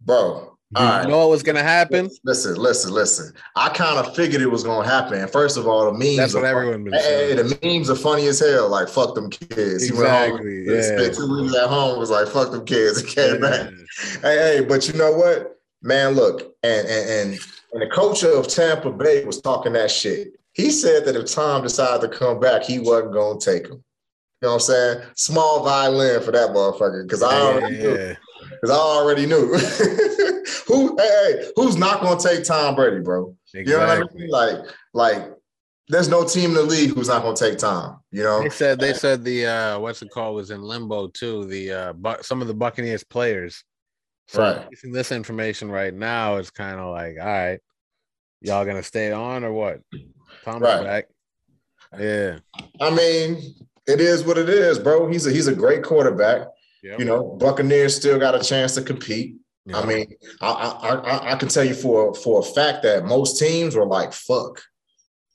Bro, 0.01 0.57
you 0.75 0.85
right. 0.85 1.07
know 1.07 1.19
what 1.19 1.29
was 1.29 1.43
gonna 1.43 1.63
happen? 1.63 2.09
Listen, 2.23 2.55
listen, 2.55 2.91
listen. 2.91 3.33
I 3.55 3.69
kind 3.69 3.99
of 3.99 4.15
figured 4.15 4.41
it 4.41 4.49
was 4.49 4.63
gonna 4.63 4.87
happen. 4.87 5.27
First 5.27 5.57
of 5.57 5.67
all, 5.67 5.85
the 5.85 5.91
memes. 5.91 6.17
That's 6.17 6.33
what 6.33 6.45
everyone 6.45 6.83
been. 6.83 6.93
Hey, 6.93 7.35
the 7.35 7.57
memes 7.61 7.89
are 7.89 7.95
funny 7.95 8.27
as 8.27 8.39
hell. 8.39 8.69
Like 8.69 8.89
fuck 8.89 9.15
them 9.15 9.29
kids. 9.29 9.83
Exactly. 9.89 9.91
He 9.91 10.01
went 10.01 10.09
home, 10.09 10.75
yeah. 10.75 10.81
Spent 10.81 11.15
two 11.15 11.41
weeks 11.41 11.55
at 11.55 11.67
home. 11.67 11.99
Was 11.99 12.09
like 12.09 12.27
fuck 12.27 12.51
them 12.51 12.65
kids. 12.65 13.01
He 13.01 13.13
came 13.13 13.35
yeah. 13.35 13.49
back. 13.49 13.71
Hey, 14.21 14.57
hey, 14.57 14.65
but 14.67 14.87
you 14.87 14.93
know 14.95 15.11
what, 15.11 15.59
man? 15.81 16.13
Look, 16.13 16.55
and 16.63 16.87
and 16.87 17.09
and, 17.09 17.39
and 17.73 17.81
the 17.81 17.87
coach 17.87 18.23
of 18.23 18.47
Tampa 18.47 18.91
Bay 18.91 19.23
was 19.25 19.41
talking 19.41 19.73
that 19.73 19.91
shit. 19.91 20.33
He 20.53 20.71
said 20.71 21.05
that 21.05 21.15
if 21.15 21.31
Tom 21.31 21.63
decided 21.63 22.09
to 22.09 22.17
come 22.17 22.39
back, 22.39 22.63
he 22.63 22.79
wasn't 22.79 23.13
gonna 23.13 23.39
take 23.39 23.67
him. 23.67 23.83
You 24.41 24.49
know 24.49 24.55
what 24.55 24.55
I'm 24.55 24.59
saying? 24.59 25.01
Small 25.15 25.63
violin 25.63 26.21
for 26.21 26.31
that 26.31 26.49
motherfucker. 26.49 27.09
Cause 27.09 27.23
I 27.23 27.33
already 27.33 27.75
yeah. 27.77 27.81
knew. 27.81 28.15
Cause 28.63 28.71
I 28.71 28.79
already 28.79 29.25
knew. 29.25 29.47
Who 30.67 30.95
hey, 30.97 31.51
who's 31.55 31.75
not 31.75 32.01
gonna 32.01 32.19
take 32.19 32.45
Tom 32.45 32.75
Brady, 32.75 33.01
bro? 33.01 33.35
Exactly. 33.53 33.73
You 33.73 33.77
know 33.77 33.85
what 33.85 34.11
I 34.11 34.15
mean? 34.15 34.29
Like 34.29 34.55
like 34.93 35.33
there's 35.89 36.07
no 36.07 36.25
team 36.25 36.51
in 36.51 36.55
the 36.55 36.63
league 36.63 36.91
who's 36.91 37.09
not 37.09 37.23
gonna 37.23 37.35
take 37.35 37.57
Tom. 37.57 37.99
You 38.11 38.23
know, 38.23 38.41
they 38.41 38.49
said 38.49 38.79
they 38.79 38.93
said 38.93 39.23
the 39.25 39.45
uh 39.45 39.79
what's 39.79 40.01
it 40.01 40.09
called 40.09 40.35
was 40.35 40.51
in 40.51 40.61
limbo 40.61 41.07
too. 41.07 41.45
The 41.45 41.71
uh 41.71 41.93
but 41.93 42.25
some 42.25 42.41
of 42.41 42.47
the 42.47 42.53
Buccaneers 42.53 43.03
players. 43.03 43.63
So 44.29 44.41
right. 44.41 44.67
this 44.83 45.11
information 45.11 45.69
right 45.69 45.93
now 45.93 46.37
is 46.37 46.49
kind 46.49 46.79
of 46.79 46.91
like, 46.91 47.17
all 47.19 47.25
right, 47.25 47.59
y'all 48.39 48.65
gonna 48.65 48.83
stay 48.83 49.11
on 49.11 49.43
or 49.43 49.51
what? 49.51 49.81
Tom's 50.45 50.61
right. 50.61 50.83
back. 50.83 51.05
Yeah. 51.99 52.37
I 52.79 52.89
mean, 52.89 53.53
it 53.85 53.99
is 53.99 54.23
what 54.23 54.37
it 54.37 54.47
is, 54.47 54.79
bro. 54.79 55.09
He's 55.09 55.27
a 55.27 55.31
he's 55.31 55.47
a 55.47 55.55
great 55.55 55.83
quarterback. 55.83 56.47
Yep. 56.83 56.99
You 56.99 57.05
know, 57.05 57.23
Buccaneers 57.23 57.95
still 57.95 58.19
got 58.19 58.35
a 58.35 58.43
chance 58.43 58.75
to 58.75 58.81
compete. 58.81 59.37
Yep. 59.65 59.83
I 59.83 59.87
mean, 59.87 60.13
I, 60.41 60.47
I 60.49 60.95
I 60.95 61.31
I 61.31 61.35
can 61.35 61.47
tell 61.47 61.63
you 61.63 61.73
for 61.73 62.13
for 62.13 62.41
a 62.41 62.43
fact 62.43 62.83
that 62.83 63.05
most 63.05 63.39
teams 63.39 63.75
were 63.75 63.85
like, 63.85 64.11
fuck. 64.11 64.61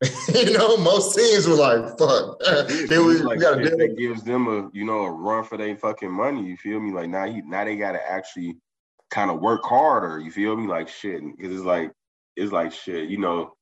you 0.35 0.53
know, 0.53 0.77
most 0.77 1.17
teams 1.17 1.49
were 1.49 1.57
like, 1.57 1.99
"Fuck." 1.99 2.39
Then 2.89 3.05
we, 3.05 3.15
like, 3.19 3.41
gotta 3.41 3.65
deal. 3.65 3.81
It 3.81 3.99
gives 3.99 4.23
them 4.23 4.47
a 4.47 4.71
you 4.73 4.85
know 4.85 5.05
a 5.05 5.11
run 5.11 5.43
for 5.43 5.57
their 5.59 5.77
fucking 5.77 6.13
money. 6.13 6.47
You 6.47 6.57
feel 6.57 6.79
me? 6.79 6.93
Like 6.93 7.09
now, 7.09 7.27
he, 7.27 7.43
now 7.43 7.65
they 7.65 7.77
gotta 7.77 7.99
actually 8.09 8.59
kind 9.11 9.29
of 9.29 9.41
work 9.41 9.65
harder. 9.65 10.21
You 10.21 10.31
feel 10.31 10.57
me? 10.57 10.69
Like 10.69 10.89
shit, 10.89 11.21
because 11.37 11.53
it's 11.53 11.65
like 11.65 11.91
it's 12.37 12.53
like 12.53 12.73
shit. 12.73 13.09
You 13.09 13.19
know, 13.19 13.55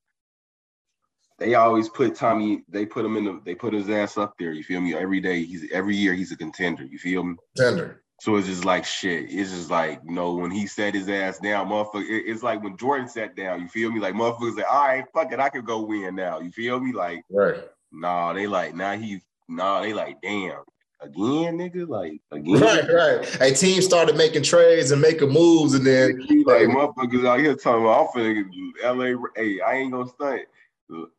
they 1.39 1.55
always 1.55 1.89
put 1.89 2.15
Tommy. 2.15 2.63
They 2.67 2.85
put 2.85 3.05
him 3.05 3.17
in 3.17 3.25
the. 3.25 3.41
They 3.45 3.55
put 3.55 3.73
his 3.73 3.89
ass 3.89 4.17
up 4.17 4.33
there. 4.39 4.51
You 4.51 4.63
feel 4.63 4.81
me? 4.81 4.95
Every 4.95 5.19
day, 5.19 5.43
he's 5.43 5.71
every 5.71 5.95
year 5.95 6.13
he's 6.13 6.31
a 6.31 6.37
contender. 6.37 6.83
You 6.83 6.97
feel 6.97 7.23
me? 7.23 7.35
Contender. 7.55 8.01
So 8.19 8.35
it's 8.35 8.47
just 8.47 8.65
like 8.65 8.83
shit. 8.83 9.27
It's 9.29 9.51
just 9.51 9.69
like, 9.69 10.01
you 10.03 10.11
know, 10.11 10.33
when 10.33 10.49
he 10.49 10.65
set 10.65 10.95
his 10.95 11.07
ass 11.07 11.37
down, 11.37 11.67
motherfucker, 11.67 12.05
it's 12.07 12.41
like 12.41 12.63
when 12.63 12.75
Jordan 12.75 13.07
sat 13.07 13.35
down, 13.35 13.61
you 13.61 13.67
feel 13.67 13.91
me? 13.91 13.99
Like 13.99 14.15
motherfuckers 14.15 14.57
like, 14.57 14.65
all 14.71 14.87
right, 14.87 15.05
fuck 15.13 15.31
it, 15.31 15.39
I 15.39 15.49
could 15.49 15.65
go 15.65 15.83
win 15.83 16.15
now. 16.15 16.39
You 16.39 16.49
feel 16.51 16.79
me? 16.79 16.93
Like, 16.93 17.21
right. 17.29 17.63
Nah, 17.91 18.33
they 18.33 18.47
like, 18.47 18.75
now 18.75 18.95
nah, 18.95 18.97
he's 18.97 19.21
nah, 19.47 19.81
they 19.81 19.93
like, 19.93 20.19
damn, 20.21 20.63
again, 20.99 21.57
nigga, 21.57 21.87
like 21.87 22.19
again. 22.31 22.59
Right, 22.59 22.91
right. 22.91 23.41
A 23.41 23.53
team 23.53 23.83
started 23.83 24.17
making 24.17 24.43
trades 24.43 24.89
and 24.89 25.01
making 25.01 25.29
moves, 25.29 25.75
and 25.75 25.85
then 25.85 26.19
like, 26.45 26.67
like 26.67 26.75
motherfuckers 26.75 27.25
out 27.25 27.39
here 27.39 27.55
talking 27.55 27.83
about 27.83 28.09
I'm 28.15 28.21
finna 28.21 28.53
LA. 28.83 29.29
Hey, 29.35 29.61
I 29.61 29.75
ain't 29.75 29.91
gonna 29.91 30.09
stunt. 30.09 30.41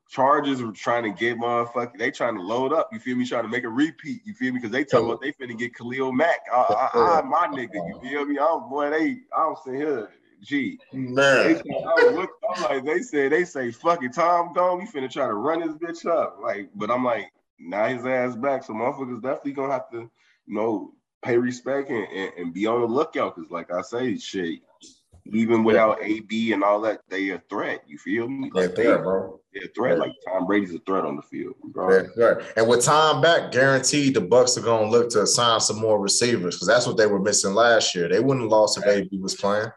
Chargers 0.08 0.62
are 0.62 0.72
trying 0.72 1.04
to 1.04 1.10
get 1.10 1.38
motherfucker. 1.38 1.98
They 1.98 2.10
trying 2.10 2.36
to 2.36 2.42
load 2.42 2.72
up. 2.72 2.88
You 2.92 2.98
feel 2.98 3.16
me? 3.16 3.26
Trying 3.26 3.42
to 3.42 3.48
make 3.48 3.64
a 3.64 3.68
repeat. 3.68 4.22
You 4.24 4.32
feel 4.32 4.52
me? 4.52 4.58
Because 4.58 4.72
they 4.72 4.84
talking 4.84 5.06
about 5.06 5.20
they 5.20 5.32
finna 5.32 5.58
get 5.58 5.74
Khalil 5.74 6.12
Mack. 6.12 6.40
I, 6.52 6.56
I, 6.56 7.18
I, 7.18 7.22
my 7.22 7.48
nigga. 7.48 7.74
You 7.74 8.00
feel 8.02 8.24
me? 8.24 8.38
I'm 8.38 8.68
boy. 8.68 8.90
They. 8.90 9.18
I 9.36 9.40
don't 9.40 9.58
sit 9.64 9.74
here. 9.74 10.08
Gee, 10.40 10.78
man. 10.92 11.60
They, 11.64 11.70
I 11.70 12.10
look, 12.12 12.30
I'm 12.54 12.62
like 12.62 12.84
they 12.84 13.02
said. 13.02 13.32
They 13.32 13.44
say 13.44 13.70
fucking 13.70 14.08
it. 14.08 14.14
Tom 14.14 14.52
gone. 14.54 14.78
We 14.78 14.86
finna 14.86 15.10
try 15.10 15.26
to 15.26 15.34
run 15.34 15.60
this 15.60 15.76
bitch 15.76 16.10
up. 16.10 16.38
Like, 16.40 16.70
but 16.74 16.90
I'm 16.90 17.04
like, 17.04 17.30
now 17.58 17.88
his 17.88 18.06
ass 18.06 18.36
back. 18.36 18.64
So 18.64 18.72
motherfuckers 18.72 19.20
definitely 19.20 19.52
gonna 19.52 19.72
have 19.72 19.90
to, 19.90 20.10
you 20.46 20.54
know, 20.54 20.92
pay 21.22 21.36
respect 21.36 21.90
and, 21.90 22.06
and, 22.08 22.32
and 22.38 22.54
be 22.54 22.66
on 22.66 22.80
the 22.80 22.86
lookout. 22.86 23.34
Cause 23.34 23.50
like 23.50 23.72
I 23.72 23.82
say, 23.82 24.16
shit, 24.16 24.60
even 25.32 25.64
without 25.64 26.02
AB 26.02 26.52
and 26.52 26.64
all 26.64 26.80
that, 26.82 27.00
they 27.08 27.30
a 27.30 27.42
threat. 27.50 27.82
You 27.86 27.98
feel 27.98 28.28
me? 28.28 28.50
Like 28.52 28.74
they, 28.74 28.84
bro. 28.84 29.40
They're 29.52 29.64
a 29.64 29.68
threat. 29.68 29.98
Like 29.98 30.12
Tom 30.26 30.46
Brady's 30.46 30.74
a 30.74 30.78
threat 30.80 31.04
on 31.04 31.16
the 31.16 31.22
field. 31.22 31.54
Bro. 31.64 32.06
And 32.56 32.68
with 32.68 32.84
Tom 32.84 33.20
back, 33.20 33.52
guaranteed 33.52 34.14
the 34.14 34.20
Bucs 34.20 34.56
are 34.56 34.62
gonna 34.62 34.90
look 34.90 35.10
to 35.10 35.26
sign 35.26 35.60
some 35.60 35.78
more 35.78 36.00
receivers 36.00 36.56
because 36.56 36.68
that's 36.68 36.86
what 36.86 36.96
they 36.96 37.06
were 37.06 37.20
missing 37.20 37.54
last 37.54 37.94
year. 37.94 38.08
They 38.08 38.20
wouldn't 38.20 38.44
have 38.44 38.50
lost 38.50 38.78
if 38.78 38.86
AB 38.86 39.18
was 39.18 39.34
playing. 39.34 39.70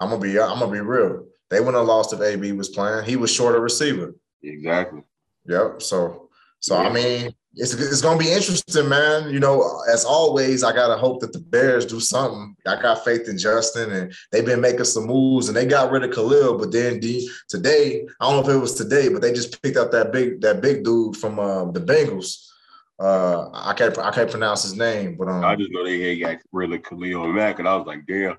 I'm 0.00 0.10
gonna 0.10 0.20
be 0.20 0.38
I'm 0.38 0.58
gonna 0.58 0.72
be 0.72 0.80
real. 0.80 1.26
They 1.50 1.60
wouldn't 1.60 1.76
have 1.76 1.86
lost 1.86 2.12
if 2.12 2.20
AB 2.20 2.52
was 2.52 2.68
playing. 2.68 3.04
He 3.04 3.16
was 3.16 3.30
short 3.30 3.54
of 3.54 3.62
receiver. 3.62 4.14
Exactly. 4.42 5.02
Yep. 5.46 5.82
So 5.82 6.23
so 6.64 6.80
yeah. 6.80 6.88
I 6.88 6.92
mean, 6.94 7.34
it's, 7.56 7.74
it's 7.74 8.00
going 8.00 8.18
to 8.18 8.24
be 8.24 8.32
interesting, 8.32 8.88
man. 8.88 9.28
You 9.28 9.38
know, 9.38 9.82
as 9.92 10.06
always, 10.06 10.64
I 10.64 10.72
got 10.72 10.88
to 10.88 10.96
hope 10.96 11.20
that 11.20 11.34
the 11.34 11.40
Bears 11.40 11.84
do 11.84 12.00
something. 12.00 12.56
I 12.66 12.80
got 12.80 13.04
faith 13.04 13.28
in 13.28 13.36
Justin, 13.36 13.92
and 13.92 14.14
they've 14.32 14.46
been 14.46 14.62
making 14.62 14.84
some 14.84 15.04
moves, 15.04 15.48
and 15.48 15.54
they 15.54 15.66
got 15.66 15.90
rid 15.90 16.04
of 16.04 16.14
Khalil. 16.14 16.56
But 16.56 16.72
then 16.72 17.00
D, 17.00 17.30
today, 17.50 18.06
I 18.18 18.24
don't 18.24 18.42
know 18.42 18.50
if 18.50 18.56
it 18.56 18.58
was 18.58 18.76
today, 18.76 19.10
but 19.10 19.20
they 19.20 19.34
just 19.34 19.60
picked 19.62 19.76
up 19.76 19.90
that 19.90 20.10
big 20.10 20.40
that 20.40 20.62
big 20.62 20.84
dude 20.84 21.18
from 21.18 21.38
uh, 21.38 21.70
the 21.70 21.80
Bengals. 21.80 22.48
Uh, 22.98 23.50
I 23.52 23.74
can't 23.74 23.98
I 23.98 24.10
can't 24.10 24.30
pronounce 24.30 24.62
his 24.62 24.74
name, 24.74 25.16
but 25.18 25.28
um, 25.28 25.44
I 25.44 25.54
just 25.54 25.70
know 25.70 25.84
they 25.84 26.18
got 26.18 26.38
rid 26.50 26.72
of 26.72 26.82
Khalil 26.82 27.30
Mack, 27.30 27.58
and 27.58 27.68
I 27.68 27.76
was 27.76 27.86
like, 27.86 28.06
damn. 28.06 28.38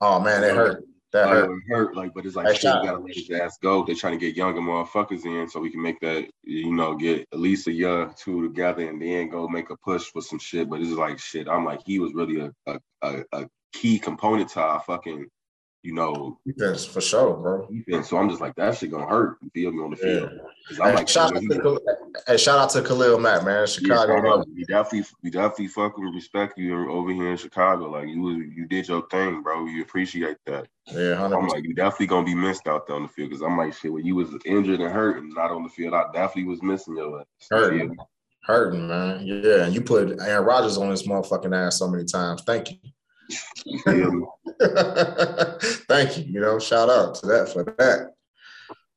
Oh 0.00 0.18
man, 0.18 0.42
it 0.42 0.56
hurt. 0.56 0.82
That 1.12 1.28
hurt. 1.28 1.62
hurt. 1.68 1.96
Like, 1.96 2.14
but 2.14 2.26
it's 2.26 2.36
like, 2.36 2.48
shit, 2.56 2.64
you 2.64 2.82
gotta 2.82 2.98
let 2.98 3.14
his 3.14 3.30
ass 3.30 3.58
go. 3.62 3.84
They're 3.84 3.94
trying 3.94 4.18
to 4.18 4.26
get 4.26 4.36
younger 4.36 4.60
motherfuckers 4.60 5.24
in 5.24 5.48
so 5.48 5.60
we 5.60 5.70
can 5.70 5.82
make 5.82 6.00
that, 6.00 6.28
you 6.42 6.72
know, 6.72 6.94
get 6.96 7.26
at 7.32 7.38
least 7.38 7.68
a 7.68 7.72
year 7.72 8.10
two 8.16 8.42
together 8.42 8.88
and 8.88 9.00
then 9.00 9.30
go 9.30 9.48
make 9.48 9.70
a 9.70 9.76
push 9.76 10.04
for 10.04 10.20
some 10.20 10.38
shit. 10.38 10.68
But 10.68 10.80
it's 10.80 10.90
like 10.90 11.18
shit. 11.18 11.48
I'm 11.48 11.64
like, 11.64 11.80
he 11.86 11.98
was 11.98 12.12
really 12.12 12.40
a 12.40 12.52
a, 12.66 12.80
a, 13.02 13.24
a 13.32 13.48
key 13.72 13.98
component 13.98 14.50
to 14.50 14.60
our 14.60 14.80
fucking 14.80 15.26
you 15.86 15.94
know, 15.94 16.36
defense 16.44 16.84
for 16.84 17.00
sure, 17.00 17.36
bro. 17.36 17.68
Defense. 17.68 18.10
So 18.10 18.16
I'm 18.16 18.28
just 18.28 18.40
like 18.40 18.56
that 18.56 18.76
shit 18.76 18.90
gonna 18.90 19.06
hurt. 19.06 19.38
You 19.40 19.50
feel 19.50 19.70
me 19.70 19.84
on 19.84 19.90
the 19.90 19.96
field? 19.96 20.32
Yeah. 20.34 20.82
I'm 20.82 20.90
hey, 20.90 20.96
like, 20.96 21.08
shout 21.08 21.34
out 21.34 21.40
to 21.40 21.48
Khalil, 21.48 21.80
hey, 22.26 22.36
shout 22.36 22.58
out 22.58 22.70
to 22.70 22.82
Khalil 22.82 23.20
Mack, 23.20 23.44
man. 23.44 23.68
Chicago. 23.68 24.16
Yeah, 24.16 24.42
we 24.52 24.64
definitely, 24.64 25.04
we 25.22 25.30
definitely 25.30 25.68
fucking 25.68 26.04
respect 26.12 26.58
you 26.58 26.90
over 26.90 27.12
here 27.12 27.30
in 27.30 27.36
Chicago. 27.36 27.88
Like 27.88 28.08
you, 28.08 28.30
you 28.56 28.66
did 28.66 28.88
your 28.88 29.06
thing, 29.08 29.42
bro. 29.42 29.66
You 29.66 29.82
appreciate 29.82 30.38
that. 30.46 30.66
Yeah, 30.88 31.14
100%. 31.14 31.38
I'm 31.38 31.46
like, 31.46 31.62
you 31.62 31.72
definitely 31.72 32.08
gonna 32.08 32.26
be 32.26 32.34
missed 32.34 32.66
out 32.66 32.88
there 32.88 32.96
on 32.96 33.02
the 33.02 33.08
field 33.08 33.30
because 33.30 33.42
I'm 33.42 33.56
like, 33.56 33.72
shit. 33.72 33.92
When 33.92 34.04
you 34.04 34.16
was 34.16 34.30
injured 34.44 34.80
and 34.80 34.92
hurt 34.92 35.18
and 35.18 35.32
not 35.32 35.52
on 35.52 35.62
the 35.62 35.68
field, 35.68 35.94
I 35.94 36.04
definitely 36.12 36.50
was 36.50 36.62
missing 36.64 36.96
your 36.96 37.20
ass. 37.20 37.26
Hurting, 37.48 37.96
hurting, 38.42 38.88
man. 38.88 39.24
Yeah, 39.24 39.66
and 39.66 39.74
you 39.74 39.80
put 39.80 40.20
Aaron 40.20 40.44
Rodgers 40.44 40.78
on 40.78 40.90
this 40.90 41.06
motherfucking 41.06 41.56
ass 41.56 41.78
so 41.78 41.88
many 41.88 42.04
times. 42.04 42.42
Thank 42.42 42.72
you. 42.72 42.78
Thank 45.88 46.18
you. 46.18 46.24
You 46.24 46.40
know, 46.40 46.58
shout 46.58 46.88
out 46.88 47.14
to 47.16 47.26
that 47.26 47.50
for 47.52 47.64
that. 47.64 48.12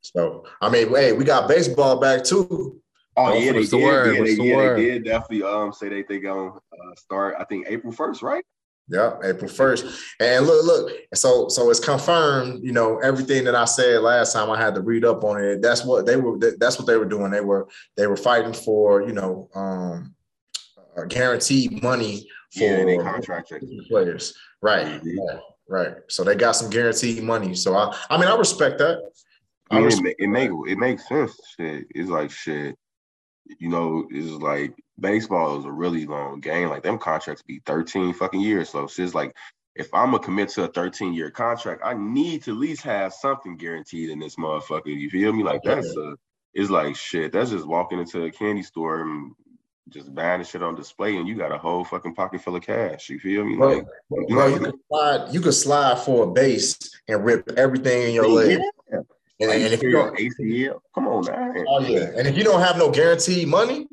So, 0.02 0.46
I 0.62 0.70
mean, 0.70 0.90
hey, 0.90 1.14
we 1.14 1.24
got 1.24 1.48
baseball 1.48 2.00
back 2.00 2.24
too. 2.24 2.82
Oh 3.18 3.34
yeah, 3.34 3.52
they 3.52 3.62
did. 3.64 3.72
The? 3.72 3.78
Yeah, 3.78 4.04
they, 4.04 4.36
the 4.36 4.44
yeah, 4.44 4.74
they 4.74 4.82
did 4.82 5.06
definitely 5.06 5.44
um 5.44 5.74
say 5.74 5.90
they 5.90 6.04
they 6.04 6.20
gonna 6.20 6.52
uh, 6.52 6.96
start. 6.96 7.36
I 7.40 7.44
think 7.44 7.68
April 7.68 7.92
first, 7.92 8.22
right? 8.22 8.44
Yeah, 8.88 9.18
April 9.24 9.50
first. 9.50 9.86
And 10.20 10.48
look, 10.48 10.66
look. 10.66 10.92
So, 11.14 11.48
so 11.48 11.70
it's 11.70 11.80
confirmed. 11.80 12.64
You 12.64 12.72
know, 12.72 12.98
everything 13.00 13.44
that 13.44 13.54
I 13.54 13.66
said 13.66 14.02
last 14.02 14.34
time, 14.34 14.50
I 14.50 14.60
had 14.60 14.74
to 14.76 14.82
read 14.82 15.06
up 15.06 15.24
on 15.24 15.40
it. 15.40 15.62
That's 15.62 15.86
what 15.86 16.08
they 16.08 16.16
were. 16.16 16.40
That's 16.58 16.80
what 16.80 16.88
they 16.88 16.98
were 16.98 17.06
doing. 17.06 17.30
They 17.30 17.42
were 17.42 17.68
they 17.98 18.08
were 18.08 18.18
fighting 18.18 18.54
for. 18.54 19.02
You 19.04 19.14
know, 19.14 19.50
um, 19.54 20.16
guaranteed 21.08 21.84
money 21.84 22.28
for 22.52 22.64
yeah, 22.64 22.98
contract 22.98 23.54
players. 23.88 24.34
Right. 24.62 24.86
Mm-hmm. 24.86 25.10
Yeah, 25.10 25.40
right. 25.68 25.96
So 26.08 26.24
they 26.24 26.36
got 26.36 26.54
some 26.54 26.70
guaranteed 26.70 27.24
money. 27.24 27.56
So 27.56 27.76
I, 27.76 27.96
I 28.10 28.18
mean, 28.18 28.28
I 28.28 28.36
respect 28.36 28.78
that. 28.80 29.12
I 29.72 29.76
mean, 29.76 29.86
respect 29.86 30.16
it, 30.20 30.28
make 30.28 30.52
it 30.68 30.78
makes 30.78 31.08
sense. 31.08 31.40
Shit, 31.58 31.86
it's 31.92 32.10
like 32.10 32.32
shit. 32.32 32.76
You 33.60 33.70
know, 33.70 34.08
it's 34.12 34.32
like 34.42 34.74
baseball 35.00 35.60
is 35.60 35.66
a 35.66 35.72
really 35.72 36.06
long 36.06 36.40
game. 36.40 36.70
Like 36.70 36.84
them 36.84 36.98
contracts 36.98 37.44
be 37.44 37.62
thirteen 37.66 38.14
fucking 38.14 38.42
years. 38.42 38.70
So 38.70 38.84
it's 38.84 39.14
like 39.16 39.36
if 39.80 39.88
I'm 39.94 40.12
gonna 40.12 40.24
commit 40.24 40.50
to 40.50 40.66
a 40.66 40.68
13 40.68 41.14
year 41.14 41.32
contract, 41.32 41.82
I 41.84 41.94
need 41.94 42.44
to 42.44 42.52
at 42.52 42.58
least 42.58 42.82
have 42.84 43.14
something 43.14 43.56
guaranteed 43.56 44.10
in 44.10 44.20
this 44.20 44.36
motherfucker. 44.36 44.88
You 44.88 45.10
feel 45.10 45.32
me? 45.32 45.42
Like 45.42 45.62
that's 45.64 45.96
a, 45.96 46.16
it's 46.54 46.70
like 46.70 46.96
shit. 46.96 47.32
That's 47.32 47.52
just 47.52 47.66
walking 47.66 48.00
into 48.00 48.24
a 48.24 48.32
candy 48.32 48.62
store 48.62 49.02
and 49.02 49.32
just 49.90 50.14
buying 50.14 50.40
the 50.40 50.46
shit 50.46 50.64
on 50.64 50.76
display 50.76 51.18
and 51.18 51.28
you 51.28 51.36
got 51.36 51.52
a 51.52 51.58
whole 51.58 51.84
fucking 51.84 52.16
pocket 52.16 52.42
full 52.42 52.56
of 52.56 52.64
cash. 52.64 53.10
You 53.10 53.20
feel 53.20 53.44
me? 53.44 53.56
Bro, 53.56 53.86
like, 54.10 54.28
bro, 54.28 54.48
you 54.48 54.60
could 54.60 54.76
slide, 54.88 55.34
you 55.34 55.42
could 55.42 55.54
slide 55.54 56.00
for 56.00 56.26
a 56.26 56.28
base 56.28 56.78
and 57.08 57.24
rip 57.26 57.50
everything 57.58 58.10
in 58.10 58.14
your 58.14 58.28
leg. 58.28 58.60
Yeah. 58.92 59.00
And, 59.42 59.52
and, 59.52 59.74
if 59.74 59.82
you 59.82 59.92
don't 59.92 60.18
ACL, 60.18 60.82
come 60.94 61.08
on 61.08 61.24
now. 61.26 61.54
Oh 61.70 61.80
yeah. 61.80 62.12
And 62.18 62.28
if 62.28 62.38
you 62.38 62.44
don't 62.44 62.60
have 62.60 62.78
no 62.78 62.92
guaranteed 62.92 63.48
money, 63.48 63.88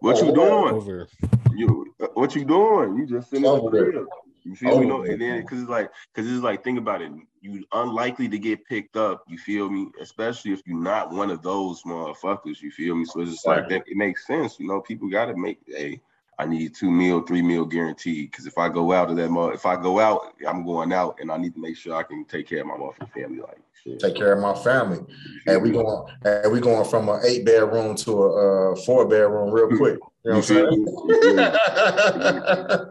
what 0.00 0.16
oh, 0.16 0.26
you 0.26 0.34
doing? 0.34 0.74
Over. 0.74 1.08
You 1.54 1.94
what 2.14 2.34
you 2.34 2.44
doing? 2.44 2.96
You 2.96 3.06
just 3.06 3.30
sitting 3.30 3.46
over 3.46 3.70
there. 3.70 4.04
You 4.44 4.56
feel 4.56 4.74
oh, 4.74 4.80
me? 4.80 4.86
No, 4.86 5.02
and 5.02 5.20
then 5.20 5.40
because 5.40 5.62
it's 5.62 5.70
like 5.70 5.90
because 6.14 6.30
it's 6.30 6.42
like 6.42 6.64
think 6.64 6.78
about 6.78 7.02
it. 7.02 7.12
You 7.40 7.64
unlikely 7.72 8.28
to 8.28 8.38
get 8.38 8.64
picked 8.66 8.96
up. 8.96 9.24
You 9.28 9.38
feel 9.38 9.70
me? 9.70 9.88
Especially 10.00 10.52
if 10.52 10.62
you're 10.66 10.78
not 10.78 11.12
one 11.12 11.30
of 11.30 11.42
those 11.42 11.82
motherfuckers. 11.82 12.60
You 12.60 12.70
feel 12.70 12.94
me? 12.94 13.04
So 13.04 13.20
it's 13.20 13.32
just 13.32 13.46
like 13.46 13.68
that. 13.68 13.84
It 13.86 13.96
makes 13.96 14.26
sense. 14.26 14.58
You 14.58 14.66
know, 14.66 14.80
people 14.80 15.08
got 15.08 15.26
to 15.26 15.36
make 15.36 15.58
a. 15.76 16.00
I 16.38 16.46
need 16.46 16.74
two 16.74 16.90
meal, 16.90 17.20
three 17.20 17.42
meal 17.42 17.66
guaranteed. 17.66 18.30
Because 18.30 18.46
if 18.46 18.56
I 18.56 18.70
go 18.70 18.92
out 18.92 19.10
of 19.10 19.16
that, 19.16 19.30
if 19.52 19.66
I 19.66 19.76
go 19.76 20.00
out, 20.00 20.34
I'm 20.46 20.64
going 20.64 20.92
out, 20.92 21.18
and 21.20 21.30
I 21.30 21.36
need 21.36 21.54
to 21.54 21.60
make 21.60 21.76
sure 21.76 21.94
I 21.94 22.02
can 22.02 22.24
take 22.24 22.48
care 22.48 22.60
of 22.60 22.66
my 22.66 22.74
motherfucking 22.74 23.12
family. 23.12 23.40
Like. 23.40 23.60
Take 23.98 24.14
care 24.14 24.32
of 24.32 24.40
my 24.40 24.54
family. 24.54 25.00
And 25.46 25.62
we 25.62 25.70
going, 25.70 26.06
and 26.24 26.52
we 26.52 26.60
going 26.60 26.88
from 26.88 27.08
an 27.08 27.20
eight 27.26 27.44
bedroom 27.44 27.96
to 27.96 28.22
a 28.24 28.72
uh, 28.72 28.76
four 28.76 29.06
bedroom 29.08 29.50
real 29.50 29.68
quick. 29.76 29.98
You 30.24 30.32
know 30.32 30.36
what 30.36 30.36
I'm 30.36 30.42
saying? 30.42 30.84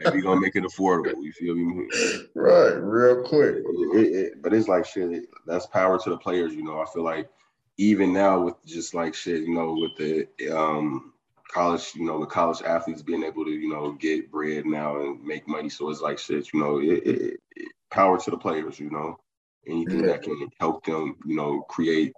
we 0.13 0.21
gonna 0.21 0.41
make 0.41 0.55
it 0.55 0.63
affordable. 0.63 1.21
You 1.21 1.31
feel 1.33 1.55
me? 1.55 1.87
Right, 2.35 2.75
real 2.75 3.23
quick. 3.23 3.57
It, 3.93 4.15
it, 4.15 4.41
but 4.41 4.53
it's 4.53 4.67
like 4.67 4.85
shit. 4.85 5.27
That's 5.45 5.67
power 5.67 5.99
to 5.99 6.09
the 6.09 6.17
players. 6.17 6.53
You 6.55 6.63
know, 6.63 6.79
I 6.79 6.85
feel 6.91 7.03
like 7.03 7.29
even 7.77 8.11
now 8.13 8.41
with 8.41 8.55
just 8.65 8.93
like 8.93 9.13
shit, 9.13 9.41
you 9.41 9.53
know, 9.53 9.73
with 9.73 9.95
the 9.97 10.27
um 10.57 11.13
college, 11.49 11.91
you 11.95 12.05
know, 12.05 12.19
the 12.19 12.25
college 12.25 12.61
athletes 12.63 13.01
being 13.01 13.23
able 13.23 13.45
to, 13.45 13.51
you 13.51 13.69
know, 13.69 13.91
get 13.93 14.31
bread 14.31 14.65
now 14.65 14.99
and 14.99 15.23
make 15.23 15.47
money. 15.47 15.69
So 15.69 15.89
it's 15.89 16.01
like 16.01 16.19
shit, 16.19 16.51
you 16.53 16.59
know, 16.59 16.79
it 16.81 17.39
power 17.89 18.19
to 18.19 18.31
the 18.31 18.37
players, 18.37 18.79
you 18.79 18.89
know, 18.89 19.19
anything 19.67 20.01
yeah. 20.01 20.07
that 20.07 20.23
can 20.23 20.49
help 20.59 20.85
them, 20.85 21.15
you 21.25 21.35
know, 21.35 21.61
create, 21.61 22.13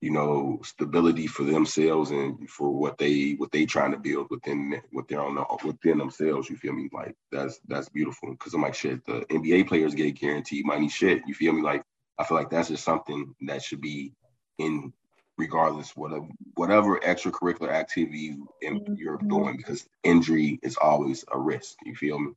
you 0.00 0.10
know, 0.10 0.60
stability 0.64 1.26
for 1.26 1.44
themselves 1.44 2.10
and 2.10 2.48
for 2.48 2.70
what 2.70 2.96
they 2.98 3.32
what 3.32 3.50
they 3.52 3.66
trying 3.66 3.92
to 3.92 3.98
build 3.98 4.28
within 4.30 4.80
what 4.92 5.08
they're 5.08 5.20
on 5.20 5.44
within 5.64 5.98
themselves. 5.98 6.48
You 6.48 6.56
feel 6.56 6.72
me? 6.72 6.88
Like 6.92 7.14
that's 7.30 7.60
that's 7.68 7.88
beautiful. 7.88 8.34
Cause 8.36 8.54
I'm 8.54 8.62
like 8.62 8.74
shit. 8.74 9.04
The 9.04 9.26
NBA 9.30 9.68
players 9.68 9.94
get 9.94 10.18
guaranteed 10.18 10.64
money. 10.64 10.88
Shit, 10.88 11.22
you 11.26 11.34
feel 11.34 11.52
me? 11.52 11.62
Like 11.62 11.82
I 12.18 12.24
feel 12.24 12.36
like 12.36 12.50
that's 12.50 12.68
just 12.68 12.84
something 12.84 13.34
that 13.42 13.62
should 13.62 13.80
be 13.80 14.14
in 14.58 14.92
regardless 15.40 15.96
whatever 15.96 16.28
whatever 16.54 17.00
extracurricular 17.00 17.72
activity 17.72 18.36
mm-hmm. 18.62 18.94
you're 18.94 19.18
doing 19.26 19.56
because 19.56 19.88
injury 20.04 20.60
is 20.62 20.76
always 20.76 21.24
a 21.32 21.38
risk 21.38 21.76
you 21.84 21.94
feel 21.96 22.18
me 22.18 22.32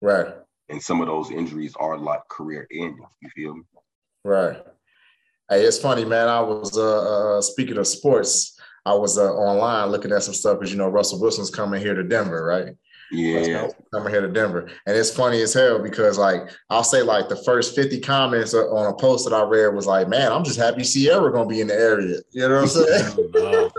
right 0.00 0.28
and 0.68 0.82
some 0.82 1.00
of 1.00 1.06
those 1.06 1.30
injuries 1.30 1.74
are 1.78 1.98
like 1.98 2.26
career 2.28 2.66
ending 2.72 3.06
you 3.20 3.28
feel 3.30 3.54
me 3.54 3.62
right 4.24 4.56
hey 5.50 5.62
it's 5.62 5.78
funny 5.78 6.04
man 6.04 6.28
i 6.28 6.40
was 6.40 6.76
uh, 6.76 7.36
uh 7.36 7.40
speaking 7.40 7.78
of 7.78 7.86
sports 7.86 8.58
i 8.84 8.92
was 8.92 9.18
uh, 9.18 9.32
online 9.34 9.90
looking 9.90 10.12
at 10.12 10.22
some 10.22 10.34
stuff 10.34 10.58
because 10.58 10.72
you 10.72 10.78
know 10.78 10.88
russell 10.88 11.20
wilson's 11.20 11.50
coming 11.50 11.80
here 11.80 11.94
to 11.94 12.04
denver 12.04 12.44
right 12.44 12.74
yeah. 13.10 13.68
Coming 13.92 14.12
here 14.12 14.20
to 14.20 14.28
Denver. 14.28 14.68
And 14.86 14.96
it's 14.96 15.10
funny 15.10 15.40
as 15.42 15.54
hell 15.54 15.78
because 15.78 16.18
like 16.18 16.50
I'll 16.70 16.84
say 16.84 17.02
like 17.02 17.28
the 17.28 17.36
first 17.36 17.74
50 17.74 18.00
comments 18.00 18.54
on 18.54 18.86
a 18.86 18.94
post 18.94 19.28
that 19.28 19.34
I 19.34 19.42
read 19.42 19.74
was 19.74 19.86
like, 19.86 20.08
man, 20.08 20.32
I'm 20.32 20.44
just 20.44 20.58
happy 20.58 20.82
Ciara 20.82 21.32
gonna 21.32 21.48
be 21.48 21.60
in 21.60 21.68
the 21.68 21.74
area. 21.74 22.18
You 22.32 22.48
know 22.48 22.62
what 22.62 22.62
I'm 22.62 22.68
saying? 22.68 23.70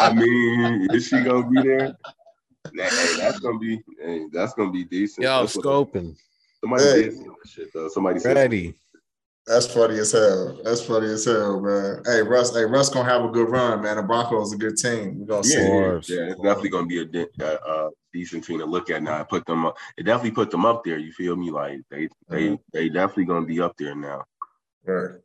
I 0.00 0.12
mean, 0.14 0.88
is 0.92 1.08
she 1.08 1.22
gonna 1.22 1.48
be 1.48 1.62
there? 1.62 1.96
Hey, 2.78 3.16
that's 3.18 3.40
gonna 3.40 3.58
be 3.58 3.82
hey, 4.00 4.26
that's 4.32 4.54
gonna 4.54 4.70
be 4.70 4.84
decent. 4.84 5.24
Y'all 5.24 5.46
scoping. 5.46 6.16
Somebody 6.60 6.82
hey. 6.84 7.02
did 7.04 7.14
shit 7.46 7.72
though. 7.72 7.88
Somebody 7.88 8.20
said 8.20 8.36
ready. 8.36 8.74
That's 9.46 9.66
funny 9.66 9.98
as 9.98 10.12
hell. 10.12 10.60
That's 10.62 10.82
funny 10.82 11.06
as 11.06 11.24
hell, 11.24 11.60
man. 11.60 12.02
Hey, 12.04 12.20
Russ. 12.20 12.54
Hey, 12.54 12.64
Russ 12.64 12.90
gonna 12.90 13.08
have 13.08 13.24
a 13.24 13.28
good 13.28 13.48
run, 13.48 13.82
man. 13.82 13.96
The 13.96 14.02
Broncos 14.02 14.52
a 14.52 14.56
good 14.56 14.76
team. 14.76 15.20
We're 15.20 15.26
gonna 15.26 15.48
yeah, 15.48 16.00
see. 16.00 16.14
Yeah, 16.14 16.20
yeah, 16.20 16.32
it's 16.32 16.40
definitely 16.42 16.68
gonna 16.68 16.86
be 16.86 17.00
a, 17.00 17.26
a, 17.40 17.54
a, 17.54 17.90
decent 18.12 18.44
team 18.44 18.58
to 18.58 18.66
look 18.66 18.90
at 18.90 19.02
now. 19.02 19.18
I 19.18 19.22
put 19.22 19.46
them 19.46 19.64
up. 19.64 19.76
It 19.96 20.02
definitely 20.02 20.32
put 20.32 20.50
them 20.50 20.66
up 20.66 20.84
there. 20.84 20.98
You 20.98 21.12
feel 21.12 21.34
me? 21.34 21.50
Like 21.50 21.80
they, 21.90 22.08
they, 22.28 22.48
mm-hmm. 22.48 22.54
they 22.74 22.90
definitely 22.90 23.24
gonna 23.24 23.46
be 23.46 23.60
up 23.60 23.74
there 23.78 23.94
now. 23.94 24.24
Right. 24.84 25.16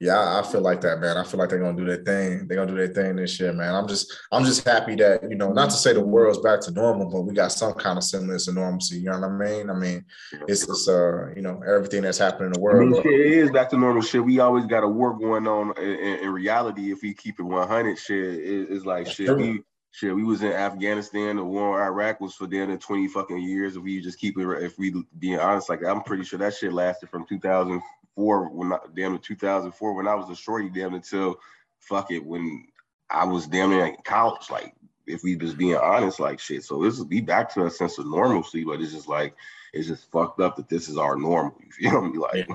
Yeah, 0.00 0.38
I 0.38 0.42
feel 0.50 0.62
like 0.62 0.80
that, 0.80 0.98
man. 0.98 1.18
I 1.18 1.24
feel 1.24 1.38
like 1.38 1.50
they're 1.50 1.58
gonna 1.58 1.76
do 1.76 1.84
their 1.84 2.02
thing. 2.02 2.48
They're 2.48 2.56
gonna 2.56 2.70
do 2.70 2.76
their 2.78 2.88
thing 2.88 3.16
this 3.16 3.38
year, 3.38 3.52
man. 3.52 3.74
I'm 3.74 3.86
just, 3.86 4.10
I'm 4.32 4.46
just 4.46 4.66
happy 4.66 4.94
that 4.94 5.22
you 5.28 5.36
know, 5.36 5.52
not 5.52 5.68
to 5.68 5.76
say 5.76 5.92
the 5.92 6.00
world's 6.00 6.38
back 6.38 6.62
to 6.62 6.70
normal, 6.70 7.10
but 7.10 7.20
we 7.20 7.34
got 7.34 7.52
some 7.52 7.74
kind 7.74 7.98
of 7.98 8.04
semblance 8.04 8.48
of 8.48 8.54
normalcy. 8.54 8.96
You 8.96 9.10
know 9.10 9.20
what 9.20 9.28
I 9.28 9.50
mean? 9.50 9.68
I 9.68 9.74
mean, 9.74 10.06
it's 10.48 10.66
just, 10.66 10.88
uh, 10.88 11.28
you 11.34 11.42
know, 11.42 11.60
everything 11.68 12.00
that's 12.00 12.16
happening 12.16 12.46
in 12.46 12.52
the 12.54 12.60
world. 12.60 12.80
I 12.80 12.84
mean, 12.86 13.02
shit, 13.02 13.12
it 13.12 13.32
is 13.32 13.50
back 13.50 13.68
to 13.70 13.76
normal. 13.76 14.00
Shit, 14.00 14.24
we 14.24 14.40
always 14.40 14.64
got 14.64 14.84
a 14.84 14.88
war 14.88 15.18
going 15.18 15.46
on. 15.46 15.76
In, 15.76 16.20
in 16.20 16.30
reality, 16.30 16.92
if 16.92 17.02
we 17.02 17.12
keep 17.12 17.38
it 17.38 17.42
100, 17.42 17.98
shit, 17.98 18.16
it, 18.16 18.68
it's 18.70 18.86
like 18.86 19.06
shit. 19.06 19.36
We, 19.36 19.60
shit, 19.90 20.14
we 20.14 20.24
was 20.24 20.42
in 20.42 20.52
Afghanistan. 20.52 21.36
The 21.36 21.44
war 21.44 21.78
in 21.78 21.86
Iraq 21.86 22.22
was 22.22 22.34
for 22.34 22.46
damn 22.46 22.68
near 22.68 22.78
20 22.78 23.08
fucking 23.08 23.42
years. 23.42 23.76
If 23.76 23.82
we 23.82 24.00
just 24.00 24.18
keep 24.18 24.38
it, 24.38 24.62
if 24.62 24.78
we 24.78 24.94
being 25.18 25.38
honest, 25.38 25.68
like 25.68 25.84
I'm 25.84 26.00
pretty 26.02 26.24
sure 26.24 26.38
that 26.38 26.54
shit 26.54 26.72
lasted 26.72 27.10
from 27.10 27.26
2000 27.26 27.82
four 28.20 28.50
when 28.50 28.70
I, 28.70 28.78
damn 28.94 29.14
in 29.14 29.18
2004 29.18 29.94
when 29.94 30.06
I 30.06 30.14
was 30.14 30.28
a 30.28 30.36
shorty 30.36 30.68
damn 30.68 30.92
until 30.92 31.40
fuck 31.78 32.10
it 32.10 32.22
when 32.22 32.66
I 33.08 33.24
was 33.24 33.46
damn 33.46 33.70
near 33.70 33.86
in 33.86 33.96
college. 34.04 34.50
Like 34.50 34.74
if 35.06 35.22
we 35.22 35.36
just 35.36 35.56
being 35.56 35.76
honest, 35.76 36.20
like 36.20 36.38
shit. 36.38 36.64
So 36.64 36.82
this 36.82 36.98
is 36.98 37.04
be 37.06 37.22
back 37.22 37.52
to 37.54 37.64
a 37.64 37.70
sense 37.70 37.96
of 37.96 38.06
normalcy, 38.06 38.62
but 38.62 38.82
it's 38.82 38.92
just 38.92 39.08
like 39.08 39.34
it's 39.72 39.88
just 39.88 40.10
fucked 40.10 40.38
up 40.38 40.56
that 40.56 40.68
this 40.68 40.90
is 40.90 40.98
our 40.98 41.16
normal. 41.16 41.56
You 41.80 41.90
feel 41.90 42.02
me? 42.02 42.18
Like, 42.18 42.46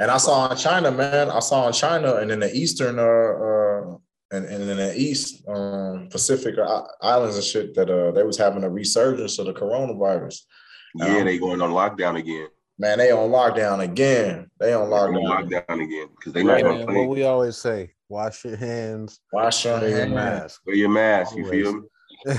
and 0.00 0.10
I 0.10 0.16
saw 0.16 0.50
in 0.50 0.56
China, 0.56 0.90
man. 0.90 1.30
I 1.30 1.38
saw 1.38 1.68
in 1.68 1.72
China 1.72 2.16
and 2.16 2.32
in 2.32 2.40
the 2.40 2.52
eastern, 2.52 2.98
uh, 2.98 3.02
uh 3.02 3.96
and, 4.32 4.46
and 4.46 4.70
in 4.70 4.76
the 4.76 4.92
east 4.98 5.46
um, 5.46 6.08
Pacific 6.10 6.56
uh, 6.58 6.82
islands 7.00 7.36
and 7.36 7.44
shit 7.44 7.74
that 7.74 7.88
uh 7.88 8.10
they 8.10 8.24
was 8.24 8.38
having 8.38 8.64
a 8.64 8.70
resurgence 8.70 9.38
of 9.38 9.46
the 9.46 9.52
coronavirus. 9.52 10.40
Yeah, 10.96 11.18
um, 11.18 11.24
they 11.26 11.38
going 11.38 11.62
on 11.62 11.70
lockdown 11.70 12.18
again. 12.18 12.48
Man, 12.78 12.98
they 12.98 13.10
on 13.10 13.30
lockdown 13.30 13.80
again. 13.80 14.50
They 14.58 14.72
on 14.72 14.88
lockdown, 14.88 15.50
lockdown 15.50 15.82
again 15.82 16.08
because 16.16 16.32
they 16.32 16.42
not 16.42 16.62
gonna 16.62 16.86
play. 16.86 16.96
What 16.96 17.08
we 17.08 17.22
always 17.24 17.56
say: 17.56 17.92
wash 18.08 18.44
your 18.44 18.56
hands, 18.56 19.20
wash 19.32 19.64
your 19.64 19.78
hands, 19.78 20.12
mask, 20.12 20.62
wear 20.66 20.76
your 20.76 20.88
mask. 20.88 21.36
You 21.36 21.48
feel 21.48 21.72
me? 21.74 21.82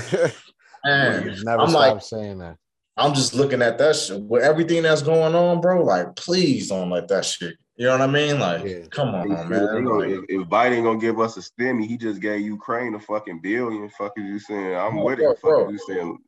Man, 0.84 1.34
never 1.44 1.62
I'm 1.62 1.70
stop 1.70 1.94
like, 1.94 2.02
saying 2.02 2.38
that. 2.38 2.56
I'm 2.96 3.14
just 3.14 3.34
looking 3.34 3.62
at 3.62 3.78
that 3.78 3.96
shit 3.96 4.20
with 4.20 4.42
everything 4.42 4.82
that's 4.82 5.02
going 5.02 5.34
on, 5.34 5.60
bro. 5.60 5.82
Like, 5.82 6.14
please 6.14 6.68
don't 6.68 6.90
let 6.90 7.08
that 7.08 7.24
shit. 7.24 7.56
You 7.76 7.86
know 7.86 7.92
what 7.92 8.02
I 8.02 8.06
mean? 8.06 8.38
Like, 8.38 8.64
yeah. 8.64 8.86
come 8.90 9.14
on, 9.14 9.28
man. 9.28 9.84
Gonna, 9.84 10.08
if, 10.08 10.24
if, 10.28 10.48
Biden 10.48 10.84
gonna 10.84 11.00
give 11.00 11.18
us 11.18 11.36
a 11.36 11.40
stimmy, 11.40 11.86
he 11.86 11.96
just 11.96 12.20
gave 12.20 12.40
Ukraine 12.40 12.94
a 12.94 13.00
fucking 13.00 13.40
billion. 13.40 13.88
Fuck 13.90 14.12
is 14.16 14.24
you 14.24 14.38
saying? 14.38 14.76
I'm 14.76 15.02
with 15.02 15.18
it. 15.18 15.38
Fuck 15.40 15.70
is 15.70 15.72
you 15.72 15.94
saying? 15.94 16.18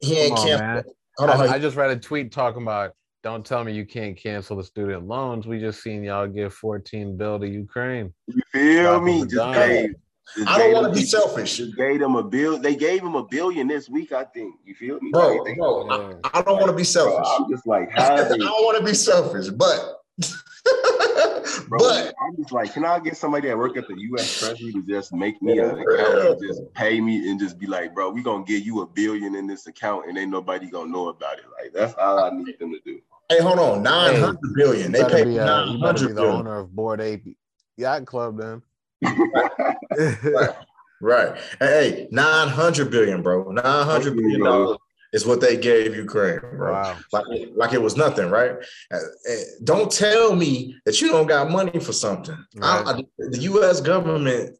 He 0.00 0.18
ain't 0.18 0.38
on, 0.38 0.84
I, 1.18 1.54
I 1.54 1.58
just 1.58 1.76
read 1.76 1.90
a 1.90 1.96
tweet 1.96 2.32
talking 2.32 2.62
about 2.62 2.92
don't 3.26 3.44
tell 3.44 3.64
me 3.64 3.72
you 3.72 3.84
can't 3.84 4.16
cancel 4.16 4.56
the 4.56 4.62
student 4.62 5.08
loans. 5.08 5.48
We 5.48 5.58
just 5.58 5.82
seen 5.82 6.04
y'all 6.04 6.28
give 6.28 6.54
14 6.54 7.16
bill 7.16 7.40
to 7.40 7.48
Ukraine. 7.48 8.14
You 8.28 8.40
feel 8.52 9.00
me? 9.00 9.26
Just 9.26 9.52
gave, 9.52 9.94
just 10.36 10.48
I 10.48 10.58
don't 10.58 10.72
want 10.74 10.94
to 10.94 11.00
be 11.00 11.04
selfish. 11.04 11.56
Just 11.56 11.76
gave 11.76 11.98
them 11.98 12.14
a 12.14 12.22
bill. 12.22 12.56
They 12.56 12.76
gave 12.76 13.02
him 13.02 13.16
a 13.16 13.24
billion 13.24 13.66
this 13.66 13.88
week, 13.88 14.12
I 14.12 14.22
think. 14.22 14.54
You 14.64 14.76
feel 14.76 15.00
me? 15.00 15.10
Bro, 15.10 15.38
like, 15.38 15.56
bro 15.56 16.20
I, 16.22 16.38
I, 16.38 16.42
don't 16.42 16.54
want 16.54 16.68
to 16.68 16.76
be 16.76 16.84
selfish. 16.84 17.16
Bro, 17.16 17.36
I'm 17.36 17.50
just 17.50 17.66
like, 17.66 17.90
how 17.96 18.14
I 18.14 18.28
don't 18.28 18.64
want 18.64 18.78
to 18.78 18.84
be 18.84 18.94
selfish, 18.94 19.48
but 19.48 20.04
Bro, 21.68 21.80
but 21.80 22.14
I'm 22.22 22.36
just 22.36 22.52
like, 22.52 22.72
can 22.74 22.84
I 22.84 23.00
get 23.00 23.16
somebody 23.16 23.48
that 23.48 23.58
work 23.58 23.76
at 23.76 23.88
the 23.88 23.96
U.S. 23.98 24.38
Treasury 24.38 24.72
to 24.72 24.82
just 24.82 25.12
make 25.12 25.42
me 25.42 25.58
an 25.58 25.70
account 25.80 26.28
and 26.28 26.40
just 26.40 26.72
pay 26.74 27.00
me 27.00 27.28
and 27.28 27.40
just 27.40 27.58
be 27.58 27.66
like, 27.66 27.92
bro, 27.92 28.10
we 28.10 28.22
gonna 28.22 28.44
give 28.44 28.64
you 28.64 28.82
a 28.82 28.86
billion 28.86 29.34
in 29.34 29.48
this 29.48 29.66
account 29.66 30.08
and 30.08 30.16
ain't 30.16 30.30
nobody 30.30 30.70
gonna 30.70 30.92
know 30.92 31.08
about 31.08 31.38
it. 31.38 31.44
Like 31.60 31.72
that's 31.72 31.94
all 31.94 32.20
I 32.20 32.30
need 32.30 32.56
them 32.60 32.70
to 32.70 32.80
do. 32.84 33.00
Hey, 33.28 33.40
hold 33.40 33.58
on, 33.58 33.82
nine 33.82 34.20
hundred 34.20 34.38
hey, 34.44 34.52
billion. 34.54 34.92
They 34.92 35.02
pay 35.04 35.24
be, 35.24 35.38
uh, 35.38 35.64
you 35.66 35.80
better 35.80 36.06
be 36.08 36.12
the 36.12 36.22
owner 36.22 36.58
of 36.58 36.74
Bored 36.74 37.00
Ape 37.00 37.36
Yacht 37.76 38.06
Club, 38.06 38.38
then. 38.38 38.62
right. 39.02 40.56
right. 41.00 41.40
Hey, 41.58 42.08
nine 42.12 42.48
hundred 42.48 42.90
billion, 42.90 43.22
bro. 43.22 43.50
Nine 43.50 43.84
hundred 43.84 44.16
billion 44.16 44.44
dollars 44.44 44.78
is 45.12 45.26
what 45.26 45.40
they 45.40 45.56
gave 45.56 45.96
Ukraine, 45.96 46.38
bro. 46.38 46.72
Wow. 46.72 46.98
Like, 47.12 47.24
like 47.54 47.72
it 47.72 47.82
was 47.82 47.96
nothing, 47.96 48.30
right? 48.30 48.52
Uh, 48.92 48.96
uh, 48.96 49.34
don't 49.64 49.90
tell 49.90 50.36
me 50.36 50.76
that 50.84 51.00
you 51.00 51.08
don't 51.08 51.26
got 51.26 51.50
money 51.50 51.80
for 51.80 51.92
something. 51.92 52.36
Right. 52.54 52.86
I, 52.86 52.90
I, 52.92 53.02
the 53.18 53.38
U.S. 53.38 53.80
government. 53.80 54.56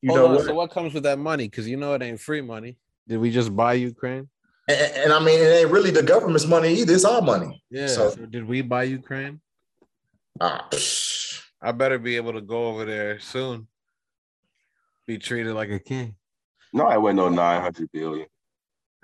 You 0.00 0.10
Hold 0.10 0.20
know 0.20 0.26
on, 0.26 0.34
what? 0.34 0.44
So 0.44 0.54
what 0.54 0.70
comes 0.70 0.94
with 0.94 1.02
that 1.04 1.18
money? 1.18 1.48
Because 1.48 1.66
you 1.66 1.76
know 1.76 1.94
it 1.94 2.02
ain't 2.02 2.20
free 2.20 2.40
money. 2.40 2.76
Did 3.08 3.18
we 3.18 3.30
just 3.30 3.54
buy 3.54 3.74
Ukraine? 3.74 4.28
And, 4.66 4.92
and, 4.96 5.12
I 5.12 5.18
mean, 5.18 5.40
it 5.40 5.60
ain't 5.60 5.70
really 5.70 5.90
the 5.90 6.02
government's 6.02 6.46
money 6.46 6.74
either. 6.74 6.94
It's 6.94 7.04
our 7.04 7.20
money. 7.20 7.62
Yeah. 7.70 7.86
So, 7.86 8.10
so 8.10 8.26
did 8.26 8.46
we 8.46 8.62
buy 8.62 8.84
Ukraine? 8.84 9.40
Ah, 10.40 10.68
I 11.60 11.72
better 11.72 11.98
be 11.98 12.16
able 12.16 12.32
to 12.32 12.40
go 12.40 12.66
over 12.66 12.84
there 12.84 13.20
soon. 13.20 13.68
Be 15.06 15.18
treated 15.18 15.54
like 15.54 15.70
a 15.70 15.78
king. 15.78 16.16
No, 16.72 16.86
I 16.86 16.96
went 16.96 17.16
no 17.16 17.28
nine 17.28 17.60
hundred 17.60 17.90
billion. 17.92 18.26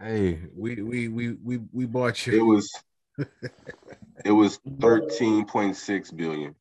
Hey, 0.01 0.41
we 0.57 0.83
we 0.83 1.09
we 1.09 1.33
we 1.33 1.61
we 1.73 1.87
bought 1.87 2.27
you. 2.27 2.33
It 2.33 2.43
was 2.43 2.73
it 4.25 4.33
was 4.33 4.59
thirteen 4.81 5.45
point 5.45 5.77
six 5.77 6.11
billion. 6.11 6.55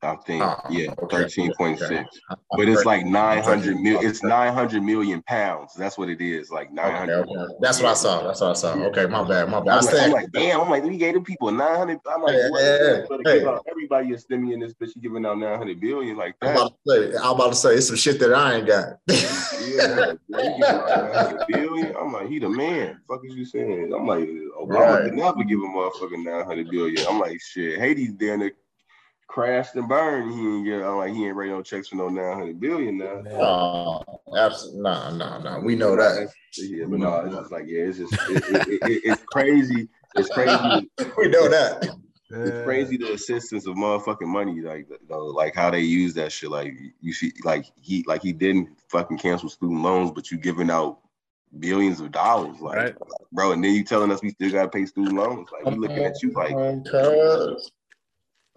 I 0.00 0.14
think, 0.14 0.44
uh, 0.44 0.56
yeah, 0.70 0.94
thirteen 1.10 1.52
point 1.54 1.80
six. 1.80 2.20
But 2.56 2.68
it's 2.68 2.84
like 2.84 3.04
nine 3.04 3.42
hundred 3.42 3.80
million. 3.80 4.08
It's 4.08 4.22
nine 4.22 4.54
hundred 4.54 4.84
million 4.84 5.22
pounds. 5.22 5.74
That's 5.74 5.98
what 5.98 6.08
it 6.08 6.20
is. 6.20 6.52
Like 6.52 6.72
nine 6.72 6.94
hundred. 6.94 7.26
Okay. 7.28 7.54
That's 7.60 7.82
what 7.82 7.90
I 7.90 7.94
saw. 7.94 8.22
That's 8.22 8.40
what 8.40 8.50
I 8.50 8.52
saw. 8.52 8.74
Okay, 8.74 9.06
my 9.06 9.26
bad. 9.26 9.48
My 9.48 9.58
bad. 9.58 9.78
I'm, 9.78 9.84
like, 9.84 9.94
I'm 9.96 10.12
like, 10.12 10.32
damn. 10.32 10.60
I'm 10.60 10.70
like, 10.70 10.84
we 10.84 10.98
gave 10.98 11.14
them 11.14 11.24
people 11.24 11.50
nine 11.50 11.76
hundred. 11.76 11.98
I'm 12.08 12.22
like, 12.22 12.36
yeah, 12.36 12.48
yeah, 12.54 13.18
hey. 13.24 13.46
everybody 13.68 14.12
a 14.12 14.16
stimmy 14.16 14.52
in 14.52 14.60
this 14.60 14.72
bitch. 14.72 14.94
You 14.94 15.02
giving 15.02 15.26
out 15.26 15.36
nine 15.36 15.58
hundred 15.58 15.80
billion 15.80 16.16
like 16.16 16.38
that? 16.40 16.50
I'm 16.50 16.56
about, 16.56 16.78
say, 16.86 17.16
I'm 17.16 17.34
about 17.34 17.48
to 17.48 17.56
say, 17.56 17.74
it's 17.74 17.88
some 17.88 17.96
shit 17.96 18.20
that 18.20 18.32
I 18.32 18.54
ain't 18.54 18.68
got. 18.68 18.98
yeah, 19.08 20.14
billion. 21.48 21.96
I'm 21.96 22.12
like, 22.12 22.28
he 22.28 22.38
the 22.38 22.48
man. 22.48 23.00
Fuck 23.08 23.22
is 23.24 23.34
you 23.34 23.44
saying? 23.44 23.92
I'm 23.92 24.06
like, 24.06 24.28
Obama 24.60 24.78
right. 24.78 25.04
could 25.06 25.14
never 25.14 25.42
give 25.42 25.58
a 25.58 25.62
motherfucking 25.62 26.24
nine 26.24 26.44
hundred 26.44 26.70
billion. 26.70 27.04
I'm 27.08 27.18
like, 27.18 27.40
shit. 27.40 27.80
Hades 27.80 28.12
down 28.12 28.38
there 28.38 28.52
crashed 29.28 29.76
and 29.76 29.88
burned. 29.88 30.32
He 30.32 30.40
ain't 30.40 30.64
get. 30.64 30.82
I'm 30.82 30.96
like 30.96 31.12
he 31.12 31.26
ain't 31.26 31.36
writing 31.36 31.54
no 31.54 31.62
checks 31.62 31.88
for 31.88 31.96
no 31.96 32.08
nine 32.08 32.36
hundred 32.36 32.58
billion 32.58 32.98
now. 32.98 33.22
Oh, 33.30 34.20
absolutely. 34.36 34.82
No, 34.82 35.14
no, 35.14 35.38
no. 35.38 35.60
We 35.60 35.76
know 35.76 35.94
that. 35.94 36.32
Yeah, 36.56 36.86
but 36.86 36.98
no, 36.98 37.20
it's 37.20 37.34
just 37.34 37.52
like 37.52 37.66
yeah, 37.68 37.82
it's 37.82 37.98
just 37.98 38.12
it, 38.14 38.44
it, 38.48 38.78
it, 38.82 39.02
it's 39.04 39.22
crazy. 39.30 39.88
It's 40.16 40.28
crazy. 40.30 40.90
we 41.18 41.28
know 41.28 41.48
that. 41.48 41.88
it's 42.30 42.64
crazy 42.64 42.96
the 42.96 43.12
assistance 43.12 43.66
of 43.66 43.76
motherfucking 43.76 44.26
money, 44.26 44.60
like 44.60 44.88
though, 45.08 45.26
like 45.26 45.54
how 45.54 45.70
they 45.70 45.80
use 45.80 46.14
that 46.14 46.32
shit. 46.32 46.50
Like 46.50 46.74
you 47.00 47.12
see, 47.12 47.32
like 47.44 47.66
he 47.80 48.04
like 48.08 48.22
he 48.22 48.32
didn't 48.32 48.70
fucking 48.88 49.18
cancel 49.18 49.48
student 49.48 49.82
loans, 49.82 50.10
but 50.10 50.30
you 50.30 50.38
giving 50.38 50.70
out 50.70 50.98
billions 51.58 52.00
of 52.00 52.12
dollars, 52.12 52.60
like 52.60 52.76
right. 52.76 52.94
bro, 53.32 53.52
and 53.52 53.62
then 53.62 53.74
you 53.74 53.84
telling 53.84 54.10
us 54.10 54.22
we 54.22 54.30
still 54.30 54.50
gotta 54.50 54.68
pay 54.68 54.86
student 54.86 55.14
loans. 55.14 55.48
Like 55.52 55.64
we 55.64 55.78
looking 55.78 56.04
at 56.04 56.22
you 56.22 56.32
like, 56.32 56.54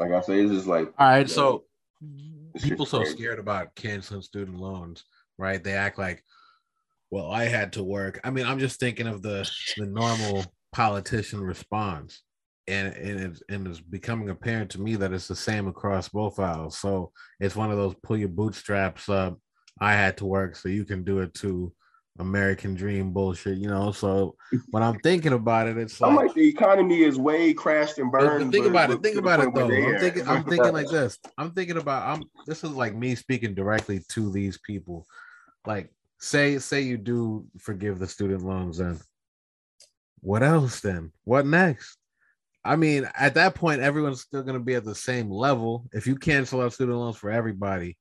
like 0.01 0.11
I 0.11 0.21
say, 0.21 0.41
it's 0.41 0.51
just 0.51 0.67
like 0.67 0.91
all 0.97 1.07
right. 1.07 1.29
So 1.29 1.63
people 2.61 2.85
so 2.85 2.99
crazy. 2.99 3.17
scared 3.17 3.39
about 3.39 3.75
canceling 3.75 4.21
student 4.21 4.57
loans, 4.57 5.03
right? 5.37 5.63
They 5.63 5.73
act 5.73 5.97
like, 5.99 6.23
well, 7.09 7.29
I 7.29 7.45
had 7.45 7.73
to 7.73 7.83
work. 7.83 8.19
I 8.23 8.31
mean, 8.31 8.45
I'm 8.45 8.59
just 8.59 8.79
thinking 8.79 9.07
of 9.07 9.21
the 9.21 9.49
the 9.77 9.85
normal 9.85 10.45
politician 10.71 11.41
response 11.41 12.21
and 12.67 12.93
and 12.95 13.19
it's, 13.19 13.43
and 13.49 13.67
it's 13.67 13.79
becoming 13.79 14.29
apparent 14.29 14.71
to 14.71 14.81
me 14.81 14.95
that 14.95 15.13
it's 15.13 15.27
the 15.27 15.35
same 15.35 15.67
across 15.67 16.09
both 16.09 16.39
aisles. 16.39 16.77
So 16.77 17.11
it's 17.39 17.55
one 17.55 17.71
of 17.71 17.77
those 17.77 17.95
pull 18.03 18.17
your 18.17 18.29
bootstraps 18.29 19.09
up. 19.09 19.37
I 19.79 19.93
had 19.93 20.17
to 20.17 20.25
work, 20.25 20.55
so 20.55 20.69
you 20.69 20.85
can 20.85 21.03
do 21.03 21.19
it 21.19 21.33
too. 21.33 21.73
American 22.21 22.75
dream 22.75 23.11
bullshit, 23.11 23.57
you 23.57 23.67
know. 23.67 23.91
So 23.91 24.35
when 24.69 24.83
I'm 24.83 24.99
thinking 24.99 25.33
about 25.33 25.67
it, 25.67 25.77
it's 25.77 25.99
like, 26.01 26.15
like 26.15 26.33
the 26.33 26.47
economy 26.47 27.01
is 27.01 27.17
way 27.17 27.53
crashed 27.53 27.97
and 27.97 28.11
burned. 28.11 28.51
Think 28.51 28.67
about 28.67 28.91
it. 28.91 29.03
Think 29.03 29.17
about 29.17 29.41
it 29.41 29.53
though. 29.53 29.69
I'm 29.69 29.99
thinking. 29.99 30.27
I'm 30.27 30.43
thinking 30.45 30.71
like 30.71 30.87
this. 30.87 31.19
I'm 31.37 31.51
thinking 31.51 31.77
about. 31.77 32.07
I'm. 32.07 32.23
This 32.45 32.63
is 32.63 32.71
like 32.71 32.95
me 32.95 33.15
speaking 33.15 33.53
directly 33.53 34.01
to 34.09 34.31
these 34.31 34.57
people. 34.59 35.05
Like, 35.65 35.91
say, 36.19 36.59
say 36.59 36.81
you 36.81 36.97
do 36.97 37.45
forgive 37.59 37.99
the 37.99 38.07
student 38.07 38.43
loans, 38.43 38.77
then 38.77 38.99
what 40.21 40.43
else? 40.43 40.79
Then 40.79 41.11
what 41.23 41.45
next? 41.45 41.97
I 42.63 42.75
mean, 42.75 43.09
at 43.15 43.33
that 43.33 43.55
point, 43.55 43.81
everyone's 43.81 44.21
still 44.21 44.43
going 44.43 44.57
to 44.57 44.63
be 44.63 44.75
at 44.75 44.85
the 44.85 44.93
same 44.93 45.31
level. 45.31 45.89
If 45.93 46.05
you 46.05 46.15
cancel 46.15 46.61
out 46.61 46.73
student 46.73 46.99
loans 46.99 47.17
for 47.17 47.31
everybody, 47.31 47.97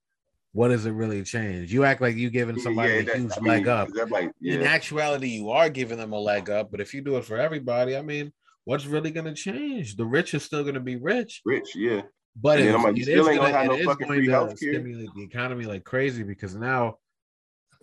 what 0.53 0.69
does 0.69 0.87
it 0.87 0.93
really 0.93 1.23
change? 1.23 1.73
You 1.73 1.85
act 1.85 2.01
like 2.01 2.17
you 2.17 2.31
giving 2.31 2.59
somebody 2.59 2.93
yeah, 2.93 3.01
yeah, 3.01 3.13
a 3.13 3.19
huge 3.19 3.33
I 3.37 3.41
mean, 3.41 3.53
leg 3.53 3.69
up. 3.69 3.89
Like, 4.11 4.33
yeah. 4.41 4.55
In 4.55 4.63
actuality, 4.63 5.29
you 5.29 5.51
are 5.51 5.69
giving 5.69 5.99
them 5.99 6.13
a 6.13 6.19
leg 6.19 6.51
up. 6.51 6.71
But 6.71 6.81
if 6.81 6.93
you 6.93 7.03
do 7.03 7.17
it 7.17 7.25
for 7.25 7.37
everybody, 7.37 7.97
I 7.97 8.03
mean, 8.03 8.33
what's 8.65 8.87
really 8.87 9.11
going 9.11 9.27
to 9.27 9.35
change? 9.35 9.97
The 9.97 10.05
rich 10.05 10.35
is 10.35 10.43
still 10.43 10.63
going 10.63 10.75
to 10.75 10.81
be 10.81 10.97
rich. 10.97 11.41
Rich, 11.45 11.77
yeah. 11.77 12.03
But 12.41 12.61
it, 12.61 12.77
like, 12.77 12.97
it 12.97 13.09
is 13.09 13.17
going 13.17 14.49
to 14.49 14.57
stimulate 14.57 15.09
the 15.15 15.23
economy 15.23 15.65
like 15.65 15.85
crazy 15.85 16.23
because 16.23 16.55
now 16.55 16.99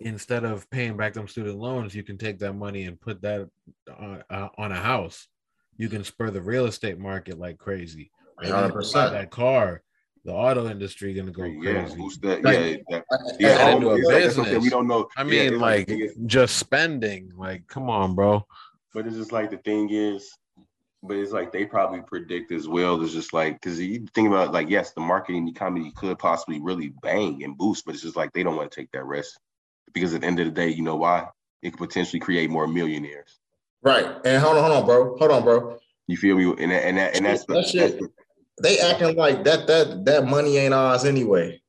instead 0.00 0.44
of 0.44 0.68
paying 0.70 0.96
back 0.96 1.12
them 1.12 1.28
student 1.28 1.58
loans, 1.58 1.94
you 1.94 2.02
can 2.02 2.16
take 2.16 2.38
that 2.38 2.54
money 2.54 2.84
and 2.84 3.00
put 3.00 3.20
that 3.22 3.48
on, 3.98 4.22
uh, 4.30 4.48
on 4.56 4.72
a 4.72 4.80
house 4.80 5.28
you 5.78 5.88
can 5.88 6.04
spur 6.04 6.30
the 6.30 6.42
real 6.42 6.66
estate 6.66 6.98
market 6.98 7.38
like 7.38 7.56
crazy. 7.56 8.10
Hundred 8.42 8.72
percent. 8.72 9.12
That 9.12 9.30
car, 9.30 9.82
the 10.24 10.32
auto 10.32 10.68
industry 10.68 11.14
gonna 11.14 11.30
go 11.30 11.42
crazy. 11.42 11.60
Yeah, 11.62 11.94
boost 11.96 12.22
that. 12.22 12.42
Like, 12.42 12.84
yeah, 12.88 13.00
that, 13.10 13.36
yeah. 13.38 13.70
into 13.70 13.90
a 13.90 13.94
oh, 13.94 14.08
business. 14.08 14.62
we 14.62 14.70
don't 14.70 14.86
know. 14.86 15.08
I 15.16 15.24
mean, 15.24 15.52
yeah, 15.52 15.58
like, 15.58 15.90
like 15.90 16.10
just 16.26 16.56
spending. 16.56 17.32
Like, 17.36 17.66
come 17.66 17.88
on, 17.90 18.14
bro. 18.14 18.46
But 18.94 19.06
it's 19.06 19.16
just 19.16 19.32
like 19.32 19.50
the 19.50 19.58
thing 19.58 19.90
is, 19.90 20.30
but 21.02 21.16
it's 21.16 21.32
like 21.32 21.52
they 21.52 21.64
probably 21.64 22.00
predict 22.00 22.52
as 22.52 22.66
well. 22.68 23.02
It's 23.02 23.12
just 23.12 23.32
like 23.32 23.60
because 23.60 23.80
you 23.80 24.06
think 24.14 24.28
about 24.28 24.52
like 24.52 24.68
yes, 24.68 24.92
the 24.92 25.00
marketing 25.00 25.48
economy 25.48 25.92
could 25.96 26.18
possibly 26.18 26.60
really 26.60 26.92
bang 27.02 27.44
and 27.44 27.56
boost, 27.56 27.84
but 27.84 27.94
it's 27.94 28.02
just 28.02 28.16
like 28.16 28.32
they 28.32 28.42
don't 28.42 28.56
want 28.56 28.70
to 28.70 28.80
take 28.80 28.90
that 28.92 29.04
risk 29.04 29.38
because 29.92 30.14
at 30.14 30.22
the 30.22 30.26
end 30.26 30.40
of 30.40 30.46
the 30.46 30.52
day, 30.52 30.68
you 30.68 30.82
know 30.82 30.96
why? 30.96 31.26
It 31.62 31.70
could 31.70 31.88
potentially 31.88 32.20
create 32.20 32.50
more 32.50 32.66
millionaires. 32.66 33.38
Right. 33.82 34.06
And 34.24 34.42
hold 34.42 34.56
on, 34.56 34.64
hold 34.64 34.76
on, 34.76 34.86
bro. 34.86 35.16
Hold 35.18 35.30
on, 35.30 35.42
bro. 35.42 35.78
You 36.06 36.16
feel 36.16 36.36
me? 36.36 36.44
And 36.62 36.72
that, 36.72 36.84
and 36.84 36.96
that, 36.98 37.16
and 37.16 37.26
that's, 37.26 37.44
that 37.46 37.66
shit, 37.66 37.80
that's 37.80 38.02
the, 38.02 38.10
they 38.62 38.78
acting 38.78 39.16
like 39.16 39.44
that 39.44 39.66
that 39.66 40.04
that 40.04 40.26
money 40.26 40.56
ain't 40.56 40.74
ours 40.74 41.04
anyway. 41.04 41.60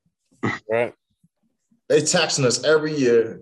Right. 0.70 0.94
They 1.88 2.02
taxing 2.02 2.46
us 2.46 2.64
every 2.64 2.94
year. 2.96 3.42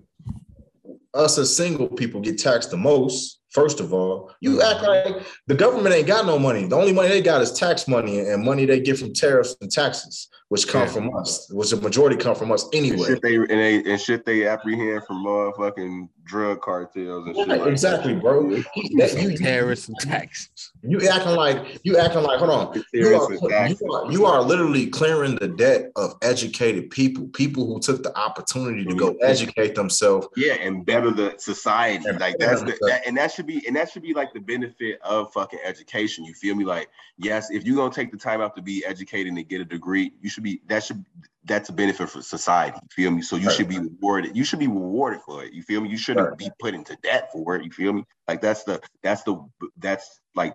Us 1.14 1.38
as 1.38 1.56
single 1.56 1.88
people 1.88 2.22
get 2.22 2.38
taxed 2.38 2.72
the 2.72 2.78
most. 2.78 3.42
First 3.50 3.80
of 3.80 3.94
all, 3.94 4.32
you 4.40 4.58
mm-hmm. 4.58 4.62
act 4.62 4.84
like 4.84 5.26
the 5.48 5.56
government 5.56 5.96
ain't 5.96 6.08
got 6.08 6.26
no 6.26 6.38
money. 6.38 6.66
The 6.66 6.76
only 6.76 6.94
money 6.94 7.10
they 7.10 7.22
got 7.22 7.42
is 7.42 7.52
tax 7.52 7.88
money 7.88 8.20
and 8.20 8.44
money 8.44 8.66
they 8.66 8.80
get 8.80 9.00
from 9.00 9.14
tariffs 9.14 9.56
and 9.62 9.72
taxes 9.72 10.30
which 10.50 10.68
come 10.68 10.84
yeah. 10.84 10.88
from 10.88 11.16
us, 11.16 11.50
which 11.52 11.72
the 11.72 11.78
majority 11.78 12.16
come 12.16 12.36
from 12.36 12.52
us 12.52 12.68
anyway. 12.74 12.98
And 12.98 13.06
shit 13.06 13.22
they 13.22 13.36
and, 13.36 13.50
they 13.50 13.92
and 13.92 14.00
shit 14.00 14.26
they 14.26 14.48
apprehend 14.48 15.04
from 15.06 15.26
motherfucking 15.26 16.08
drug 16.24 16.62
cartels 16.62 17.28
and 17.28 17.36
shit. 17.36 17.48
Like 17.48 17.66
exactly, 17.66 18.14
that. 18.14 18.22
bro. 18.22 18.50
That, 18.50 19.18
you 19.20 19.38
terrorists 19.38 19.90
and 19.90 19.98
taxes. 20.00 20.72
You 20.84 21.06
acting 21.10 21.36
like 21.36 21.80
you 21.84 21.98
acting 21.98 22.24
like 22.24 22.40
hold 22.40 22.52
on. 22.52 22.84
You 22.94 23.16
are, 23.16 23.34
you 23.34 23.94
are, 23.94 24.12
you 24.12 24.26
are 24.26 24.42
literally 24.42 24.88
clearing 24.88 25.36
the 25.36 25.50
debt 25.50 25.92
of 25.98 26.16
educated 26.22 26.92
people, 26.92 27.28
people 27.30 27.66
who 27.66 27.80
took 27.80 28.04
the 28.04 28.18
opportunity 28.18 28.86
to 28.86 28.96
go 28.96 29.16
educate 29.22 29.76
themselves. 29.76 30.28
Yeah, 30.38 30.54
and 30.54 30.86
better 30.86 31.12
the 31.12 31.36
society. 31.38 32.06
And 32.08 32.20
like 32.20 32.38
that's 32.40 32.62
the, 32.62 32.78
that, 32.88 33.06
and 33.06 33.18
that 33.18 33.34
should 33.34 33.48
be 33.48 33.66
and 33.68 33.76
that 33.76 33.92
should 33.92 34.04
be 34.04 34.14
like 34.14 34.34
the 34.34 34.40
benefit 34.40 35.02
of 35.02 35.34
fucking 35.34 35.60
education. 35.66 36.24
You 36.24 36.34
feel 36.34 36.56
me? 36.56 36.64
Like 36.64 36.90
yes, 37.18 37.52
if 37.52 37.66
you're 37.66 37.76
gonna 37.76 37.94
take 37.94 38.12
the 38.12 38.18
time 38.18 38.40
out 38.40 38.56
to 38.56 38.62
be 38.62 38.86
educated 38.86 39.34
and 39.34 39.48
get 39.50 39.60
a 39.60 39.66
degree, 39.66 40.14
you 40.22 40.30
should 40.30 40.37
be 40.44 40.62
that 40.68 40.84
should 40.84 41.06
that's 41.46 41.70
a 41.70 41.74
benefit 41.74 42.10
for 42.10 42.22
society. 42.22 42.78
You 42.82 42.90
feel 42.92 43.12
me? 43.12 43.22
So 43.22 43.36
you 43.36 43.48
right. 43.48 43.56
should 43.56 43.70
be 43.70 43.80
rewarded. 43.80 44.36
You 44.36 44.44
should 44.44 44.60
be 44.60 44.68
rewarded 44.68 45.22
for 45.22 45.44
it. 45.44 45.54
You 45.54 45.64
feel 45.64 45.82
me? 45.82 45.90
You 45.90 45.98
shouldn't 45.98 46.30
right. 46.30 46.38
be 46.38 46.50
put 46.60 46.74
into 46.74 46.98
debt 47.04 47.32
for 47.32 47.56
it. 47.56 47.64
You 47.64 47.72
feel 47.72 47.94
me? 47.94 48.04
Like 48.28 48.42
that's 48.42 48.64
the 48.64 48.82
that's 49.02 49.24
the 49.24 49.38
that's 49.78 50.20
like 50.36 50.54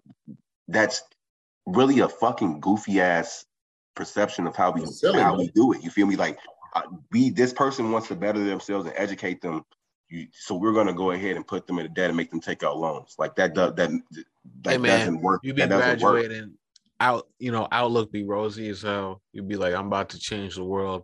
that's 0.68 1.02
really 1.66 2.00
a 2.00 2.08
fucking 2.08 2.60
goofy 2.60 3.00
ass 3.00 3.44
perception 3.94 4.46
of 4.46 4.56
how 4.56 4.70
we 4.72 4.84
silly, 4.86 5.20
how 5.20 5.36
man. 5.36 5.38
we 5.38 5.48
do 5.48 5.72
it. 5.72 5.82
You 5.82 5.90
feel 5.90 6.06
me? 6.06 6.16
Like 6.16 6.38
uh, 6.74 6.82
we 7.10 7.30
this 7.30 7.52
person 7.52 7.90
wants 7.90 8.08
to 8.08 8.14
better 8.14 8.42
themselves 8.44 8.86
and 8.86 8.94
educate 8.96 9.40
them. 9.40 9.64
You, 10.08 10.26
so 10.32 10.54
we're 10.54 10.74
gonna 10.74 10.92
go 10.92 11.12
ahead 11.12 11.36
and 11.36 11.46
put 11.46 11.66
them 11.66 11.78
in 11.78 11.86
a 11.86 11.88
debt 11.88 12.08
and 12.08 12.16
make 12.16 12.30
them 12.30 12.40
take 12.40 12.62
out 12.62 12.76
loans. 12.76 13.14
Like 13.18 13.34
that 13.36 13.54
does 13.54 13.74
that, 13.76 13.90
that 14.62 14.70
hey 14.70 14.78
man, 14.78 14.98
doesn't 14.98 15.22
work. 15.22 15.40
You 15.42 15.54
be 15.54 15.66
graduating 15.66 16.54
out, 17.02 17.26
you 17.40 17.50
know, 17.50 17.66
outlook 17.72 18.12
be 18.12 18.22
rosy 18.22 18.68
as 18.68 18.82
hell. 18.82 19.20
You'd 19.32 19.48
be 19.48 19.56
like, 19.56 19.74
I'm 19.74 19.88
about 19.88 20.10
to 20.10 20.20
change 20.20 20.54
the 20.54 20.64
world. 20.64 21.02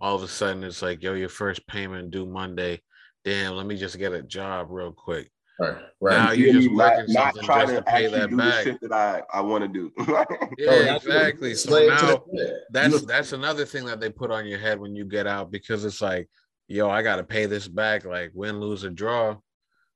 All 0.00 0.14
of 0.14 0.22
a 0.22 0.28
sudden, 0.28 0.62
it's 0.62 0.80
like, 0.80 1.02
yo, 1.02 1.14
your 1.14 1.28
first 1.28 1.66
payment 1.66 2.12
due 2.12 2.24
Monday. 2.24 2.80
Damn, 3.24 3.56
let 3.56 3.66
me 3.66 3.76
just 3.76 3.98
get 3.98 4.12
a 4.12 4.22
job 4.22 4.68
real 4.70 4.92
quick. 4.92 5.30
Right, 5.58 5.76
right. 6.00 6.16
Now 6.16 6.30
you're 6.30 6.54
just 6.54 6.72
working 6.72 7.12
not, 7.12 7.34
something 7.34 7.48
not 7.48 7.60
just 7.62 7.74
to, 7.74 7.76
to 7.80 7.82
pay 7.82 8.06
that 8.06 8.34
back. 8.34 8.64
shit 8.64 8.80
that 8.80 8.92
I, 8.92 9.22
I 9.34 9.42
want 9.42 9.62
to 9.62 9.68
do. 9.68 9.92
yeah, 10.58 10.94
exactly. 10.96 11.54
So 11.54 11.86
now 11.86 12.24
that's 12.70 13.02
that's 13.02 13.32
another 13.32 13.66
thing 13.66 13.84
that 13.84 14.00
they 14.00 14.08
put 14.08 14.30
on 14.30 14.46
your 14.46 14.58
head 14.58 14.80
when 14.80 14.94
you 14.94 15.04
get 15.04 15.26
out 15.26 15.50
because 15.50 15.84
it's 15.84 16.00
like, 16.00 16.30
yo, 16.66 16.88
I 16.88 17.02
got 17.02 17.16
to 17.16 17.24
pay 17.24 17.44
this 17.44 17.68
back, 17.68 18.06
like 18.06 18.30
win, 18.32 18.58
lose, 18.58 18.84
or 18.84 18.90
draw. 18.90 19.36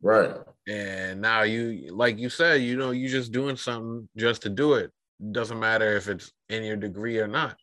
Right. 0.02 0.34
And 0.68 1.22
now 1.22 1.42
you, 1.42 1.94
like 1.94 2.18
you 2.18 2.28
said, 2.28 2.60
you 2.60 2.76
know, 2.76 2.90
you 2.90 3.08
just 3.08 3.32
doing 3.32 3.56
something 3.56 4.06
just 4.18 4.42
to 4.42 4.50
do 4.50 4.74
it 4.74 4.90
doesn't 5.32 5.60
matter 5.60 5.96
if 5.96 6.08
it's 6.08 6.32
in 6.48 6.64
your 6.64 6.76
degree 6.76 7.18
or 7.18 7.26
not, 7.28 7.56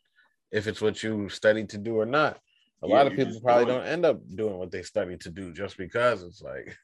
if 0.52 0.68
it's 0.68 0.82
what 0.82 1.02
you 1.04 1.30
studied 1.30 1.70
to 1.70 1.78
do 1.78 2.00
or 2.00 2.06
not. 2.06 2.40
A 2.84 2.88
yeah, 2.88 2.96
lot 2.96 3.08
of 3.08 3.14
people 3.14 3.40
probably 3.42 3.66
don't 3.66 3.86
end 3.86 4.06
up 4.06 4.20
doing 4.36 4.58
what 4.58 4.72
they 4.72 4.82
studied 4.82 5.22
to 5.22 5.30
do 5.30 5.54
just 5.54 5.78
because 5.78 6.24
it's 6.24 6.42
like 6.42 6.76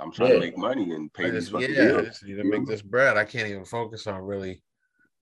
I'm 0.00 0.12
trying 0.12 0.30
yeah. 0.30 0.34
to 0.34 0.40
make 0.40 0.58
money 0.58 0.92
and 0.92 1.12
pay 1.12 1.30
these 1.30 1.48
fucking 1.48 1.70
yeah, 1.70 1.86
bills. 1.86 1.98
I 2.00 2.04
just 2.06 2.24
need 2.24 2.36
to 2.36 2.44
make 2.44 2.66
this 2.66 2.82
bread. 2.82 3.16
I 3.16 3.24
can't 3.24 3.48
even 3.48 3.64
focus 3.64 4.06
on 4.06 4.20
really 4.20 4.62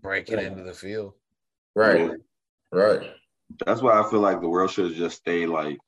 breaking 0.00 0.38
yeah. 0.38 0.46
into 0.46 0.62
the 0.62 0.72
field. 0.72 1.12
Right. 1.74 2.10
Right. 2.72 3.10
That's 3.64 3.82
why 3.82 4.00
I 4.00 4.10
feel 4.10 4.20
like 4.20 4.40
the 4.40 4.48
world 4.48 4.70
should 4.70 4.94
just 4.94 5.18
stay 5.18 5.46
like 5.46 5.78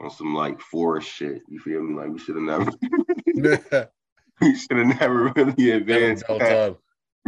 on 0.00 0.10
some 0.10 0.34
like 0.34 0.60
forest 0.60 1.08
shit. 1.08 1.42
You 1.48 1.60
feel 1.60 1.82
me? 1.82 1.94
Like 1.94 2.10
we 2.10 2.18
should 2.18 2.36
have 2.36 2.44
never 2.44 2.70
we 4.40 4.56
should 4.56 4.78
have 4.78 5.00
never 5.00 5.32
really 5.36 5.70
advanced. 5.72 6.24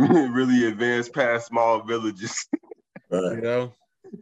really 0.30 0.68
advanced 0.68 1.12
past 1.12 1.48
small 1.48 1.82
villages. 1.82 2.46
Right. 3.10 3.36
You 3.36 3.40
know. 3.40 3.72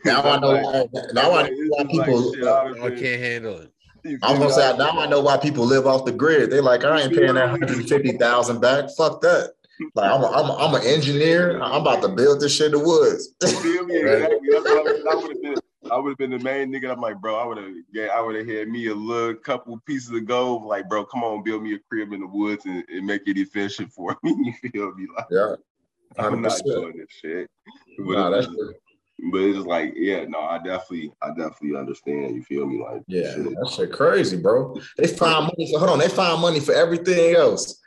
Now 0.05 0.23
I 0.23 0.39
know. 0.39 0.53
Why, 0.53 0.87
now 1.13 1.35
I 1.35 1.49
know 1.49 1.57
why 1.69 1.85
people. 1.85 2.33
Like, 2.41 2.81
I 2.81 2.91
can't 2.91 3.21
handle 3.21 3.59
it. 3.59 3.73
I 4.23 4.31
was 4.31 4.39
gonna 4.39 4.53
say 4.53 4.77
now 4.77 4.99
I 4.99 5.07
know 5.07 5.21
why 5.21 5.37
people 5.37 5.65
live 5.65 5.87
off 5.87 6.05
the 6.05 6.13
grid. 6.13 6.51
They're 6.51 6.63
like, 6.63 6.85
I 6.85 7.03
ain't 7.03 7.15
paying 7.15 7.35
that 7.35 7.51
hundred 7.51 7.89
fifty 7.89 8.13
thousand 8.13 8.61
back. 8.61 8.91
Fuck 8.97 9.21
that. 9.23 9.55
Like 9.95 10.11
I'm, 10.11 10.23
a, 10.23 10.27
I'm, 10.27 10.51
a, 10.51 10.57
I'm 10.57 10.75
an 10.75 10.83
engineer. 10.85 11.61
I'm 11.63 11.83
about 11.83 12.03
to 12.03 12.09
build 12.09 12.41
this 12.41 12.55
shit 12.55 12.67
in 12.67 12.73
the 12.73 12.79
woods. 12.81 13.33
I 15.91 15.97
would 15.97 16.11
have 16.11 16.19
been 16.19 16.31
the 16.31 16.39
main 16.41 16.73
nigga. 16.73 16.91
I'm 16.91 17.01
like, 17.01 17.21
bro, 17.21 17.37
I 17.37 17.47
would 17.47 17.59
have, 17.59 17.71
yeah, 17.93 18.07
I 18.07 18.21
would 18.21 18.35
have 18.35 18.47
had 18.47 18.69
me 18.69 18.89
a 18.89 18.95
little 18.95 19.35
couple 19.35 19.81
pieces 19.87 20.11
of 20.11 20.27
gold. 20.27 20.65
Like, 20.65 20.89
bro, 20.89 21.05
come 21.05 21.25
on, 21.25 21.43
build 21.43 21.63
me 21.63 21.75
a 21.75 21.79
crib 21.79 22.13
in 22.13 22.21
the 22.21 22.27
woods 22.27 22.67
and, 22.67 22.85
and 22.89 23.07
make 23.07 23.23
it 23.27 23.39
efficient 23.39 23.93
for 23.93 24.17
me. 24.23 24.33
you 24.63 24.71
feel 24.71 24.95
me? 24.95 25.07
Like, 25.17 25.27
yeah, 25.31 25.39
100%. 25.39 25.57
I'm 26.17 26.43
not 26.43 26.61
doing 26.65 26.97
this 26.97 27.09
shit. 27.11 27.51
But, 27.99 28.13
nah, 28.13 28.31
that's 28.31 28.49
but 29.31 29.41
it's 29.41 29.67
like, 29.67 29.95
yeah, 29.97 30.25
no, 30.29 30.39
I 30.39 30.59
definitely, 30.59 31.13
I 31.21 31.29
definitely 31.29 31.77
understand. 31.77 32.37
You 32.37 32.43
feel 32.43 32.67
me? 32.67 32.81
Like, 32.81 33.03
yeah, 33.09 33.35
shit. 33.35 33.45
that 33.45 33.73
shit 33.75 33.93
crazy, 33.93 34.37
bro. 34.37 34.79
They 34.97 35.09
find 35.09 35.47
money 35.47 35.73
for 35.73 35.79
hold 35.81 35.91
on, 35.91 35.99
they 35.99 36.09
find 36.09 36.41
money 36.41 36.61
for 36.61 36.73
everything 36.73 37.35
else. 37.35 37.81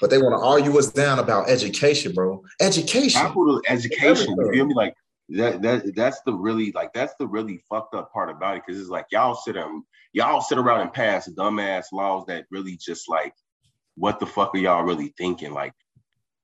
but 0.00 0.10
they 0.10 0.18
want 0.18 0.34
to 0.38 0.44
argue 0.44 0.78
us 0.78 0.90
down 0.90 1.18
about 1.18 1.48
education, 1.48 2.12
bro. 2.12 2.42
Education, 2.60 3.20
capital 3.20 3.62
education. 3.68 4.34
You 4.38 4.52
feel 4.52 4.66
me? 4.66 4.74
Like 4.74 4.94
that. 5.30 5.62
That 5.62 5.94
that's 5.94 6.20
the 6.26 6.34
really 6.34 6.72
like 6.72 6.92
that's 6.92 7.14
the 7.18 7.26
really 7.26 7.62
fucked 7.68 7.94
up 7.94 8.12
part 8.12 8.30
about 8.30 8.56
it 8.56 8.62
because 8.66 8.80
it's 8.80 8.90
like 8.90 9.06
y'all 9.10 9.34
sit 9.34 9.54
down, 9.54 9.84
y'all 10.12 10.40
sit 10.40 10.58
around 10.58 10.82
and 10.82 10.92
pass 10.92 11.28
dumbass 11.28 11.86
laws 11.92 12.26
that 12.26 12.44
really 12.50 12.76
just 12.76 13.08
like, 13.08 13.34
what 13.96 14.20
the 14.20 14.26
fuck 14.26 14.54
are 14.54 14.58
y'all 14.58 14.84
really 14.84 15.14
thinking? 15.16 15.52
Like 15.52 15.72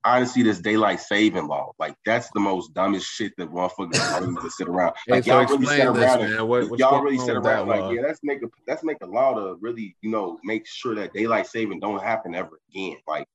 honestly, 0.04 0.42
this 0.42 0.60
daylight 0.60 1.00
saving 1.00 1.46
law, 1.46 1.72
like 1.78 1.94
that's 2.04 2.30
the 2.30 2.40
most 2.40 2.74
dumbest 2.74 3.06
shit 3.06 3.32
that 3.38 3.50
motherfuckers 3.50 4.28
need 4.28 4.40
to 4.40 4.50
sit 4.50 4.68
around. 4.68 4.94
Like 5.08 5.24
hey, 5.24 5.30
y'all 5.30 5.46
really 5.46 5.66
sit 5.66 5.86
around, 5.86 6.20
this, 6.20 6.38
and, 6.38 6.48
what, 6.48 6.78
y'all 6.78 7.02
really 7.02 7.18
sit 7.18 7.36
around 7.36 7.68
like, 7.68 7.94
yeah, 7.94 8.02
let's 8.02 8.20
make 8.22 8.42
a 8.42 8.46
let's 8.66 8.82
make 8.82 8.98
a 9.02 9.06
law 9.06 9.34
to 9.34 9.56
really, 9.60 9.96
you 10.00 10.10
know, 10.10 10.38
make 10.44 10.66
sure 10.66 10.94
that 10.94 11.12
daylight 11.12 11.46
saving 11.46 11.80
don't 11.80 12.02
happen 12.02 12.34
ever 12.34 12.60
again. 12.70 12.96
Like 13.06 13.26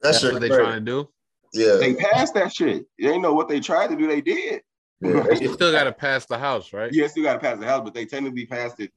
that's, 0.00 0.20
that's 0.20 0.32
what 0.32 0.40
they 0.40 0.48
trying 0.48 0.74
to 0.74 0.80
do. 0.80 1.08
Yeah, 1.54 1.76
they 1.76 1.94
passed 1.94 2.34
that 2.34 2.52
shit. 2.52 2.86
They 2.98 3.18
know 3.18 3.34
what 3.34 3.48
they 3.48 3.60
tried 3.60 3.88
to 3.88 3.96
do. 3.96 4.06
They 4.06 4.20
did. 4.20 4.62
Yeah. 5.00 5.24
you 5.40 5.52
still 5.52 5.72
got 5.72 5.84
to 5.84 5.92
pass 5.92 6.26
the 6.26 6.38
house, 6.38 6.72
right? 6.72 6.92
Yeah, 6.92 7.08
still 7.08 7.24
got 7.24 7.34
to 7.34 7.40
pass 7.40 7.58
the 7.58 7.66
house, 7.66 7.82
but 7.84 7.92
they 7.92 8.06
technically 8.06 8.46
passed 8.46 8.78
it 8.78 8.92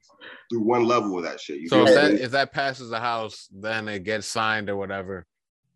through 0.50 0.62
one 0.62 0.86
level 0.86 1.18
of 1.18 1.24
that 1.24 1.42
shit. 1.42 1.60
You 1.60 1.68
so 1.68 1.86
if 1.86 1.96
that, 1.96 2.12
if 2.12 2.32
that 2.32 2.54
passes 2.54 2.92
the 2.92 3.00
house, 3.00 3.50
then 3.52 3.88
it 3.88 4.04
gets 4.04 4.28
signed 4.28 4.70
or 4.70 4.78
whatever 4.78 5.26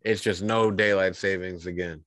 it's 0.02 0.20
just 0.20 0.42
no 0.42 0.70
daylight 0.70 1.16
savings 1.16 1.66
again. 1.66 2.04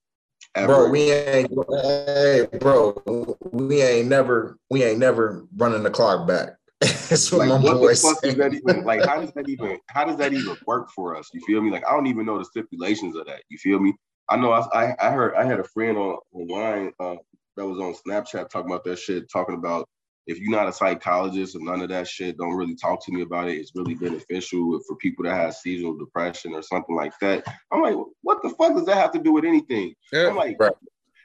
Ever. 0.55 0.67
Bro, 0.67 0.89
we 0.89 1.11
ain't 1.11 1.51
hey, 1.83 2.47
bro, 2.59 3.37
we 3.51 3.81
ain't 3.81 4.07
never 4.07 4.57
we 4.69 4.83
ain't 4.83 4.99
never 4.99 5.47
running 5.57 5.83
the 5.83 5.89
clock 5.89 6.27
back. 6.27 6.49
That's 6.79 7.31
what 7.31 7.47
like, 7.47 7.61
my 7.61 7.71
what 7.71 7.81
the 7.81 7.95
fuck 7.95 8.23
is 8.23 8.35
that 8.35 8.53
even 8.53 8.83
like 8.83 9.03
how 9.05 9.19
does 9.19 9.31
that 9.33 9.49
even 9.49 9.79
how 9.87 10.05
does 10.05 10.17
that 10.17 10.33
even 10.33 10.55
work 10.67 10.89
for 10.91 11.15
us? 11.15 11.29
You 11.33 11.41
feel 11.47 11.61
me? 11.61 11.71
Like 11.71 11.87
I 11.87 11.91
don't 11.91 12.07
even 12.07 12.25
know 12.25 12.37
the 12.37 12.45
stipulations 12.45 13.15
of 13.15 13.25
that. 13.25 13.43
You 13.49 13.57
feel 13.57 13.79
me? 13.79 13.95
I 14.29 14.37
know 14.37 14.51
I 14.51 14.95
I, 14.99 15.11
heard 15.11 15.35
I 15.35 15.43
had 15.43 15.59
a 15.59 15.63
friend 15.63 15.97
on 15.97 16.17
online 16.33 16.91
uh, 16.99 17.15
that 17.57 17.65
was 17.65 17.79
on 17.79 17.95
Snapchat 17.95 18.49
talking 18.49 18.71
about 18.71 18.83
that 18.83 18.99
shit, 18.99 19.31
talking 19.31 19.55
about 19.55 19.87
if 20.25 20.39
you're 20.39 20.51
not 20.51 20.69
a 20.69 20.73
psychologist 20.73 21.55
and 21.55 21.65
none 21.65 21.81
of 21.81 21.89
that 21.89 22.07
shit, 22.07 22.37
don't 22.37 22.55
really 22.55 22.75
talk 22.75 23.03
to 23.05 23.11
me 23.11 23.21
about 23.21 23.49
it. 23.49 23.57
It's 23.57 23.75
really 23.75 23.95
beneficial 23.95 24.79
for 24.87 24.95
people 24.97 25.25
that 25.25 25.35
have 25.35 25.53
seasonal 25.53 25.97
depression 25.97 26.53
or 26.53 26.61
something 26.61 26.95
like 26.95 27.13
that. 27.19 27.43
I'm 27.71 27.81
like, 27.81 27.95
what 28.21 28.41
the 28.41 28.49
fuck 28.49 28.73
does 28.73 28.85
that 28.85 28.95
have 28.95 29.11
to 29.13 29.19
do 29.19 29.33
with 29.33 29.43
anything? 29.43 29.93
Yeah, 30.13 30.27
I'm 30.27 30.35
like, 30.35 30.55
right. 30.59 30.71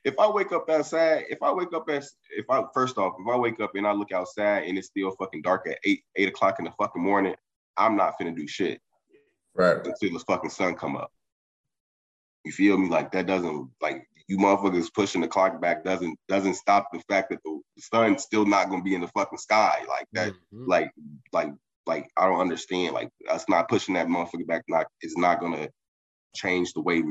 if 0.04 0.18
I 0.18 0.28
wake 0.28 0.50
up 0.52 0.68
outside, 0.68 1.26
if 1.30 1.42
I 1.42 1.52
wake 1.52 1.72
up 1.74 1.88
as 1.88 2.12
if 2.30 2.46
I 2.50 2.64
first 2.74 2.98
off, 2.98 3.14
if 3.18 3.32
I 3.32 3.36
wake 3.36 3.60
up 3.60 3.72
and 3.76 3.86
I 3.86 3.92
look 3.92 4.12
outside 4.12 4.64
and 4.64 4.76
it's 4.76 4.88
still 4.88 5.12
fucking 5.12 5.42
dark 5.42 5.68
at 5.68 5.78
eight, 5.84 6.02
eight 6.16 6.28
o'clock 6.28 6.56
in 6.58 6.64
the 6.64 6.72
fucking 6.72 7.02
morning, 7.02 7.36
I'm 7.76 7.96
not 7.96 8.14
finna 8.20 8.34
do 8.34 8.48
shit. 8.48 8.80
Right. 9.54 9.76
Until 9.76 10.12
the 10.12 10.24
fucking 10.26 10.50
sun 10.50 10.74
come 10.74 10.96
up. 10.96 11.12
You 12.44 12.52
feel 12.52 12.78
me? 12.78 12.88
Like 12.88 13.12
that 13.12 13.26
doesn't 13.26 13.70
like 13.80 14.08
you 14.28 14.36
motherfuckers 14.36 14.92
pushing 14.92 15.22
the 15.22 15.28
clock 15.28 15.60
back 15.60 15.84
doesn't 15.84 16.16
doesn't 16.28 16.54
stop 16.54 16.88
the 16.92 17.00
fact 17.08 17.30
that 17.30 17.40
the, 17.44 17.60
sun's 17.78 18.22
still 18.22 18.44
not 18.44 18.68
gonna 18.68 18.82
be 18.82 18.94
in 18.94 19.00
the 19.00 19.08
fucking 19.08 19.38
sky 19.38 19.82
like 19.88 20.06
that. 20.12 20.32
Mm-hmm. 20.32 20.68
Like 20.68 20.90
like 21.32 21.52
like 21.86 22.08
I 22.16 22.26
don't 22.26 22.40
understand. 22.40 22.94
Like 22.94 23.08
us 23.28 23.46
not 23.48 23.68
pushing 23.68 23.94
that 23.94 24.06
motherfucker 24.06 24.46
back 24.46 24.62
not 24.68 24.86
is 25.02 25.16
not 25.16 25.40
gonna 25.40 25.68
change 26.36 26.72
the 26.74 26.82
way 26.82 27.02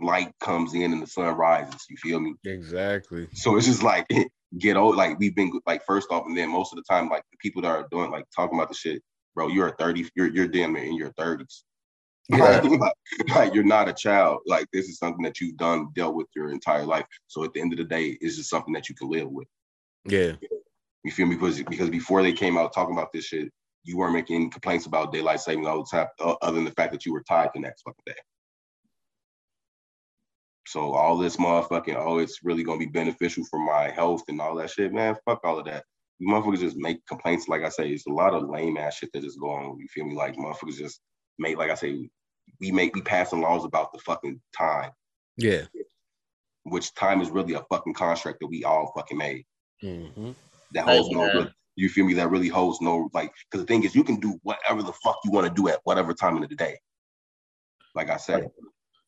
light 0.00 0.30
comes 0.40 0.74
in 0.74 0.92
and 0.92 1.02
the 1.02 1.06
sun 1.06 1.34
rises. 1.34 1.86
You 1.88 1.96
feel 1.96 2.20
me? 2.20 2.34
Exactly. 2.44 3.28
So 3.32 3.56
it's 3.56 3.66
just 3.66 3.82
like 3.82 4.06
get 4.58 4.76
old. 4.76 4.96
Like 4.96 5.18
we've 5.18 5.34
been 5.34 5.58
like 5.66 5.82
first 5.86 6.08
off, 6.10 6.24
and 6.26 6.36
then 6.36 6.52
most 6.52 6.72
of 6.72 6.76
the 6.76 6.84
time, 6.88 7.08
like 7.08 7.22
the 7.32 7.38
people 7.40 7.62
that 7.62 7.68
are 7.68 7.88
doing 7.90 8.10
like 8.10 8.24
talking 8.34 8.58
about 8.58 8.68
the 8.68 8.74
shit, 8.74 9.02
bro. 9.34 9.48
You're 9.48 9.74
30. 9.76 10.10
You're 10.14 10.28
you're 10.28 10.48
damn 10.48 10.74
near 10.74 10.84
in 10.84 10.94
your 10.94 11.12
30s. 11.12 11.62
Yeah. 12.28 12.60
like, 12.60 12.92
like, 13.34 13.54
you're 13.54 13.64
not 13.64 13.88
a 13.88 13.92
child. 13.92 14.40
Like 14.46 14.66
this 14.72 14.88
is 14.88 14.98
something 14.98 15.22
that 15.22 15.40
you've 15.40 15.56
done, 15.56 15.88
dealt 15.94 16.14
with 16.14 16.26
your 16.34 16.50
entire 16.50 16.84
life. 16.84 17.06
So 17.28 17.44
at 17.44 17.52
the 17.52 17.60
end 17.60 17.72
of 17.72 17.78
the 17.78 17.84
day, 17.84 18.18
it's 18.20 18.36
just 18.36 18.50
something 18.50 18.74
that 18.74 18.88
you 18.88 18.94
can 18.94 19.10
live 19.10 19.28
with. 19.30 19.48
Yeah. 20.04 20.32
You 21.04 21.12
feel 21.12 21.26
me? 21.26 21.36
Because 21.36 21.62
because 21.62 21.90
before 21.90 22.22
they 22.22 22.32
came 22.32 22.58
out 22.58 22.74
talking 22.74 22.96
about 22.96 23.12
this 23.12 23.26
shit, 23.26 23.50
you 23.84 23.96
weren't 23.96 24.14
making 24.14 24.36
any 24.36 24.48
complaints 24.48 24.86
about 24.86 25.12
daylight 25.12 25.40
saving 25.40 25.66
all 25.66 25.78
the 25.78 25.96
time, 25.96 26.08
uh, 26.20 26.34
other 26.42 26.56
than 26.56 26.64
the 26.64 26.72
fact 26.72 26.92
that 26.92 27.06
you 27.06 27.12
were 27.12 27.22
tired 27.22 27.50
the 27.54 27.60
next 27.60 27.82
fucking 27.82 28.02
day. 28.06 28.14
So 30.66 30.92
all 30.92 31.16
this 31.16 31.36
motherfucking, 31.36 31.94
oh, 31.96 32.18
it's 32.18 32.40
really 32.42 32.64
gonna 32.64 32.80
be 32.80 32.86
beneficial 32.86 33.44
for 33.48 33.60
my 33.60 33.90
health 33.90 34.24
and 34.28 34.40
all 34.40 34.56
that 34.56 34.70
shit, 34.70 34.92
man. 34.92 35.14
Fuck 35.24 35.40
all 35.44 35.60
of 35.60 35.66
that. 35.66 35.84
You 36.18 36.28
motherfuckers 36.28 36.58
just 36.58 36.76
make 36.76 37.06
complaints. 37.06 37.46
Like 37.46 37.62
I 37.62 37.68
say, 37.68 37.90
it's 37.90 38.06
a 38.06 38.12
lot 38.12 38.34
of 38.34 38.48
lame 38.48 38.76
ass 38.76 38.96
shit 38.96 39.10
that 39.12 39.24
is 39.24 39.36
going 39.36 39.64
on. 39.64 39.78
You 39.78 39.86
feel 39.88 40.06
me? 40.06 40.16
Like 40.16 40.34
motherfuckers 40.34 40.76
just 40.76 41.00
make, 41.38 41.56
like 41.56 41.70
I 41.70 41.74
say, 41.74 42.08
we 42.60 42.70
make 42.72 42.94
we 42.94 43.02
passing 43.02 43.40
laws 43.40 43.64
about 43.64 43.92
the 43.92 43.98
fucking 44.00 44.40
time. 44.56 44.90
Yeah. 45.36 45.62
Which 46.64 46.94
time 46.94 47.20
is 47.20 47.30
really 47.30 47.54
a 47.54 47.62
fucking 47.70 47.94
contract 47.94 48.38
that 48.40 48.46
we 48.46 48.64
all 48.64 48.92
fucking 48.96 49.18
made. 49.18 49.44
Mm-hmm. 49.82 50.32
That 50.72 50.84
holds 50.84 51.10
no. 51.10 51.24
Really, 51.24 51.54
you 51.76 51.88
feel 51.88 52.06
me? 52.06 52.14
That 52.14 52.30
really 52.30 52.48
holds 52.48 52.80
no 52.80 53.08
like. 53.12 53.32
Because 53.50 53.64
the 53.64 53.66
thing 53.66 53.84
is, 53.84 53.94
you 53.94 54.02
can 54.02 54.18
do 54.18 54.38
whatever 54.42 54.82
the 54.82 54.92
fuck 54.92 55.18
you 55.24 55.30
want 55.30 55.46
to 55.46 55.52
do 55.52 55.68
at 55.68 55.80
whatever 55.84 56.12
time 56.12 56.42
of 56.42 56.48
the 56.48 56.56
day. 56.56 56.78
Like 57.94 58.10
I 58.10 58.16
said. 58.16 58.48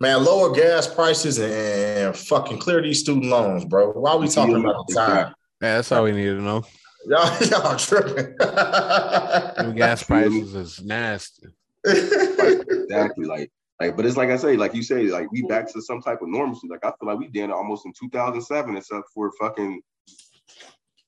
Man, 0.00 0.24
lower 0.24 0.54
gas 0.54 0.86
prices 0.86 1.40
and 1.40 2.16
fucking 2.16 2.58
clear 2.58 2.80
these 2.80 3.00
student 3.00 3.26
loans, 3.26 3.64
bro. 3.64 3.90
Why 3.90 4.12
are 4.12 4.18
we 4.18 4.28
talking 4.28 4.54
about 4.54 4.86
the 4.86 4.94
time? 4.94 5.34
Yeah, 5.60 5.74
that's 5.74 5.90
all 5.90 6.04
we 6.04 6.12
need 6.12 6.26
to 6.26 6.40
know. 6.40 6.64
Y'all, 7.06 7.42
y'all 7.46 7.76
tripping. 7.76 8.36
gas 8.36 10.02
prices 10.04 10.54
is 10.54 10.84
nasty 10.84 11.46
like, 11.88 12.66
exactly. 12.68 13.26
Like, 13.26 13.50
like, 13.80 13.96
but 13.96 14.06
it's 14.06 14.16
like 14.16 14.30
I 14.30 14.36
say, 14.36 14.56
like 14.56 14.74
you 14.74 14.82
say, 14.82 15.04
like 15.04 15.30
we 15.30 15.42
back 15.42 15.72
to 15.72 15.82
some 15.82 16.00
type 16.00 16.20
of 16.22 16.28
normalcy. 16.28 16.68
Like 16.68 16.84
I 16.84 16.92
feel 16.98 17.08
like 17.08 17.18
we 17.18 17.28
did 17.28 17.44
it 17.44 17.50
almost 17.50 17.86
in 17.86 17.92
2007, 17.98 18.76
except 18.76 19.04
for 19.14 19.32
fucking. 19.40 19.80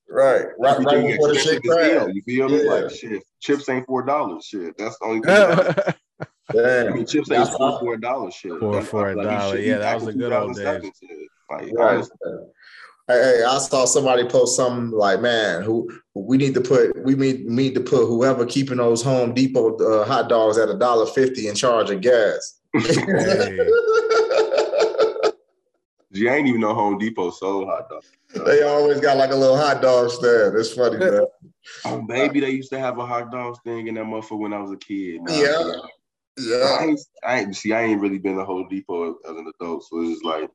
Right, 0.08 0.46
right, 0.58 0.78
right 0.78 1.06
before 1.06 1.28
the 1.28 1.38
shit 1.38 1.62
You 1.64 2.22
feel 2.22 2.48
me? 2.48 2.64
Yeah. 2.64 2.70
Like 2.70 2.90
shit, 2.90 3.22
chips 3.40 3.68
ain't 3.68 3.86
four 3.86 4.02
dollars. 4.02 4.44
Shit, 4.44 4.76
that's 4.76 4.98
the 4.98 5.04
only 5.04 5.20
thing. 5.20 5.94
Damn. 6.52 6.92
I 6.92 6.96
mean, 6.96 7.06
chips 7.06 7.30
ain't 7.30 7.48
four 7.48 7.78
four 7.78 7.96
dollars. 7.96 8.34
Shit, 8.34 8.58
four 8.58 8.82
for 8.82 9.10
a 9.10 9.14
dollar. 9.14 9.58
Yeah, 9.58 9.78
that 9.78 9.94
was 9.94 10.08
a 10.08 10.12
good 10.12 10.32
old 10.32 10.56
days. 10.56 10.90
Like, 11.48 11.72
right. 11.72 12.04
Hey, 13.11 13.42
I 13.44 13.58
saw 13.58 13.84
somebody 13.84 14.24
post 14.24 14.56
something 14.56 14.90
like, 14.96 15.20
"Man, 15.20 15.62
who 15.62 15.90
we 16.14 16.36
need 16.36 16.54
to 16.54 16.61
put 16.61 17.04
we 17.04 17.14
need 17.14 17.46
need 17.46 17.74
to 17.74 17.80
put 17.80 18.06
whoever 18.06 18.46
keeping 18.46 18.78
those 18.78 19.02
Home 19.02 19.34
Depot 19.34 19.76
uh, 19.76 20.04
hot 20.04 20.28
dogs 20.28 20.58
at 20.58 20.68
a 20.68 20.78
dollar 20.78 21.06
fifty 21.06 21.48
in 21.48 21.54
charge 21.54 21.90
of 21.90 22.00
gas." 22.00 22.61
Hey. 22.74 23.56
you 26.12 26.30
ain't 26.30 26.48
even 26.48 26.61
know 26.61 26.74
Home 26.74 26.98
Depot 26.98 27.30
sold 27.30 27.68
hot 27.68 27.88
dogs. 27.88 28.11
They 28.46 28.62
always 28.62 29.00
got 29.00 29.16
like 29.16 29.32
a 29.32 29.36
little 29.36 29.56
hot 29.56 29.82
dog 29.82 30.11
stand. 30.11 30.56
It's 30.56 30.72
funny, 30.72 30.98
man. 30.98 31.26
oh, 31.84 32.02
maybe 32.02 32.40
they 32.40 32.50
used 32.50 32.70
to 32.70 32.78
have 32.78 32.98
a 32.98 33.06
hot 33.06 33.32
dog 33.32 33.56
thing 33.64 33.88
in 33.88 33.94
that 33.94 34.04
motherfucker 34.04 34.38
when 34.38 34.52
I 34.52 34.61
was 34.61 34.70
a 34.72 34.76
kid. 34.76 35.22
Nah, 35.22 35.32
yeah. 35.34 35.72
Yeah. 36.38 36.76
I 36.80 36.84
ain't, 36.84 37.00
I 37.24 37.40
ain't 37.40 37.56
see. 37.56 37.72
I 37.72 37.82
ain't 37.82 38.00
really 38.00 38.18
been 38.18 38.36
to 38.36 38.44
Home 38.44 38.68
Depot 38.68 39.16
as 39.28 39.36
an 39.36 39.52
adult, 39.61 39.84
so 39.84 40.00
it's 40.00 40.11
just 40.11 40.24
like 40.24 40.50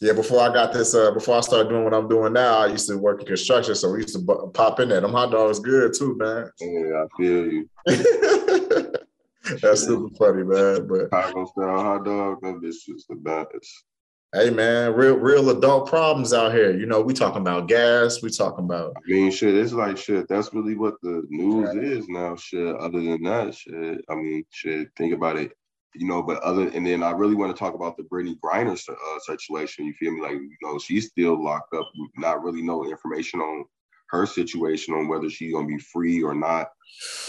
yeah, 0.00 0.12
before 0.12 0.40
I 0.40 0.52
got 0.52 0.72
this, 0.72 0.94
uh, 0.94 1.10
before 1.10 1.36
I 1.36 1.40
started 1.40 1.68
doing 1.68 1.82
what 1.82 1.92
I'm 1.92 2.08
doing 2.08 2.32
now, 2.32 2.58
I 2.58 2.66
used 2.68 2.88
to 2.88 2.96
work 2.96 3.20
in 3.20 3.26
construction, 3.26 3.74
so 3.74 3.90
we 3.90 4.02
used 4.02 4.14
to 4.14 4.20
b- 4.20 4.50
pop 4.54 4.78
in 4.78 4.88
there. 4.90 5.00
Them 5.00 5.10
hot 5.10 5.32
dogs 5.32 5.58
good 5.58 5.92
too, 5.92 6.16
man. 6.16 6.50
Yeah, 6.60 7.04
I 7.04 7.06
feel 7.16 7.52
you. 7.52 7.68
That's 9.60 9.82
super 9.82 10.14
funny, 10.16 10.44
man. 10.44 10.86
But 10.86 11.04
Chicago 11.04 11.46
style 11.46 11.82
hot 11.82 12.04
dog, 12.04 12.38
that 12.42 12.60
bitch 12.62 12.88
is 12.94 13.06
the 13.08 13.16
best. 13.16 13.84
Hey 14.32 14.50
man, 14.50 14.92
real 14.92 15.16
real 15.16 15.48
adult 15.50 15.88
problems 15.88 16.34
out 16.34 16.52
here. 16.52 16.76
You 16.76 16.84
know, 16.84 17.00
we 17.00 17.14
talking 17.14 17.40
about 17.40 17.66
gas, 17.66 18.22
we 18.22 18.28
talking 18.28 18.66
about 18.66 18.92
I 18.98 19.10
mean 19.10 19.32
shit, 19.32 19.54
it's 19.54 19.72
like 19.72 19.96
shit. 19.96 20.28
That's 20.28 20.52
really 20.52 20.76
what 20.76 20.94
the 21.02 21.24
news 21.30 21.74
is 21.74 22.08
now. 22.08 22.36
Shit. 22.36 22.76
Other 22.76 23.00
than 23.00 23.22
that, 23.22 23.54
shit. 23.54 24.04
I 24.08 24.14
mean, 24.14 24.44
shit, 24.50 24.90
think 24.96 25.14
about 25.14 25.38
it 25.38 25.52
you 25.94 26.06
know, 26.06 26.22
but 26.22 26.42
other 26.42 26.68
and 26.68 26.86
then 26.86 27.02
I 27.02 27.10
really 27.10 27.34
want 27.34 27.54
to 27.54 27.58
talk 27.58 27.74
about 27.74 27.96
the 27.96 28.04
Brittney 28.04 28.38
Griner 28.38 28.72
uh, 28.72 29.18
situation. 29.20 29.86
You 29.86 29.94
feel 29.94 30.12
me? 30.12 30.22
Like 30.22 30.32
you 30.32 30.56
know, 30.62 30.78
she's 30.78 31.08
still 31.08 31.42
locked 31.42 31.74
up. 31.74 31.88
Not 32.16 32.42
really 32.42 32.62
no 32.62 32.84
information 32.84 33.40
on 33.40 33.64
her 34.10 34.26
situation 34.26 34.94
on 34.94 35.08
whether 35.08 35.28
she's 35.28 35.52
gonna 35.52 35.66
be 35.66 35.78
free 35.78 36.22
or 36.22 36.34
not, 36.34 36.68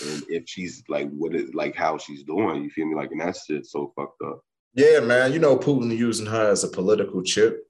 and 0.06 0.24
if 0.30 0.44
she's 0.48 0.84
like 0.90 1.10
what 1.12 1.36
it 1.36 1.56
like 1.56 1.76
how 1.76 1.98
she's 1.98 2.24
doing. 2.24 2.64
You 2.64 2.70
feel 2.70 2.88
me? 2.88 2.96
Like 2.96 3.12
and 3.12 3.22
that's 3.22 3.46
shit 3.46 3.66
so 3.66 3.94
fucked 3.96 4.22
up. 4.26 4.42
Yeah, 4.74 5.00
man. 5.00 5.34
You 5.34 5.40
know, 5.40 5.58
Putin 5.58 5.96
using 5.96 6.28
her 6.28 6.52
as 6.52 6.64
a 6.64 6.68
political 6.68 7.24
chip. 7.24 7.66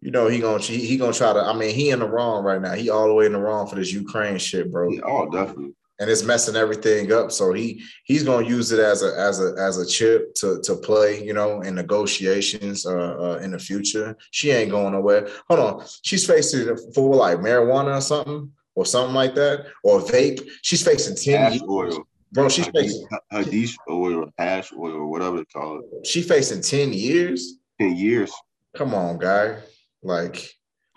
You 0.00 0.12
know 0.12 0.28
he 0.28 0.38
gonna 0.38 0.62
he, 0.62 0.86
he 0.86 0.96
gonna 0.96 1.12
try 1.12 1.32
to. 1.32 1.40
I 1.40 1.52
mean, 1.52 1.74
he 1.74 1.90
in 1.90 1.98
the 1.98 2.08
wrong 2.08 2.44
right 2.44 2.62
now. 2.62 2.74
He 2.74 2.90
all 2.90 3.08
the 3.08 3.14
way 3.14 3.26
in 3.26 3.32
the 3.32 3.40
wrong 3.40 3.66
for 3.66 3.74
this 3.74 3.92
Ukraine 3.92 4.38
shit, 4.38 4.70
bro. 4.70 4.90
Yeah, 4.90 5.00
oh, 5.04 5.28
definitely 5.28 5.74
and 5.98 6.08
it's 6.08 6.22
messing 6.22 6.56
everything 6.56 7.12
up. 7.12 7.32
So 7.32 7.52
he 7.52 7.82
he's 8.04 8.22
going 8.22 8.44
to 8.44 8.50
use 8.50 8.70
it 8.72 8.80
as 8.80 9.02
a 9.02 9.18
as 9.18 9.40
a 9.40 9.54
as 9.58 9.78
a 9.78 9.86
chip 9.86 10.34
to 10.36 10.60
to 10.62 10.76
play, 10.76 11.24
you 11.24 11.32
know, 11.32 11.60
in 11.62 11.74
negotiations 11.74 12.86
uh, 12.86 13.16
uh, 13.20 13.38
in 13.42 13.50
the 13.50 13.58
future. 13.58 14.16
She 14.30 14.50
ain't 14.50 14.70
going 14.70 14.92
nowhere. 14.92 15.28
Hold 15.48 15.60
on, 15.60 15.86
she's 16.02 16.26
facing 16.26 16.76
for 16.94 17.14
like 17.14 17.38
marijuana 17.38 17.98
or 17.98 18.00
something 18.00 18.52
or 18.74 18.86
something 18.86 19.14
like 19.14 19.34
that 19.34 19.66
or 19.82 20.00
vape. 20.00 20.46
She's 20.62 20.84
facing 20.84 21.16
ten 21.16 21.52
years. 21.52 21.62
Oil. 21.68 22.06
bro, 22.32 22.48
she's 22.48 22.68
facing 22.68 23.06
hashish 23.30 23.76
oil, 23.90 24.30
hash 24.38 24.72
oil, 24.72 25.10
whatever 25.10 25.38
they 25.38 25.44
call 25.44 25.80
it. 25.80 26.06
She 26.06 26.22
facing 26.22 26.62
ten 26.62 26.92
years. 26.92 27.54
Ten 27.80 27.96
years. 27.96 28.32
Come 28.76 28.94
on, 28.94 29.18
guy. 29.18 29.58
Like, 30.02 30.48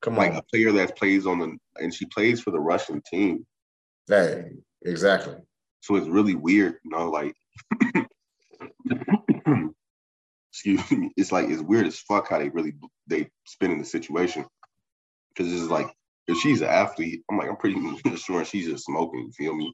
come 0.00 0.16
like 0.16 0.32
on. 0.32 0.36
a 0.36 0.42
player 0.42 0.70
that 0.72 0.96
plays 0.96 1.26
on 1.26 1.40
the 1.40 1.56
and 1.76 1.92
she 1.92 2.06
plays 2.06 2.40
for 2.40 2.50
the 2.50 2.60
Russian 2.60 3.02
team. 3.10 3.46
Hey, 4.10 4.50
exactly. 4.82 5.36
So 5.80 5.96
it's 5.96 6.08
really 6.08 6.34
weird, 6.34 6.74
you 6.84 6.90
know, 6.90 7.10
like 7.10 7.34
excuse 10.52 10.90
me, 10.90 11.12
it's 11.16 11.32
like 11.32 11.48
it's 11.48 11.62
weird 11.62 11.86
as 11.86 12.00
fuck 12.00 12.28
how 12.28 12.38
they 12.38 12.48
really 12.50 12.74
they 13.06 13.30
spin 13.46 13.70
in 13.70 13.78
the 13.78 13.84
situation. 13.84 14.44
Cause 15.38 15.50
it's 15.50 15.70
like 15.70 15.86
if 16.26 16.36
she's 16.38 16.60
an 16.60 16.68
athlete, 16.68 17.22
I'm 17.30 17.38
like, 17.38 17.48
I'm 17.48 17.56
pretty 17.56 17.80
sure 18.16 18.44
she's 18.44 18.66
just 18.66 18.84
smoking, 18.84 19.20
you 19.20 19.32
feel 19.32 19.54
me? 19.54 19.72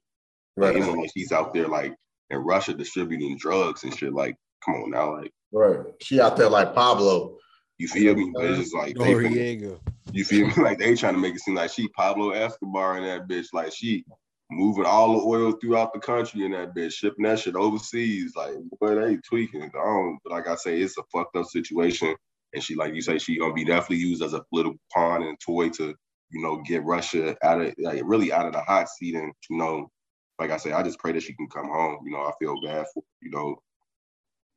Right. 0.57 0.75
Like, 0.75 0.83
even 0.83 1.01
like 1.01 1.11
she's 1.17 1.33
out 1.33 1.53
there 1.53 1.69
like 1.69 1.95
in 2.31 2.39
Russia 2.39 2.75
distributing 2.75 3.37
drugs 3.39 3.85
and 3.85 3.97
shit, 3.97 4.13
like, 4.13 4.37
come 4.65 4.75
on 4.75 4.91
now, 4.91 5.17
like 5.17 5.33
Right. 5.53 5.87
She 6.03 6.21
out 6.21 6.37
there 6.37 6.51
like 6.51 6.75
Pablo. 6.75 7.39
You 7.79 7.89
feel 7.89 8.15
me? 8.15 8.31
But 8.35 8.45
it's 8.45 8.59
just 8.59 8.75
like 8.75 8.95
Noriega. 8.95 9.79
You 10.13 10.25
feel 10.25 10.47
me? 10.47 10.53
Like 10.57 10.79
they 10.79 10.95
trying 10.95 11.15
to 11.15 11.21
make 11.21 11.35
it 11.35 11.41
seem 11.41 11.55
like 11.55 11.71
she 11.71 11.89
Pablo 11.89 12.31
Escobar 12.31 12.97
and 12.97 13.07
that 13.07 13.29
bitch. 13.29 13.47
Like 13.53 13.73
she 13.73 14.05
moving 14.51 14.85
all 14.85 15.15
the 15.15 15.27
oil 15.27 15.53
throughout 15.53 15.93
the 15.93 15.99
country 16.01 16.45
in 16.45 16.53
that 16.53 16.75
bitch, 16.75 16.93
shipping 16.93 17.25
that 17.25 17.39
shit 17.39 17.57
overseas. 17.57 18.35
Like, 18.37 18.55
boy, 18.81 18.95
they 18.95 19.17
tweaking. 19.17 19.63
I 19.63 19.69
don't, 19.69 20.19
but 20.23 20.33
like 20.33 20.49
I 20.49 20.55
say, 20.55 20.81
it's 20.81 20.99
a 20.99 21.03
fucked 21.13 21.37
up 21.37 21.47
situation. 21.47 22.15
And 22.55 22.63
she, 22.63 22.75
like 22.75 22.95
you 22.95 23.03
say, 23.03 23.19
she 23.19 23.39
gonna 23.39 23.53
be 23.53 23.65
definitely 23.65 24.05
used 24.05 24.23
as 24.23 24.35
a 24.35 24.45
little 24.53 24.75
pawn 24.93 25.23
and 25.23 25.39
toy 25.41 25.69
to, 25.71 25.95
you 26.31 26.43
know, 26.43 26.63
get 26.65 26.85
Russia 26.85 27.37
out 27.43 27.61
of 27.61 27.75
like 27.79 28.03
really 28.05 28.33
out 28.33 28.47
of 28.47 28.53
the 28.53 28.61
hot 28.61 28.89
seat. 28.89 29.15
And 29.15 29.33
you 29.51 29.57
know, 29.59 29.91
like 30.39 30.51
I 30.51 30.57
say, 30.57 30.73
I 30.73 30.83
just 30.83 30.99
pray 30.99 31.13
that 31.13 31.23
she 31.23 31.35
can 31.35 31.49
come 31.49 31.69
home. 31.69 31.99
You 32.05 32.13
know, 32.13 32.21
I 32.21 32.33
feel 32.39 32.61
bad 32.63 32.87
for 32.95 33.03
you 33.21 33.31
know, 33.31 33.57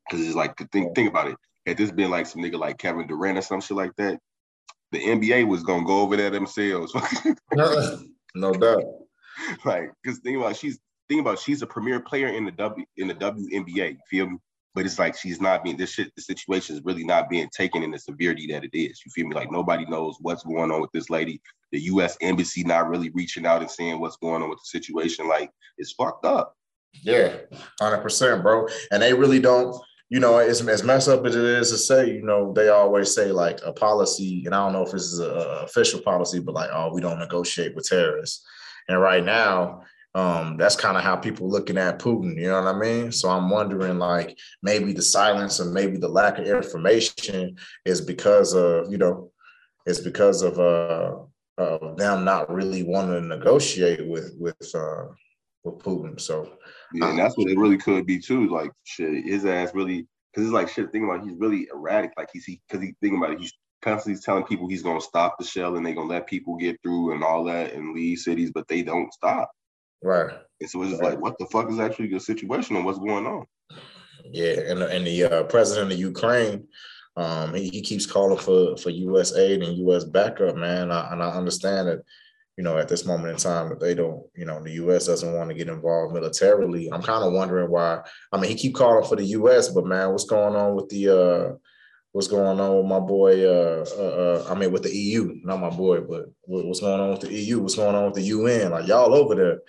because 0.08 0.24
it's 0.24 0.36
like 0.36 0.56
think 0.70 0.94
think 0.94 1.10
about 1.10 1.28
it. 1.28 1.36
Had 1.66 1.76
this 1.76 1.90
been 1.90 2.10
like 2.10 2.26
some 2.26 2.42
nigga 2.42 2.58
like 2.58 2.78
Kevin 2.78 3.06
Durant 3.06 3.38
or 3.38 3.42
some 3.42 3.60
shit 3.60 3.76
like 3.76 3.94
that, 3.96 4.18
the 4.92 4.98
NBA 4.98 5.46
was 5.46 5.62
gonna 5.62 5.84
go 5.84 6.00
over 6.00 6.16
there 6.16 6.30
themselves. 6.30 6.94
no 8.34 8.52
doubt. 8.52 8.84
like, 9.64 9.92
because 10.02 10.18
think 10.20 10.38
about 10.38 10.56
she's 10.56 10.78
think 11.08 11.20
about 11.20 11.38
she's 11.38 11.62
a 11.62 11.66
premier 11.66 12.00
player 12.00 12.28
in 12.28 12.44
the 12.44 12.52
W 12.52 12.84
in 12.96 13.08
the 13.08 13.14
WNBA. 13.14 13.98
Feel 14.08 14.30
me? 14.30 14.38
But 14.74 14.86
it's 14.86 15.00
like 15.00 15.16
she's 15.16 15.40
not 15.40 15.64
being 15.64 15.76
this 15.76 15.90
shit. 15.90 16.12
The 16.14 16.22
situation 16.22 16.76
is 16.76 16.82
really 16.84 17.02
not 17.02 17.28
being 17.28 17.48
taken 17.54 17.82
in 17.82 17.90
the 17.90 17.98
severity 17.98 18.46
that 18.52 18.64
it 18.64 18.76
is. 18.76 19.02
You 19.04 19.10
feel 19.10 19.26
me? 19.26 19.34
Like 19.34 19.50
nobody 19.50 19.84
knows 19.86 20.16
what's 20.20 20.44
going 20.44 20.70
on 20.70 20.80
with 20.80 20.92
this 20.92 21.10
lady. 21.10 21.40
The 21.72 21.80
U.S. 21.82 22.16
embassy 22.20 22.62
not 22.62 22.88
really 22.88 23.10
reaching 23.10 23.46
out 23.46 23.62
and 23.62 23.70
saying 23.70 23.98
what's 23.98 24.16
going 24.16 24.42
on 24.42 24.48
with 24.48 24.58
the 24.58 24.78
situation. 24.78 25.28
Like 25.28 25.50
it's 25.78 25.92
fucked 25.92 26.24
up. 26.24 26.54
Yeah, 27.02 27.36
hundred 27.80 28.02
percent, 28.02 28.42
bro. 28.42 28.68
And 28.92 29.02
they 29.02 29.12
really 29.12 29.40
don't 29.40 29.74
you 30.10 30.18
know, 30.18 30.38
as, 30.38 30.66
as 30.66 30.82
messed 30.82 31.08
up 31.08 31.24
as 31.24 31.36
it 31.36 31.44
is 31.44 31.70
to 31.70 31.78
say, 31.78 32.10
you 32.10 32.22
know, 32.22 32.52
they 32.52 32.68
always 32.68 33.14
say 33.14 33.30
like 33.30 33.60
a 33.64 33.72
policy, 33.72 34.42
and 34.44 34.52
I 34.52 34.64
don't 34.64 34.72
know 34.72 34.82
if 34.82 34.90
this 34.90 35.04
is 35.04 35.20
an 35.20 35.30
official 35.62 36.00
policy, 36.00 36.40
but 36.40 36.54
like, 36.54 36.68
oh, 36.72 36.92
we 36.92 37.00
don't 37.00 37.20
negotiate 37.20 37.76
with 37.76 37.86
terrorists. 37.86 38.44
And 38.88 39.00
right 39.00 39.24
now, 39.24 39.82
um, 40.14 40.56
that's 40.56 40.76
kind 40.76 40.96
of 40.96 41.04
how 41.04 41.16
people 41.16 41.48
looking 41.48 41.78
at 41.78 42.00
Putin. 42.00 42.36
You 42.36 42.48
know 42.48 42.62
what 42.62 42.74
I 42.74 42.78
mean? 42.78 43.12
So 43.12 43.28
I'm 43.28 43.48
wondering, 43.48 43.98
like, 43.98 44.36
maybe 44.62 44.92
the 44.92 45.02
silence 45.02 45.60
or 45.60 45.66
maybe 45.66 45.98
the 45.98 46.08
lack 46.08 46.38
of 46.38 46.46
information 46.46 47.56
is 47.84 48.00
because 48.00 48.54
of, 48.54 48.90
you 48.90 48.98
know, 48.98 49.30
it's 49.86 50.00
because 50.00 50.42
of 50.42 50.58
uh, 50.58 51.16
uh 51.58 51.94
them 51.94 52.24
not 52.24 52.52
really 52.52 52.82
wanting 52.82 53.22
to 53.22 53.36
negotiate 53.36 54.06
with 54.06 54.34
with 54.38 54.74
uh, 54.74 55.06
with 55.64 55.78
Putin. 55.78 56.20
So 56.20 56.52
yeah, 56.92 57.10
and 57.10 57.18
that's 57.18 57.36
what 57.36 57.50
it 57.50 57.58
really 57.58 57.78
could 57.78 58.06
be 58.06 58.18
too. 58.18 58.48
Like 58.48 58.70
shit, 58.84 59.24
his 59.24 59.44
ass 59.44 59.74
really 59.74 60.06
because 60.32 60.46
it's 60.46 60.54
like 60.54 60.68
shit. 60.68 60.92
Thinking 60.92 61.08
about 61.08 61.26
he's 61.26 61.38
really 61.38 61.68
erratic. 61.72 62.12
Like 62.16 62.28
he's 62.32 62.44
he 62.44 62.60
because 62.68 62.82
he 62.82 62.94
thinking 63.00 63.18
about 63.18 63.32
it. 63.32 63.40
He's 63.40 63.52
constantly 63.82 64.20
telling 64.20 64.44
people 64.44 64.68
he's 64.68 64.82
gonna 64.82 65.00
stop 65.00 65.38
the 65.38 65.44
shell 65.44 65.76
and 65.76 65.84
they're 65.84 65.94
gonna 65.94 66.08
let 66.08 66.26
people 66.26 66.56
get 66.56 66.80
through 66.82 67.14
and 67.14 67.24
all 67.24 67.44
that 67.44 67.72
and 67.72 67.94
leave 67.94 68.18
cities, 68.18 68.50
but 68.52 68.68
they 68.68 68.82
don't 68.82 69.12
stop. 69.12 69.50
Right. 70.02 70.30
And 70.60 70.70
so 70.70 70.82
it's 70.82 70.90
just 70.90 71.02
right. 71.02 71.12
like, 71.12 71.20
what 71.20 71.38
the 71.38 71.46
fuck 71.46 71.70
is 71.70 71.78
actually 71.78 72.08
the 72.08 72.20
situation 72.20 72.76
and 72.76 72.84
what's 72.84 72.98
going 72.98 73.26
on? 73.26 73.46
Yeah, 74.24 74.60
and 74.68 74.82
and 74.82 75.06
the 75.06 75.24
uh, 75.24 75.42
president 75.44 75.92
of 75.92 75.98
Ukraine, 75.98 76.66
um, 77.16 77.54
he, 77.54 77.68
he 77.68 77.82
keeps 77.82 78.06
calling 78.06 78.38
for 78.38 78.76
for 78.76 78.90
U.S. 78.90 79.34
aid 79.34 79.62
and 79.62 79.78
U.S. 79.78 80.04
backup, 80.04 80.56
man. 80.56 80.90
I, 80.90 81.12
and 81.12 81.22
I 81.22 81.30
understand 81.30 81.88
that 81.88 82.02
you 82.60 82.64
know, 82.64 82.76
at 82.76 82.88
this 82.88 83.06
moment 83.06 83.30
in 83.30 83.36
time, 83.38 83.70
that 83.70 83.80
they 83.80 83.94
don't, 83.94 84.22
you 84.36 84.44
know, 84.44 84.62
the 84.62 84.72
U.S. 84.72 85.06
doesn't 85.06 85.32
want 85.32 85.48
to 85.48 85.56
get 85.56 85.68
involved 85.68 86.12
militarily. 86.12 86.92
I'm 86.92 87.00
kind 87.00 87.24
of 87.24 87.32
wondering 87.32 87.70
why. 87.70 88.00
I 88.32 88.38
mean, 88.38 88.50
he 88.50 88.54
keep 88.54 88.74
calling 88.74 89.08
for 89.08 89.16
the 89.16 89.24
U.S., 89.24 89.70
but 89.70 89.86
man, 89.86 90.10
what's 90.10 90.26
going 90.26 90.54
on 90.54 90.74
with 90.74 90.90
the, 90.90 91.08
uh, 91.08 91.54
what's 92.12 92.28
going 92.28 92.60
on 92.60 92.76
with 92.76 92.86
my 92.86 93.00
boy? 93.00 93.44
Uh, 93.44 93.84
uh, 93.96 94.02
uh 94.02 94.46
I 94.50 94.54
mean, 94.54 94.72
with 94.72 94.82
the 94.82 94.94
EU, 94.94 95.40
not 95.44 95.60
my 95.60 95.70
boy, 95.70 96.00
but 96.00 96.26
what's 96.42 96.80
going 96.80 97.00
on 97.00 97.10
with 97.10 97.20
the 97.20 97.32
EU? 97.32 97.60
What's 97.60 97.76
going 97.76 97.94
on 97.94 98.06
with 98.06 98.14
the 98.14 98.22
UN? 98.22 98.72
Like 98.72 98.86
y'all 98.86 99.14
over 99.14 99.34
there, 99.34 99.60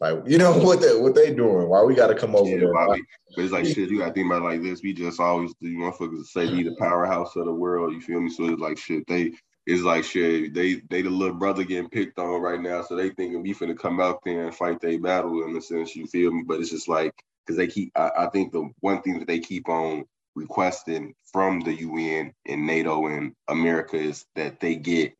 like 0.00 0.22
you 0.26 0.38
know 0.38 0.56
what 0.58 0.80
they 0.80 0.96
what 0.96 1.14
they 1.14 1.34
doing? 1.34 1.68
Why 1.68 1.82
we 1.82 1.94
got 1.94 2.08
to 2.08 2.14
come 2.14 2.34
over 2.34 2.50
yeah, 2.50 2.58
there? 2.58 2.72
But 2.72 3.00
it's 3.36 3.52
like 3.52 3.66
shit. 3.66 3.90
You 3.90 3.98
got 3.98 4.08
to 4.08 4.12
think 4.12 4.26
about 4.26 4.42
like 4.42 4.62
this. 4.62 4.82
We 4.82 4.92
just 4.92 5.20
always 5.20 5.52
the 5.60 5.74
motherfuckers 5.74 6.26
say 6.26 6.50
we 6.52 6.62
the 6.62 6.76
powerhouse 6.78 7.36
of 7.36 7.46
the 7.46 7.52
world. 7.52 7.92
You 7.92 8.00
feel 8.00 8.20
me? 8.20 8.30
So 8.30 8.44
it's 8.46 8.60
like 8.60 8.78
shit. 8.78 9.06
They 9.06 9.32
it's 9.66 9.82
like 9.82 10.04
shit. 10.04 10.52
They 10.54 10.82
they 10.90 11.02
the 11.02 11.10
little 11.10 11.36
brother 11.36 11.64
getting 11.64 11.88
picked 11.88 12.18
on 12.18 12.40
right 12.42 12.60
now, 12.60 12.82
so 12.82 12.96
they 12.96 13.10
thinking 13.10 13.42
we 13.42 13.54
finna 13.54 13.78
come 13.78 14.00
out 14.00 14.20
there 14.24 14.44
and 14.44 14.54
fight 14.54 14.80
their 14.80 14.98
battle 14.98 15.44
in 15.44 15.56
a 15.56 15.60
sense. 15.60 15.96
You 15.96 16.06
feel 16.06 16.32
me? 16.32 16.42
But 16.46 16.60
it's 16.60 16.70
just 16.70 16.88
like 16.88 17.14
because 17.46 17.56
they 17.56 17.66
keep. 17.66 17.92
I, 17.96 18.10
I 18.18 18.26
think 18.28 18.52
the 18.52 18.68
one 18.80 19.00
thing 19.02 19.18
that 19.18 19.26
they 19.26 19.38
keep 19.38 19.68
on 19.68 20.04
requesting 20.34 21.14
from 21.32 21.60
the 21.60 21.74
UN 21.74 22.32
and 22.46 22.66
NATO 22.66 23.06
and 23.06 23.34
America 23.48 23.96
is 23.96 24.26
that 24.34 24.60
they 24.60 24.76
get 24.76 25.14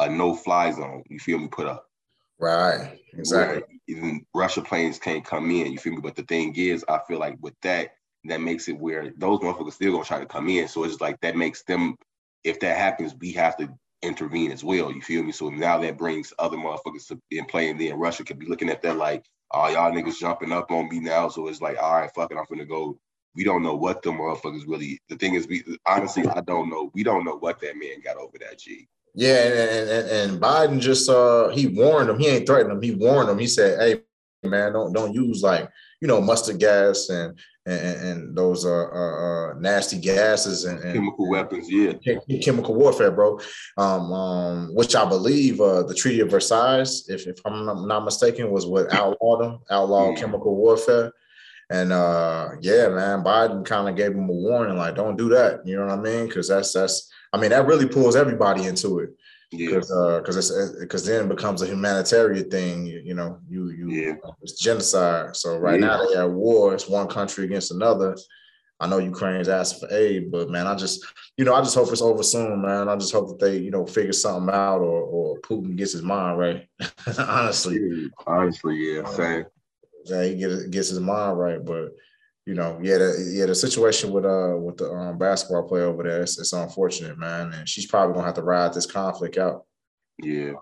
a 0.00 0.08
no-fly 0.08 0.72
zone. 0.72 1.02
You 1.08 1.18
feel 1.18 1.38
me? 1.38 1.48
Put 1.48 1.66
up. 1.66 1.86
Right. 2.38 2.98
Exactly. 3.12 3.80
even 3.88 4.26
Russia 4.34 4.62
planes 4.62 4.98
can't 4.98 5.24
come 5.24 5.50
in. 5.50 5.72
You 5.72 5.78
feel 5.78 5.94
me? 5.94 6.00
But 6.00 6.16
the 6.16 6.24
thing 6.24 6.54
is, 6.56 6.84
I 6.88 7.00
feel 7.06 7.18
like 7.18 7.36
with 7.40 7.54
that, 7.62 7.92
that 8.24 8.40
makes 8.40 8.68
it 8.68 8.78
where 8.78 9.12
those 9.16 9.40
motherfuckers 9.40 9.74
still 9.74 9.92
gonna 9.92 10.04
try 10.04 10.18
to 10.18 10.26
come 10.26 10.48
in. 10.48 10.68
So 10.68 10.84
it's 10.84 11.00
like 11.00 11.20
that 11.20 11.36
makes 11.36 11.62
them. 11.62 11.96
If 12.42 12.60
that 12.60 12.76
happens, 12.76 13.14
we 13.18 13.32
have 13.32 13.56
to 13.58 13.72
intervene 14.02 14.52
as 14.52 14.62
well. 14.62 14.92
You 14.92 15.00
feel 15.00 15.22
me? 15.22 15.32
So 15.32 15.48
now 15.48 15.78
that 15.78 15.96
brings 15.96 16.32
other 16.38 16.56
motherfuckers 16.56 17.06
to 17.08 17.18
in 17.30 17.44
play, 17.46 17.70
and 17.70 17.80
then 17.80 17.94
Russia 17.94 18.24
could 18.24 18.38
be 18.38 18.46
looking 18.46 18.68
at 18.68 18.82
that 18.82 18.96
like, 18.96 19.24
oh 19.52 19.68
y'all 19.68 19.92
niggas 19.92 20.18
jumping 20.18 20.52
up 20.52 20.70
on 20.70 20.88
me 20.88 21.00
now. 21.00 21.28
So 21.28 21.48
it's 21.48 21.60
like, 21.62 21.78
all 21.80 22.00
right, 22.00 22.10
fuck 22.14 22.32
it, 22.32 22.36
I'm 22.36 22.44
gonna 22.50 22.66
go. 22.66 22.98
We 23.34 23.44
don't 23.44 23.62
know 23.62 23.74
what 23.74 24.02
the 24.02 24.10
motherfuckers 24.10 24.64
really. 24.66 25.00
The 25.08 25.16
thing 25.16 25.34
is, 25.34 25.48
we 25.48 25.64
honestly, 25.86 26.26
I 26.26 26.40
don't 26.40 26.70
know. 26.70 26.90
We 26.94 27.02
don't 27.02 27.24
know 27.24 27.36
what 27.36 27.60
that 27.60 27.76
man 27.76 28.00
got 28.02 28.16
over 28.16 28.38
that 28.38 28.58
G. 28.58 28.88
Yeah, 29.14 29.44
and, 29.44 29.90
and, 29.90 30.08
and 30.10 30.42
Biden 30.42 30.80
just 30.80 31.08
uh 31.08 31.48
he 31.48 31.68
warned 31.68 32.10
him. 32.10 32.18
He 32.18 32.28
ain't 32.28 32.46
threatened 32.46 32.72
him. 32.72 32.82
He 32.82 32.92
warned 32.92 33.28
him. 33.28 33.38
He 33.38 33.46
said, 33.46 33.78
"Hey, 33.80 34.48
man, 34.48 34.72
don't 34.72 34.92
don't 34.92 35.14
use 35.14 35.42
like 35.42 35.68
you 36.00 36.08
know 36.08 36.20
mustard 36.20 36.58
gas 36.58 37.08
and 37.08 37.38
and, 37.66 37.96
and 38.06 38.36
those 38.36 38.66
uh, 38.66 38.88
uh, 38.92 39.52
uh, 39.52 39.54
nasty 39.58 39.98
gases 39.98 40.64
and, 40.64 40.78
and, 40.80 40.94
chemical 40.94 41.30
weapons, 41.30 41.70
yeah, 41.70 41.94
chemical 42.42 42.74
warfare, 42.74 43.10
bro. 43.10 43.40
Um, 43.78 44.12
um, 44.12 44.74
which 44.74 44.94
I 44.94 45.08
believe 45.08 45.60
uh, 45.60 45.82
the 45.84 45.94
Treaty 45.94 46.20
of 46.20 46.30
Versailles, 46.30 47.04
if, 47.08 47.26
if 47.26 47.38
I'm 47.46 47.88
not 47.88 48.04
mistaken, 48.04 48.50
was 48.50 48.66
what 48.66 48.92
outlawed 48.92 49.44
them, 49.44 49.60
outlawed 49.70 50.18
chemical 50.18 50.54
warfare. 50.56 51.10
And 51.70 51.92
uh, 51.92 52.50
yeah, 52.60 52.88
man, 52.88 53.24
Biden 53.24 53.64
kind 53.64 53.88
of 53.88 53.96
gave 53.96 54.12
him 54.12 54.28
a 54.28 54.32
warning, 54.32 54.76
like, 54.76 54.94
don't 54.94 55.16
do 55.16 55.28
that. 55.30 55.66
You 55.66 55.76
know 55.76 55.86
what 55.86 55.98
I 55.98 56.02
mean? 56.02 56.26
Because 56.26 56.48
that's 56.48 56.72
that's, 56.72 57.10
I 57.32 57.38
mean, 57.38 57.50
that 57.50 57.66
really 57.66 57.88
pulls 57.88 58.16
everybody 58.16 58.66
into 58.66 58.98
it 59.00 59.10
because 59.56 59.90
yeah. 59.94 60.18
because 60.18 60.36
uh, 60.36 60.40
it's 60.40 60.80
because 60.80 61.06
then 61.06 61.24
it 61.24 61.28
becomes 61.28 61.62
a 61.62 61.66
humanitarian 61.66 62.50
thing. 62.50 62.86
You, 62.86 63.00
you 63.04 63.14
know, 63.14 63.38
you 63.48 63.70
you 63.70 63.90
yeah. 63.90 64.14
it's 64.42 64.58
genocide. 64.58 65.36
So 65.36 65.58
right 65.58 65.80
yeah. 65.80 65.86
now 65.86 66.06
they 66.06 66.16
are 66.16 66.28
war. 66.28 66.74
It's 66.74 66.88
one 66.88 67.08
country 67.08 67.44
against 67.44 67.70
another. 67.70 68.16
I 68.80 68.88
know 68.88 68.98
Ukraine's 68.98 69.48
asking 69.48 69.88
for 69.88 69.94
aid, 69.94 70.32
but 70.32 70.50
man, 70.50 70.66
I 70.66 70.74
just 70.74 71.04
you 71.36 71.44
know 71.44 71.54
I 71.54 71.60
just 71.62 71.74
hope 71.74 71.90
it's 71.90 72.02
over 72.02 72.22
soon, 72.22 72.62
man. 72.62 72.88
I 72.88 72.96
just 72.96 73.12
hope 73.12 73.28
that 73.28 73.38
they 73.38 73.58
you 73.58 73.70
know 73.70 73.86
figure 73.86 74.12
something 74.12 74.54
out 74.54 74.80
or 74.80 75.02
or 75.02 75.40
Putin 75.40 75.76
gets 75.76 75.92
his 75.92 76.02
mind 76.02 76.38
right. 76.38 76.68
honestly, 77.18 78.10
honestly, 78.26 78.76
yeah, 78.76 79.04
same. 79.06 79.44
Yeah, 80.04 80.24
he 80.24 80.36
gets 80.36 80.66
gets 80.66 80.88
his 80.90 81.00
mind 81.00 81.38
right, 81.38 81.64
but 81.64 81.92
you 82.46 82.54
know, 82.54 82.78
yeah, 82.82 82.98
the, 82.98 83.32
yeah, 83.32 83.46
the 83.46 83.54
situation 83.54 84.12
with 84.12 84.26
uh 84.26 84.56
with 84.56 84.76
the 84.76 84.90
um, 84.90 85.16
basketball 85.18 85.66
player 85.66 85.84
over 85.84 86.02
there, 86.02 86.22
it's, 86.22 86.38
it's, 86.38 86.52
unfortunate, 86.52 87.18
man, 87.18 87.52
and 87.52 87.68
she's 87.68 87.86
probably 87.86 88.14
gonna 88.14 88.26
have 88.26 88.34
to 88.34 88.42
ride 88.42 88.74
this 88.74 88.86
conflict 88.86 89.38
out. 89.38 89.64
Yeah, 90.18 90.52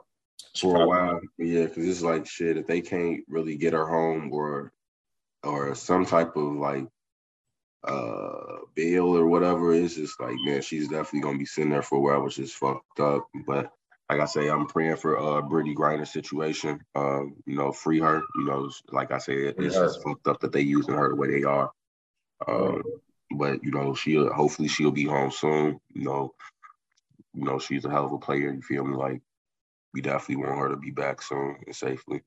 for 0.56 0.82
a 0.82 0.86
while, 0.86 1.20
yeah, 1.38 1.64
because 1.64 1.86
it's 1.86 2.02
like 2.02 2.26
shit. 2.26 2.56
If 2.56 2.66
they 2.66 2.80
can't 2.80 3.24
really 3.28 3.56
get 3.56 3.72
her 3.72 3.86
home 3.86 4.30
or 4.32 4.72
or 5.42 5.74
some 5.74 6.06
type 6.06 6.36
of 6.36 6.54
like 6.54 6.86
uh 7.82 8.58
bail 8.76 9.16
or 9.16 9.26
whatever, 9.26 9.74
it's 9.74 9.96
just 9.96 10.20
like 10.20 10.36
man, 10.44 10.62
she's 10.62 10.88
definitely 10.88 11.20
gonna 11.20 11.38
be 11.38 11.46
sitting 11.46 11.70
there 11.70 11.82
for 11.82 11.98
a 11.98 12.00
while, 12.00 12.22
which 12.22 12.38
is 12.38 12.52
fucked 12.52 13.00
up. 13.00 13.26
But 13.44 13.72
like 14.12 14.20
I 14.20 14.26
say, 14.26 14.48
I'm 14.48 14.66
praying 14.66 14.96
for 14.96 15.18
uh 15.18 15.42
Brittney 15.42 15.74
Griner 15.74 16.06
situation. 16.06 16.80
Um, 16.94 17.36
you 17.46 17.56
know, 17.56 17.72
free 17.72 18.00
her. 18.00 18.22
You 18.36 18.44
know, 18.44 18.70
like 18.90 19.10
I 19.10 19.18
said, 19.18 19.54
it's 19.58 19.74
just 19.74 20.02
fucked 20.02 20.26
up 20.26 20.40
that 20.40 20.52
they 20.52 20.60
using 20.60 20.94
her 20.94 21.08
the 21.08 21.16
way 21.16 21.30
they 21.30 21.44
are. 21.44 21.70
Um, 22.46 22.82
but 23.32 23.64
you 23.64 23.70
know, 23.70 23.94
she'll 23.94 24.32
hopefully 24.32 24.68
she'll 24.68 24.90
be 24.90 25.04
home 25.04 25.30
soon. 25.30 25.80
You 25.94 26.04
know, 26.04 26.34
you 27.34 27.44
know, 27.44 27.58
she's 27.58 27.84
a 27.84 27.90
hell 27.90 28.04
of 28.04 28.12
a 28.12 28.18
player. 28.18 28.52
You 28.52 28.62
feel 28.62 28.84
me? 28.84 28.96
Like 28.96 29.22
we 29.94 30.02
definitely 30.02 30.44
want 30.44 30.58
her 30.58 30.68
to 30.68 30.76
be 30.76 30.90
back 30.90 31.22
soon 31.22 31.56
and 31.66 31.74
safely. 31.74 32.22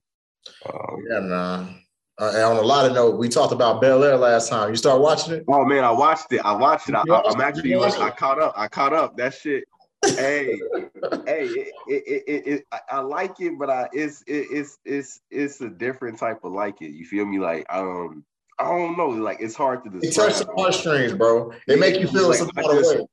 Um, 0.67 1.03
yeah, 1.09 1.19
man. 1.19 1.81
Uh, 2.17 2.31
and 2.33 2.43
on 2.43 2.57
a 2.57 2.61
lot 2.61 2.86
of 2.86 2.93
note, 2.93 3.17
we 3.17 3.27
talked 3.27 3.51
about 3.51 3.81
Bel 3.81 4.01
Air 4.03 4.15
last 4.15 4.49
time. 4.49 4.69
You 4.69 4.77
start 4.77 5.01
watching 5.01 5.33
it? 5.33 5.43
Oh 5.49 5.65
man, 5.65 5.83
I 5.83 5.91
watched 5.91 6.31
it. 6.31 6.39
I 6.45 6.53
watched 6.53 6.88
it. 6.88 6.95
I, 6.95 7.01
am 7.01 7.41
actually 7.41 7.75
I 7.75 8.09
caught 8.11 8.41
up. 8.41 8.53
I 8.55 8.69
caught 8.69 8.93
up. 8.93 9.17
That 9.17 9.33
shit. 9.33 9.65
Hey, 10.11 10.59
hey, 11.25 11.45
it, 11.45 11.73
it, 11.87 12.23
it, 12.27 12.47
it, 12.47 12.65
I 12.89 12.99
like 12.99 13.39
it, 13.39 13.57
but 13.57 13.69
I 13.69 13.89
it's 13.93 14.23
it's 14.27 14.77
it's 14.85 15.21
it's 15.29 15.61
a 15.61 15.69
different 15.69 16.19
type 16.19 16.43
of 16.43 16.51
like 16.51 16.81
it. 16.81 16.91
You 16.91 17.05
feel 17.05 17.25
me? 17.25 17.39
Like 17.39 17.65
um, 17.69 18.23
I 18.59 18.65
don't 18.65 18.97
know. 18.97 19.09
Like 19.09 19.37
it's 19.41 19.55
hard 19.55 19.83
to 19.83 19.89
describe. 19.89 20.29
It 20.29 20.33
touches 20.33 20.45
the 20.45 20.53
heartstrings, 20.55 21.13
bro. 21.13 21.51
They 21.67 21.75
make 21.75 21.99
you 21.99 22.07
feel 22.07 22.29
like, 22.29 22.37
some 22.37 22.49
kind 22.49 22.79
of 22.79 22.85
way 22.85 23.05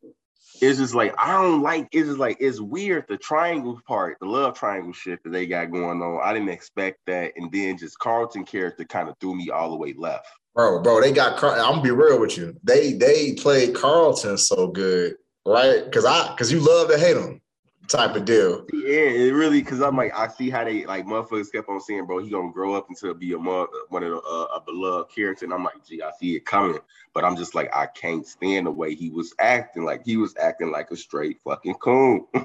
it's 0.62 0.78
just 0.78 0.95
like 0.95 1.12
I 1.18 1.32
don't 1.32 1.61
like. 1.61 1.88
It's 1.90 2.07
just 2.07 2.18
like 2.18 2.36
it's 2.38 2.61
weird 2.61 3.07
the 3.09 3.16
triangle 3.16 3.80
part, 3.86 4.18
the 4.20 4.26
love 4.26 4.57
triangle 4.57 4.93
shit 4.93 5.22
that 5.24 5.30
they 5.30 5.47
got 5.47 5.72
going 5.72 6.01
on. 6.01 6.20
I 6.22 6.32
didn't 6.32 6.51
expect 6.51 7.01
that, 7.07 7.32
and 7.36 7.51
then 7.51 7.76
just 7.76 7.99
Carlton 7.99 8.45
character 8.45 8.84
kind 8.84 9.09
of 9.09 9.16
threw 9.18 9.34
me 9.34 9.51
all 9.51 9.70
the 9.70 9.76
way 9.76 9.93
left. 9.97 10.28
Bro, 10.55 10.82
bro, 10.82 11.01
they 11.01 11.11
got. 11.11 11.43
I'm 11.43 11.59
gonna 11.59 11.82
be 11.82 11.90
real 11.90 12.20
with 12.20 12.36
you. 12.36 12.57
They 12.62 12.93
they 12.93 13.34
played 13.34 13.74
Carlton 13.74 14.38
so 14.38 14.68
good, 14.68 15.16
right? 15.47 15.84
Because 15.84 16.05
I 16.05 16.30
because 16.30 16.53
you 16.53 16.61
love 16.61 16.88
to 16.88 16.99
hate 16.99 17.14
them 17.14 17.40
type 17.88 18.14
of 18.16 18.24
deal. 18.24 18.64
Yeah, 18.72 19.11
it 19.11 19.34
really 19.34 19.61
because 19.61 19.80
I'm 19.80 19.97
like 19.97 20.16
I 20.16 20.28
see 20.28 20.51
how 20.51 20.64
they 20.64 20.84
like 20.86 21.07
motherfuckers 21.07 21.53
kept 21.53 21.68
on 21.68 21.80
saying, 21.80 22.07
bro, 22.07 22.18
he 22.18 22.30
gonna 22.30 22.53
grow 22.53 22.74
up 22.74 22.86
into 22.88 23.12
be 23.14 23.32
a 23.32 23.38
mother, 23.38 23.68
one 23.88 24.03
of 24.03 24.11
the, 24.11 24.18
uh, 24.18 24.47
a 24.57 24.61
beloved 24.64 25.14
character, 25.14 25.45
and 25.45 25.53
I'm 25.53 25.64
like, 25.64 25.84
gee, 25.86 26.03
I 26.03 26.11
see 26.18 26.36
it 26.36 26.47
coming, 26.47 26.78
but 27.14 27.24
I'm 27.24 27.36
just 27.36 27.55
like 27.55 27.74
I 27.74 27.86
can't 27.86 28.26
stand 28.26 28.66
the 28.66 28.70
way 28.70 28.95
he 28.95 29.11
was 29.11 29.34
acting. 29.38 29.84
Like 29.84 30.05
he 30.05 30.16
was 30.16 30.34
acting 30.40 30.70
like 30.70 30.90
a 30.90 30.97
straight 30.97 31.40
fucking 31.45 31.74
coon. 31.74 32.26
hey 32.34 32.45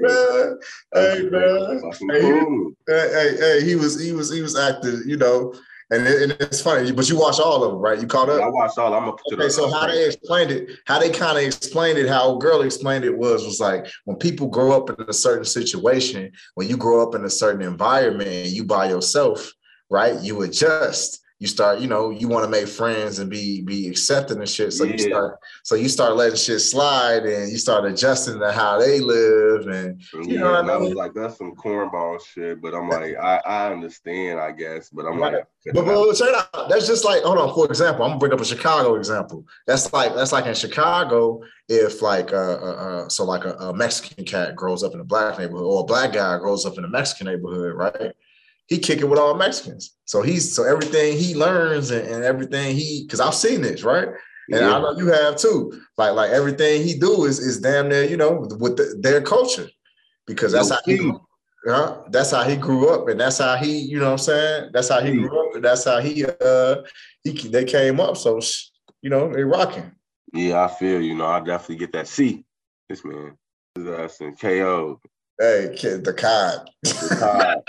man, 0.00 0.58
hey 0.94 1.22
man, 1.30 1.92
hey, 2.86 3.10
hey, 3.12 3.36
hey, 3.38 3.64
he 3.64 3.74
was 3.76 4.00
he 4.00 4.12
was 4.12 4.32
he 4.32 4.40
was 4.42 4.56
acting, 4.56 5.02
you 5.06 5.16
know 5.16 5.54
and, 5.92 6.06
it, 6.06 6.22
and, 6.22 6.32
it's 6.40 6.60
funny, 6.60 6.90
but 6.90 7.08
you 7.08 7.18
watch 7.18 7.38
all 7.38 7.62
of 7.62 7.72
them, 7.72 7.80
right? 7.80 8.00
You 8.00 8.06
caught 8.06 8.28
up. 8.28 8.42
I 8.42 8.48
watched 8.48 8.78
all. 8.78 8.94
I'm 8.94 9.08
up 9.08 9.18
to 9.28 9.34
okay. 9.34 9.48
So 9.48 9.70
how 9.70 9.86
they 9.86 10.06
explained 10.06 10.50
it, 10.50 10.70
how 10.86 10.98
they 10.98 11.10
kind 11.10 11.38
of 11.38 11.44
explained 11.44 11.98
it, 11.98 12.08
how 12.08 12.36
girl 12.36 12.62
explained 12.62 13.04
it 13.04 13.16
was 13.16 13.44
was 13.44 13.60
like 13.60 13.86
when 14.04 14.16
people 14.16 14.48
grow 14.48 14.72
up 14.72 14.90
in 14.90 14.96
a 15.06 15.12
certain 15.12 15.44
situation, 15.44 16.32
when 16.54 16.68
you 16.68 16.76
grow 16.76 17.06
up 17.06 17.14
in 17.14 17.24
a 17.24 17.30
certain 17.30 17.62
environment, 17.62 18.28
and 18.28 18.48
you 18.48 18.64
by 18.64 18.88
yourself, 18.88 19.52
right? 19.90 20.20
You 20.20 20.42
adjust 20.42 21.21
you 21.42 21.48
start, 21.48 21.80
you 21.80 21.88
know, 21.88 22.10
you 22.10 22.28
want 22.28 22.44
to 22.44 22.48
make 22.48 22.68
friends 22.68 23.18
and 23.18 23.28
be 23.28 23.62
be 23.62 23.88
accepting 23.88 24.38
and 24.38 24.48
shit. 24.48 24.72
So 24.72 24.84
yeah. 24.84 24.92
you 24.92 24.98
start, 24.98 25.38
so 25.64 25.74
you 25.74 25.88
start 25.88 26.14
letting 26.14 26.36
shit 26.36 26.60
slide 26.60 27.24
and 27.24 27.50
you 27.50 27.58
start 27.58 27.84
adjusting 27.84 28.38
to 28.38 28.52
how 28.52 28.78
they 28.78 29.00
live 29.00 29.66
and 29.66 30.00
you 30.14 30.34
yeah, 30.34 30.38
know 30.38 30.52
what 30.52 30.70
I, 30.70 30.78
mean? 30.78 30.90
was 30.90 30.94
like, 30.94 31.14
that's 31.14 31.38
some 31.38 31.56
cornball 31.56 32.24
shit. 32.24 32.62
But 32.62 32.74
I'm 32.74 32.88
like, 32.88 33.16
I, 33.20 33.38
I 33.44 33.72
understand, 33.72 34.38
I 34.38 34.52
guess. 34.52 34.90
But 34.90 35.06
I'm 35.06 35.18
right. 35.18 35.32
like, 35.32 35.74
but, 35.74 35.84
but 35.84 36.14
check 36.14 36.28
it 36.28 36.46
out. 36.54 36.68
That's 36.68 36.86
just 36.86 37.04
like, 37.04 37.24
hold 37.24 37.38
on. 37.38 37.52
For 37.52 37.66
example, 37.66 38.04
I'm 38.04 38.10
gonna 38.10 38.20
bring 38.20 38.32
up 38.32 38.40
a 38.40 38.44
Chicago 38.44 38.94
example. 38.94 39.44
That's 39.66 39.92
like 39.92 40.14
that's 40.14 40.30
like 40.30 40.46
in 40.46 40.54
Chicago, 40.54 41.40
if 41.68 42.02
like 42.02 42.32
uh, 42.32 42.36
uh, 42.36 42.76
uh 43.06 43.08
so 43.08 43.24
like 43.24 43.44
a, 43.44 43.54
a 43.54 43.74
Mexican 43.74 44.24
cat 44.24 44.54
grows 44.54 44.84
up 44.84 44.94
in 44.94 45.00
a 45.00 45.04
black 45.04 45.40
neighborhood 45.40 45.66
or 45.66 45.80
a 45.80 45.86
black 45.86 46.12
guy 46.12 46.38
grows 46.38 46.64
up 46.64 46.78
in 46.78 46.84
a 46.84 46.88
Mexican 46.88 47.26
neighborhood, 47.26 47.74
right? 47.74 48.12
He 48.72 48.78
kicking 48.78 49.10
with 49.10 49.18
all 49.18 49.34
Mexicans. 49.34 49.94
So 50.06 50.22
he's 50.22 50.54
so 50.54 50.64
everything 50.64 51.18
he 51.18 51.34
learns 51.34 51.90
and, 51.90 52.08
and 52.08 52.24
everything 52.24 52.74
he 52.74 53.04
because 53.04 53.20
I've 53.20 53.34
seen 53.34 53.60
this, 53.60 53.82
right? 53.82 54.08
And 54.50 54.60
yeah. 54.60 54.74
I 54.74 54.80
know 54.80 54.96
you 54.96 55.08
have 55.08 55.36
too. 55.36 55.78
Like 55.98 56.14
like 56.14 56.30
everything 56.30 56.82
he 56.82 56.98
do 56.98 57.26
is 57.26 57.38
is 57.38 57.60
damn 57.60 57.90
near, 57.90 58.04
you 58.04 58.16
know, 58.16 58.46
with 58.58 58.78
the, 58.78 58.98
their 59.00 59.20
culture. 59.20 59.68
Because 60.26 60.52
that's 60.52 60.70
no 60.70 60.76
how 60.76 60.82
he 60.86 61.12
uh, 61.70 62.02
that's 62.08 62.30
how 62.30 62.44
he 62.44 62.56
grew 62.56 62.88
up, 62.88 63.08
and 63.08 63.20
that's 63.20 63.38
how 63.38 63.56
he, 63.56 63.78
you 63.78 63.98
know 63.98 64.06
what 64.06 64.12
I'm 64.12 64.18
saying? 64.18 64.70
That's 64.72 64.88
how 64.88 65.00
he 65.00 65.12
grew 65.12 65.48
up, 65.48 65.54
and 65.54 65.64
that's 65.64 65.84
how 65.84 66.00
he 66.00 66.24
uh 66.24 66.76
he 67.22 67.32
they 67.48 67.64
came 67.64 68.00
up. 68.00 68.16
So 68.16 68.40
you 69.02 69.10
know, 69.10 69.30
they 69.32 69.44
rocking. 69.44 69.92
Yeah, 70.32 70.64
I 70.64 70.68
feel 70.68 71.00
you 71.02 71.14
know, 71.14 71.26
I 71.26 71.40
definitely 71.40 71.76
get 71.76 71.92
that. 71.92 72.08
See, 72.08 72.44
this 72.88 73.04
man 73.04 73.36
is 73.76 73.86
us 73.86 74.20
and 74.20 74.38
KO. 74.38 74.98
Hey, 75.40 75.74
kid, 75.76 76.04
the 76.04 76.12
cod. 76.12 76.70
The 76.82 77.62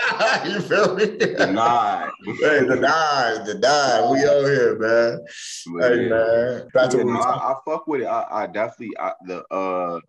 you 0.52 0.60
feel 0.60 0.94
me? 0.94 1.06
The 1.06 1.50
nod. 1.50 2.10
hey, 2.24 2.60
the 2.60 2.76
nod, 2.76 3.46
the 3.46 3.58
nod. 3.58 4.12
We 4.12 4.18
out 4.20 4.44
here, 4.44 4.78
man. 4.78 5.20
hey, 5.80 6.08
man. 6.08 6.68
That's 6.74 6.94
yeah, 6.94 7.02
what 7.02 7.26
I, 7.26 7.52
I, 7.52 7.54
fuck 7.64 7.86
with 7.86 8.02
it. 8.02 8.06
I, 8.06 8.26
I 8.30 8.46
definitely 8.46 8.96
I, 8.98 9.12
the 9.26 9.44
uh 9.46 10.00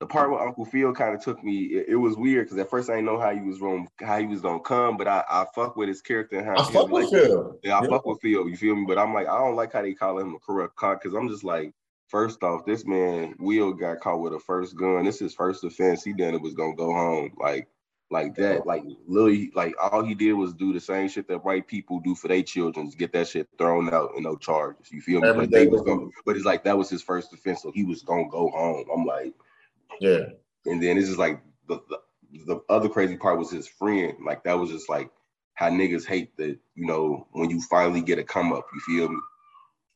the 0.00 0.06
part 0.06 0.30
where 0.30 0.40
Uncle 0.40 0.64
Phil 0.64 0.92
kind 0.92 1.14
of 1.14 1.20
took 1.22 1.42
me, 1.42 1.64
it, 1.64 1.86
it 1.88 1.96
was 1.96 2.16
weird 2.16 2.46
because 2.46 2.58
at 2.58 2.70
first 2.70 2.88
I 2.88 2.94
didn't 2.94 3.06
know 3.06 3.18
how 3.18 3.34
he 3.34 3.40
was 3.40 3.58
going, 3.58 3.88
how 4.00 4.18
he 4.18 4.26
was 4.26 4.40
gonna 4.40 4.60
come, 4.60 4.96
but 4.96 5.08
I, 5.08 5.24
I 5.28 5.46
fuck 5.54 5.76
with 5.76 5.88
his 5.88 6.02
character 6.02 6.38
and 6.38 6.46
how 6.46 6.58
I 6.58 6.72
fuck 6.72 6.88
with 6.88 7.10
Phil. 7.10 7.58
Yeah, 7.64 7.78
I 7.78 7.82
yeah. 7.82 7.88
fuck 7.88 8.06
with 8.06 8.20
Phil. 8.20 8.48
You 8.48 8.56
feel 8.56 8.76
me? 8.76 8.84
But 8.86 8.98
I'm 8.98 9.12
like, 9.12 9.26
I 9.26 9.36
don't 9.38 9.56
like 9.56 9.72
how 9.72 9.82
they 9.82 9.94
call 9.94 10.18
him 10.18 10.34
a 10.34 10.38
corrupt 10.38 10.76
cop 10.76 11.02
because 11.02 11.16
I'm 11.16 11.28
just 11.28 11.42
like, 11.42 11.72
First 12.08 12.42
off, 12.42 12.64
this 12.64 12.86
man 12.86 13.34
Will 13.38 13.72
got 13.72 14.00
caught 14.00 14.20
with 14.20 14.32
a 14.32 14.40
first 14.40 14.76
gun. 14.76 15.04
This 15.04 15.16
is 15.16 15.20
his 15.20 15.34
first 15.34 15.62
offense. 15.62 16.02
He 16.02 16.12
done 16.12 16.34
it 16.34 16.40
was 16.40 16.54
gonna 16.54 16.74
go 16.74 16.92
home. 16.92 17.32
Like 17.38 17.68
like 18.10 18.34
that. 18.36 18.66
Like 18.66 18.82
literally, 19.06 19.50
like 19.54 19.74
all 19.80 20.02
he 20.02 20.14
did 20.14 20.32
was 20.32 20.54
do 20.54 20.72
the 20.72 20.80
same 20.80 21.08
shit 21.08 21.28
that 21.28 21.44
white 21.44 21.66
people 21.66 22.00
do 22.00 22.14
for 22.14 22.28
their 22.28 22.42
children, 22.42 22.90
get 22.96 23.12
that 23.12 23.28
shit 23.28 23.48
thrown 23.58 23.92
out 23.92 24.12
and 24.14 24.24
no 24.24 24.36
charges. 24.36 24.90
You 24.90 25.02
feel 25.02 25.20
me? 25.20 25.32
But 25.32 25.50
they 25.50 25.66
was 25.66 25.82
gonna, 25.82 26.08
but 26.24 26.36
it's 26.36 26.46
like 26.46 26.64
that 26.64 26.78
was 26.78 26.88
his 26.88 27.02
first 27.02 27.32
offense, 27.32 27.62
so 27.62 27.70
he 27.72 27.84
was 27.84 28.02
gonna 28.02 28.28
go 28.30 28.50
home. 28.50 28.86
I'm 28.92 29.04
like, 29.04 29.34
yeah. 30.00 30.26
And 30.66 30.82
then 30.82 30.96
this 30.96 31.08
is 31.08 31.18
like 31.18 31.42
the, 31.68 31.80
the 31.88 32.00
the 32.46 32.60
other 32.68 32.88
crazy 32.88 33.16
part 33.16 33.38
was 33.38 33.50
his 33.50 33.68
friend. 33.68 34.14
Like 34.24 34.44
that 34.44 34.58
was 34.58 34.70
just 34.70 34.88
like 34.88 35.10
how 35.54 35.68
niggas 35.68 36.06
hate 36.06 36.36
that, 36.36 36.56
you 36.74 36.86
know, 36.86 37.26
when 37.32 37.50
you 37.50 37.60
finally 37.62 38.00
get 38.00 38.18
a 38.18 38.24
come 38.24 38.52
up, 38.52 38.66
you 38.72 38.80
feel 38.80 39.08
me? 39.08 39.18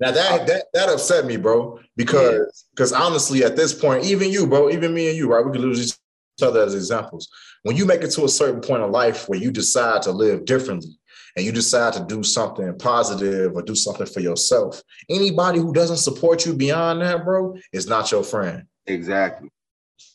Now 0.01 0.11
that 0.11 0.47
that 0.47 0.64
that 0.72 0.88
upset 0.88 1.26
me, 1.26 1.36
bro, 1.36 1.78
because 1.97 2.66
because 2.74 2.93
yeah. 2.93 2.99
honestly, 2.99 3.45
at 3.45 3.57
this 3.57 3.72
point, 3.72 4.05
even 4.05 4.30
you, 4.30 4.47
bro, 4.47 4.70
even 4.70 4.95
me 4.95 5.09
and 5.09 5.16
you, 5.16 5.30
right, 5.30 5.45
we 5.45 5.53
could 5.53 5.61
lose 5.61 5.99
each 6.38 6.43
other 6.43 6.62
as 6.62 6.74
examples. 6.74 7.28
When 7.62 7.76
you 7.76 7.86
make 7.86 8.03
it 8.03 8.11
to 8.12 8.24
a 8.24 8.28
certain 8.28 8.61
point 8.61 8.82
of 8.82 8.90
life 8.90 9.28
where 9.28 9.38
you 9.38 9.51
decide 9.51 10.03
to 10.03 10.11
live 10.11 10.45
differently 10.45 10.99
and 11.36 11.47
you 11.47 11.53
decide 11.53 11.93
to 11.95 12.05
do 12.05 12.22
something 12.22 12.76
positive 12.78 13.55
or 13.55 13.62
do 13.62 13.76
something 13.76 14.07
for 14.07 14.20
yourself, 14.20 14.82
anybody 15.09 15.61
who 15.61 15.72
doesn't 15.72 15.99
support 15.99 16.45
you 16.45 16.55
beyond 16.55 17.01
that, 17.01 17.24
bro, 17.24 17.57
is 17.72 17.86
not 17.86 18.11
your 18.11 18.24
friend. 18.24 18.64
Exactly. 18.86 19.49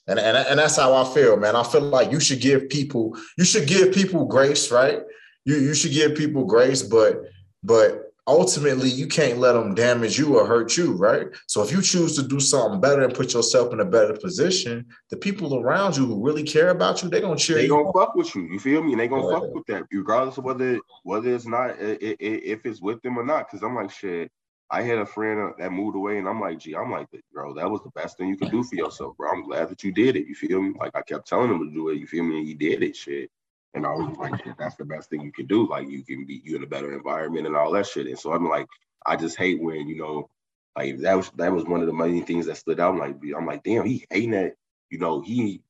And, 0.08 0.20
and, 0.20 0.38
and 0.38 0.60
that's 0.60 0.76
how 0.78 0.94
I 0.94 1.04
feel, 1.14 1.38
man. 1.38 1.56
I 1.56 1.64
feel 1.64 1.82
like 1.82 2.12
you 2.12 2.20
should 2.20 2.42
give 2.42 2.70
people, 2.70 3.18
you 3.38 3.46
should 3.46 3.68
give 3.68 3.94
people 3.94 4.26
grace, 4.26 4.72
right? 4.72 5.02
You 5.46 5.56
you 5.56 5.74
should 5.74 5.94
give 5.94 6.16
people 6.16 6.44
grace, 6.44 6.84
but 6.84 7.24
but 7.64 8.07
ultimately 8.28 8.90
you 8.90 9.08
can't 9.08 9.40
let 9.40 9.54
them 9.54 9.74
damage 9.74 10.20
you 10.20 10.38
or 10.38 10.46
hurt 10.46 10.76
you, 10.76 10.94
right? 10.94 11.28
So 11.48 11.64
if 11.64 11.72
you 11.72 11.82
choose 11.82 12.16
to 12.18 12.24
do 12.24 12.40
something 12.40 12.82
better 12.82 13.04
and 13.04 13.14
put 13.14 13.34
yourself 13.34 13.72
in 13.72 13.80
a 13.80 13.86
better 13.86 14.14
position, 14.14 14.86
the 15.10 15.18
people 15.18 15.58
around 15.60 15.96
you 15.96 16.06
who 16.06 16.24
really 16.24 16.44
care 16.44 16.70
about 16.70 17.02
you, 17.02 17.10
they're 17.10 17.22
gonna 17.22 17.38
cheer 17.38 17.56
they 17.56 17.64
you. 17.64 17.70
They 17.70 17.76
gonna 17.76 17.94
fuck 17.94 18.16
with 18.16 18.36
you. 18.36 18.44
You 18.44 18.60
feel 18.60 18.84
me? 18.84 18.92
And 18.92 19.00
they 19.00 19.08
gonna 19.08 19.28
yeah. 19.28 19.40
fuck 19.40 19.54
with 19.54 19.66
that, 19.68 19.84
regardless 19.92 20.38
of 20.38 20.44
whether 20.44 20.80
whether 21.04 21.34
it's 21.34 21.48
not 21.48 21.76
if 21.80 22.66
it's 22.66 22.82
with 22.82 23.02
them 23.02 23.18
or 23.18 23.26
not. 23.26 23.48
Because 23.48 23.64
I'm 23.64 23.76
like, 23.76 23.92
shit. 23.92 24.32
I 24.70 24.82
had 24.82 24.98
a 24.98 25.06
friend 25.06 25.40
uh, 25.40 25.54
that 25.60 25.72
moved 25.72 25.96
away, 25.96 26.18
and 26.18 26.28
I'm 26.28 26.42
like, 26.42 26.60
gee, 26.60 26.76
I'm 26.76 26.92
like, 26.92 27.08
bro, 27.32 27.54
that 27.54 27.72
was 27.72 27.82
the 27.84 27.90
best 27.92 28.18
thing 28.18 28.28
you 28.28 28.36
could 28.36 28.52
do 28.52 28.64
for 28.64 28.76
yourself, 28.76 29.16
bro. 29.16 29.32
I'm 29.32 29.46
glad 29.46 29.70
that 29.70 29.82
you 29.82 29.94
did 29.94 30.18
it. 30.18 30.28
You 30.28 30.36
feel 30.36 30.62
me? 30.62 30.74
Like 30.78 30.92
I 30.94 31.02
kept 31.04 31.26
telling 31.26 31.50
him 31.50 31.66
to 31.66 31.74
do 31.74 31.88
it. 31.88 32.00
You 32.00 32.06
feel 32.06 32.24
me? 32.24 32.40
And 32.40 32.48
he 32.48 32.54
did 32.54 32.84
it. 32.84 32.94
Shit. 32.94 33.32
And 33.78 33.86
I 33.86 33.92
was 33.92 34.18
like, 34.18 34.58
that's 34.58 34.76
the 34.76 34.86
best 34.86 35.10
thing 35.10 35.22
you 35.22 35.32
can 35.32 35.46
do. 35.46 35.70
Like 35.70 35.88
you 35.88 36.04
can 36.04 36.26
be 36.26 36.42
you 36.44 36.56
in 36.58 36.64
a 36.64 36.68
better 36.68 36.94
environment 36.94 37.48
and 37.48 37.56
all 37.56 37.72
that 37.72 37.88
shit. 37.88 38.08
And 38.08 38.20
so 38.20 38.34
I'm 38.34 38.50
like, 38.50 38.68
I 39.06 39.16
just 39.16 39.38
hate 39.38 39.62
when, 39.62 39.88
you 39.88 39.98
know, 39.98 40.30
like 40.76 40.98
that 41.00 41.16
was 41.16 41.30
that 41.38 41.54
was 41.54 41.66
one 41.66 41.82
of 41.82 41.88
the 41.88 41.94
main 41.94 42.26
things 42.26 42.48
that 42.48 42.58
stood 42.58 42.80
out. 42.80 42.94
I'm 42.94 43.00
like, 43.00 43.16
I'm 43.36 43.46
like, 43.46 43.64
damn, 43.64 43.86
he 43.86 44.06
hating 44.10 44.32
that, 44.32 44.56
you 44.90 45.00
know, 45.00 45.22
he 45.22 45.62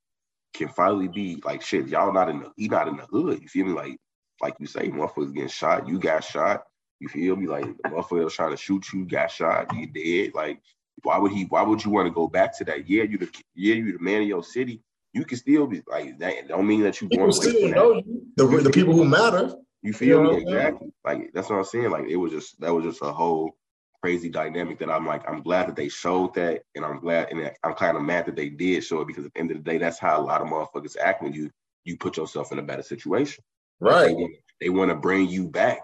can 0.53 0.69
finally 0.69 1.09
be 1.09 1.41
like 1.45 1.61
shit, 1.61 1.87
y'all 1.87 2.13
not 2.13 2.29
in 2.29 2.39
the 2.39 2.51
he 2.55 2.67
not 2.69 2.87
in 2.87 2.97
the 2.97 3.05
hood. 3.05 3.41
You 3.41 3.47
feel 3.49 3.65
me? 3.65 3.73
Like, 3.73 3.97
like 4.41 4.55
you 4.59 4.67
say, 4.67 4.89
motherfuckers 4.89 5.33
getting 5.33 5.49
shot, 5.49 5.87
you 5.87 5.99
got 5.99 6.23
shot. 6.23 6.63
You 6.99 7.09
feel 7.09 7.35
me? 7.35 7.47
Like 7.47 7.65
the 7.65 7.89
motherfucker 7.89 8.23
was 8.23 8.33
trying 8.33 8.51
to 8.51 8.57
shoot 8.57 8.85
you, 8.93 9.05
got 9.05 9.31
shot, 9.31 9.75
you 9.75 9.87
dead. 9.87 10.33
Like, 10.33 10.61
why 11.03 11.17
would 11.17 11.31
he 11.33 11.43
why 11.45 11.61
would 11.61 11.83
you 11.83 11.91
want 11.91 12.07
to 12.07 12.13
go 12.13 12.27
back 12.27 12.57
to 12.57 12.65
that? 12.65 12.89
Yeah, 12.89 13.03
you 13.03 13.17
the 13.17 13.29
yeah, 13.53 13.75
you 13.75 13.97
the 13.97 14.03
man 14.03 14.21
of 14.21 14.27
your 14.27 14.43
city 14.43 14.81
you 15.17 15.25
can 15.25 15.37
still 15.37 15.67
be 15.67 15.81
like 15.87 16.17
that. 16.19 16.47
Don't 16.47 16.67
mean 16.67 16.81
that 16.83 17.01
you 17.01 17.09
people 17.09 17.31
still 17.31 17.69
know 17.69 17.93
you. 17.95 18.23
The, 18.35 18.45
the 18.45 18.69
people 18.69 18.93
who 18.93 19.05
matter. 19.05 19.53
You 19.81 19.93
feel 19.93 20.19
you 20.19 20.23
know 20.23 20.33
me 20.33 20.41
exactly? 20.41 20.91
Like 21.03 21.31
that's 21.33 21.49
what 21.49 21.57
I'm 21.57 21.65
saying. 21.65 21.89
Like 21.89 22.05
it 22.07 22.15
was 22.15 22.31
just 22.31 22.59
that 22.61 22.73
was 22.73 22.85
just 22.85 23.01
a 23.01 23.11
whole 23.11 23.57
crazy 24.01 24.29
dynamic 24.29 24.79
that 24.79 24.89
I'm 24.89 25.05
like, 25.05 25.27
I'm 25.27 25.41
glad 25.41 25.67
that 25.67 25.75
they 25.75 25.89
showed 25.89 26.33
that, 26.35 26.61
and 26.75 26.85
I'm 26.85 26.99
glad, 26.99 27.29
and 27.31 27.51
I'm 27.63 27.73
kind 27.73 27.97
of 27.97 28.03
mad 28.03 28.27
that 28.27 28.35
they 28.35 28.49
did 28.49 28.83
show 28.83 29.01
it 29.01 29.07
because 29.07 29.25
at 29.25 29.33
the 29.33 29.39
end 29.39 29.51
of 29.51 29.57
the 29.57 29.63
day, 29.63 29.77
that's 29.77 29.99
how 29.99 30.19
a 30.19 30.23
lot 30.23 30.41
of 30.41 30.47
motherfuckers 30.47 30.97
act 30.97 31.23
when 31.23 31.33
you 31.33 31.49
you 31.83 31.97
put 31.97 32.17
yourself 32.17 32.51
in 32.51 32.59
a 32.59 32.63
better 32.63 32.83
situation. 32.83 33.43
Right. 33.79 34.15
They, 34.59 34.69
want 34.69 34.89
to 34.89 34.95
bring 34.95 35.29
you 35.29 35.47
back 35.47 35.79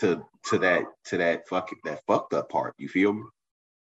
to 0.00 0.22
to 0.50 0.58
that 0.58 0.84
to 1.06 1.16
that 1.18 1.48
fucking 1.48 1.78
that 1.84 2.00
fucked 2.06 2.34
up 2.34 2.50
part. 2.50 2.74
You 2.78 2.88
feel 2.88 3.12
me? 3.12 3.22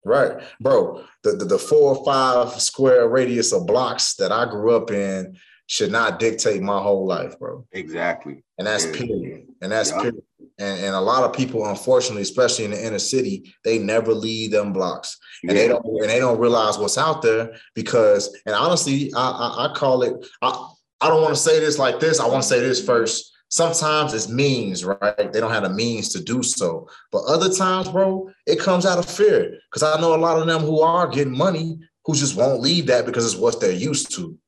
Right, 0.06 0.40
bro. 0.60 1.04
The, 1.24 1.32
the 1.32 1.44
the 1.44 1.58
four 1.58 1.96
or 1.96 2.04
five 2.04 2.60
square 2.60 3.08
radius 3.08 3.52
of 3.52 3.66
blocks 3.66 4.14
that 4.14 4.30
I 4.30 4.44
grew 4.44 4.76
up 4.76 4.92
in 4.92 5.36
should 5.66 5.90
not 5.90 6.20
dictate 6.20 6.62
my 6.62 6.80
whole 6.80 7.06
life, 7.06 7.36
bro. 7.40 7.66
Exactly. 7.72 8.44
And 8.56 8.68
that's 8.68 8.86
period. 8.86 9.48
And 9.60 9.72
that's 9.72 9.90
yeah. 9.90 10.02
period. 10.02 10.22
And, 10.60 10.84
and 10.84 10.94
a 10.94 11.00
lot 11.00 11.24
of 11.24 11.32
people, 11.36 11.66
unfortunately, 11.66 12.22
especially 12.22 12.66
in 12.66 12.70
the 12.70 12.86
inner 12.86 13.00
city, 13.00 13.52
they 13.64 13.78
never 13.78 14.14
leave 14.14 14.52
them 14.52 14.72
blocks, 14.72 15.18
and 15.42 15.56
they 15.56 15.66
don't 15.66 15.84
and 15.84 16.08
they 16.08 16.20
don't 16.20 16.38
realize 16.38 16.78
what's 16.78 16.98
out 16.98 17.20
there 17.20 17.56
because. 17.74 18.32
And 18.46 18.54
honestly, 18.54 19.12
I 19.14 19.28
I, 19.28 19.66
I 19.66 19.74
call 19.74 20.04
it. 20.04 20.14
I 20.40 20.68
I 21.00 21.08
don't 21.08 21.20
want 21.20 21.34
to 21.34 21.40
say 21.40 21.58
this 21.58 21.80
like 21.80 21.98
this. 21.98 22.20
I 22.20 22.28
want 22.28 22.42
to 22.42 22.48
say 22.48 22.60
this 22.60 22.84
first. 22.84 23.35
Sometimes 23.48 24.12
it's 24.12 24.28
means, 24.28 24.84
right? 24.84 25.32
They 25.32 25.40
don't 25.40 25.52
have 25.52 25.62
the 25.62 25.70
means 25.70 26.08
to 26.10 26.22
do 26.22 26.42
so. 26.42 26.88
But 27.12 27.24
other 27.24 27.52
times, 27.52 27.88
bro, 27.88 28.30
it 28.46 28.58
comes 28.58 28.84
out 28.84 28.98
of 28.98 29.08
fear. 29.08 29.58
Because 29.70 29.82
I 29.82 30.00
know 30.00 30.14
a 30.14 30.18
lot 30.18 30.38
of 30.38 30.46
them 30.46 30.62
who 30.62 30.80
are 30.80 31.06
getting 31.06 31.36
money 31.36 31.78
who 32.04 32.14
just 32.14 32.36
won't 32.36 32.60
leave 32.60 32.86
that 32.86 33.06
because 33.06 33.24
it's 33.24 33.40
what 33.40 33.60
they're 33.60 33.72
used 33.72 34.14
to. 34.16 34.38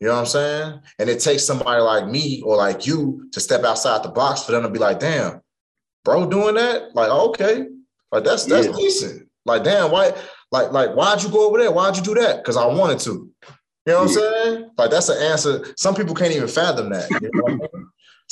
You 0.00 0.08
know 0.08 0.14
what 0.14 0.20
I'm 0.20 0.26
saying? 0.26 0.80
And 0.98 1.08
it 1.08 1.20
takes 1.20 1.44
somebody 1.44 1.80
like 1.80 2.08
me 2.08 2.42
or 2.42 2.56
like 2.56 2.86
you 2.86 3.28
to 3.32 3.40
step 3.40 3.64
outside 3.64 4.02
the 4.02 4.08
box 4.08 4.42
for 4.42 4.52
them 4.52 4.62
to 4.62 4.68
be 4.68 4.78
like, 4.78 4.98
damn, 5.00 5.40
bro, 6.04 6.28
doing 6.28 6.56
that? 6.56 6.94
Like, 6.94 7.10
okay. 7.10 7.66
Like 8.12 8.24
that's 8.24 8.44
that's 8.44 8.66
yeah. 8.66 8.72
decent. 8.76 9.28
Like, 9.46 9.64
damn, 9.64 9.90
why 9.90 10.12
like 10.52 10.72
like 10.72 10.90
why'd 10.94 11.22
you 11.22 11.28
go 11.30 11.48
over 11.48 11.58
there? 11.58 11.72
Why'd 11.72 11.96
you 11.96 12.02
do 12.02 12.14
that? 12.14 12.38
Because 12.38 12.56
I 12.56 12.66
wanted 12.66 13.00
to. 13.00 13.10
You 13.10 13.92
know 13.92 14.02
what 14.02 14.10
yeah. 14.10 14.18
I'm 14.18 14.32
saying? 14.32 14.70
Like 14.78 14.90
that's 14.90 15.06
the 15.06 15.14
answer. 15.14 15.74
Some 15.76 15.94
people 15.94 16.14
can't 16.14 16.32
even 16.32 16.48
fathom 16.48 16.90
that. 16.90 17.10
You 17.10 17.30
know 17.32 17.68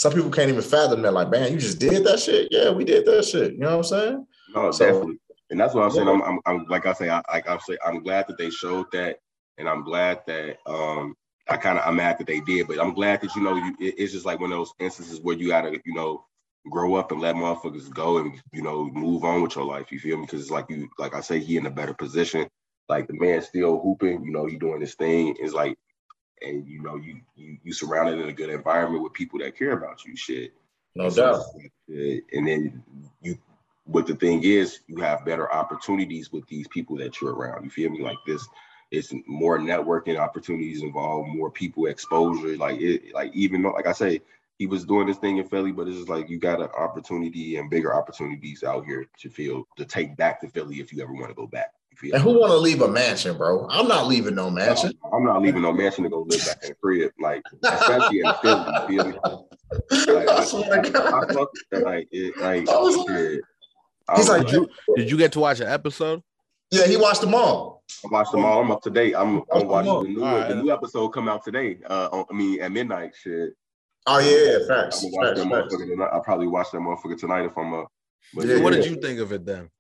Some 0.02 0.14
people 0.14 0.32
can't 0.32 0.48
even 0.48 0.62
fathom 0.62 1.02
that. 1.02 1.12
Like, 1.12 1.30
man, 1.30 1.52
you 1.52 1.58
just 1.60 1.78
did 1.78 2.02
that 2.02 2.18
shit. 2.18 2.48
Yeah, 2.50 2.70
we 2.72 2.82
did 2.82 3.06
that 3.06 3.24
shit. 3.24 3.52
You 3.52 3.60
know 3.60 3.76
what 3.76 3.76
I'm 3.76 3.82
saying? 3.84 4.26
No, 4.52 4.72
so, 4.72 4.84
definitely. 4.86 5.20
And 5.50 5.60
that's 5.60 5.74
what 5.74 5.84
I'm 5.84 5.92
saying. 5.92 6.08
I'm, 6.08 6.20
I'm, 6.22 6.40
I'm 6.44 6.66
like 6.66 6.86
I 6.86 6.92
say, 6.92 7.08
I, 7.08 7.22
like 7.32 7.48
I 7.48 7.56
say, 7.58 7.78
I'm 7.86 8.02
glad 8.02 8.26
that 8.26 8.36
they 8.36 8.50
showed 8.50 8.86
that, 8.90 9.18
and 9.58 9.68
I'm 9.68 9.84
glad 9.84 10.22
that 10.26 10.56
um 10.66 11.14
I 11.48 11.56
kind 11.56 11.78
of 11.78 11.86
I'm 11.86 11.94
mad 11.94 12.18
that 12.18 12.26
they 12.26 12.40
did, 12.40 12.66
but 12.66 12.80
I'm 12.80 12.94
glad 12.94 13.20
that 13.20 13.36
you 13.36 13.42
know 13.42 13.54
you, 13.54 13.76
it, 13.78 13.94
it's 13.96 14.12
just 14.12 14.26
like 14.26 14.40
one 14.40 14.50
of 14.50 14.58
those 14.58 14.72
instances 14.80 15.20
where 15.20 15.36
you 15.36 15.46
gotta 15.46 15.70
you 15.84 15.94
know 15.94 16.24
grow 16.68 16.96
up 16.96 17.12
and 17.12 17.20
let 17.20 17.36
motherfuckers 17.36 17.88
go 17.88 18.18
and 18.18 18.42
you 18.52 18.62
know 18.62 18.86
move 18.86 19.22
on 19.22 19.40
with 19.40 19.54
your 19.54 19.64
life. 19.64 19.92
You 19.92 20.00
feel 20.00 20.16
me? 20.16 20.26
Because 20.26 20.40
it's 20.40 20.50
like 20.50 20.66
you 20.68 20.88
like 20.98 21.14
I 21.14 21.20
say, 21.20 21.38
he 21.38 21.58
in 21.58 21.66
a 21.66 21.70
better 21.70 21.94
position. 21.94 22.48
Like 22.88 23.06
the 23.06 23.14
man 23.14 23.40
still 23.40 23.80
hooping, 23.80 24.24
you 24.24 24.32
know, 24.32 24.46
he 24.46 24.56
doing 24.56 24.80
his 24.80 24.96
thing. 24.96 25.36
Is 25.40 25.54
like, 25.54 25.78
and 26.44 26.66
you 26.66 26.82
know, 26.82 26.96
you 26.96 27.20
you 27.36 27.58
you 27.62 27.72
surrounded 27.72 28.18
in 28.18 28.28
a 28.28 28.32
good 28.32 28.50
environment 28.50 29.02
with 29.02 29.12
people 29.12 29.38
that 29.40 29.56
care 29.56 29.72
about 29.72 30.04
you. 30.04 30.16
Shit. 30.16 30.52
No 30.94 31.06
and 31.06 31.16
doubt. 31.16 31.42
So, 31.88 31.94
and 32.32 32.46
then 32.46 32.82
you 33.20 33.38
but 33.86 34.06
the 34.06 34.14
thing 34.14 34.44
is, 34.44 34.80
you 34.86 34.98
have 34.98 35.24
better 35.24 35.52
opportunities 35.52 36.30
with 36.30 36.46
these 36.46 36.68
people 36.68 36.96
that 36.98 37.20
you're 37.20 37.34
around. 37.34 37.64
You 37.64 37.70
feel 37.70 37.90
me? 37.90 38.02
Like 38.02 38.18
this, 38.26 38.46
it's 38.90 39.12
more 39.26 39.58
networking 39.58 40.18
opportunities 40.18 40.82
involved, 40.82 41.34
more 41.34 41.50
people 41.50 41.86
exposure. 41.86 42.56
Like 42.56 42.80
it, 42.80 43.12
like 43.12 43.32
even 43.34 43.62
though, 43.62 43.70
like 43.70 43.86
I 43.86 43.92
say, 43.92 44.20
he 44.58 44.66
was 44.66 44.84
doing 44.84 45.08
this 45.08 45.16
thing 45.16 45.38
in 45.38 45.48
Philly, 45.48 45.72
but 45.72 45.88
it's 45.88 45.96
just 45.96 46.08
like 46.08 46.28
you 46.28 46.38
got 46.38 46.60
an 46.60 46.68
opportunity 46.78 47.56
and 47.56 47.70
bigger 47.70 47.94
opportunities 47.94 48.62
out 48.62 48.84
here 48.84 49.06
to 49.18 49.28
feel 49.28 49.66
to 49.76 49.84
take 49.84 50.16
back 50.16 50.40
to 50.40 50.48
Philly 50.48 50.78
if 50.78 50.92
you 50.92 51.02
ever 51.02 51.12
want 51.12 51.28
to 51.28 51.34
go 51.34 51.46
back. 51.46 51.72
And 52.02 52.22
who 52.22 52.40
want 52.40 52.50
to 52.50 52.56
leave 52.56 52.80
a 52.82 52.88
mansion, 52.88 53.36
bro? 53.36 53.66
I'm 53.70 53.86
not 53.86 54.06
leaving 54.06 54.34
no 54.34 54.50
mansion. 54.50 54.92
No, 55.04 55.10
I'm 55.10 55.24
not 55.24 55.42
leaving 55.42 55.62
no 55.62 55.72
mansion 55.72 56.04
to 56.04 56.10
go 56.10 56.22
live 56.22 56.44
back 56.44 56.62
in 56.62 56.70
the 56.70 56.74
crib, 56.74 57.12
like 57.20 57.42
especially 57.62 58.20
in 58.20 58.32
Philly. 58.42 58.72
You 58.88 59.02
feel 59.02 59.08
me? 59.08 59.18
Like, 59.82 60.94
I, 60.94 61.00
I, 61.00 61.22
I, 61.22 61.46
I 61.72 61.78
like, 61.78 62.08
it, 62.10 62.36
like, 62.36 62.66
shit. 63.08 63.40
He's 64.16 64.28
like, 64.28 64.46
did 64.46 64.52
you, 64.52 64.68
did 64.96 65.10
you 65.10 65.16
get 65.16 65.32
to 65.32 65.40
watch 65.40 65.60
an 65.60 65.68
episode? 65.68 66.22
Yeah, 66.70 66.86
he 66.86 66.96
watched 66.96 67.20
them 67.20 67.34
all. 67.34 67.82
I 68.04 68.08
watched 68.10 68.32
them 68.32 68.44
all. 68.44 68.60
I'm 68.60 68.70
up 68.70 68.82
to 68.82 68.90
date. 68.90 69.14
I'm, 69.14 69.42
I'm 69.52 69.66
watching 69.66 70.14
the 70.14 70.20
new, 70.20 70.22
right. 70.22 70.48
the 70.48 70.56
new 70.56 70.70
episode 70.70 71.08
come 71.08 71.28
out 71.28 71.44
today. 71.44 71.78
Uh, 71.88 72.08
on, 72.12 72.24
I 72.30 72.34
mean, 72.34 72.60
at 72.60 72.72
midnight. 72.72 73.12
Shit. 73.20 73.50
Oh 74.06 74.18
yeah, 74.18 74.58
yeah 74.58 74.66
facts. 74.66 75.04
I'm 75.04 75.12
facts, 75.12 75.40
facts. 75.40 75.74
I'll 76.12 76.22
probably 76.22 76.48
watch 76.48 76.70
that 76.72 76.78
motherfucker 76.78 77.18
tonight 77.18 77.44
if 77.44 77.56
I'm 77.56 77.72
up. 77.74 77.88
But 78.34 78.46
yeah, 78.46 78.60
what 78.60 78.72
did 78.72 78.86
you 78.86 78.96
think 78.96 79.20
of 79.20 79.32
it 79.32 79.44
then? 79.44 79.70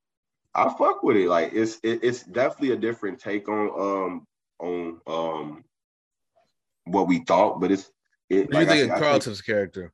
I 0.54 0.64
fuck 0.78 1.02
with 1.02 1.16
it. 1.16 1.28
Like 1.28 1.52
it's 1.52 1.78
it, 1.82 2.00
it's 2.02 2.22
definitely 2.22 2.72
a 2.72 2.76
different 2.76 3.18
take 3.18 3.48
on 3.48 3.70
um 3.80 4.26
on 4.58 5.00
um 5.06 5.64
what 6.84 7.08
we 7.08 7.20
thought, 7.20 7.60
but 7.60 7.70
it's 7.70 7.90
it. 8.28 8.46
What 8.46 8.50
do 8.50 8.56
like 8.58 8.68
you 8.68 8.74
think 8.74 8.92
I, 8.92 8.94
of 8.94 9.00
Carlton's 9.00 9.38
think, 9.38 9.46
character? 9.46 9.92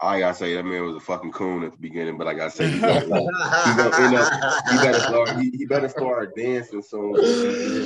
I 0.00 0.18
gotta 0.18 0.34
say 0.34 0.54
that 0.54 0.64
man 0.64 0.82
was 0.82 0.96
a 0.96 1.00
fucking 1.00 1.30
coon 1.30 1.62
at 1.62 1.70
the 1.70 1.78
beginning, 1.78 2.18
but 2.18 2.26
like 2.26 2.36
I 2.36 2.38
gotta 2.38 2.50
say 2.50 2.68
he, 2.68 2.80
gonna, 2.80 3.00
he, 3.00 3.08
gonna 3.08 3.96
end 4.04 4.16
up, 4.16 4.32
he 4.68 4.76
better 4.78 4.98
start 4.98 5.40
he, 5.40 5.50
he 5.50 5.66
better 5.66 5.88
start 5.88 6.34
dancing 6.34 6.82
soon, 6.82 7.14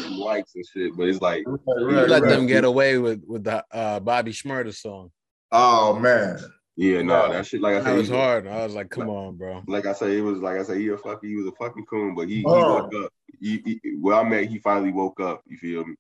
some 0.00 0.16
likes 0.16 0.54
and 0.54 0.64
shit. 0.66 0.96
But 0.96 1.08
it's 1.08 1.20
like 1.20 1.44
right, 1.46 1.60
right, 1.66 2.08
let 2.08 2.22
right. 2.22 2.30
them 2.30 2.46
get 2.46 2.64
away 2.64 2.96
with 2.96 3.22
with 3.26 3.44
the 3.44 3.62
uh, 3.70 4.00
Bobby 4.00 4.32
Shmurda 4.32 4.74
song. 4.74 5.10
Oh 5.52 5.98
man. 5.98 6.38
Yeah, 6.76 7.00
no, 7.02 7.32
that 7.32 7.46
shit. 7.46 7.62
Like 7.62 7.76
I 7.76 7.82
said, 7.82 7.94
it 7.94 7.98
was 7.98 8.10
hard. 8.10 8.46
I 8.46 8.64
was 8.64 8.74
like, 8.74 8.90
"Come 8.90 9.08
like, 9.08 9.16
on, 9.16 9.36
bro." 9.36 9.62
Like 9.66 9.86
I 9.86 9.94
said, 9.94 10.10
it 10.10 10.20
was 10.20 10.40
like 10.40 10.58
I 10.58 10.62
say, 10.62 10.78
he 10.78 10.88
a 10.88 10.98
fucking, 10.98 11.28
he 11.28 11.36
was 11.36 11.46
a 11.46 11.52
fucking 11.52 11.86
coon, 11.86 12.14
but 12.14 12.28
he, 12.28 12.44
oh. 12.46 12.56
he 12.56 12.62
woke 12.62 12.94
up. 13.04 13.12
He, 13.40 13.62
he, 13.64 13.80
well, 13.98 14.20
I 14.20 14.28
met, 14.28 14.48
he 14.48 14.58
finally 14.58 14.92
woke 14.92 15.18
up. 15.18 15.42
You 15.46 15.56
feel 15.56 15.86
me? 15.86 15.94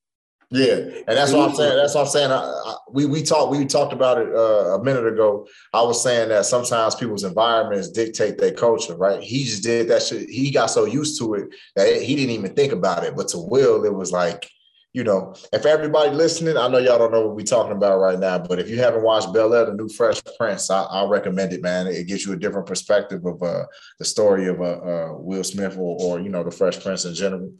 Yeah, 0.50 0.76
and 1.08 1.16
that's 1.16 1.32
what 1.32 1.48
I'm 1.48 1.56
saying. 1.56 1.76
That's 1.76 1.94
what 1.94 2.02
I'm 2.02 2.06
saying. 2.06 2.30
I, 2.30 2.36
I, 2.36 2.76
we 2.92 3.06
we 3.06 3.22
talked 3.22 3.50
we 3.50 3.64
talked 3.64 3.92
about 3.92 4.18
it 4.18 4.28
uh, 4.28 4.78
a 4.78 4.84
minute 4.84 5.06
ago. 5.06 5.48
I 5.72 5.82
was 5.82 6.00
saying 6.02 6.28
that 6.28 6.46
sometimes 6.46 6.94
people's 6.94 7.24
environments 7.24 7.90
dictate 7.90 8.38
their 8.38 8.52
culture, 8.52 8.94
right? 8.96 9.20
He 9.20 9.44
just 9.44 9.64
did 9.64 9.88
that 9.88 10.02
shit. 10.02 10.28
He 10.28 10.52
got 10.52 10.66
so 10.66 10.84
used 10.84 11.18
to 11.18 11.34
it 11.34 11.48
that 11.74 12.00
he 12.00 12.14
didn't 12.14 12.30
even 12.30 12.54
think 12.54 12.72
about 12.72 13.02
it. 13.02 13.16
But 13.16 13.28
to 13.28 13.38
Will, 13.38 13.84
it 13.84 13.94
was 13.94 14.12
like, 14.12 14.48
you 14.96 15.04
know, 15.04 15.34
if 15.52 15.66
everybody 15.66 16.10
listening, 16.10 16.56
I 16.56 16.68
know 16.68 16.78
y'all 16.78 16.98
don't 16.98 17.12
know 17.12 17.26
what 17.26 17.36
we're 17.36 17.44
talking 17.44 17.76
about 17.76 18.00
right 18.00 18.18
now, 18.18 18.38
but 18.38 18.58
if 18.58 18.70
you 18.70 18.78
haven't 18.78 19.02
watched 19.02 19.30
Bel 19.30 19.52
Air, 19.52 19.66
the 19.66 19.74
new 19.74 19.90
Fresh 19.90 20.22
Prince, 20.38 20.70
I, 20.70 20.84
I 20.84 21.06
recommend 21.06 21.52
it, 21.52 21.60
man. 21.60 21.86
It 21.86 22.06
gives 22.06 22.24
you 22.24 22.32
a 22.32 22.36
different 22.36 22.66
perspective 22.66 23.22
of 23.26 23.42
uh, 23.42 23.64
the 23.98 24.06
story 24.06 24.46
of 24.46 24.58
uh, 24.62 24.64
uh, 24.64 25.12
Will 25.18 25.44
Smith 25.44 25.76
or, 25.76 25.98
or 26.00 26.20
you 26.20 26.30
know 26.30 26.42
the 26.42 26.50
Fresh 26.50 26.82
Prince 26.82 27.04
in 27.04 27.14
general. 27.14 27.52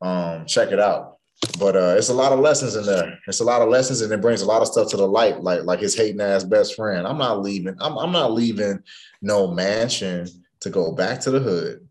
Um, 0.00 0.46
check 0.46 0.70
it 0.70 0.78
out 0.78 1.16
but 1.56 1.76
uh, 1.76 1.94
it's 1.96 2.08
a 2.08 2.14
lot 2.14 2.32
of 2.32 2.40
lessons 2.40 2.74
in 2.74 2.84
there. 2.84 3.16
It's 3.28 3.38
a 3.38 3.44
lot 3.44 3.62
of 3.62 3.68
lessons, 3.68 4.00
and 4.00 4.12
it 4.12 4.20
brings 4.20 4.42
a 4.42 4.46
lot 4.46 4.60
of 4.60 4.66
stuff 4.66 4.90
to 4.90 4.96
the 4.96 5.06
light, 5.06 5.40
like 5.40 5.62
like 5.62 5.78
his 5.78 5.96
hating 5.96 6.20
ass 6.20 6.42
best 6.42 6.74
friend. 6.74 7.06
I'm 7.06 7.18
not 7.18 7.42
leaving. 7.42 7.76
I'm 7.80 7.96
I'm 7.96 8.10
not 8.10 8.32
leaving 8.32 8.80
no 9.22 9.46
mansion 9.46 10.26
to 10.60 10.70
go 10.70 10.92
back 10.92 11.20
to 11.20 11.30
the 11.30 11.38
hood 11.38 11.86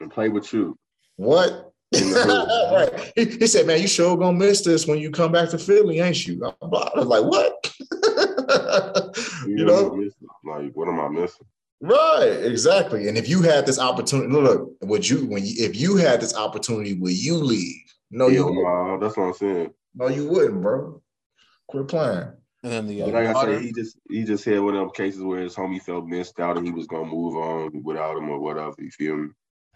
and 0.00 0.10
play 0.10 0.30
with 0.30 0.52
you. 0.54 0.78
What? 1.16 1.67
right. 1.94 3.12
He, 3.16 3.24
he, 3.24 3.46
said, 3.46 3.66
"Man, 3.66 3.80
you 3.80 3.88
sure 3.88 4.16
gonna 4.16 4.36
miss 4.36 4.62
this 4.62 4.86
when 4.86 4.98
you 4.98 5.10
come 5.10 5.32
back 5.32 5.48
to 5.50 5.58
Philly, 5.58 6.00
ain't 6.00 6.26
you?" 6.26 6.44
I 6.44 6.52
was 6.60 7.06
like, 7.06 7.24
"What?" 7.24 7.74
you, 9.46 9.58
you 9.58 9.64
know, 9.64 9.98
like, 10.44 10.72
what 10.74 10.88
am 10.88 11.00
I 11.00 11.08
missing? 11.08 11.46
Right, 11.80 12.40
exactly. 12.44 13.08
And 13.08 13.16
if 13.16 13.28
you 13.28 13.42
had 13.42 13.64
this 13.64 13.78
opportunity, 13.78 14.32
look, 14.32 14.70
would 14.82 15.08
you 15.08 15.26
when 15.26 15.46
you, 15.46 15.54
if 15.64 15.76
you 15.76 15.96
had 15.96 16.20
this 16.20 16.34
opportunity, 16.34 16.94
would 16.94 17.12
you 17.12 17.36
leave? 17.36 17.76
No, 18.10 18.28
you 18.28 18.44
wouldn't. 18.44 19.00
that's 19.00 19.16
what 19.16 19.24
I'm 19.24 19.34
saying. 19.34 19.70
No, 19.94 20.08
you 20.08 20.28
wouldn't, 20.28 20.60
bro. 20.60 21.00
Quit 21.68 21.88
playing. 21.88 22.32
And 22.64 22.72
then 22.72 22.86
the 22.86 23.02
uh, 23.02 23.06
like 23.06 23.28
I 23.28 23.44
said, 23.44 23.62
he 23.62 23.72
just 23.72 23.98
he 24.10 24.24
just 24.24 24.44
had 24.44 24.60
one 24.60 24.74
of 24.74 24.80
them 24.80 24.90
cases 24.90 25.22
where 25.22 25.40
his 25.40 25.54
homie 25.54 25.80
felt 25.80 26.06
missed 26.06 26.40
out 26.40 26.56
and 26.56 26.66
he 26.66 26.72
was 26.72 26.88
gonna 26.88 27.06
move 27.06 27.36
on 27.36 27.82
without 27.84 28.16
him 28.16 28.28
or 28.28 28.40
whatever. 28.40 28.74
You 28.78 28.90
feel 28.90 29.16
me? 29.16 29.28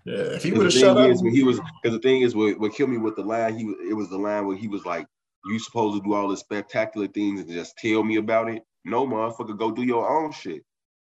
Yeah, 0.04 0.16
if 0.16 0.42
he 0.42 0.52
would 0.52 0.64
have 0.64 0.72
shut 0.72 0.96
up, 0.96 1.10
is, 1.10 1.22
when 1.22 1.32
he 1.32 1.44
was 1.44 1.60
because 1.82 1.96
the 1.96 2.02
thing 2.02 2.22
is 2.22 2.34
what, 2.34 2.58
what 2.58 2.74
killed 2.74 2.90
me 2.90 2.98
with 2.98 3.16
the 3.16 3.22
line. 3.22 3.56
He 3.56 3.64
it 3.88 3.94
was 3.94 4.10
the 4.10 4.18
line 4.18 4.46
where 4.46 4.56
he 4.56 4.66
was 4.66 4.84
like, 4.84 5.06
"You 5.46 5.58
supposed 5.60 6.02
to 6.02 6.08
do 6.08 6.14
all 6.14 6.28
the 6.28 6.36
spectacular 6.36 7.06
things 7.06 7.40
and 7.40 7.50
just 7.50 7.76
tell 7.78 8.02
me 8.02 8.16
about 8.16 8.50
it." 8.50 8.62
No, 8.84 9.06
motherfucker, 9.06 9.56
go 9.56 9.70
do 9.70 9.84
your 9.84 10.08
own 10.08 10.32
shit. 10.32 10.62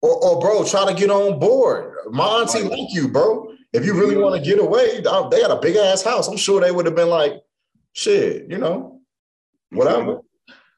Or, 0.02 0.24
or 0.24 0.40
bro, 0.40 0.64
try 0.64 0.86
to 0.86 0.98
get 0.98 1.10
on 1.10 1.40
board. 1.40 1.95
My 2.11 2.24
auntie 2.24 2.61
like, 2.61 2.72
like 2.72 2.94
you, 2.94 3.10
bro. 3.10 3.53
If 3.74 3.86
you 3.86 3.94
really 3.94 4.16
want 4.16 4.36
to 4.36 4.49
get 4.49 4.60
away, 4.60 5.02
they 5.02 5.41
had 5.41 5.52
a 5.52 5.60
big 5.60 5.76
ass 5.76 6.03
house. 6.03 6.28
I'm 6.30 6.38
sure 6.38 6.61
they 6.61 6.72
would 6.72 6.86
have 6.86 6.95
been 6.95 7.10
like, 7.10 7.41
shit, 7.91 8.49
you 8.49 8.57
know, 8.57 9.02
whatever. 9.72 10.22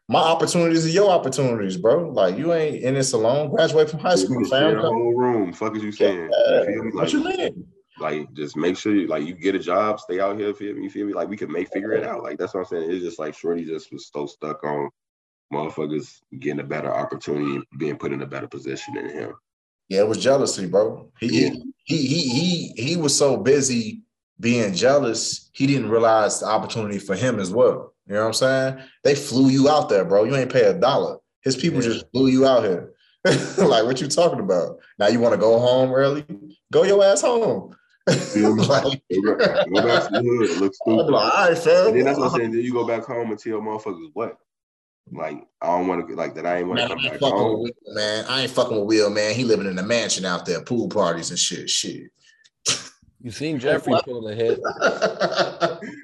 My 0.08 0.20
opportunities 0.20 0.88
are 0.88 0.90
your 0.90 1.12
opportunities, 1.12 1.78
bro. 1.78 2.10
Like 2.10 2.36
you 2.36 2.52
ain't 2.54 2.84
in 2.84 2.96
this 2.96 3.14
alone. 3.14 3.52
Graduate 3.52 3.92
from 3.92 4.00
high 4.00 4.16
school, 4.16 4.44
fam. 4.46 4.80
Whole 4.80 5.16
room. 5.16 5.54
Fuck 5.54 5.76
is 5.76 5.84
you 5.84 5.92
saying? 5.92 6.32
Yeah. 6.50 6.64
You 6.64 6.84
like, 6.86 6.94
what 6.96 7.14
you 7.14 7.24
mean? 7.24 7.68
Like 8.00 8.34
just 8.34 8.56
make 8.56 8.78
sure 8.78 8.96
you 8.96 9.08
like 9.08 9.26
you 9.26 9.34
get 9.34 9.56
a 9.56 9.60
job, 9.60 10.00
stay 10.00 10.20
out 10.20 10.38
here. 10.38 10.54
Feel 10.54 10.76
me? 10.76 10.84
You 10.84 10.90
feel 10.90 11.08
me? 11.08 11.14
Like 11.14 11.30
we 11.30 11.38
can 11.38 11.52
make 11.52 11.72
figure 11.72 11.94
it 11.94 12.04
out. 12.04 12.24
Like 12.24 12.38
that's 12.38 12.54
what 12.54 12.62
I'm 12.62 12.66
saying. 12.66 12.92
It's 12.92 13.04
just 13.04 13.20
like 13.20 13.36
Shorty 13.36 13.66
just 13.66 13.92
was 13.92 14.10
so 14.14 14.26
stuck 14.26 14.64
on 14.64 14.90
motherfuckers 15.54 16.22
getting 16.40 16.60
a 16.60 16.64
better 16.64 16.94
opportunity, 16.94 17.66
being 17.78 17.98
put 17.98 18.14
in 18.14 18.22
a 18.22 18.28
better 18.28 18.48
position 18.48 18.96
than 18.96 19.10
him. 19.10 19.34
Yeah, 19.88 20.02
it 20.02 20.08
was 20.08 20.22
jealousy, 20.24 20.68
bro. 20.68 21.12
He, 21.20 21.46
yeah. 21.46 21.50
he 21.84 21.98
he 21.98 22.30
he 22.30 22.84
he 22.84 22.96
was 22.96 23.18
so 23.18 23.38
busy 23.38 24.04
being 24.40 24.74
jealous, 24.74 25.50
he 25.54 25.68
didn't 25.68 25.90
realize 25.90 26.40
the 26.40 26.46
opportunity 26.48 27.00
for 27.00 27.16
him 27.16 27.40
as 27.40 27.52
well. 27.52 27.94
You 28.08 28.16
know 28.16 28.22
what 28.22 28.28
I'm 28.28 28.34
saying? 28.34 28.80
They 29.04 29.16
flew 29.16 29.50
you 29.50 29.70
out 29.70 29.90
there, 29.90 30.06
bro. 30.06 30.24
You 30.24 30.36
ain't 30.36 30.52
pay 30.52 30.64
a 30.64 30.74
dollar. 30.74 31.18
His 31.42 31.56
people 31.56 31.82
yeah. 31.82 31.90
just 31.90 32.06
flew 32.12 32.28
you 32.28 32.48
out 32.48 32.64
here. 32.64 32.94
like, 33.26 33.84
what 33.86 34.00
you 34.02 34.08
talking 34.08 34.40
about? 34.40 34.78
Now 34.98 35.08
you 35.08 35.20
want 35.20 35.34
to 35.34 35.40
go 35.40 35.60
home 35.60 35.92
early? 35.92 36.26
Go 36.72 36.84
your 36.84 37.04
ass 37.04 37.22
home. 37.22 37.76
like, 38.68 39.02
go 39.10 39.36
back 39.36 40.04
to 40.04 40.10
the 40.12 40.24
hood. 40.24 40.62
Look 40.62 40.74
stupid. 40.82 41.12
Like, 41.12 41.34
All 41.34 41.50
right, 41.50 41.58
fam. 41.58 41.88
And 41.88 41.98
then 41.98 42.06
that's 42.06 42.20
what 42.20 42.32
I'm 42.32 42.38
saying. 42.40 42.52
Then 42.52 42.62
you 42.62 42.74
go 42.74 42.88
back 42.88 43.04
home 43.04 43.32
and 43.32 43.40
tell 43.40 43.60
motherfuckers 43.60 44.10
what? 44.14 44.38
Like, 45.12 45.48
I 45.62 45.68
don't 45.68 45.88
want 45.88 46.08
to 46.08 46.16
like 46.16 46.36
that. 46.36 46.46
I 46.46 46.58
ain't 46.60 46.68
want 46.68 46.82
to 46.82 46.88
come 46.88 46.98
back 46.98 47.20
home. 47.20 47.62
Will, 47.62 47.72
man, 47.88 48.26
I 48.28 48.42
ain't 48.42 48.52
fucking 48.52 48.78
with 48.78 48.88
Will, 48.88 49.10
man. 49.10 49.34
He 49.34 49.44
living 49.44 49.68
in 49.68 49.78
a 49.80 49.84
mansion 49.84 50.26
out 50.26 50.46
there, 50.46 50.62
pool 50.62 50.88
parties 50.88 51.30
and 51.32 51.40
shit. 51.40 51.70
Shit. 51.70 52.12
You 53.22 53.32
seen 53.32 53.60
Jeffrey 53.60 53.94
pull 54.06 54.28
a 54.28 54.36
hit. 54.36 54.60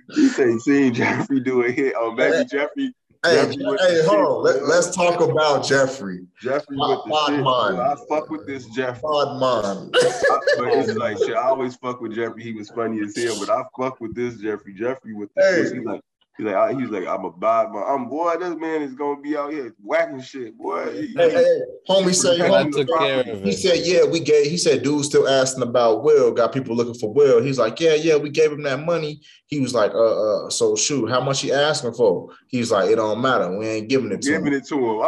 you 0.09 0.29
say 0.29 0.57
seen 0.57 0.93
Jeffrey 0.93 1.39
do 1.39 1.63
a 1.63 1.71
hit. 1.71 1.93
Oh, 1.97 2.11
maybe 2.11 2.45
Jeffrey 2.45 2.93
Hey, 3.25 3.47
hey, 3.47 4.05
hold 4.05 4.47
on. 4.47 4.67
Let, 4.67 4.77
us 4.77 4.95
talk 4.95 5.19
about 5.19 5.65
Jeffrey. 5.65 6.27
Jeffrey 6.41 6.77
with 6.77 6.99
the 7.05 7.25
shit. 7.27 7.45
I 7.45 7.95
fuck 8.07 8.29
with 8.29 8.45
this 8.45 8.67
Jeffrey. 8.67 9.01
Podman. 9.01 9.91
but 9.91 10.67
it's 10.67 10.95
like 10.95 11.17
shit. 11.17 11.35
I 11.35 11.47
always 11.47 11.75
fuck 11.75 12.01
with 12.01 12.13
Jeffrey. 12.13 12.43
He 12.43 12.53
was 12.53 12.69
funny 12.69 13.01
as 13.01 13.15
hell, 13.15 13.39
but 13.39 13.49
I 13.49 13.63
fuck 13.77 13.99
with 13.99 14.15
this 14.15 14.35
Jeffrey. 14.35 14.73
Jeffrey 14.73 15.13
with 15.13 15.33
the 15.35 15.41
hey. 15.41 15.63
shit. 15.63 15.73
He 15.73 15.79
like 15.79 16.01
He's 16.37 16.47
like, 16.47 16.77
he's 16.77 16.89
like, 16.89 17.07
I'm 17.07 17.23
a 17.23 17.31
bad 17.31 17.71
man. 17.71 17.83
I'm 17.87 18.09
boy, 18.09 18.35
this 18.37 18.55
man 18.55 18.81
is 18.81 18.93
gonna 18.93 19.21
be 19.21 19.37
out 19.37 19.53
here 19.53 19.73
whacking 19.81 20.21
shit, 20.21 20.57
boy. 20.57 20.91
He, 20.91 21.13
hey, 21.13 21.31
hey, 21.31 21.61
homie 21.87 22.13
said, 22.13 22.39
homie, 22.39 22.73
took 22.73 22.89
care 22.99 23.21
of 23.21 23.41
he 23.41 23.53
said, 23.53 23.85
yeah, 23.85 24.03
we 24.03 24.19
gave. 24.19 24.47
He 24.47 24.57
said, 24.57 24.83
dude's 24.83 25.07
still 25.07 25.29
asking 25.29 25.63
about 25.63 26.03
Will. 26.03 26.33
Got 26.33 26.51
people 26.51 26.75
looking 26.75 26.95
for 26.95 27.13
Will. 27.13 27.41
He's 27.41 27.57
like, 27.57 27.79
yeah, 27.79 27.93
yeah, 27.93 28.17
we 28.17 28.29
gave 28.29 28.51
him 28.51 28.63
that 28.63 28.83
money. 28.83 29.21
He 29.47 29.61
was 29.61 29.73
like, 29.73 29.91
uh, 29.93 30.45
uh, 30.45 30.49
so 30.49 30.75
shoot, 30.75 31.09
how 31.09 31.21
much 31.21 31.39
he 31.39 31.53
asking 31.53 31.93
for? 31.93 32.29
He's 32.47 32.69
like, 32.69 32.89
it 32.89 32.95
don't 32.95 33.21
matter. 33.21 33.57
We 33.57 33.67
ain't 33.67 33.87
giving 33.87 34.11
it 34.11 34.21
to 34.23 34.29
giving 34.29 34.47
him. 34.47 34.53
it 34.55 34.67
to 34.67 34.75
him. 34.75 34.99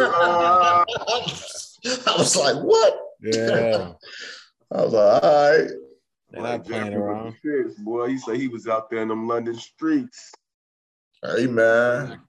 uh... 0.00 0.84
I 1.84 2.14
was 2.16 2.36
like, 2.36 2.56
what? 2.56 2.98
Yeah. 3.20 3.92
I 4.72 4.82
was 4.82 4.92
like, 4.92 5.22
all 5.22 5.50
right. 5.50 5.70
They're 6.30 6.42
not 6.42 6.64
playing 6.64 6.94
around. 6.94 7.34
Boy, 7.84 8.08
he 8.08 8.18
said 8.18 8.36
he 8.36 8.48
was 8.48 8.66
out 8.66 8.88
there 8.88 9.02
in 9.02 9.08
them 9.08 9.28
London 9.28 9.54
streets. 9.54 10.32
Hey 11.24 11.46
man. 11.46 12.20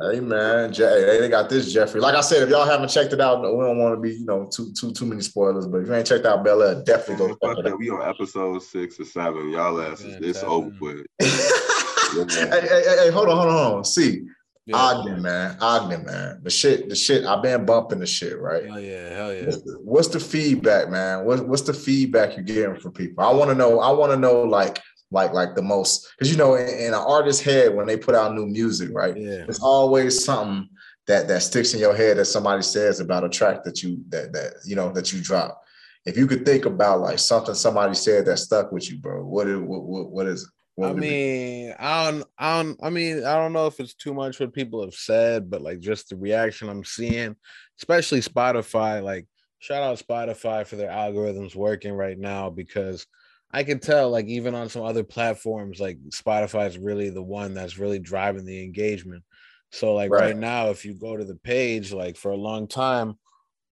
Hey 0.00 0.20
man, 0.20 0.72
Jay, 0.72 1.18
they 1.20 1.28
got 1.28 1.48
this 1.48 1.72
Jeffrey. 1.72 2.00
Like 2.00 2.14
I 2.14 2.20
said, 2.20 2.42
if 2.44 2.48
y'all 2.48 2.64
haven't 2.64 2.88
checked 2.88 3.12
it 3.12 3.20
out, 3.20 3.40
we 3.40 3.64
don't 3.64 3.78
want 3.78 3.96
to 3.96 4.00
be, 4.00 4.14
you 4.14 4.24
know, 4.24 4.46
too 4.46 4.72
too 4.72 4.92
too 4.92 5.06
many 5.06 5.22
spoilers. 5.22 5.66
But 5.66 5.78
if 5.78 5.88
you 5.88 5.94
ain't 5.94 6.06
checked 6.06 6.24
out 6.24 6.44
Bel-Air, 6.44 6.84
definitely 6.84 7.26
go. 7.26 7.54
Check 7.54 7.58
it 7.58 7.72
out. 7.72 7.78
We 7.78 7.90
on 7.90 8.08
episode 8.08 8.62
six 8.62 9.00
or 9.00 9.04
seven. 9.04 9.50
Y'all 9.50 9.80
asses, 9.80 10.16
it's 10.20 10.44
over 10.44 10.70
with. 10.80 11.06
hey, 11.20 12.46
hey, 12.48 12.60
hey, 12.68 12.96
hey, 13.04 13.10
hold 13.10 13.28
on, 13.28 13.36
hold 13.38 13.48
on, 13.48 13.64
hold 13.64 13.76
on. 13.78 13.84
See, 13.84 14.22
yeah. 14.66 14.76
Ogden, 14.76 15.20
man, 15.20 15.56
Ogden, 15.60 16.06
man. 16.06 16.40
The 16.44 16.50
shit, 16.50 16.88
the 16.88 16.94
shit. 16.94 17.24
I've 17.24 17.42
been 17.42 17.66
bumping 17.66 17.98
the 17.98 18.06
shit, 18.06 18.38
right? 18.38 18.66
Hell 18.66 18.80
yeah, 18.80 19.08
hell 19.10 19.34
yeah. 19.34 19.46
What's 19.46 19.62
the, 19.62 19.78
what's 19.82 20.08
the 20.08 20.20
feedback, 20.20 20.90
man? 20.90 21.24
What, 21.24 21.48
what's 21.48 21.62
the 21.62 21.74
feedback 21.74 22.36
you're 22.36 22.44
getting 22.44 22.76
from 22.76 22.92
people? 22.92 23.24
I 23.24 23.32
want 23.32 23.50
to 23.50 23.56
know. 23.56 23.80
I 23.80 23.90
want 23.90 24.12
to 24.12 24.16
know, 24.16 24.42
like 24.42 24.80
like 25.10 25.32
like 25.32 25.54
the 25.54 25.62
most. 25.62 26.08
Because 26.18 26.30
you 26.30 26.38
know 26.38 26.54
in, 26.54 26.68
in, 26.68 26.88
an 26.88 26.94
artist's 26.94 27.42
head 27.42 27.74
when 27.74 27.86
they 27.86 27.96
put 27.96 28.14
out 28.14 28.34
new 28.34 28.46
music 28.46 28.90
right 28.92 29.16
yeah. 29.16 29.44
it's 29.48 29.60
always 29.60 30.24
something 30.24 30.68
that 31.06 31.28
that 31.28 31.42
sticks 31.42 31.74
in 31.74 31.80
your 31.80 31.94
head 31.94 32.16
that 32.16 32.24
somebody 32.24 32.62
says 32.62 33.00
about 33.00 33.24
a 33.24 33.28
track 33.28 33.64
that 33.64 33.82
you 33.82 34.02
that 34.08 34.32
that 34.32 34.54
you 34.64 34.76
know 34.76 34.92
that 34.92 35.12
you 35.12 35.20
drop 35.20 35.60
if 36.06 36.16
you 36.16 36.26
could 36.26 36.44
think 36.44 36.64
about 36.64 37.00
like 37.00 37.18
something 37.18 37.54
somebody 37.54 37.94
said 37.94 38.26
that 38.26 38.38
stuck 38.38 38.72
with 38.72 38.90
you 38.90 38.98
bro 38.98 39.24
what 39.24 39.46
is 39.46 39.58
what, 39.58 39.82
what, 39.82 40.10
what 40.10 40.26
is 40.26 40.42
it? 40.42 40.48
What 40.76 40.90
I 40.90 40.94
mean, 40.94 41.72
I 41.78 42.10
don't, 42.10 42.24
I 42.36 42.62
don't, 42.62 42.80
I 42.82 42.90
mean, 42.90 43.24
I 43.24 43.36
don't 43.36 43.52
know 43.52 43.68
if 43.68 43.78
it's 43.78 43.94
too 43.94 44.12
much 44.12 44.40
what 44.40 44.52
people 44.52 44.82
have 44.82 44.94
said, 44.94 45.48
but 45.48 45.62
like 45.62 45.78
just 45.78 46.08
the 46.08 46.16
reaction 46.16 46.68
I'm 46.68 46.82
seeing, 46.82 47.36
especially 47.78 48.20
Spotify, 48.20 49.00
like 49.00 49.28
shout 49.60 49.84
out 49.84 49.98
Spotify 49.98 50.66
for 50.66 50.74
their 50.74 50.90
algorithms 50.90 51.54
working 51.54 51.92
right 51.92 52.18
now 52.18 52.50
because 52.50 53.06
I 53.54 53.62
can 53.62 53.78
tell, 53.78 54.10
like 54.10 54.26
even 54.26 54.52
on 54.52 54.68
some 54.68 54.82
other 54.82 55.04
platforms, 55.04 55.78
like 55.78 55.96
Spotify 56.08 56.66
is 56.66 56.76
really 56.76 57.10
the 57.10 57.22
one 57.22 57.54
that's 57.54 57.78
really 57.78 58.00
driving 58.00 58.44
the 58.44 58.64
engagement. 58.64 59.22
So, 59.70 59.94
like 59.94 60.10
right. 60.10 60.22
right 60.22 60.36
now, 60.36 60.70
if 60.70 60.84
you 60.84 60.92
go 60.92 61.16
to 61.16 61.24
the 61.24 61.36
page, 61.36 61.92
like 61.92 62.16
for 62.16 62.32
a 62.32 62.36
long 62.36 62.66
time, 62.66 63.16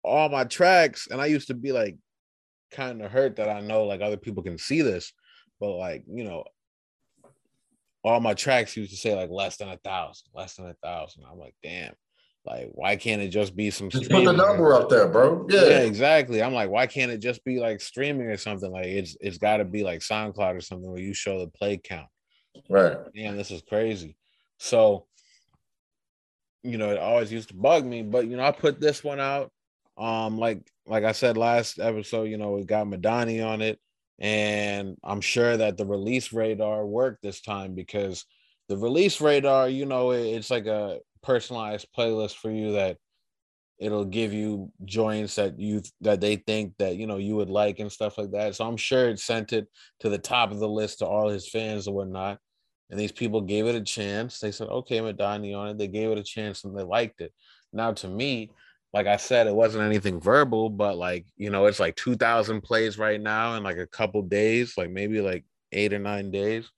all 0.04 0.30
my 0.30 0.44
tracks, 0.44 1.08
and 1.10 1.20
I 1.20 1.26
used 1.26 1.48
to 1.48 1.56
be 1.56 1.72
like 1.72 1.98
kind 2.70 3.02
of 3.02 3.12
hurt 3.12 3.38
that 3.38 3.50
I 3.50 3.62
know 3.62 3.86
like 3.86 4.02
other 4.02 4.18
people 4.18 4.44
can 4.44 4.60
see 4.60 4.84
this, 4.84 5.14
but 5.60 5.72
like 5.72 6.04
you 6.08 6.26
know, 6.26 6.44
all 8.04 8.20
my 8.20 8.36
tracks 8.36 8.78
used 8.78 8.92
to 8.92 8.98
say 8.98 9.16
like 9.16 9.32
less 9.32 9.58
than 9.58 9.70
a 9.70 9.78
thousand, 9.78 10.28
less 10.36 10.58
than 10.58 10.70
a 10.70 10.76
thousand. 10.84 11.24
I'm 11.30 11.40
like, 11.40 11.56
damn. 11.64 11.96
Like, 12.46 12.70
why 12.74 12.96
can't 12.96 13.22
it 13.22 13.30
just 13.30 13.56
be 13.56 13.70
some? 13.70 13.90
Just 13.90 14.10
put 14.10 14.26
the 14.26 14.34
number 14.34 14.74
up 14.74 14.90
there, 14.90 15.08
bro. 15.08 15.46
Yeah. 15.50 15.62
yeah, 15.62 15.80
exactly. 15.82 16.42
I'm 16.42 16.54
like, 16.54 16.72
why 16.72 16.88
can't 16.88 17.12
it 17.12 17.20
just 17.20 17.44
be 17.44 17.60
like 17.60 17.82
streaming 17.82 18.28
or 18.28 18.38
something? 18.38 18.72
Like, 18.72 18.88
it's 18.88 19.16
it's 19.22 19.38
got 19.38 19.58
to 19.58 19.66
be 19.66 19.84
like 19.84 20.00
SoundCloud 20.00 20.58
or 20.58 20.62
something 20.62 20.90
where 20.90 21.02
you 21.02 21.14
show 21.14 21.40
the 21.40 21.48
play 21.48 21.78
count. 21.78 22.08
Right. 22.68 22.98
Damn, 23.16 23.38
this 23.38 23.52
is 23.52 23.62
crazy. 23.62 24.18
So, 24.58 25.06
you 26.64 26.78
know, 26.78 26.92
it 26.92 26.98
always 26.98 27.32
used 27.32 27.50
to 27.50 27.56
bug 27.56 27.86
me, 27.86 28.02
but 28.02 28.28
you 28.28 28.38
know, 28.38 28.44
I 28.44 28.52
put 28.52 28.82
this 28.82 29.04
one 29.04 29.20
out. 29.20 29.52
Um, 29.98 30.40
like 30.40 30.66
like 30.88 31.04
I 31.04 31.12
said 31.12 31.38
last 31.38 31.80
episode, 31.80 32.24
you 32.24 32.38
know, 32.38 32.52
we 32.52 32.64
got 32.64 32.88
Madani 32.88 33.46
on 33.46 33.62
it, 33.62 33.80
and 34.18 34.98
I'm 35.04 35.22
sure 35.22 35.58
that 35.58 35.78
the 35.78 35.86
release 35.86 36.34
radar 36.34 36.86
worked 36.88 37.22
this 37.22 37.42
time 37.42 37.76
because 37.76 38.26
the 38.68 38.78
release 38.78 39.22
radar, 39.22 39.70
you 39.70 39.86
know, 39.86 40.12
it's 40.12 40.50
like 40.50 40.66
a 40.66 41.00
personalized 41.24 41.88
playlist 41.98 42.36
for 42.36 42.52
you 42.52 42.74
that 42.74 42.98
it'll 43.82 44.06
give 44.06 44.32
you 44.32 44.72
joints 44.86 45.36
that 45.36 45.60
you 45.60 45.82
that 46.02 46.22
they 46.22 46.36
think 46.36 46.74
that 46.78 46.98
you 46.98 47.08
know 47.08 47.18
you 47.18 47.36
would 47.36 47.50
like 47.50 47.80
and 47.80 47.92
stuff 47.92 48.18
like 48.18 48.32
that. 48.32 48.56
So 48.56 48.66
I'm 48.66 48.78
sure 48.78 49.10
it 49.10 49.20
sent 49.20 49.54
it 49.54 49.68
to 50.02 50.10
the 50.10 50.20
top 50.20 50.52
of 50.52 50.60
the 50.60 50.70
list 50.70 51.00
to 51.00 51.08
all 51.08 51.30
his 51.30 51.50
fans 51.50 51.88
and 51.88 51.96
whatnot. 51.96 52.38
And 52.92 53.00
these 53.00 53.12
people 53.12 53.42
gave 53.42 53.66
it 53.66 53.76
a 53.76 53.82
chance. 53.82 54.40
They 54.40 54.52
said, 54.52 54.68
okay, 54.68 55.00
Madani 55.00 55.58
on 55.58 55.70
it. 55.70 55.78
They 55.78 55.88
gave 55.88 56.12
it 56.12 56.18
a 56.18 56.24
chance 56.24 56.64
and 56.64 56.78
they 56.78 56.84
liked 56.84 57.22
it. 57.22 57.34
Now 57.74 57.94
to 57.94 58.08
me, 58.08 58.52
like 58.94 59.08
I 59.08 59.16
said, 59.16 59.48
it 59.48 59.56
wasn't 59.56 59.86
anything 59.86 60.20
verbal, 60.20 60.70
but 60.70 60.98
like, 60.98 61.26
you 61.38 61.50
know, 61.50 61.66
it's 61.66 61.80
like 61.80 61.96
2,000 61.96 62.62
plays 62.62 62.98
right 62.98 63.20
now 63.20 63.56
in 63.56 63.64
like 63.64 63.78
a 63.78 63.88
couple 63.88 64.22
days, 64.22 64.74
like 64.78 64.92
maybe 64.92 65.22
like 65.22 65.46
eight 65.72 65.94
or 65.94 66.00
nine 66.00 66.32
days. 66.32 66.70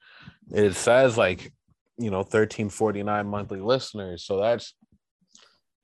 It 0.51 0.75
says 0.75 1.17
like 1.17 1.51
you 1.97 2.09
know 2.09 2.19
1349 2.19 3.27
monthly 3.27 3.59
listeners. 3.61 4.25
So 4.25 4.39
that's 4.39 4.73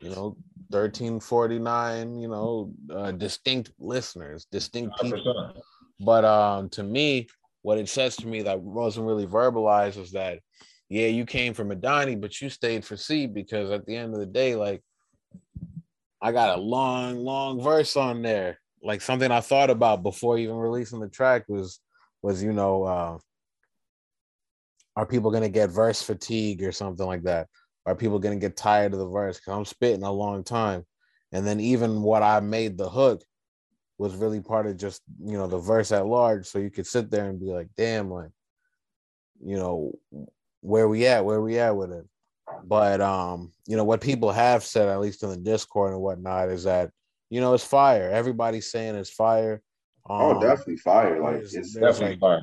you 0.02 0.10
know 0.10 0.38
1349 0.70 2.20
you 2.20 2.28
know 2.28 2.72
uh, 2.94 3.12
distinct 3.12 3.72
listeners 3.80 4.48
distinct 4.52 4.98
people. 5.02 5.54
but 6.00 6.24
um 6.24 6.70
to 6.70 6.84
me 6.84 7.28
what 7.64 7.78
it 7.78 7.90
says 7.90 8.16
to 8.16 8.28
me 8.28 8.44
that 8.44 8.62
wasn't 8.62 9.06
really 9.06 9.28
verbalized 9.28 9.98
is 9.98 10.12
that 10.12 10.40
yeah 10.88 11.08
you 11.08 11.26
came 11.26 11.54
from 11.54 11.70
Madani 11.70 12.20
but 12.20 12.40
you 12.40 12.50
stayed 12.50 12.86
for 12.86 12.96
C 12.96 13.28
because 13.28 13.72
at 13.72 13.86
the 13.86 13.96
end 13.96 14.14
of 14.14 14.20
the 14.22 14.26
day 14.26 14.56
like 14.56 14.82
I 16.22 16.32
got 16.32 16.58
a 16.58 16.62
long 16.62 17.18
long 17.20 17.62
verse 17.62 17.96
on 17.96 18.22
there. 18.22 18.60
Like 18.84 19.02
something 19.02 19.32
I 19.32 19.40
thought 19.42 19.70
about 19.70 20.04
before 20.04 20.38
even 20.38 20.56
releasing 20.56 21.00
the 21.00 21.08
track 21.08 21.46
was 21.48 21.80
was 22.22 22.44
you 22.44 22.52
know 22.54 22.84
uh 22.84 23.18
are 25.00 25.06
people 25.06 25.32
going 25.32 25.44
to 25.44 25.50
get 25.50 25.70
verse 25.70 26.02
fatigue 26.02 26.62
or 26.62 26.74
something 26.74 27.06
like 27.06 27.24
that? 27.24 27.48
Are 27.86 27.96
people 27.96 28.20
going 28.20 28.38
to 28.38 28.46
get 28.46 28.58
tired 28.58 28.92
of 28.92 29.00
the 29.00 29.08
verse? 29.08 29.38
Because 29.38 29.58
I'm 29.58 29.64
spitting 29.64 30.04
a 30.04 30.12
long 30.12 30.44
time. 30.44 30.86
And 31.32 31.48
then 31.48 31.62
even 31.62 32.02
what 32.02 32.22
I 32.22 32.42
made 32.42 32.78
the 32.78 32.90
hook 32.90 33.24
was 33.98 34.14
really 34.14 34.42
part 34.42 34.68
of 34.68 34.76
just, 34.76 35.02
you 35.24 35.38
know, 35.38 35.48
the 35.48 35.58
verse 35.58 35.94
at 35.94 36.06
large. 36.06 36.48
So 36.48 36.60
you 36.60 36.70
could 36.70 36.86
sit 36.86 37.10
there 37.10 37.30
and 37.30 37.40
be 37.40 37.46
like, 37.46 37.70
damn, 37.78 38.12
like, 38.12 38.32
you 39.42 39.56
know, 39.56 39.94
where 40.60 40.90
we 40.90 41.06
at, 41.06 41.24
where 41.24 41.40
we 41.40 41.60
at 41.60 41.78
with 41.78 41.94
it. 41.94 42.06
But 42.66 43.00
um, 43.00 43.54
you 43.68 43.78
know, 43.78 43.86
what 43.86 44.02
people 44.02 44.34
have 44.34 44.66
said, 44.66 44.90
at 44.90 45.00
least 45.00 45.24
in 45.24 45.30
the 45.30 45.38
Discord 45.38 45.94
and 45.94 46.02
whatnot, 46.02 46.50
is 46.50 46.66
that, 46.66 46.92
you 47.30 47.40
know, 47.40 47.54
it's 47.54 47.64
fire. 47.64 48.10
Everybody's 48.10 48.70
saying 48.70 48.96
it's 48.96 49.10
fire. 49.10 49.62
Oh, 50.10 50.32
um, 50.32 50.38
oh, 50.38 50.42
definitely 50.42 50.78
fire. 50.78 51.24
Like 51.24 51.44
it's 51.44 51.74
definitely 51.74 52.18
like, 52.18 52.20
fire 52.20 52.42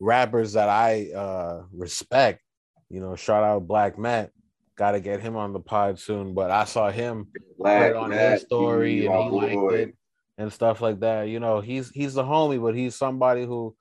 rappers 0.00 0.54
that 0.54 0.68
I 0.68 1.10
uh 1.12 1.62
respect. 1.72 2.42
You 2.88 3.00
know, 3.00 3.16
shout 3.16 3.44
out 3.44 3.66
Black 3.66 3.98
Matt. 3.98 4.30
Got 4.76 4.92
to 4.92 5.00
get 5.00 5.20
him 5.20 5.36
on 5.36 5.52
the 5.52 5.60
pod 5.60 5.98
soon. 5.98 6.34
But 6.34 6.50
I 6.50 6.64
saw 6.64 6.90
him 6.90 7.28
Black 7.58 7.94
on 7.94 8.10
Matt, 8.10 8.32
his 8.32 8.42
story 8.42 9.06
and 9.06 9.14
he 9.14 9.30
liked 9.30 9.72
it 9.72 9.94
and 10.38 10.52
stuff 10.52 10.80
like 10.80 11.00
that. 11.00 11.28
You 11.28 11.40
know, 11.40 11.60
he's 11.60 11.90
he's 11.90 12.14
the 12.14 12.22
homie, 12.22 12.62
but 12.62 12.74
he's 12.74 12.94
somebody 12.94 13.44
who 13.44 13.74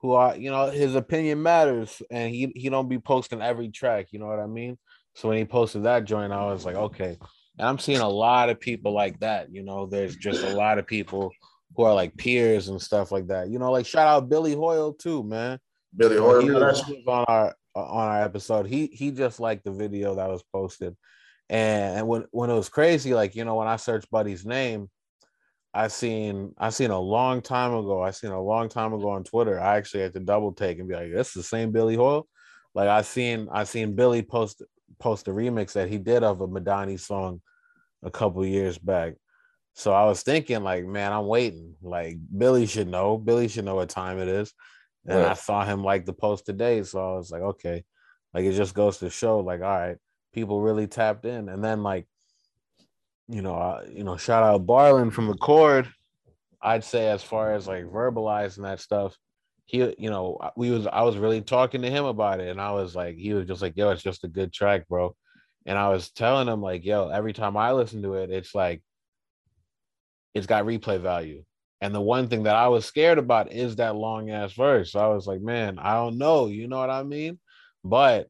who 0.00 0.14
I 0.14 0.34
you 0.34 0.50
know 0.50 0.70
his 0.70 0.94
opinion 0.94 1.42
matters 1.42 2.02
and 2.10 2.30
he 2.30 2.52
he 2.54 2.68
don't 2.68 2.88
be 2.88 2.98
posting 2.98 3.42
every 3.42 3.70
track. 3.70 4.08
You 4.10 4.18
know 4.18 4.26
what 4.26 4.40
I 4.40 4.46
mean? 4.46 4.78
So 5.14 5.28
when 5.28 5.38
he 5.38 5.44
posted 5.44 5.84
that 5.84 6.04
joint, 6.04 6.32
I 6.32 6.46
was 6.46 6.64
like, 6.64 6.76
okay. 6.76 7.18
And 7.58 7.68
I'm 7.68 7.78
seeing 7.78 8.00
a 8.00 8.08
lot 8.08 8.48
of 8.48 8.60
people 8.60 8.92
like 8.92 9.20
that. 9.20 9.52
You 9.52 9.62
know, 9.62 9.86
there's 9.86 10.16
just 10.16 10.44
a 10.44 10.54
lot 10.54 10.78
of 10.78 10.86
people 10.86 11.30
who 11.76 11.84
are 11.84 11.94
like 11.94 12.16
peers 12.16 12.68
and 12.68 12.80
stuff 12.80 13.12
like 13.12 13.28
that. 13.28 13.48
You 13.48 13.58
know, 13.58 13.70
like 13.70 13.86
shout 13.86 14.08
out 14.08 14.28
Billy 14.28 14.54
Hoyle 14.54 14.92
too, 14.92 15.22
man. 15.22 15.58
Billy 15.96 16.16
Hoyle, 16.16 16.42
he 16.42 16.50
was, 16.50 16.82
he 16.84 16.92
was 16.94 17.04
on 17.06 17.24
our 17.28 17.54
uh, 17.74 17.84
on 17.84 18.08
our 18.08 18.22
episode. 18.22 18.66
He 18.66 18.86
he 18.86 19.10
just 19.10 19.40
liked 19.40 19.64
the 19.64 19.72
video 19.72 20.14
that 20.16 20.28
was 20.28 20.42
posted, 20.52 20.96
and, 21.48 21.98
and 21.98 22.08
when 22.08 22.24
when 22.30 22.50
it 22.50 22.54
was 22.54 22.68
crazy, 22.68 23.14
like 23.14 23.34
you 23.34 23.44
know, 23.44 23.56
when 23.56 23.68
I 23.68 23.76
searched 23.76 24.10
Buddy's 24.10 24.44
name, 24.44 24.88
I 25.72 25.88
seen 25.88 26.52
I 26.58 26.70
seen 26.70 26.90
a 26.90 26.98
long 26.98 27.42
time 27.42 27.72
ago. 27.74 28.02
I 28.02 28.10
seen 28.10 28.30
a 28.30 28.42
long 28.42 28.68
time 28.68 28.92
ago 28.92 29.10
on 29.10 29.24
Twitter. 29.24 29.60
I 29.60 29.76
actually 29.76 30.02
had 30.02 30.14
to 30.14 30.20
double 30.20 30.52
take 30.52 30.78
and 30.78 30.88
be 30.88 30.94
like, 30.94 31.12
"This 31.12 31.28
is 31.28 31.34
the 31.34 31.42
same 31.42 31.70
Billy 31.70 31.96
Hoyle." 31.96 32.26
Like 32.74 32.88
I 32.88 33.02
seen 33.02 33.48
I 33.52 33.64
seen 33.64 33.94
Billy 33.94 34.22
post 34.22 34.62
post 34.98 35.28
a 35.28 35.30
remix 35.30 35.72
that 35.72 35.88
he 35.88 35.98
did 35.98 36.22
of 36.22 36.40
a 36.40 36.48
Madani 36.48 36.98
song 36.98 37.40
a 38.02 38.10
couple 38.10 38.44
years 38.44 38.78
back. 38.78 39.14
So 39.74 39.92
I 39.92 40.04
was 40.04 40.22
thinking, 40.22 40.62
like, 40.62 40.84
man, 40.84 41.12
I'm 41.12 41.26
waiting. 41.26 41.74
Like 41.82 42.18
Billy 42.36 42.66
should 42.66 42.88
know. 42.88 43.16
Billy 43.16 43.48
should 43.48 43.64
know 43.64 43.76
what 43.76 43.88
time 43.88 44.18
it 44.18 44.28
is. 44.28 44.52
And 45.06 45.18
right. 45.18 45.30
I 45.30 45.34
saw 45.34 45.64
him 45.64 45.82
like 45.82 46.04
the 46.04 46.12
post 46.12 46.46
today. 46.46 46.82
So 46.82 46.98
I 46.98 47.16
was 47.16 47.30
like, 47.30 47.42
okay. 47.42 47.84
Like 48.34 48.44
it 48.44 48.52
just 48.52 48.74
goes 48.74 48.98
to 48.98 49.10
show, 49.10 49.40
like, 49.40 49.60
all 49.60 49.78
right, 49.78 49.96
people 50.32 50.60
really 50.60 50.86
tapped 50.86 51.24
in. 51.24 51.48
And 51.48 51.64
then 51.64 51.82
like, 51.82 52.06
you 53.28 53.42
know, 53.42 53.54
uh, 53.54 53.84
you 53.90 54.04
know, 54.04 54.16
shout 54.16 54.42
out 54.42 54.66
Barlin 54.66 55.10
from 55.10 55.28
the 55.28 55.36
chord. 55.36 55.88
I'd 56.60 56.84
say 56.84 57.08
as 57.08 57.22
far 57.22 57.54
as 57.54 57.66
like 57.66 57.84
verbalizing 57.84 58.62
that 58.62 58.80
stuff, 58.80 59.16
he, 59.64 59.78
you 59.98 60.10
know, 60.10 60.38
we 60.56 60.70
was 60.70 60.86
I 60.86 61.02
was 61.02 61.16
really 61.16 61.40
talking 61.40 61.82
to 61.82 61.90
him 61.90 62.04
about 62.04 62.40
it, 62.40 62.48
and 62.48 62.60
I 62.60 62.72
was 62.72 62.94
like, 62.94 63.16
he 63.16 63.32
was 63.32 63.46
just 63.46 63.62
like, 63.62 63.76
yo, 63.76 63.90
it's 63.90 64.02
just 64.02 64.24
a 64.24 64.28
good 64.28 64.52
track, 64.52 64.88
bro. 64.88 65.14
And 65.64 65.78
I 65.78 65.88
was 65.90 66.10
telling 66.10 66.48
him 66.48 66.60
like, 66.60 66.84
yo, 66.84 67.08
every 67.08 67.32
time 67.32 67.56
I 67.56 67.72
listen 67.72 68.02
to 68.02 68.14
it, 68.14 68.30
it's 68.30 68.54
like 68.54 68.82
it's 70.34 70.46
got 70.46 70.64
replay 70.64 71.00
value. 71.00 71.44
And 71.80 71.94
the 71.94 72.00
one 72.00 72.28
thing 72.28 72.42
that 72.42 72.56
I 72.56 72.68
was 72.68 72.84
scared 72.84 73.18
about 73.18 73.52
is 73.52 73.76
that 73.76 73.96
long 73.96 74.30
ass 74.30 74.52
verse. 74.52 74.92
So 74.92 75.00
I 75.00 75.08
was 75.08 75.26
like, 75.26 75.40
man, 75.40 75.78
I 75.78 75.94
don't 75.94 76.18
know. 76.18 76.46
You 76.46 76.68
know 76.68 76.78
what 76.78 76.90
I 76.90 77.02
mean? 77.02 77.38
But 77.82 78.28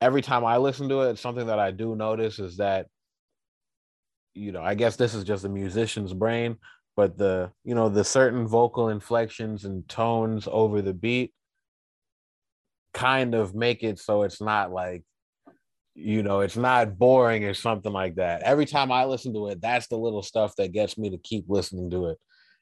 every 0.00 0.22
time 0.22 0.44
I 0.44 0.58
listen 0.58 0.88
to 0.88 1.02
it, 1.02 1.18
something 1.18 1.46
that 1.46 1.58
I 1.58 1.72
do 1.72 1.96
notice 1.96 2.38
is 2.38 2.58
that, 2.58 2.86
you 4.34 4.52
know, 4.52 4.62
I 4.62 4.74
guess 4.74 4.96
this 4.96 5.14
is 5.14 5.24
just 5.24 5.44
a 5.44 5.48
musician's 5.48 6.12
brain, 6.12 6.56
but 6.96 7.18
the, 7.18 7.50
you 7.64 7.74
know, 7.74 7.88
the 7.88 8.04
certain 8.04 8.46
vocal 8.46 8.88
inflections 8.90 9.64
and 9.64 9.88
tones 9.88 10.48
over 10.50 10.82
the 10.82 10.94
beat 10.94 11.32
kind 12.94 13.34
of 13.34 13.54
make 13.54 13.82
it 13.82 13.98
so 13.98 14.22
it's 14.22 14.40
not 14.40 14.70
like 14.70 15.02
you 15.94 16.22
know 16.22 16.40
it's 16.40 16.56
not 16.56 16.98
boring 16.98 17.44
or 17.44 17.54
something 17.54 17.92
like 17.92 18.16
that. 18.16 18.42
Every 18.42 18.66
time 18.66 18.90
i 18.90 19.04
listen 19.04 19.34
to 19.34 19.48
it 19.48 19.60
that's 19.60 19.88
the 19.88 19.98
little 19.98 20.22
stuff 20.22 20.56
that 20.56 20.72
gets 20.72 20.96
me 20.96 21.10
to 21.10 21.18
keep 21.18 21.44
listening 21.48 21.90
to 21.90 22.06
it. 22.06 22.18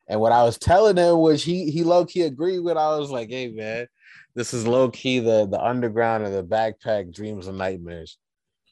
And 0.09 0.20
what 0.20 0.32
i 0.32 0.43
was 0.43 0.59
telling 0.59 0.97
him 0.97 1.19
was 1.19 1.43
he 1.43 1.70
he 1.70 1.85
low-key 1.85 2.23
agreed 2.23 2.61
with 2.61 2.77
i 2.77 2.97
was 2.97 3.11
like 3.11 3.31
hey 3.31 3.48
man 3.48 3.86
this 4.35 4.52
is 4.52 4.66
low-key 4.66 5.20
the 5.20 5.47
the 5.47 5.62
underground 5.62 6.24
and 6.24 6.35
the 6.35 6.43
backpack 6.43 7.15
dreams 7.15 7.47
and 7.47 7.59
nightmares. 7.59 8.19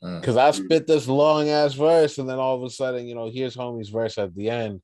Because 0.00 0.36
mm. 0.36 0.40
i 0.40 0.50
spit 0.50 0.86
this 0.86 1.08
long 1.08 1.48
ass 1.48 1.74
verse 1.74 2.18
and 2.18 2.28
then 2.28 2.38
all 2.38 2.56
of 2.56 2.62
a 2.62 2.70
sudden 2.70 3.06
you 3.06 3.14
know 3.14 3.30
here's 3.30 3.56
homie's 3.56 3.90
verse 3.90 4.18
at 4.18 4.34
the 4.34 4.50
end. 4.50 4.80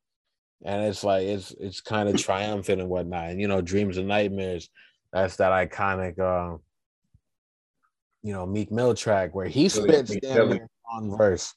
And 0.65 0.83
it's 0.85 1.05
like 1.05 1.27
it's 1.27 1.53
it's 1.61 1.81
kind 1.81 2.09
of 2.09 2.17
triumphant 2.17 2.81
and 2.81 2.89
whatnot. 2.89 3.31
And 3.31 3.41
you 3.41 3.49
know 3.49 3.61
dreams 3.61 3.99
and 3.99 4.09
nightmares 4.09 4.71
that's 5.15 5.37
that 5.37 5.53
iconic 5.53 6.19
uh, 6.19 6.59
you 8.25 8.33
know 8.33 8.47
Meek 8.47 8.73
Mill 8.73 8.95
track 8.95 9.35
where 9.35 9.47
he 9.47 9.69
spits 9.69 10.17
damn 10.17 10.59
long 10.91 11.17
verse 11.17 11.55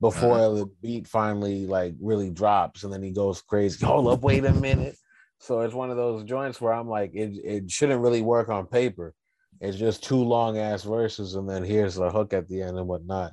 before 0.00 0.34
uh-huh. 0.34 0.54
the 0.54 0.66
beat 0.82 1.06
finally 1.06 1.66
like 1.66 1.94
really 2.00 2.30
drops 2.30 2.82
and 2.82 2.92
then 2.92 3.02
he 3.02 3.12
goes 3.12 3.40
crazy. 3.42 3.86
Hold 3.86 4.08
up, 4.08 4.20
wait 4.20 4.44
a 4.44 4.52
minute. 4.52 4.96
So 5.38 5.60
it's 5.60 5.72
one 5.72 5.90
of 5.90 5.96
those 5.96 6.24
joints 6.24 6.60
where 6.60 6.72
I'm 6.72 6.88
like, 6.88 7.12
it, 7.14 7.32
it 7.42 7.70
shouldn't 7.70 8.02
really 8.02 8.20
work 8.20 8.50
on 8.50 8.66
paper. 8.66 9.14
It's 9.60 9.78
just 9.78 10.02
two 10.02 10.22
long 10.22 10.58
ass 10.58 10.82
verses, 10.82 11.34
and 11.34 11.48
then 11.48 11.64
here's 11.64 11.94
the 11.94 12.10
hook 12.10 12.32
at 12.32 12.48
the 12.48 12.62
end 12.62 12.76
and 12.76 12.88
whatnot. 12.88 13.32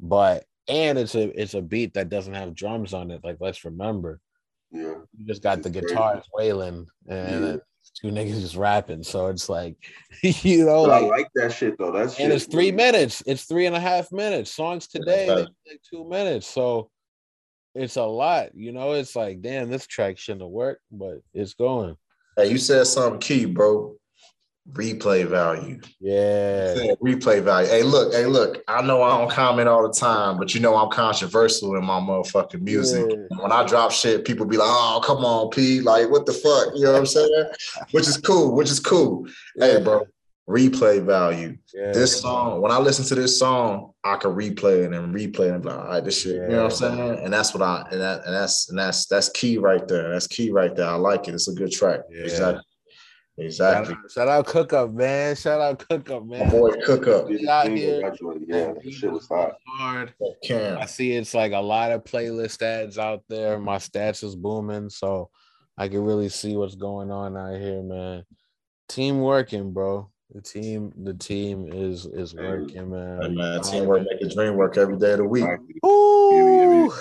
But 0.00 0.44
and 0.66 0.98
it's 0.98 1.14
a 1.14 1.40
it's 1.40 1.54
a 1.54 1.62
beat 1.62 1.94
that 1.94 2.08
doesn't 2.08 2.34
have 2.34 2.54
drums 2.54 2.94
on 2.94 3.10
it. 3.10 3.22
Like 3.24 3.38
let's 3.40 3.64
remember, 3.64 4.20
yeah, 4.70 4.94
you 5.16 5.26
just 5.26 5.42
got 5.42 5.62
the 5.62 5.70
guitars 5.70 6.24
wailing, 6.32 6.86
and 7.08 7.44
yeah 7.44 7.56
two 7.90 8.08
niggas 8.08 8.40
just 8.40 8.56
rapping. 8.56 9.02
So 9.02 9.26
it's 9.26 9.48
like, 9.48 9.76
you 10.22 10.64
know, 10.64 10.82
like, 10.82 11.02
I 11.02 11.06
like 11.06 11.28
that 11.34 11.52
shit 11.52 11.78
though. 11.78 11.92
That's 11.92 12.18
and 12.18 12.32
it's 12.32 12.46
three 12.46 12.72
minutes. 12.72 13.22
It's 13.26 13.44
three 13.44 13.66
and 13.66 13.76
a 13.76 13.80
half 13.80 14.12
minutes. 14.12 14.52
Songs 14.52 14.86
today 14.86 15.28
like 15.28 15.48
two 15.88 16.08
minutes. 16.08 16.46
So 16.46 16.90
it's 17.74 17.96
a 17.96 18.04
lot. 18.04 18.54
You 18.54 18.72
know, 18.72 18.92
it's 18.92 19.14
like, 19.14 19.40
damn, 19.40 19.70
this 19.70 19.86
track 19.86 20.18
shouldn't 20.18 20.42
have 20.42 20.50
worked, 20.50 20.82
but 20.90 21.20
it's 21.34 21.54
going. 21.54 21.96
Hey, 22.36 22.50
you 22.50 22.58
said 22.58 22.86
something 22.86 23.20
key, 23.20 23.44
bro 23.46 23.96
replay 24.72 25.26
value. 25.26 25.80
Yeah. 26.00 26.74
Replay 27.02 27.42
value. 27.42 27.68
Hey, 27.68 27.82
look, 27.82 28.12
hey, 28.12 28.26
look. 28.26 28.62
I 28.68 28.82
know 28.82 29.02
I 29.02 29.18
don't 29.18 29.30
comment 29.30 29.68
all 29.68 29.82
the 29.82 29.92
time, 29.92 30.38
but 30.38 30.54
you 30.54 30.60
know 30.60 30.76
I'm 30.76 30.90
controversial 30.90 31.76
in 31.76 31.84
my 31.84 32.00
motherfucking 32.00 32.60
music. 32.60 33.06
Yeah. 33.08 33.38
When 33.38 33.52
I 33.52 33.64
drop 33.66 33.92
shit, 33.92 34.24
people 34.24 34.46
be 34.46 34.56
like, 34.56 34.68
oh, 34.68 35.00
come 35.04 35.24
on, 35.24 35.50
P. 35.50 35.80
Like, 35.80 36.10
what 36.10 36.26
the 36.26 36.32
fuck? 36.32 36.74
You 36.74 36.84
know 36.84 36.92
what 36.92 36.98
I'm 37.00 37.06
saying? 37.06 37.44
which 37.92 38.06
is 38.06 38.18
cool, 38.18 38.54
which 38.54 38.70
is 38.70 38.80
cool. 38.80 39.26
Yeah. 39.56 39.66
Hey, 39.66 39.82
bro. 39.82 40.06
Replay 40.48 41.04
value. 41.04 41.58
Yeah. 41.74 41.92
This 41.92 42.22
song, 42.22 42.62
when 42.62 42.72
I 42.72 42.78
listen 42.78 43.04
to 43.06 43.14
this 43.14 43.38
song, 43.38 43.92
I 44.02 44.16
can 44.16 44.30
replay 44.30 44.86
it 44.86 44.94
and 44.94 45.14
replay 45.14 45.48
it 45.48 45.54
and 45.54 45.62
be 45.62 45.68
like, 45.68 45.78
all 45.78 45.84
right, 45.84 46.02
this 46.02 46.22
shit, 46.22 46.36
you 46.36 46.48
know 46.48 46.64
what 46.64 46.72
I'm 46.72 46.96
saying? 46.96 47.18
And 47.22 47.30
that's 47.30 47.52
what 47.52 47.62
I 47.62 47.86
and 47.90 48.00
that 48.00 48.24
and 48.24 48.34
that's 48.34 48.70
and 48.70 48.78
that's 48.78 49.04
that's 49.04 49.28
key 49.28 49.58
right 49.58 49.86
there. 49.86 50.10
That's 50.10 50.26
key 50.26 50.50
right 50.50 50.74
there. 50.74 50.88
I 50.88 50.94
like 50.94 51.28
it. 51.28 51.34
It's 51.34 51.48
a 51.48 51.52
good 51.52 51.70
track. 51.70 52.00
Exactly. 52.10 52.62
Exactly. 53.38 53.94
Shout 53.94 54.04
out, 54.04 54.10
shout 54.10 54.28
out 54.28 54.46
Cook 54.46 54.72
Up, 54.72 54.92
man. 54.92 55.36
Shout 55.36 55.60
out 55.60 55.78
Cook 55.88 56.10
Up, 56.10 56.26
man. 56.26 56.46
My 56.46 56.50
boy 56.50 56.72
Cook 56.84 57.06
Up. 57.06 57.28
He's 57.28 57.46
out 57.46 57.68
here. 57.68 58.12
Yeah, 58.46 58.72
shit 58.90 59.12
was 59.12 59.28
hot. 59.28 59.54
Hard. 59.66 60.12
I 60.50 60.86
see 60.86 61.12
it's 61.12 61.34
like 61.34 61.52
a 61.52 61.60
lot 61.60 61.92
of 61.92 62.02
playlist 62.04 62.62
ads 62.62 62.98
out 62.98 63.22
there. 63.28 63.58
My 63.58 63.76
stats 63.76 64.24
is 64.24 64.34
booming, 64.34 64.90
so 64.90 65.30
I 65.76 65.86
can 65.88 66.02
really 66.02 66.28
see 66.28 66.56
what's 66.56 66.74
going 66.74 67.12
on 67.12 67.36
out 67.36 67.60
here, 67.60 67.82
man. 67.82 68.24
Team 68.88 69.20
working, 69.20 69.72
bro. 69.72 70.10
The 70.34 70.42
team, 70.42 70.92
the 71.04 71.14
team 71.14 71.68
is 71.72 72.06
is 72.06 72.34
working, 72.34 72.90
man. 72.90 73.22
Hey, 73.22 73.28
man, 73.28 73.62
teamwork 73.62 74.02
make 74.02 74.20
the 74.20 74.28
dream 74.28 74.56
work 74.56 74.76
every 74.76 74.98
day 74.98 75.12
of 75.12 75.18
the 75.18 75.24
week. 75.24 75.46
Ooh. 75.86 76.92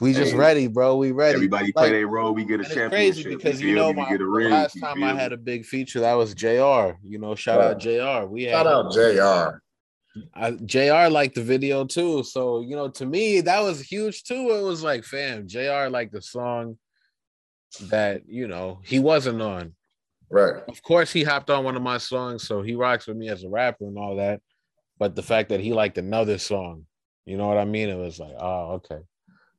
We 0.00 0.12
just 0.12 0.32
hey, 0.32 0.38
ready, 0.38 0.66
bro. 0.66 0.96
We 0.96 1.12
ready. 1.12 1.36
Everybody 1.36 1.72
play 1.72 1.90
their 1.90 2.06
role. 2.06 2.34
We 2.34 2.44
get 2.44 2.60
a 2.60 2.64
championship. 2.64 2.90
Crazy 2.90 3.34
because 3.34 3.62
you 3.62 3.74
know, 3.74 3.92
my, 3.92 4.10
ring, 4.10 4.50
last 4.50 4.78
time 4.78 5.02
I 5.02 5.14
had 5.14 5.32
a 5.32 5.38
big 5.38 5.64
feature, 5.64 6.00
that 6.00 6.14
was 6.14 6.34
Jr. 6.34 6.96
You 7.02 7.18
know, 7.18 7.34
shout 7.34 7.60
out 7.60 7.78
Jr. 7.78 8.26
We 8.26 8.44
shout 8.44 8.66
out 8.66 8.92
Jr. 8.92 9.58
I, 10.34 10.50
Jr. 10.52 11.10
liked 11.10 11.34
the 11.34 11.42
video 11.42 11.84
too, 11.84 12.22
so 12.24 12.60
you 12.60 12.76
know, 12.76 12.88
to 12.88 13.06
me 13.06 13.40
that 13.42 13.60
was 13.60 13.80
huge 13.80 14.24
too. 14.24 14.50
It 14.50 14.62
was 14.62 14.82
like, 14.82 15.04
fam, 15.04 15.46
Jr. 15.46 15.88
liked 15.88 16.12
the 16.12 16.22
song 16.22 16.78
that 17.82 18.22
you 18.28 18.48
know 18.48 18.80
he 18.84 18.98
wasn't 18.98 19.40
on. 19.40 19.74
Right. 20.28 20.62
Of 20.68 20.82
course, 20.82 21.12
he 21.12 21.22
hopped 21.22 21.50
on 21.50 21.64
one 21.64 21.76
of 21.76 21.82
my 21.82 21.98
songs, 21.98 22.46
so 22.46 22.60
he 22.60 22.74
rocks 22.74 23.06
with 23.06 23.16
me 23.16 23.28
as 23.28 23.44
a 23.44 23.48
rapper 23.48 23.86
and 23.86 23.96
all 23.96 24.16
that. 24.16 24.40
But 24.98 25.14
the 25.14 25.22
fact 25.22 25.50
that 25.50 25.60
he 25.60 25.72
liked 25.72 25.98
another 25.98 26.38
song, 26.38 26.86
you 27.24 27.36
know 27.36 27.46
what 27.46 27.58
I 27.58 27.64
mean? 27.64 27.88
It 27.88 27.98
was 27.98 28.18
like, 28.18 28.34
oh, 28.38 28.80
okay. 28.84 28.98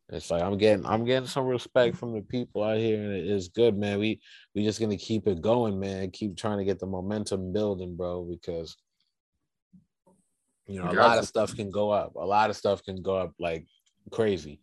It's 0.09 0.31
like 0.31 0.41
I'm 0.41 0.57
getting 0.57 0.85
I'm 0.85 1.03
getting 1.03 1.27
some 1.27 1.45
respect 1.45 1.97
from 1.97 2.13
the 2.13 2.21
people 2.21 2.63
out 2.63 2.77
here, 2.77 3.01
and 3.01 3.11
it 3.11 3.27
is 3.27 3.49
good, 3.49 3.77
man. 3.77 3.99
We 3.99 4.21
we 4.55 4.63
just 4.63 4.79
gonna 4.79 4.97
keep 4.97 5.27
it 5.27 5.41
going, 5.41 5.79
man. 5.79 6.11
Keep 6.11 6.37
trying 6.37 6.59
to 6.59 6.63
get 6.63 6.79
the 6.79 6.85
momentum 6.85 7.51
building, 7.51 7.97
bro, 7.97 8.23
because 8.23 8.77
you 10.65 10.81
know 10.81 10.89
a 10.89 10.93
lot 10.93 11.17
of 11.17 11.27
stuff 11.27 11.53
can 11.55 11.69
go 11.69 11.91
up. 11.91 12.15
A 12.15 12.25
lot 12.25 12.49
of 12.49 12.55
stuff 12.55 12.83
can 12.83 13.01
go 13.01 13.17
up 13.17 13.33
like 13.37 13.65
crazy. 14.09 14.61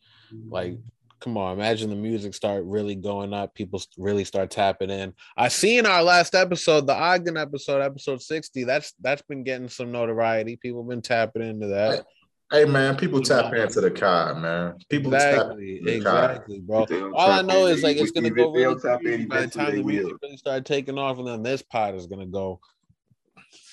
Like, 0.48 0.78
come 1.20 1.36
on, 1.36 1.52
imagine 1.58 1.90
the 1.90 1.96
music 1.96 2.32
start 2.32 2.64
really 2.64 2.94
going 2.94 3.34
up. 3.34 3.54
People 3.54 3.82
really 3.98 4.24
start 4.24 4.50
tapping 4.50 4.88
in. 4.88 5.12
I 5.36 5.48
see 5.48 5.76
in 5.76 5.84
our 5.84 6.02
last 6.02 6.34
episode, 6.34 6.86
the 6.86 6.94
Ogden 6.94 7.36
episode, 7.36 7.82
episode 7.82 8.22
sixty. 8.22 8.64
That's 8.64 8.94
that's 8.98 9.22
been 9.22 9.44
getting 9.44 9.68
some 9.68 9.92
notoriety. 9.92 10.56
People 10.56 10.84
been 10.84 11.02
tapping 11.02 11.42
into 11.42 11.66
that. 11.66 12.06
Hey 12.52 12.66
man, 12.66 12.96
people 12.96 13.20
tap 13.20 13.52
into 13.54 13.80
the 13.80 13.90
card, 13.90 14.38
man. 14.38 14.74
People 14.88 15.14
exactly, 15.14 15.80
exactly, 15.86 16.60
bro. 16.60 16.86
All 17.14 17.30
I 17.30 17.42
know 17.42 17.66
is 17.66 17.82
like 17.82 17.96
it's 17.96 18.10
gonna 18.10 18.30
go 18.30 18.52
real 18.52 18.76
really 19.02 19.26
by 19.26 19.42
the 19.42 19.48
time 19.48 19.76
the 19.76 19.82
music 19.82 20.14
really 20.22 20.36
start 20.36 20.64
taking 20.64 20.98
off, 20.98 21.18
and 21.18 21.26
then 21.26 21.42
this 21.42 21.62
pod 21.62 21.94
is 21.94 22.06
gonna 22.06 22.26
go 22.26 22.60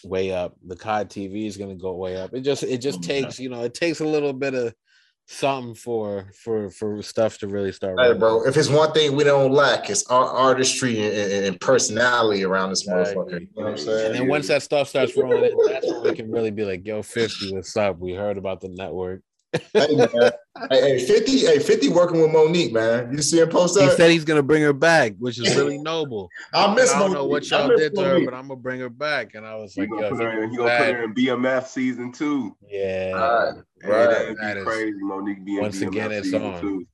way 0.03 0.31
up. 0.31 0.55
The 0.65 0.75
COD 0.75 1.09
TV 1.09 1.47
is 1.47 1.57
gonna 1.57 1.75
go 1.75 1.93
way 1.95 2.15
up. 2.15 2.33
It 2.33 2.41
just 2.41 2.63
it 2.63 2.79
just 2.79 3.03
takes 3.03 3.39
you 3.39 3.49
know 3.49 3.63
it 3.63 3.73
takes 3.73 3.99
a 3.99 4.07
little 4.07 4.33
bit 4.33 4.53
of 4.53 4.73
something 5.31 5.73
for 5.73 6.31
for 6.35 6.69
for 6.69 7.01
stuff 7.01 7.37
to 7.39 7.47
really 7.47 7.71
start. 7.71 7.99
Hey, 7.99 8.13
bro, 8.13 8.43
if 8.45 8.57
it's 8.57 8.69
one 8.69 8.91
thing 8.91 9.15
we 9.15 9.23
don't 9.23 9.51
lack, 9.51 9.89
it's 9.89 10.05
our 10.07 10.25
artistry 10.25 11.01
and, 11.01 11.45
and 11.45 11.61
personality 11.61 12.43
around 12.43 12.69
this 12.69 12.87
motherfucker. 12.87 13.39
You 13.41 13.47
know 13.55 13.63
what 13.63 13.67
I'm 13.67 13.77
saying? 13.77 14.05
And 14.07 14.15
then 14.15 14.27
once 14.27 14.47
that 14.47 14.61
stuff 14.61 14.89
starts 14.89 15.15
rolling 15.15 15.45
in, 15.45 15.57
that's 15.67 15.87
when 15.87 16.03
we 16.03 16.15
can 16.15 16.29
really 16.29 16.51
be 16.51 16.65
like, 16.65 16.85
"Yo, 16.85 17.01
fifty, 17.01 17.53
what's 17.53 17.75
up? 17.77 17.97
We 17.97 18.13
heard 18.13 18.37
about 18.37 18.61
the 18.61 18.69
network." 18.69 19.21
Hey, 19.73 19.95
man. 19.95 20.31
Hey, 20.69 20.99
hey, 20.99 21.05
50, 21.05 21.39
hey, 21.39 21.59
50 21.59 21.89
working 21.89 22.21
with 22.21 22.31
Monique, 22.31 22.73
man. 22.73 23.11
You 23.11 23.21
see 23.21 23.39
him 23.39 23.49
post 23.49 23.75
that? 23.75 23.89
He 23.89 23.95
said 23.95 24.11
he's 24.11 24.25
gonna 24.25 24.43
bring 24.43 24.61
her 24.61 24.73
back, 24.73 25.13
which 25.17 25.39
is 25.39 25.55
really 25.55 25.77
noble. 25.81 26.29
I 26.53 26.73
miss 26.73 26.93
I 26.93 26.99
don't 26.99 27.11
Monique. 27.11 27.15
know 27.15 27.25
what 27.25 27.49
y'all 27.49 27.75
did 27.75 27.95
to 27.95 28.01
her, 28.01 28.25
but 28.25 28.33
I'm 28.33 28.47
gonna 28.47 28.59
bring 28.59 28.79
her 28.79 28.89
back. 28.89 29.35
And 29.35 29.45
I 29.45 29.55
was 29.55 29.73
he 29.73 29.81
like, 29.81 29.89
gonna, 29.89 30.09
put 30.09 30.19
her, 30.19 30.43
in, 30.43 30.51
he 30.51 30.57
gonna 30.57 30.77
put 30.77 30.95
her 30.95 31.03
in 31.03 31.13
BMF 31.13 31.67
season 31.67 32.11
two. 32.11 32.55
Yeah. 32.69 33.11
Right. 33.11 33.53
Hey, 33.81 33.89
right. 33.89 34.09
That'd 34.09 34.37
be 34.37 34.43
that 34.43 34.63
crazy, 34.65 34.97
Monique 35.01 35.43
being 35.43 35.61
once 35.61 35.77
BMF 35.79 35.87
again, 35.87 36.11
it's 36.11 36.25
season 36.25 36.43
on. 36.43 36.61
two. 36.61 36.87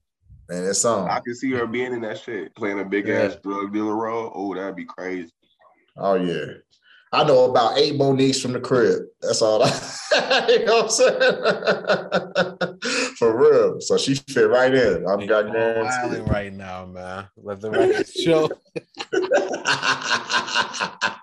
Man, 0.49 0.63
it's 0.63 0.85
on. 0.85 1.09
I 1.09 1.19
can 1.19 1.35
see 1.35 1.51
her 1.51 1.67
being 1.67 1.93
in 1.93 2.01
that 2.01 2.19
shit, 2.19 2.55
playing 2.55 2.79
a 2.79 2.85
big 2.85 3.07
yeah. 3.07 3.23
ass 3.23 3.37
drug 3.43 3.73
dealer 3.73 3.95
role. 3.95 4.31
Oh, 4.33 4.55
that'd 4.55 4.75
be 4.75 4.85
crazy. 4.85 5.31
Oh 5.97 6.13
yeah. 6.13 6.45
I 7.13 7.23
know 7.23 7.45
about 7.45 7.77
eight 7.77 7.93
Moniques 7.93 8.41
from 8.41 8.51
the 8.53 8.59
crib. 8.59 9.03
That's 9.21 9.41
all 9.41 9.63
I 9.63 9.67
you 10.49 10.65
know 10.65 10.83
what 10.83 10.85
I'm 10.85 10.89
saying? 10.89 11.19
For 13.17 13.37
real. 13.37 13.79
So 13.79 13.97
she 13.97 14.15
fit 14.15 14.49
right 14.49 14.73
in. 14.73 15.07
I'm 15.07 15.25
got 15.25 15.51
guaranteed. 15.51 16.27
right 16.27 16.51
now, 16.53 16.85
man. 16.85 17.27
Let 17.37 17.61
the 17.61 17.71
record 17.71 18.07
show. 18.23 18.49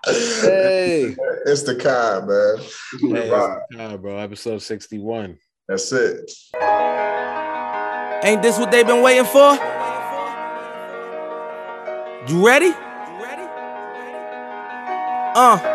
hey. 0.05 1.15
It's 1.45 1.63
the 1.63 1.75
kind, 1.75 2.27
man. 2.27 2.57
Hey, 3.21 3.29
it's 3.29 3.47
the 3.69 3.77
kind, 3.77 4.01
bro. 4.01 4.17
Episode 4.17 4.63
61. 4.63 5.37
That's 5.67 5.91
it. 5.91 6.31
Ain't 8.23 8.41
this 8.41 8.57
what 8.57 8.71
they've 8.71 8.87
been 8.87 9.03
waiting 9.03 9.25
for? 9.25 9.53
You 12.27 12.45
ready? 12.45 12.73
Uh. 15.37 15.74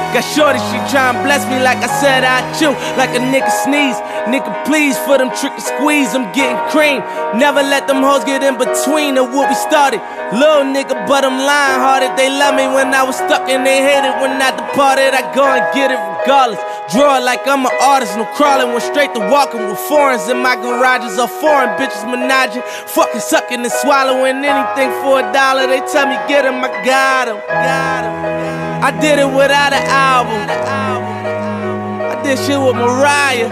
Got 0.11 0.27
shorty, 0.27 0.59
she 0.67 0.75
try 0.91 1.15
and 1.15 1.23
bless 1.23 1.47
me 1.47 1.63
like 1.63 1.79
I 1.79 1.87
said 2.03 2.27
I 2.27 2.43
chew. 2.59 2.75
Like 2.99 3.15
a 3.15 3.23
nigga 3.23 3.47
sneeze. 3.63 3.95
Nigga, 4.27 4.51
please, 4.67 4.99
for 5.07 5.15
them 5.17 5.31
trick 5.39 5.55
and 5.55 5.63
squeeze, 5.63 6.11
I'm 6.11 6.27
getting 6.35 6.59
cream. 6.67 6.99
Never 7.39 7.63
let 7.63 7.87
them 7.87 8.03
hoes 8.03 8.27
get 8.27 8.43
in 8.43 8.59
between 8.59 9.15
of 9.15 9.31
what 9.31 9.47
we 9.47 9.55
started. 9.55 10.03
Little 10.35 10.67
nigga, 10.67 10.99
but 11.07 11.23
I'm 11.23 11.39
lying 11.39 11.79
hearted. 11.79 12.11
They 12.19 12.27
love 12.27 12.59
me 12.59 12.67
when 12.67 12.91
I 12.91 13.07
was 13.07 13.15
stuck 13.15 13.47
and 13.47 13.63
they 13.63 13.79
hated 13.79 14.11
when 14.19 14.35
I 14.35 14.51
departed. 14.51 15.15
I 15.15 15.23
go 15.31 15.47
and 15.47 15.63
get 15.71 15.95
it 15.95 15.99
regardless. 16.19 16.59
Draw 16.91 17.17
it 17.17 17.23
like 17.23 17.47
I'm 17.47 17.63
an 17.63 17.71
artist, 17.79 18.17
no 18.19 18.27
crawling, 18.35 18.75
went 18.75 18.83
straight 18.83 19.15
to 19.15 19.23
walking 19.31 19.63
with 19.63 19.79
foreigns 19.87 20.27
in 20.27 20.43
my 20.43 20.59
garages 20.59 21.15
or 21.15 21.31
foreign 21.39 21.71
bitches 21.79 22.03
menaging, 22.03 22.63
fucking 22.91 23.21
sucking 23.21 23.63
and 23.63 23.71
swallowing 23.71 24.43
anything 24.43 24.91
for 24.99 25.23
a 25.23 25.25
dollar. 25.31 25.71
They 25.71 25.79
tell 25.87 26.03
me 26.03 26.19
get 26.27 26.43
him, 26.43 26.59
I 26.59 26.67
got 26.83 27.31
him, 27.31 27.39
got 27.47 28.03
him. 28.03 28.40
I 28.81 28.89
did 28.97 29.21
it 29.21 29.29
without 29.29 29.77
an 29.77 29.85
album. 29.85 30.41
I 30.41 32.17
did 32.25 32.41
shit 32.41 32.57
with 32.57 32.73
Mariah. 32.73 33.45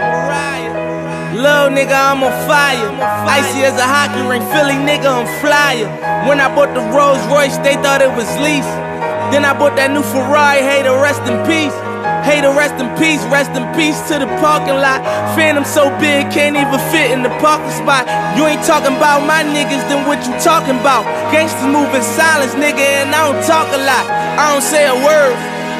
Little 1.30 1.70
nigga, 1.70 1.94
I'm 1.94 2.18
on 2.26 2.34
fire. 2.50 2.90
Icy 3.30 3.62
as 3.62 3.78
a 3.78 3.86
hockey 3.86 4.26
ring, 4.26 4.42
Philly 4.50 4.74
nigga, 4.74 5.06
I'm 5.06 5.30
flyer. 5.38 5.86
When 6.26 6.42
I 6.42 6.50
bought 6.50 6.74
the 6.74 6.82
Rolls 6.90 7.22
Royce, 7.30 7.54
they 7.62 7.78
thought 7.78 8.02
it 8.02 8.10
was 8.10 8.26
lease. 8.42 8.66
Then 9.30 9.46
I 9.46 9.54
bought 9.54 9.78
that 9.78 9.94
new 9.94 10.02
Ferrari, 10.02 10.66
hey, 10.66 10.82
to 10.82 10.98
rest 10.98 11.22
in 11.22 11.38
peace. 11.46 11.78
Hey, 12.26 12.42
to 12.42 12.50
rest 12.50 12.76
in 12.82 12.90
peace, 12.98 13.22
rest 13.30 13.54
in 13.54 13.62
peace 13.78 13.96
to 14.10 14.18
the 14.18 14.26
parking 14.42 14.82
lot. 14.82 15.00
Phantom 15.38 15.62
so 15.62 15.88
big, 16.02 16.26
can't 16.34 16.58
even 16.58 16.80
fit 16.90 17.14
in 17.14 17.22
the 17.22 17.30
parking 17.38 17.70
spot. 17.70 18.04
You 18.34 18.50
ain't 18.50 18.66
talking 18.66 18.98
about 18.98 19.22
my 19.22 19.46
niggas, 19.46 19.86
then 19.86 20.10
what 20.10 20.18
you 20.26 20.34
talking 20.42 20.74
about? 20.74 21.06
Gangsters 21.30 21.70
move 21.70 21.94
in 21.94 22.02
silence, 22.02 22.58
nigga, 22.58 23.06
and 23.06 23.14
I 23.14 23.30
don't 23.30 23.40
talk 23.46 23.70
a 23.70 23.80
lot. 23.86 24.19
I 24.38 24.54
don't 24.54 24.62
say 24.62 24.86
a 24.86 24.94
word. 24.94 25.34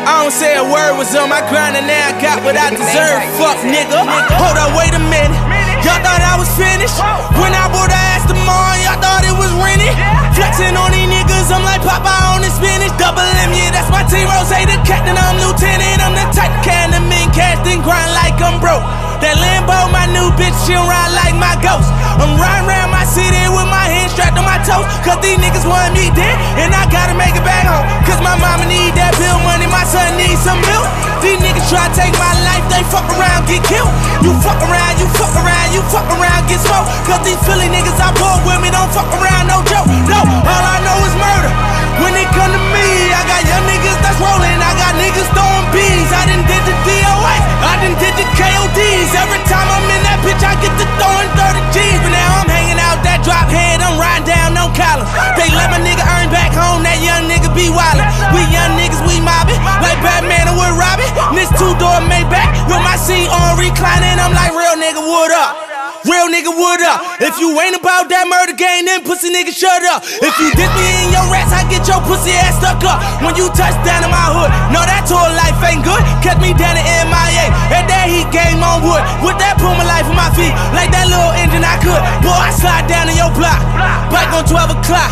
I 0.09 0.25
don't 0.25 0.33
say 0.33 0.57
a 0.57 0.65
word 0.65 0.97
was 0.97 1.13
on 1.13 1.29
my 1.29 1.45
grind 1.53 1.77
and 1.77 1.85
now 1.85 2.09
I 2.09 2.17
got 2.19 2.41
what 2.41 2.57
I 2.57 2.73
deserve. 2.73 3.21
Fuck 3.37 3.61
nigga. 3.69 4.01
Hold 4.41 4.57
up, 4.57 4.73
wait 4.73 4.97
a 4.97 5.03
minute. 5.03 5.37
Y'all 5.85 6.01
thought 6.01 6.21
I 6.25 6.41
was 6.41 6.49
finished. 6.57 6.97
When 7.37 7.53
I 7.53 7.69
bought 7.69 7.93
the 7.93 8.01
Aston 8.17 8.41
Martin, 8.49 8.85
y'all 8.85 9.01
thought 9.01 9.25
it 9.29 9.37
was 9.37 9.53
rented. 9.61 9.93
Flexing 10.37 10.73
on 10.77 10.93
these 10.93 11.09
niggas, 11.09 11.53
I'm 11.53 11.65
like 11.65 11.85
Popeye 11.85 12.33
on 12.33 12.41
the 12.41 12.51
spinach. 12.53 12.97
Double 12.97 13.25
M, 13.45 13.53
yeah, 13.53 13.73
that's 13.73 13.93
my 13.93 14.05
team. 14.09 14.25
Ross, 14.25 14.49
the 14.49 14.77
captain, 14.89 15.17
I'm 15.17 15.37
lieutenant. 15.41 16.01
I'm 16.01 16.17
the 16.17 16.27
type 16.33 16.53
can 16.65 16.97
the 16.97 17.01
mean 17.05 17.29
cast 17.37 17.65
and 17.69 17.85
grind 17.85 18.13
like 18.17 18.37
I'm 18.41 18.57
broke. 18.61 18.85
That 19.21 19.37
Lambo, 19.37 19.93
my 19.93 20.09
new 20.09 20.33
bitch, 20.41 20.57
she'll 20.65 20.85
ride 20.85 21.13
like 21.13 21.37
my 21.37 21.57
ghost. 21.61 21.93
I'm 22.21 22.37
riding 22.37 22.69
around 22.69 22.93
my 22.93 23.09
city 23.09 23.49
with 23.49 23.69
my 23.73 23.89
hands 23.89 24.13
strapped 24.13 24.37
on 24.37 24.45
my 24.45 24.61
toes. 24.61 24.85
Cause 25.01 25.19
these 25.25 25.41
niggas 25.41 25.65
want 25.65 25.97
me 25.97 26.13
dead, 26.13 26.37
and 26.61 26.71
I 26.77 26.85
gotta 26.93 27.17
make 27.17 27.33
it 27.33 27.45
back 27.45 27.65
home. 27.65 27.85
Cause 28.05 28.21
my 28.21 28.37
mama 28.37 28.69
need 28.69 28.93
that 29.01 29.17
bill 29.17 29.41
money, 29.41 29.65
my 29.65 29.85
son 29.89 30.21
needs 30.21 30.45
some 30.45 30.61
milk. 30.69 30.85
These 31.25 31.41
niggas 31.41 31.67
try 31.73 31.89
to 31.89 31.95
take 31.97 32.13
my 32.21 32.33
life, 32.45 32.65
they 32.69 32.85
fuck 32.93 33.09
around, 33.17 33.49
get 33.49 33.65
killed. 33.65 33.89
You 34.21 34.37
fuck 34.45 34.61
around, 34.61 35.01
you 35.01 35.09
fuck 35.17 35.33
around, 35.33 35.69
you 35.73 35.81
fuck 35.89 36.09
around, 36.13 36.45
get 36.45 36.61
smoked. 36.61 36.93
Cause 37.09 37.25
these 37.25 37.41
Philly 37.49 37.73
niggas 37.73 37.97
I 37.97 38.13
bought 38.21 38.45
with 38.45 38.61
me 38.61 38.69
don't 38.69 38.93
fuck 38.93 39.09
around, 39.17 39.49
no 39.49 39.65
joke. 39.65 39.89
No, 40.09 40.21
all 40.21 40.65
I 40.65 40.77
know 40.85 40.97
is 41.09 41.17
murder. 41.17 41.70
When 42.01 42.17
it 42.17 42.29
come 42.33 42.49
to 42.49 42.63
me, 42.73 43.13
I 43.13 43.23
got 43.29 43.45
young 43.45 43.65
niggas 43.69 44.01
that's 44.01 44.17
rolling, 44.17 44.57
I 44.57 44.73
got 44.81 44.97
niggas 44.97 45.29
throwing 45.37 45.69
bees. 45.69 46.09
I 46.09 46.25
done 46.33 46.45
did 46.49 46.63
the 46.65 46.75
DOS, 46.89 47.43
I 47.61 47.73
done 47.85 47.97
did 48.01 48.15
the 48.17 48.27
KODs. 48.41 49.11
Every 49.21 49.43
time 49.45 49.69
I'm 49.69 49.85
in 49.85 50.01
that 50.09 50.19
bitch, 50.25 50.41
I 50.41 50.57
get 50.65 50.73
to 50.81 50.87
throwing 50.97 51.31
30 51.37 51.61
G's. 51.77 52.01
But 52.01 52.13
now 52.17 52.41
I'm 52.41 52.49
hanging 52.49 52.81
out 52.81 53.05
that 53.05 53.21
drop 53.21 53.53
head, 53.53 53.85
I'm 53.85 54.01
riding 54.01 54.25
down 54.25 54.57
no 54.57 54.73
collar. 54.73 55.05
They 55.37 55.53
let 55.53 55.69
my 55.69 55.81
nigga 55.81 56.01
earn 56.01 56.33
back 56.33 56.57
home, 56.57 56.81
that 56.89 57.05
young 57.05 57.29
nigga 57.29 57.53
be 57.53 57.69
wildin'. 57.69 58.09
We 58.33 58.49
young 58.49 58.81
niggas, 58.81 59.05
we 59.05 59.21
mobbing, 59.21 59.61
like 59.85 60.01
Batman 60.01 60.49
and 60.49 60.57
Wood 60.57 60.81
Robin. 60.81 61.09
This 61.37 61.53
two 61.61 61.77
door 61.77 62.01
Maybach 62.09 62.49
with 62.65 62.81
my 62.81 62.97
seat 62.97 63.29
on 63.29 63.61
reclining, 63.61 64.17
I'm 64.17 64.33
like, 64.33 64.57
real 64.57 64.77
nigga, 64.81 65.05
what 65.05 65.31
up? 65.37 65.70
Real 66.09 66.33
nigga, 66.33 66.49
what 66.49 66.81
up? 66.81 67.21
If 67.21 67.37
you 67.37 67.53
ain't 67.61 67.77
about 67.77 68.09
that 68.09 68.25
murder 68.25 68.57
game, 68.57 68.89
then 68.89 69.05
pussy 69.05 69.29
nigga, 69.29 69.53
shut 69.53 69.85
up. 69.85 70.01
If 70.01 70.33
you 70.41 70.49
diss 70.57 70.73
me 70.81 70.89
in 71.05 71.13
your 71.13 71.29
rats, 71.29 71.53
I 71.53 71.69
get 71.69 71.85
your 71.85 72.01
pussy 72.09 72.33
ass 72.41 72.57
stuck 72.57 72.81
up. 72.89 73.05
When 73.21 73.37
you 73.37 73.53
touch 73.53 73.77
down 73.85 74.09
in 74.09 74.09
my 74.09 74.33
hood, 74.33 74.49
no, 74.73 74.81
that 74.81 75.05
tour 75.05 75.21
life 75.37 75.61
ain't 75.61 75.85
good. 75.85 76.01
Catch 76.25 76.41
me 76.41 76.57
down 76.57 76.81
in 76.81 76.89
MIA. 77.05 77.53
At 77.69 77.85
that 77.85 78.09
heat 78.09 78.33
game 78.33 78.65
on 78.65 78.81
wood. 78.81 79.05
With 79.21 79.37
that 79.45 79.61
Puma 79.61 79.85
life 79.85 80.09
on 80.09 80.17
my 80.17 80.33
feet. 80.33 80.57
Like 80.73 80.89
that 80.89 81.05
little 81.05 81.37
engine 81.37 81.69
I 81.69 81.77
could. 81.85 82.01
Boy, 82.25 82.33
I 82.33 82.49
slide 82.57 82.89
down 82.89 83.13
in 83.13 83.21
your 83.21 83.33
block. 83.37 83.61
Bike 84.09 84.33
on 84.33 84.49
12 84.49 84.81
o'clock. 84.81 85.11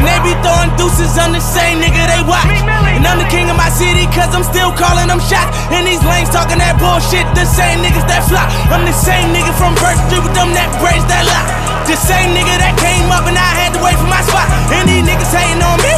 And 0.00 0.08
they 0.08 0.16
be 0.24 0.32
throwing 0.40 0.72
deuces 0.80 1.20
on 1.20 1.36
the 1.36 1.44
same 1.44 1.84
nigga 1.84 2.00
they 2.08 2.24
watch. 2.24 2.48
And 2.96 3.04
I'm 3.04 3.20
the 3.20 3.28
king 3.28 3.52
of 3.52 3.60
my 3.60 3.68
city, 3.68 4.08
cause 4.08 4.32
I'm 4.32 4.46
still 4.48 4.72
calling 4.72 5.12
them 5.12 5.20
shots. 5.20 5.52
And 5.68 5.84
these 5.84 6.00
lanes 6.00 6.32
talking 6.32 6.56
that 6.64 6.80
bullshit, 6.80 7.28
the 7.36 7.44
same 7.44 7.84
niggas 7.84 8.08
that 8.08 8.24
fly. 8.24 8.48
I'm 8.72 8.88
the 8.88 8.96
same 8.96 9.36
nigga 9.36 9.52
from 9.60 9.76
Street 10.20 10.28
with 10.28 10.29
them 10.34 10.54
that 10.54 10.70
braids 10.78 11.06
that 11.10 11.24
lock. 11.26 11.46
The 11.88 11.96
same 11.98 12.30
nigga 12.36 12.54
that 12.62 12.78
came 12.78 13.10
up 13.10 13.26
and 13.26 13.34
I 13.34 13.50
had 13.58 13.74
to 13.74 13.80
wait 13.82 13.98
for 13.98 14.06
my 14.06 14.22
spot. 14.22 14.46
And 14.70 14.86
these 14.86 15.02
niggas 15.02 15.32
hating 15.34 15.58
on 15.58 15.78
me, 15.82 15.94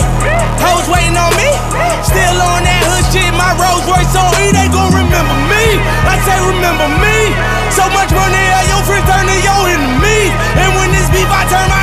hoes 0.57 0.89
waiting 0.89 1.19
on 1.19 1.33
me. 1.37 1.49
Still 2.01 2.39
on 2.41 2.65
that 2.65 2.83
hood 2.89 3.05
shit, 3.13 3.33
my 3.37 3.53
Rolls 3.61 3.85
Royce 3.85 4.15
on 4.17 4.33
E, 4.41 4.55
they 4.57 4.69
gon' 4.73 4.93
remember 4.95 5.37
me. 5.53 5.65
I 6.09 6.17
say 6.25 6.39
remember 6.41 6.89
me. 7.03 7.17
So 7.77 7.85
much 7.93 8.13
money, 8.13 8.45
your 8.73 8.83
friends 8.89 9.05
turn 9.05 9.29
to 9.29 9.37
your 9.37 9.63
enemies. 9.69 10.33
And 10.57 10.71
when 10.81 10.89
this 10.97 11.09
beef, 11.13 11.29
I 11.29 11.45
turn 11.51 11.69
my 11.69 11.82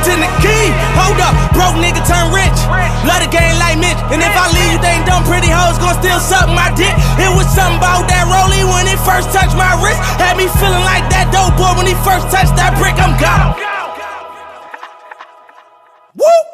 In 0.00 0.16
the 0.16 0.32
key. 0.40 0.66
Hold 0.96 1.20
up, 1.20 1.36
broke 1.52 1.76
nigga 1.76 2.00
turn 2.08 2.32
rich. 2.32 2.56
Love 3.04 3.20
the 3.20 3.28
game 3.28 3.52
like 3.60 3.76
Mitch. 3.76 4.00
And 4.08 4.24
if 4.24 4.32
I 4.32 4.48
leave, 4.48 4.72
you 4.72 4.80
think 4.80 5.04
dumb 5.04 5.22
pretty 5.28 5.52
hoes 5.52 5.76
gon' 5.76 5.92
still 6.00 6.18
suck 6.18 6.48
my 6.48 6.72
dick. 6.72 6.96
It 7.20 7.28
was 7.36 7.44
something 7.52 7.76
about 7.76 8.08
that 8.08 8.24
rollie 8.24 8.64
when 8.64 8.88
it 8.88 8.98
first 9.04 9.28
touched 9.28 9.54
my 9.54 9.76
wrist. 9.78 10.00
Had 10.16 10.40
me 10.40 10.48
feeling 10.56 10.82
like 10.88 11.04
that 11.12 11.28
dope 11.28 11.54
boy 11.60 11.76
when 11.76 11.86
he 11.86 11.94
first 12.00 12.32
touched 12.32 12.56
that 12.56 12.74
brick. 12.80 12.96
I'm 12.96 13.12
gone. 13.20 13.54
Woo! 16.16 16.49